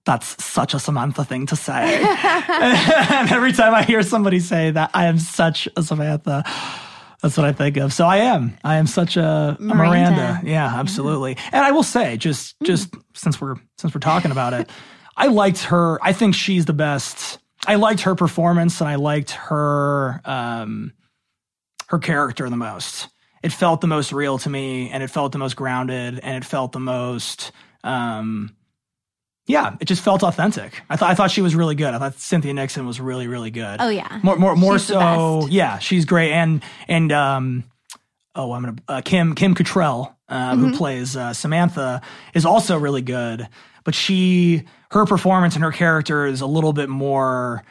That's 0.09 0.43
such 0.43 0.73
a 0.73 0.79
Samantha 0.79 1.23
thing 1.23 1.45
to 1.45 1.55
say. 1.55 2.03
and 2.03 3.31
every 3.31 3.51
time 3.51 3.75
I 3.75 3.83
hear 3.83 4.01
somebody 4.01 4.39
say 4.39 4.71
that, 4.71 4.89
I 4.91 5.05
am 5.05 5.19
such 5.19 5.69
a 5.77 5.83
Samantha. 5.83 6.43
That's 7.21 7.37
what 7.37 7.45
I 7.45 7.51
think 7.51 7.77
of. 7.77 7.93
So 7.93 8.07
I 8.07 8.17
am. 8.17 8.57
I 8.63 8.77
am 8.77 8.87
such 8.87 9.17
a, 9.17 9.55
a 9.59 9.61
Miranda. 9.61 10.19
Miranda. 10.19 10.41
Yeah, 10.43 10.65
absolutely. 10.65 11.37
And 11.51 11.63
I 11.63 11.69
will 11.69 11.83
say, 11.83 12.17
just 12.17 12.55
just 12.63 12.91
since 13.13 13.39
we're 13.39 13.57
since 13.77 13.93
we're 13.93 13.99
talking 13.99 14.31
about 14.31 14.53
it, 14.53 14.67
I 15.15 15.27
liked 15.27 15.65
her. 15.65 15.99
I 16.01 16.11
think 16.11 16.33
she's 16.33 16.65
the 16.65 16.73
best. 16.73 17.37
I 17.67 17.75
liked 17.75 18.01
her 18.01 18.15
performance, 18.15 18.81
and 18.81 18.89
I 18.89 18.95
liked 18.95 19.29
her 19.29 20.21
um, 20.25 20.91
her 21.89 21.99
character 21.99 22.49
the 22.49 22.57
most. 22.57 23.09
It 23.43 23.53
felt 23.53 23.81
the 23.81 23.87
most 23.87 24.11
real 24.11 24.39
to 24.39 24.49
me, 24.49 24.89
and 24.89 25.03
it 25.03 25.11
felt 25.11 25.33
the 25.33 25.37
most 25.37 25.55
grounded, 25.55 26.17
and 26.17 26.35
it 26.35 26.45
felt 26.45 26.71
the 26.71 26.79
most. 26.79 27.51
Um, 27.83 28.55
yeah, 29.49 29.75
it 29.81 29.85
just 29.85 30.03
felt 30.03 30.23
authentic. 30.23 30.81
I 30.89 30.95
thought 30.95 31.09
I 31.09 31.15
thought 31.15 31.31
she 31.31 31.41
was 31.41 31.55
really 31.55 31.73
good. 31.75 31.93
I 31.93 31.97
thought 31.97 32.19
Cynthia 32.19 32.53
Nixon 32.53 32.85
was 32.85 33.01
really 33.01 33.27
really 33.27 33.49
good. 33.51 33.77
Oh, 33.81 33.89
yeah. 33.89 34.19
more 34.23 34.37
more 34.37 34.55
more 34.55 34.77
She's 34.77 34.87
so. 34.87 35.47
Yeah, 35.49 35.79
she's 35.79 36.05
great. 36.05 36.31
And 36.31 36.61
and 36.87 37.11
um, 37.11 37.63
oh, 38.35 38.53
I'm 38.53 38.63
gonna 38.63 38.75
uh, 38.87 39.01
Kim 39.03 39.33
Kim 39.35 39.55
Cattrall, 39.55 40.13
uh, 40.29 40.51
Mm-hmm. 40.53 40.63
who 40.65 40.77
plays 40.77 41.17
uh, 41.17 41.33
Samantha, 41.33 42.01
is 42.35 42.45
also 42.45 42.77
really 42.77 43.01
good. 43.01 43.47
But 43.83 43.95
she 43.95 44.65
her 44.91 45.05
performance 45.05 45.55
and 45.55 45.63
her 45.63 45.71
character 45.71 46.25
is 46.27 46.41
a 46.41 46.45
little 46.47 46.73
bit 46.73 46.87
more, 46.89 47.63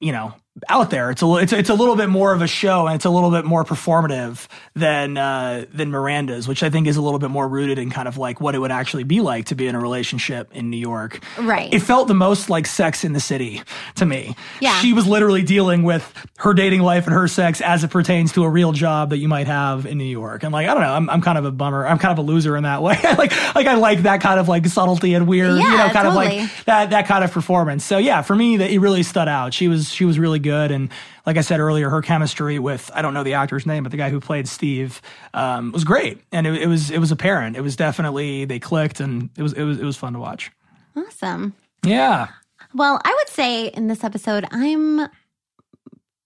you 0.00 0.10
know, 0.12 0.34
out 0.68 0.90
there. 0.90 1.10
It's 1.10 1.22
a 1.22 1.34
it's 1.36 1.52
it's 1.52 1.68
a 1.70 1.74
little 1.74 1.96
bit 1.96 2.08
more 2.08 2.32
of 2.32 2.40
a 2.40 2.46
show 2.46 2.86
and 2.86 2.94
it's 2.94 3.04
a 3.04 3.10
little 3.10 3.30
bit 3.30 3.44
more 3.44 3.64
performative 3.64 4.46
than 4.74 5.16
uh, 5.16 5.66
than 5.72 5.90
Miranda's, 5.90 6.46
which 6.46 6.62
I 6.62 6.70
think 6.70 6.86
is 6.86 6.96
a 6.96 7.02
little 7.02 7.18
bit 7.18 7.30
more 7.30 7.48
rooted 7.48 7.78
in 7.78 7.90
kind 7.90 8.06
of 8.06 8.16
like 8.18 8.40
what 8.40 8.54
it 8.54 8.58
would 8.60 8.70
actually 8.70 9.02
be 9.04 9.20
like 9.20 9.46
to 9.46 9.54
be 9.54 9.66
in 9.66 9.74
a 9.74 9.80
relationship 9.80 10.50
in 10.54 10.70
New 10.70 10.76
York. 10.76 11.24
Right. 11.40 11.72
It 11.74 11.80
felt 11.80 12.06
the 12.08 12.14
most 12.14 12.50
like 12.50 12.66
Sex 12.66 13.04
in 13.04 13.12
the 13.12 13.20
City 13.20 13.62
to 13.96 14.06
me. 14.06 14.36
Yeah. 14.60 14.78
She 14.80 14.92
was 14.92 15.06
literally 15.06 15.42
dealing 15.42 15.82
with 15.82 16.08
her 16.38 16.54
dating 16.54 16.82
life 16.82 17.06
and 17.06 17.14
her 17.14 17.26
sex 17.26 17.60
as 17.60 17.82
it 17.84 17.90
pertains 17.90 18.32
to 18.32 18.44
a 18.44 18.48
real 18.48 18.72
job 18.72 19.10
that 19.10 19.18
you 19.18 19.28
might 19.28 19.48
have 19.48 19.86
in 19.86 19.98
New 19.98 20.04
York. 20.04 20.44
And 20.44 20.52
like 20.52 20.68
I 20.68 20.74
don't 20.74 20.82
know, 20.82 20.92
I'm 20.94 21.10
I'm 21.10 21.20
kind 21.20 21.36
of 21.38 21.44
a 21.44 21.52
bummer. 21.52 21.86
I'm 21.86 21.98
kind 21.98 22.12
of 22.12 22.24
a 22.24 22.26
loser 22.26 22.56
in 22.56 22.62
that 22.62 22.80
way. 22.80 22.94
like 23.18 23.32
like 23.56 23.66
I 23.66 23.74
like 23.74 24.02
that 24.02 24.20
kind 24.20 24.38
of 24.38 24.48
like 24.48 24.66
subtlety 24.66 25.14
and 25.14 25.26
weird, 25.26 25.56
you 25.58 25.64
Yeah, 25.64 25.86
know, 25.88 25.92
kind 25.92 26.06
of 26.06 26.14
like 26.14 26.64
that 26.66 26.90
that 26.90 27.06
kind 27.06 27.24
of 27.24 27.32
performance. 27.32 27.84
So 27.84 27.98
yeah, 27.98 28.22
for 28.22 28.36
me, 28.36 28.58
that 28.58 28.70
it 28.70 28.78
really 28.78 29.02
stood 29.02 29.28
out. 29.28 29.52
She 29.52 29.66
was 29.66 29.90
she 29.92 30.04
was 30.04 30.16
really 30.18 30.43
good, 30.44 30.70
and 30.70 30.88
like 31.26 31.36
I 31.36 31.40
said 31.40 31.58
earlier, 31.58 31.90
her 31.90 32.00
chemistry 32.02 32.60
with 32.60 32.88
I 32.94 33.02
don't 33.02 33.12
know 33.14 33.24
the 33.24 33.34
actor's 33.34 33.66
name, 33.66 33.82
but 33.82 33.90
the 33.90 33.98
guy 33.98 34.10
who 34.10 34.20
played 34.20 34.46
Steve 34.46 35.02
um, 35.34 35.72
was 35.72 35.82
great, 35.82 36.20
and 36.30 36.46
it, 36.46 36.62
it 36.62 36.66
was 36.68 36.92
it 36.92 36.98
was 36.98 37.10
apparent. 37.10 37.56
It 37.56 37.62
was 37.62 37.74
definitely 37.74 38.44
they 38.44 38.60
clicked, 38.60 39.00
and 39.00 39.30
it 39.36 39.42
was 39.42 39.52
it 39.54 39.64
was 39.64 39.80
it 39.80 39.84
was 39.84 39.96
fun 39.96 40.12
to 40.12 40.20
watch. 40.20 40.52
Awesome. 40.96 41.54
Yeah, 41.84 42.28
Well, 42.72 43.00
I 43.04 43.12
would 43.12 43.28
say 43.28 43.66
in 43.66 43.88
this 43.88 44.04
episode, 44.04 44.46
I'm 44.52 45.08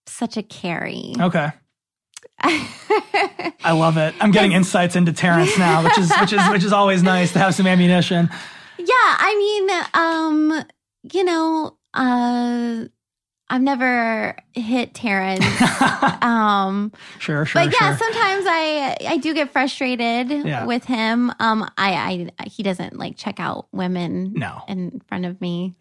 such 0.06 0.36
a 0.36 0.42
Carrie. 0.42 1.14
okay. 1.18 1.50
I 2.40 3.72
love 3.72 3.96
it. 3.96 4.14
I'm 4.20 4.30
getting 4.30 4.52
insights 4.52 4.94
into 4.94 5.12
Terrence 5.12 5.56
now, 5.58 5.82
which 5.82 5.98
is 5.98 6.12
which 6.20 6.32
is 6.32 6.48
which 6.50 6.64
is 6.64 6.72
always 6.72 7.02
nice 7.02 7.32
to 7.32 7.38
have 7.40 7.54
some 7.54 7.66
ammunition. 7.66 8.28
Yeah, 8.78 8.86
I 8.94 9.34
mean, 9.36 9.86
um, 9.94 10.64
you 11.12 11.24
know, 11.24 11.76
uh, 11.94 12.84
I've 13.50 13.62
never 13.62 14.36
hit 14.52 14.92
Terrence. 14.94 15.44
um, 16.22 16.92
Sure, 17.18 17.44
sure, 17.46 17.64
but 17.64 17.72
yeah, 17.72 17.96
sure. 17.96 17.98
sometimes 17.98 18.44
I 18.46 18.96
I 19.08 19.16
do 19.16 19.34
get 19.34 19.50
frustrated 19.52 20.30
Yeah. 20.30 20.64
with 20.66 20.84
him. 20.84 21.32
Um, 21.40 21.62
I, 21.78 22.30
I 22.38 22.48
he 22.48 22.62
doesn't 22.62 22.98
like 22.98 23.16
check 23.16 23.40
out 23.40 23.66
women 23.72 24.34
No. 24.34 24.62
in 24.68 25.00
front 25.08 25.24
of 25.24 25.40
me. 25.40 25.74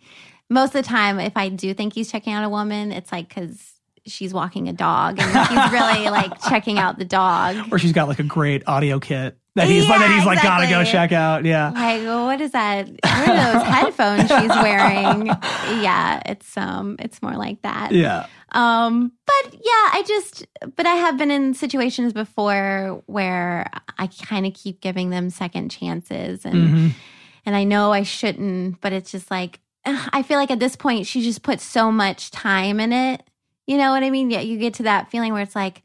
Most 0.50 0.76
of 0.76 0.84
the 0.84 0.88
time, 0.90 1.20
if 1.20 1.36
I 1.36 1.50
do 1.50 1.74
think 1.74 1.94
he's 1.94 2.10
checking 2.12 2.32
out 2.34 2.44
a 2.46 2.50
woman, 2.50 2.92
it's 2.94 3.12
like 3.12 3.28
because 3.28 3.74
she's 4.06 4.34
walking 4.34 4.70
a 4.70 4.74
dog 4.74 5.20
and 5.20 5.48
he's 5.50 5.72
really 5.74 6.10
like 6.10 6.32
checking 6.50 6.80
out 6.80 6.98
the 6.98 7.04
dog. 7.06 7.58
or 7.72 7.78
she's 7.80 7.92
got 7.92 8.08
like 8.08 8.20
a 8.20 8.24
great 8.24 8.64
audio 8.66 9.00
kit 9.02 9.38
that 9.58 9.68
he's 9.68 9.86
Yeah, 9.88 9.98
that 10.00 10.10
he's 10.16 10.26
like 10.26 10.42
gotta 10.42 10.68
go 10.68 10.84
check 10.84 11.12
out. 11.12 11.44
Yeah. 11.46 11.72
Like, 11.72 12.04
what 12.06 12.40
is 12.42 12.52
that? 12.52 12.88
What 12.88 13.04
are 13.30 13.54
those 13.54 13.64
headphones 13.68 14.22
she's 14.22 14.50
wearing? 14.64 15.30
Yeah, 15.84 16.22
it's 16.26 16.56
um, 16.58 16.96
it's 17.00 17.22
more 17.22 17.36
like 17.36 17.62
that. 17.64 17.92
Yeah. 17.92 18.26
Um, 18.54 19.12
but 19.26 19.54
yeah, 19.54 19.60
I 19.94 20.04
just, 20.08 20.46
but 20.78 20.86
I 20.86 20.94
have 20.96 21.18
been 21.18 21.30
in 21.32 21.54
situations 21.54 22.14
before 22.14 23.04
where 23.08 23.70
I 24.00 24.08
kind 24.08 24.46
of 24.46 24.54
keep 24.54 24.80
giving 24.80 25.10
them 25.10 25.30
second 25.30 25.70
chances, 25.70 26.46
and 26.46 26.56
Mhm. 26.70 26.92
and 27.46 27.56
I 27.56 27.64
know 27.66 27.92
I 27.92 28.04
shouldn't, 28.04 28.80
but 28.82 28.94
it's 28.94 29.12
just 29.12 29.30
like 29.30 29.60
I 29.86 30.24
feel 30.24 30.38
like 30.38 30.52
at 30.52 30.60
this 30.60 30.76
point 30.76 31.06
she 31.08 31.22
just 31.22 31.44
put 31.44 31.60
so 31.62 31.92
much 31.92 32.32
time 32.32 32.80
in 32.80 32.92
it. 32.94 33.22
You 33.68 33.78
know 33.78 33.92
what 33.92 34.04
I 34.04 34.10
mean? 34.10 34.30
Yeah, 34.32 34.40
you 34.42 34.58
get 34.58 34.76
to 34.76 34.84
that 34.84 35.12
feeling 35.12 35.34
where 35.34 35.42
it's 35.44 35.56
like 35.56 35.84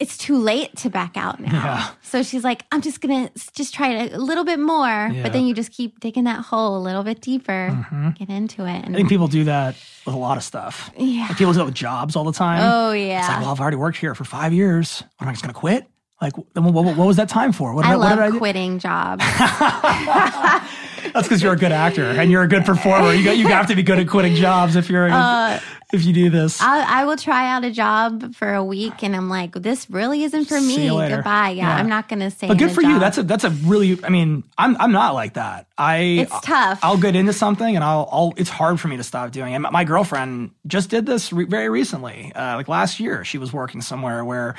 it's 0.00 0.16
too 0.16 0.38
late 0.38 0.76
to 0.76 0.90
back 0.90 1.16
out 1.16 1.40
now. 1.40 1.50
Yeah. 1.52 1.88
So 2.02 2.22
she's 2.22 2.44
like, 2.44 2.64
I'm 2.70 2.80
just 2.80 3.00
gonna 3.00 3.30
just 3.52 3.74
try 3.74 3.90
it 3.90 4.12
a 4.12 4.18
little 4.18 4.44
bit 4.44 4.60
more, 4.60 4.86
Yeah. 5.12 5.22
but 5.22 5.32
then 5.32 5.44
you 5.44 5.54
just 5.54 5.72
keep 5.72 5.98
digging 6.00 6.24
that 6.24 6.40
hole 6.44 6.76
a 6.76 6.82
little 6.82 7.02
bit 7.02 7.20
deeper, 7.20 7.70
mm-hmm. 7.72 8.10
get 8.10 8.28
into 8.28 8.64
it, 8.64 8.84
I 8.84 8.92
think 8.92 9.08
people 9.08 9.26
do 9.28 9.44
that 9.44 9.74
with 10.06 10.14
a 10.14 10.18
lot 10.18 10.36
of 10.36 10.44
stuff. 10.44 10.90
yeah. 10.96 11.26
Like 11.28 11.36
people 11.36 11.52
do 11.52 11.60
it 11.62 11.64
with 11.64 11.74
jobs 11.74 12.14
all 12.16 12.24
the 12.24 12.32
time. 12.32 12.60
Oh 12.62 12.92
yeah. 12.92 13.18
It's 13.20 13.28
like, 13.28 13.40
well, 13.40 13.50
I've 13.50 13.60
already 13.60 13.76
worked 13.76 13.98
here 13.98 14.14
for 14.14 14.24
five 14.24 14.52
years. 14.52 15.02
What 15.18 15.26
am 15.26 15.28
I 15.28 15.32
just 15.32 15.42
going 15.42 15.52
to 15.52 15.58
quit? 15.58 15.86
Like, 16.20 16.36
what, 16.36 16.74
what, 16.74 16.96
what 16.96 17.06
was 17.06 17.16
that 17.16 17.28
time 17.28 17.52
for? 17.52 17.74
What 17.74 17.84
I 17.84 17.92
I, 17.92 17.96
what 17.96 18.08
love 18.08 18.18
did 18.18 18.24
I 18.24 18.30
do? 18.30 18.38
quitting 18.38 18.78
jobs. 18.80 19.24
That's 21.12 21.28
because 21.28 21.42
you're 21.42 21.52
a 21.52 21.56
good 21.56 21.72
actor 21.72 22.04
and 22.04 22.30
you're 22.30 22.42
a 22.42 22.48
good 22.48 22.64
performer. 22.64 23.12
You 23.12 23.24
got, 23.24 23.36
you 23.36 23.48
have 23.48 23.66
to 23.68 23.74
be 23.76 23.82
good 23.82 23.98
at 23.98 24.08
quitting 24.08 24.34
jobs 24.34 24.76
if 24.76 24.88
you're 24.90 25.10
Uh, 25.10 25.60
if 25.92 26.04
you 26.04 26.12
do 26.12 26.28
this. 26.28 26.60
I, 26.60 27.00
I 27.00 27.04
will 27.06 27.16
try 27.16 27.50
out 27.50 27.64
a 27.64 27.70
job 27.70 28.34
for 28.34 28.52
a 28.52 28.62
week, 28.62 29.02
and 29.02 29.16
I'm 29.16 29.30
like, 29.30 29.54
this 29.54 29.88
really 29.88 30.22
isn't 30.22 30.44
for 30.44 30.60
me. 30.60 30.88
Goodbye. 30.88 31.50
Yeah, 31.50 31.68
Yeah. 31.68 31.76
I'm 31.76 31.88
not 31.88 32.08
going 32.08 32.20
to 32.20 32.30
say. 32.30 32.46
but 32.48 32.58
good 32.58 32.72
for 32.72 32.82
you. 32.82 32.98
That's 32.98 33.16
a 33.16 33.22
that's 33.22 33.44
a 33.44 33.50
really. 33.50 33.98
I 34.04 34.10
mean, 34.10 34.44
I'm 34.58 34.76
I'm 34.78 34.92
not 34.92 35.14
like 35.14 35.34
that. 35.34 35.66
I 35.78 35.96
It's 36.28 36.40
tough. 36.42 36.80
I'll 36.82 36.98
get 36.98 37.16
into 37.16 37.32
something 37.32 37.74
and 37.74 37.82
I'll 37.82 38.08
I'll. 38.12 38.34
It's 38.36 38.50
hard 38.50 38.78
for 38.80 38.88
me 38.88 38.98
to 38.98 39.04
stop 39.04 39.30
doing 39.30 39.54
it. 39.54 39.58
My 39.60 39.84
girlfriend 39.84 40.50
just 40.66 40.90
did 40.90 41.06
this 41.06 41.32
re- 41.32 41.46
very 41.46 41.70
recently. 41.70 42.32
Uh, 42.34 42.56
like 42.56 42.68
last 42.68 43.00
year, 43.00 43.24
she 43.24 43.38
was 43.38 43.50
working 43.52 43.80
somewhere 43.80 44.22
where 44.24 44.54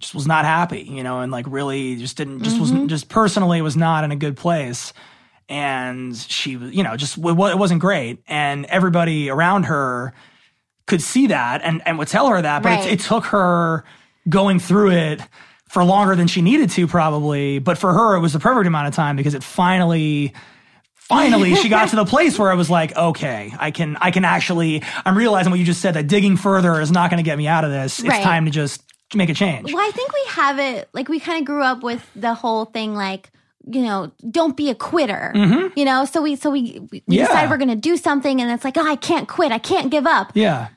just 0.00 0.12
was 0.14 0.26
not 0.26 0.44
happy, 0.44 0.82
you 0.82 1.04
know, 1.04 1.20
and 1.20 1.30
like 1.30 1.46
really 1.48 1.94
just 1.96 2.16
didn't 2.16 2.42
just 2.42 2.56
Mm-hmm. 2.60 2.80
was 2.82 2.90
just 2.90 3.08
personally 3.08 3.62
was 3.62 3.76
not 3.76 4.02
in 4.02 4.10
a 4.10 4.16
good 4.16 4.36
place. 4.36 4.92
And 5.48 6.16
she 6.16 6.56
was, 6.56 6.72
you 6.72 6.82
know, 6.82 6.96
just 6.96 7.18
it 7.18 7.24
it 7.24 7.58
wasn't 7.58 7.80
great. 7.80 8.22
And 8.26 8.64
everybody 8.66 9.28
around 9.30 9.64
her 9.64 10.14
could 10.86 11.02
see 11.02 11.28
that 11.28 11.62
and, 11.62 11.82
and 11.86 11.98
would 11.98 12.08
tell 12.08 12.28
her 12.28 12.40
that, 12.40 12.62
but 12.62 12.68
Right. 12.70 12.86
it, 12.86 12.92
it 12.94 13.00
took 13.00 13.26
her 13.26 13.84
going 14.28 14.58
through 14.58 14.90
it 14.92 15.20
for 15.68 15.82
longer 15.84 16.14
than 16.14 16.26
she 16.28 16.40
needed 16.42 16.70
to, 16.70 16.86
probably. 16.86 17.58
But 17.58 17.78
for 17.78 17.92
her, 17.92 18.16
it 18.16 18.20
was 18.20 18.32
the 18.32 18.38
perfect 18.38 18.66
amount 18.66 18.88
of 18.88 18.94
time 18.94 19.16
because 19.16 19.34
it 19.34 19.42
finally, 19.42 20.32
finally, 20.94 21.54
she 21.54 21.68
got 21.68 21.88
to 21.90 21.96
the 21.96 22.04
place 22.14 22.38
where 22.38 22.50
I 22.50 22.54
was 22.54 22.70
like, 22.70 22.96
okay, 22.96 23.52
I 23.58 23.70
can, 23.70 23.96
I 24.00 24.10
can 24.10 24.24
actually, 24.24 24.82
I'm 25.04 25.16
realizing 25.16 25.50
what 25.50 25.58
you 25.58 25.64
just 25.66 25.80
said 25.80 25.94
that 25.94 26.06
digging 26.06 26.36
further 26.36 26.80
is 26.80 26.90
not 26.90 27.10
going 27.10 27.22
to 27.22 27.28
get 27.28 27.36
me 27.38 27.46
out 27.46 27.64
of 27.64 27.70
this. 27.70 27.98
It's 27.98 28.18
time 28.20 28.44
to 28.44 28.50
just 28.50 28.82
make 29.14 29.28
a 29.30 29.34
change. 29.34 29.72
Well, 29.72 29.86
I 29.86 29.90
think 29.92 30.12
we 30.12 30.22
have 30.28 30.58
it 30.58 30.88
like 30.92 31.08
we 31.08 31.20
kind 31.20 31.38
of 31.38 31.44
grew 31.44 31.62
up 31.62 31.82
with 31.82 32.08
the 32.14 32.34
whole 32.34 32.64
thing 32.66 32.94
like 32.94 33.30
you 33.66 33.82
know 33.82 34.12
don't 34.30 34.56
be 34.56 34.68
a 34.70 34.74
quitter 34.74 35.32
you 35.76 35.84
know 35.84 36.04
so 36.04 36.20
we 36.22 36.36
so 36.36 36.50
we 36.50 36.80
we 36.90 37.00
Mm-hmm. 37.00 37.12
Yeah. 37.12 37.26
decide 37.26 37.50
we're 37.50 37.56
going 37.56 37.68
to 37.70 37.76
do 37.76 37.96
something 37.96 38.40
and 38.40 38.50
it's 38.50 38.64
like 38.64 38.76
oh 38.76 38.86
I 38.86 38.96
can't 38.96 39.26
quit 39.28 39.52
I 39.52 39.58
can't 39.58 39.90
give 39.90 40.06
up 40.06 40.32
Yeah, 40.34 40.68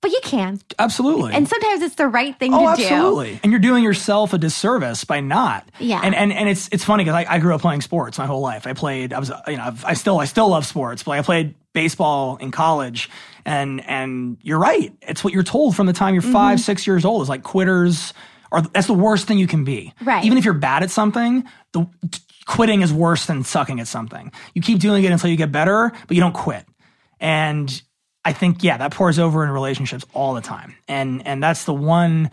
but 0.00 0.10
you 0.12 0.20
can 0.22 0.60
absolutely. 0.78 1.32
and 1.34 1.48
sometimes 1.48 1.82
it's 1.82 1.96
the 1.96 2.06
right 2.08 2.38
thing 2.38 2.54
Oh, 2.54 2.70
to 2.74 2.76
do 2.80 2.82
absolutely. 2.88 3.40
And 3.42 3.52
you're 3.52 3.60
doing 3.60 3.82
yourself 3.84 4.32
a 4.32 4.38
disservice 4.38 5.04
by 5.04 5.20
not. 5.20 5.68
Yeah. 5.78 6.00
And 6.02 6.14
and 6.14 6.32
and 6.32 6.48
it's 6.48 6.68
it's 6.72 6.84
funny 6.84 7.04
because 7.04 7.16
I, 7.26 7.34
I 7.34 7.38
grew 7.38 7.54
up 7.54 7.60
playing 7.62 7.80
sports 7.82 8.16
my 8.18 8.26
whole 8.26 8.40
life. 8.40 8.66
I 8.66 8.72
played. 8.74 9.12
I 9.12 9.18
was 9.18 9.30
you 9.48 9.56
know 9.56 9.64
I've, 9.64 9.84
I 9.84 9.94
still 9.94 10.18
I 10.20 10.24
still 10.26 10.48
love 10.48 10.64
sports. 10.66 11.02
But 11.02 11.12
I 11.12 11.22
played 11.22 11.54
baseball 11.72 12.36
in 12.36 12.50
college. 12.50 13.10
And 13.44 13.84
and 13.88 14.36
you're 14.42 14.58
right. 14.58 14.92
It's 15.02 15.24
what 15.24 15.32
you're 15.32 15.42
told 15.42 15.74
from 15.74 15.86
the 15.86 15.92
time 15.92 16.14
you're 16.14 16.22
Mm-hmm. 16.22 16.32
five 16.32 16.60
six 16.60 16.86
years 16.86 17.04
old. 17.04 17.22
Is 17.22 17.28
like 17.28 17.42
quitters 17.42 18.12
are 18.52 18.62
that's 18.62 18.86
the 18.86 18.94
worst 18.94 19.26
thing 19.26 19.38
you 19.38 19.46
can 19.46 19.64
be. 19.64 19.94
Right. 20.02 20.24
Even 20.24 20.38
if 20.38 20.44
you're 20.44 20.54
bad 20.54 20.82
at 20.82 20.90
something, 20.90 21.44
the 21.72 21.86
quitting 22.46 22.82
is 22.82 22.92
worse 22.92 23.26
than 23.26 23.44
sucking 23.44 23.80
at 23.80 23.88
something. 23.88 24.32
You 24.54 24.62
keep 24.62 24.80
doing 24.80 25.04
it 25.04 25.12
until 25.12 25.30
you 25.30 25.36
get 25.36 25.52
better, 25.52 25.92
but 26.06 26.14
you 26.16 26.20
don't 26.20 26.34
quit. 26.34 26.64
And 27.20 27.82
I 28.24 28.32
think 28.32 28.62
yeah, 28.62 28.76
that 28.78 28.92
pours 28.92 29.18
over 29.18 29.44
in 29.44 29.50
relationships 29.50 30.04
all 30.14 30.34
the 30.34 30.40
time. 30.40 30.74
And 30.88 31.26
and 31.26 31.42
that's 31.42 31.64
the 31.64 31.74
one 31.74 32.30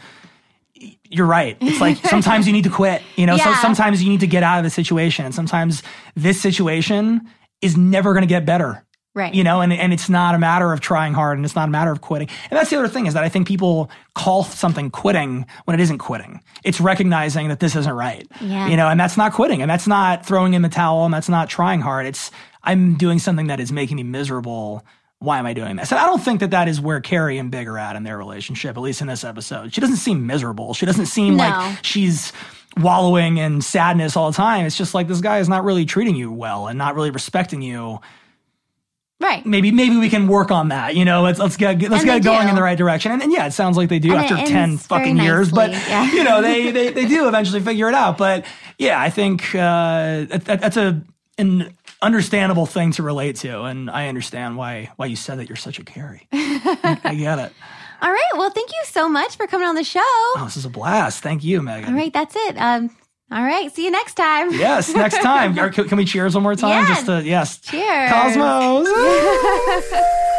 you're 1.09 1.26
right. 1.26 1.57
It's 1.61 1.82
like 1.82 1.97
sometimes 2.05 2.47
you 2.47 2.53
need 2.53 2.65
to 2.65 2.70
quit. 2.70 3.01
You 3.15 3.26
know, 3.26 3.38
so 3.38 3.53
sometimes 3.55 4.03
you 4.03 4.09
need 4.09 4.22
to 4.22 4.28
get 4.28 4.43
out 4.43 4.57
of 4.57 4.63
the 4.63 4.70
situation. 4.70 5.26
And 5.26 5.34
sometimes 5.34 5.84
this 6.15 6.41
situation 6.41 7.22
is 7.61 7.78
never 7.78 8.13
going 8.13 8.24
to 8.24 8.28
get 8.28 8.45
better. 8.45 8.84
Right. 9.18 9.34
You 9.34 9.43
know, 9.43 9.61
and, 9.61 9.74
and 9.74 9.91
it's 9.91 10.09
not 10.09 10.36
a 10.36 10.38
matter 10.38 10.72
of 10.72 10.80
trying 10.80 11.15
hard 11.15 11.38
and 11.39 11.43
it's 11.45 11.55
not 11.55 11.68
a 11.68 11.72
matter 11.72 11.91
of 11.91 12.01
quitting. 12.01 12.30
And 12.51 12.57
that's 12.57 12.70
the 12.70 12.78
other 12.78 12.88
thing 12.88 13.07
is 13.07 13.15
that 13.15 13.24
I 13.24 13.30
think 13.30 13.47
people 13.47 13.89
call 14.13 14.43
something 14.43 14.91
quitting 14.91 15.47
when 15.65 15.80
it 15.80 15.82
isn't 15.82 15.97
quitting. 15.97 16.41
It's 16.63 16.80
recognizing 16.80 17.47
that 17.47 17.59
this 17.59 17.76
isn't 17.76 17.91
right. 17.91 18.28
Yeah. 18.39 18.68
You 18.68 18.78
know, 18.78 18.88
and 18.89 18.99
that's 18.99 19.18
not 19.18 19.34
quitting 19.34 19.63
and 19.63 19.72
that's 19.72 19.88
not 19.88 20.24
throwing 20.24 20.53
in 20.53 20.61
the 20.61 20.70
towel 20.70 21.05
and 21.05 21.13
that's 21.13 21.30
not 21.30 21.49
trying 21.49 21.82
hard. 21.82 22.05
It's, 22.05 22.30
I'm 22.63 22.93
doing 22.95 23.18
something 23.18 23.47
that 23.47 23.59
is 23.59 23.72
making 23.72 23.97
me 23.97 24.03
miserable. 24.03 24.86
Why 25.18 25.39
am 25.39 25.47
I 25.47 25.53
doing 25.53 25.78
this? 25.78 25.91
And 25.91 25.97
I 25.99 26.05
don't 26.05 26.22
think 26.22 26.41
that 26.41 26.51
that 26.51 26.68
is 26.68 26.80
where 26.80 27.01
Carrie 27.01 27.39
and 27.39 27.49
Big 27.49 27.68
are 27.68 27.80
at 27.80 27.95
in 27.95 28.03
their 28.03 28.20
relationship, 28.20 28.78
at 28.78 28.82
least 28.82 29.01
in 29.01 29.07
this 29.07 29.24
episode. 29.24 29.74
She 29.74 29.82
doesn't 29.82 29.95
seem 29.97 30.28
miserable. 30.28 30.76
She 30.76 30.86
doesn't 30.86 31.07
seem 31.07 31.38
No. 31.38 31.43
like 31.49 31.84
she's 31.84 32.32
wallowing 32.78 33.38
in 33.38 33.61
sadness 33.61 34.15
all 34.15 34.30
the 34.30 34.38
time. 34.38 34.65
It's 34.68 34.78
just 34.78 34.93
like 34.93 35.07
this 35.07 35.22
guy 35.22 35.39
is 35.39 35.49
not 35.49 35.63
really 35.63 35.86
treating 35.86 36.15
you 36.15 36.32
well 36.32 36.68
and 36.68 36.78
not 36.78 36.93
really 36.93 37.09
respecting 37.09 37.63
you. 37.63 37.99
Right 39.20 39.45
Maybe 39.45 39.72
maybe 39.72 39.97
we 39.97 40.09
can 40.09 40.28
work 40.28 40.51
on 40.51 40.70
that. 40.70 40.95
You 40.95 41.05
know, 41.05 41.22
let's 41.24 41.39
let's 41.39 41.57
get 41.57 41.80
let's 41.82 42.03
And 42.03 42.05
get 42.05 42.24
going 42.24 42.43
do. 42.43 42.49
in 42.49 42.55
the 42.55 42.61
right 42.63 42.78
direction. 42.78 43.11
And, 43.11 43.22
and 43.24 43.32
yeah, 43.32 43.47
it 43.47 43.51
sounds 43.51 43.78
like 43.78 43.89
they 43.89 43.99
do 43.99 44.13
And 44.13 44.20
after 44.26 44.36
ten 44.45 44.78
fucking 44.78 45.18
years. 45.18 45.51
But 45.51 45.72
yeah. 45.72 46.11
you 46.11 46.24
know, 46.24 46.41
they, 46.41 46.72
they 46.72 46.91
they 46.91 47.05
do 47.07 47.28
eventually 47.32 47.59
figure 47.61 47.88
it 47.89 47.95
out. 47.95 48.18
But 48.18 48.45
yeah, 48.78 48.99
I 49.01 49.09
think 49.09 49.53
uh, 49.55 50.26
that, 50.26 50.41
that- 50.45 50.61
that's 50.61 50.78
a 50.78 51.01
an 51.39 51.76
understandable 52.01 52.65
thing 52.65 52.91
to 52.93 53.03
relate 53.03 53.36
to, 53.38 53.63
and 53.63 53.89
I 53.89 54.07
understand 54.07 54.55
why 54.57 54.91
why 54.97 55.07
you 55.07 55.15
said 55.15 55.39
that 55.39 55.49
you're 55.49 55.55
such 55.55 55.80
a 55.80 55.84
Carrie. 55.84 56.28
I, 56.32 56.99
I 57.03 57.15
get 57.15 57.39
it. 57.39 57.51
all 58.01 58.11
right 58.11 58.32
well 58.36 58.49
thank 58.51 58.70
you 58.72 58.82
so 58.86 59.09
much 59.09 59.36
for 59.36 59.47
coming 59.47 59.68
on 59.68 59.74
the 59.76 59.84
show 59.84 59.99
Oh, 60.03 60.41
this 60.45 60.57
is 60.57 60.65
a 60.65 60.70
blast. 60.70 61.24
Thank 61.24 61.43
you, 61.43 61.61
Megan. 61.63 61.89
all 61.89 61.95
right 61.99 62.13
that's 62.13 62.36
it 62.36 62.55
um 62.57 62.91
all 63.32 63.43
right 63.43 63.73
see 63.75 63.84
you 63.84 63.91
next 63.91 64.13
time 64.13 64.51
Yes, 64.53 64.93
next 64.93 65.21
time. 65.21 65.53
Can 65.71 65.97
we 65.97 66.05
cheers 66.05 66.34
one 66.34 66.43
more 66.43 66.55
time? 66.55 66.69
Yeah. 66.69 66.88
Just 66.88 67.05
to 67.07 67.23
yes. 67.23 67.57
Cheers. 67.59 68.09
Cosmos. 68.11 68.88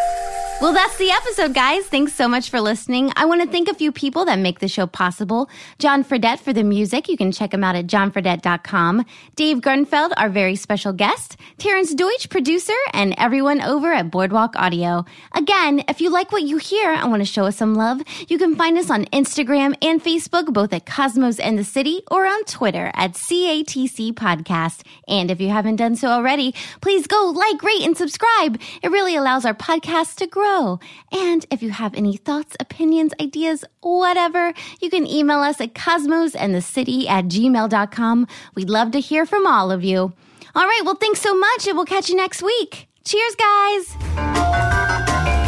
Well, 0.61 0.73
that's 0.73 0.97
the 0.97 1.13
episode, 1.13 1.55
guys. 1.55 1.87
Thanks 1.87 2.15
so 2.15 2.27
much 2.27 2.51
for 2.51 2.61
listening. 2.61 3.13
I 3.15 3.27
want 3.27 3.43
to 3.43 3.49
thank 3.49 3.69
a 3.69 3.75
few 3.75 3.93
people 3.93 4.25
that 4.25 4.41
make 4.41 4.59
the 4.59 4.67
show 4.67 4.89
possible. 4.89 5.49
John 5.79 6.03
Fredette 6.03 6.41
for 6.41 6.53
the 6.53 6.65
music. 6.65 7.09
You 7.09 7.17
can 7.17 7.31
check 7.31 7.55
him 7.55 7.63
out 7.63 7.77
at 7.77 7.87
johnfredette.com. 7.87 9.07
Dave 9.37 9.59
Grunfeld, 9.59 10.11
our 10.17 10.29
very 10.29 10.57
special 10.57 10.93
guest. 10.93 11.37
Terrence 11.59 11.95
Deutsch, 11.95 12.29
producer, 12.29 12.75
and 12.93 13.15
everyone 13.19 13.61
over 13.63 13.93
at 13.93 14.11
Boardwalk 14.11 14.57
Audio. 14.57 15.05
Again, 15.33 15.85
if 15.87 16.01
you 16.01 16.11
like 16.11 16.33
what 16.33 16.43
you 16.43 16.57
hear 16.57 16.91
and 16.91 17.09
want 17.09 17.21
to 17.21 17.25
show 17.25 17.45
us 17.45 17.55
some 17.55 17.77
love, 17.77 18.03
you 18.27 18.37
can 18.37 18.57
find 18.57 18.77
us 18.79 18.91
on 18.91 19.05
Instagram 19.07 19.77
and 19.81 20.03
Facebook, 20.03 20.53
both 20.53 20.73
at 20.73 20.87
Cosmos 20.87 21.39
and 21.39 21.57
the 21.57 21.63
City, 21.63 22.03
or 22.11 22.27
on 22.27 22.43
Twitter 22.47 22.91
at 22.95 23.13
CATC 23.13 24.13
Podcast. 24.13 24.83
And 25.07 25.31
if 25.31 25.41
you 25.41 25.51
haven't 25.51 25.77
done 25.77 25.95
so 25.95 26.09
already, 26.09 26.53
please 26.81 27.07
go 27.07 27.33
like, 27.33 27.63
rate, 27.63 27.83
and 27.85 27.97
subscribe. 27.97 28.61
It 28.83 28.91
really 28.91 29.15
allows 29.15 29.45
our 29.45 29.55
podcast 29.55 30.17
to 30.17 30.27
grow. 30.27 30.48
And 31.13 31.47
if 31.51 31.63
you 31.63 31.71
have 31.71 31.95
any 31.95 32.17
thoughts, 32.17 32.57
opinions, 32.61 33.13
ideas, 33.21 33.65
whatever, 33.81 34.53
you 34.81 34.91
can 34.91 35.07
email 35.07 35.41
us 35.41 35.61
at 35.61 35.75
cosmosandthecity 35.75 37.09
at 37.09 37.27
gmail.com. 37.27 38.27
We'd 38.55 38.71
love 38.71 38.91
to 38.93 39.01
hear 39.01 39.27
from 39.27 39.47
all 39.47 39.71
of 39.71 39.85
you. 39.85 40.13
All 40.55 40.67
right, 40.67 40.83
well, 40.85 40.97
thanks 40.97 41.21
so 41.21 41.35
much, 41.35 41.67
and 41.67 41.77
we'll 41.77 41.87
catch 41.87 42.09
you 42.09 42.17
next 42.17 42.43
week. 42.43 42.89
Cheers, 43.05 43.37
guys. 43.37 45.48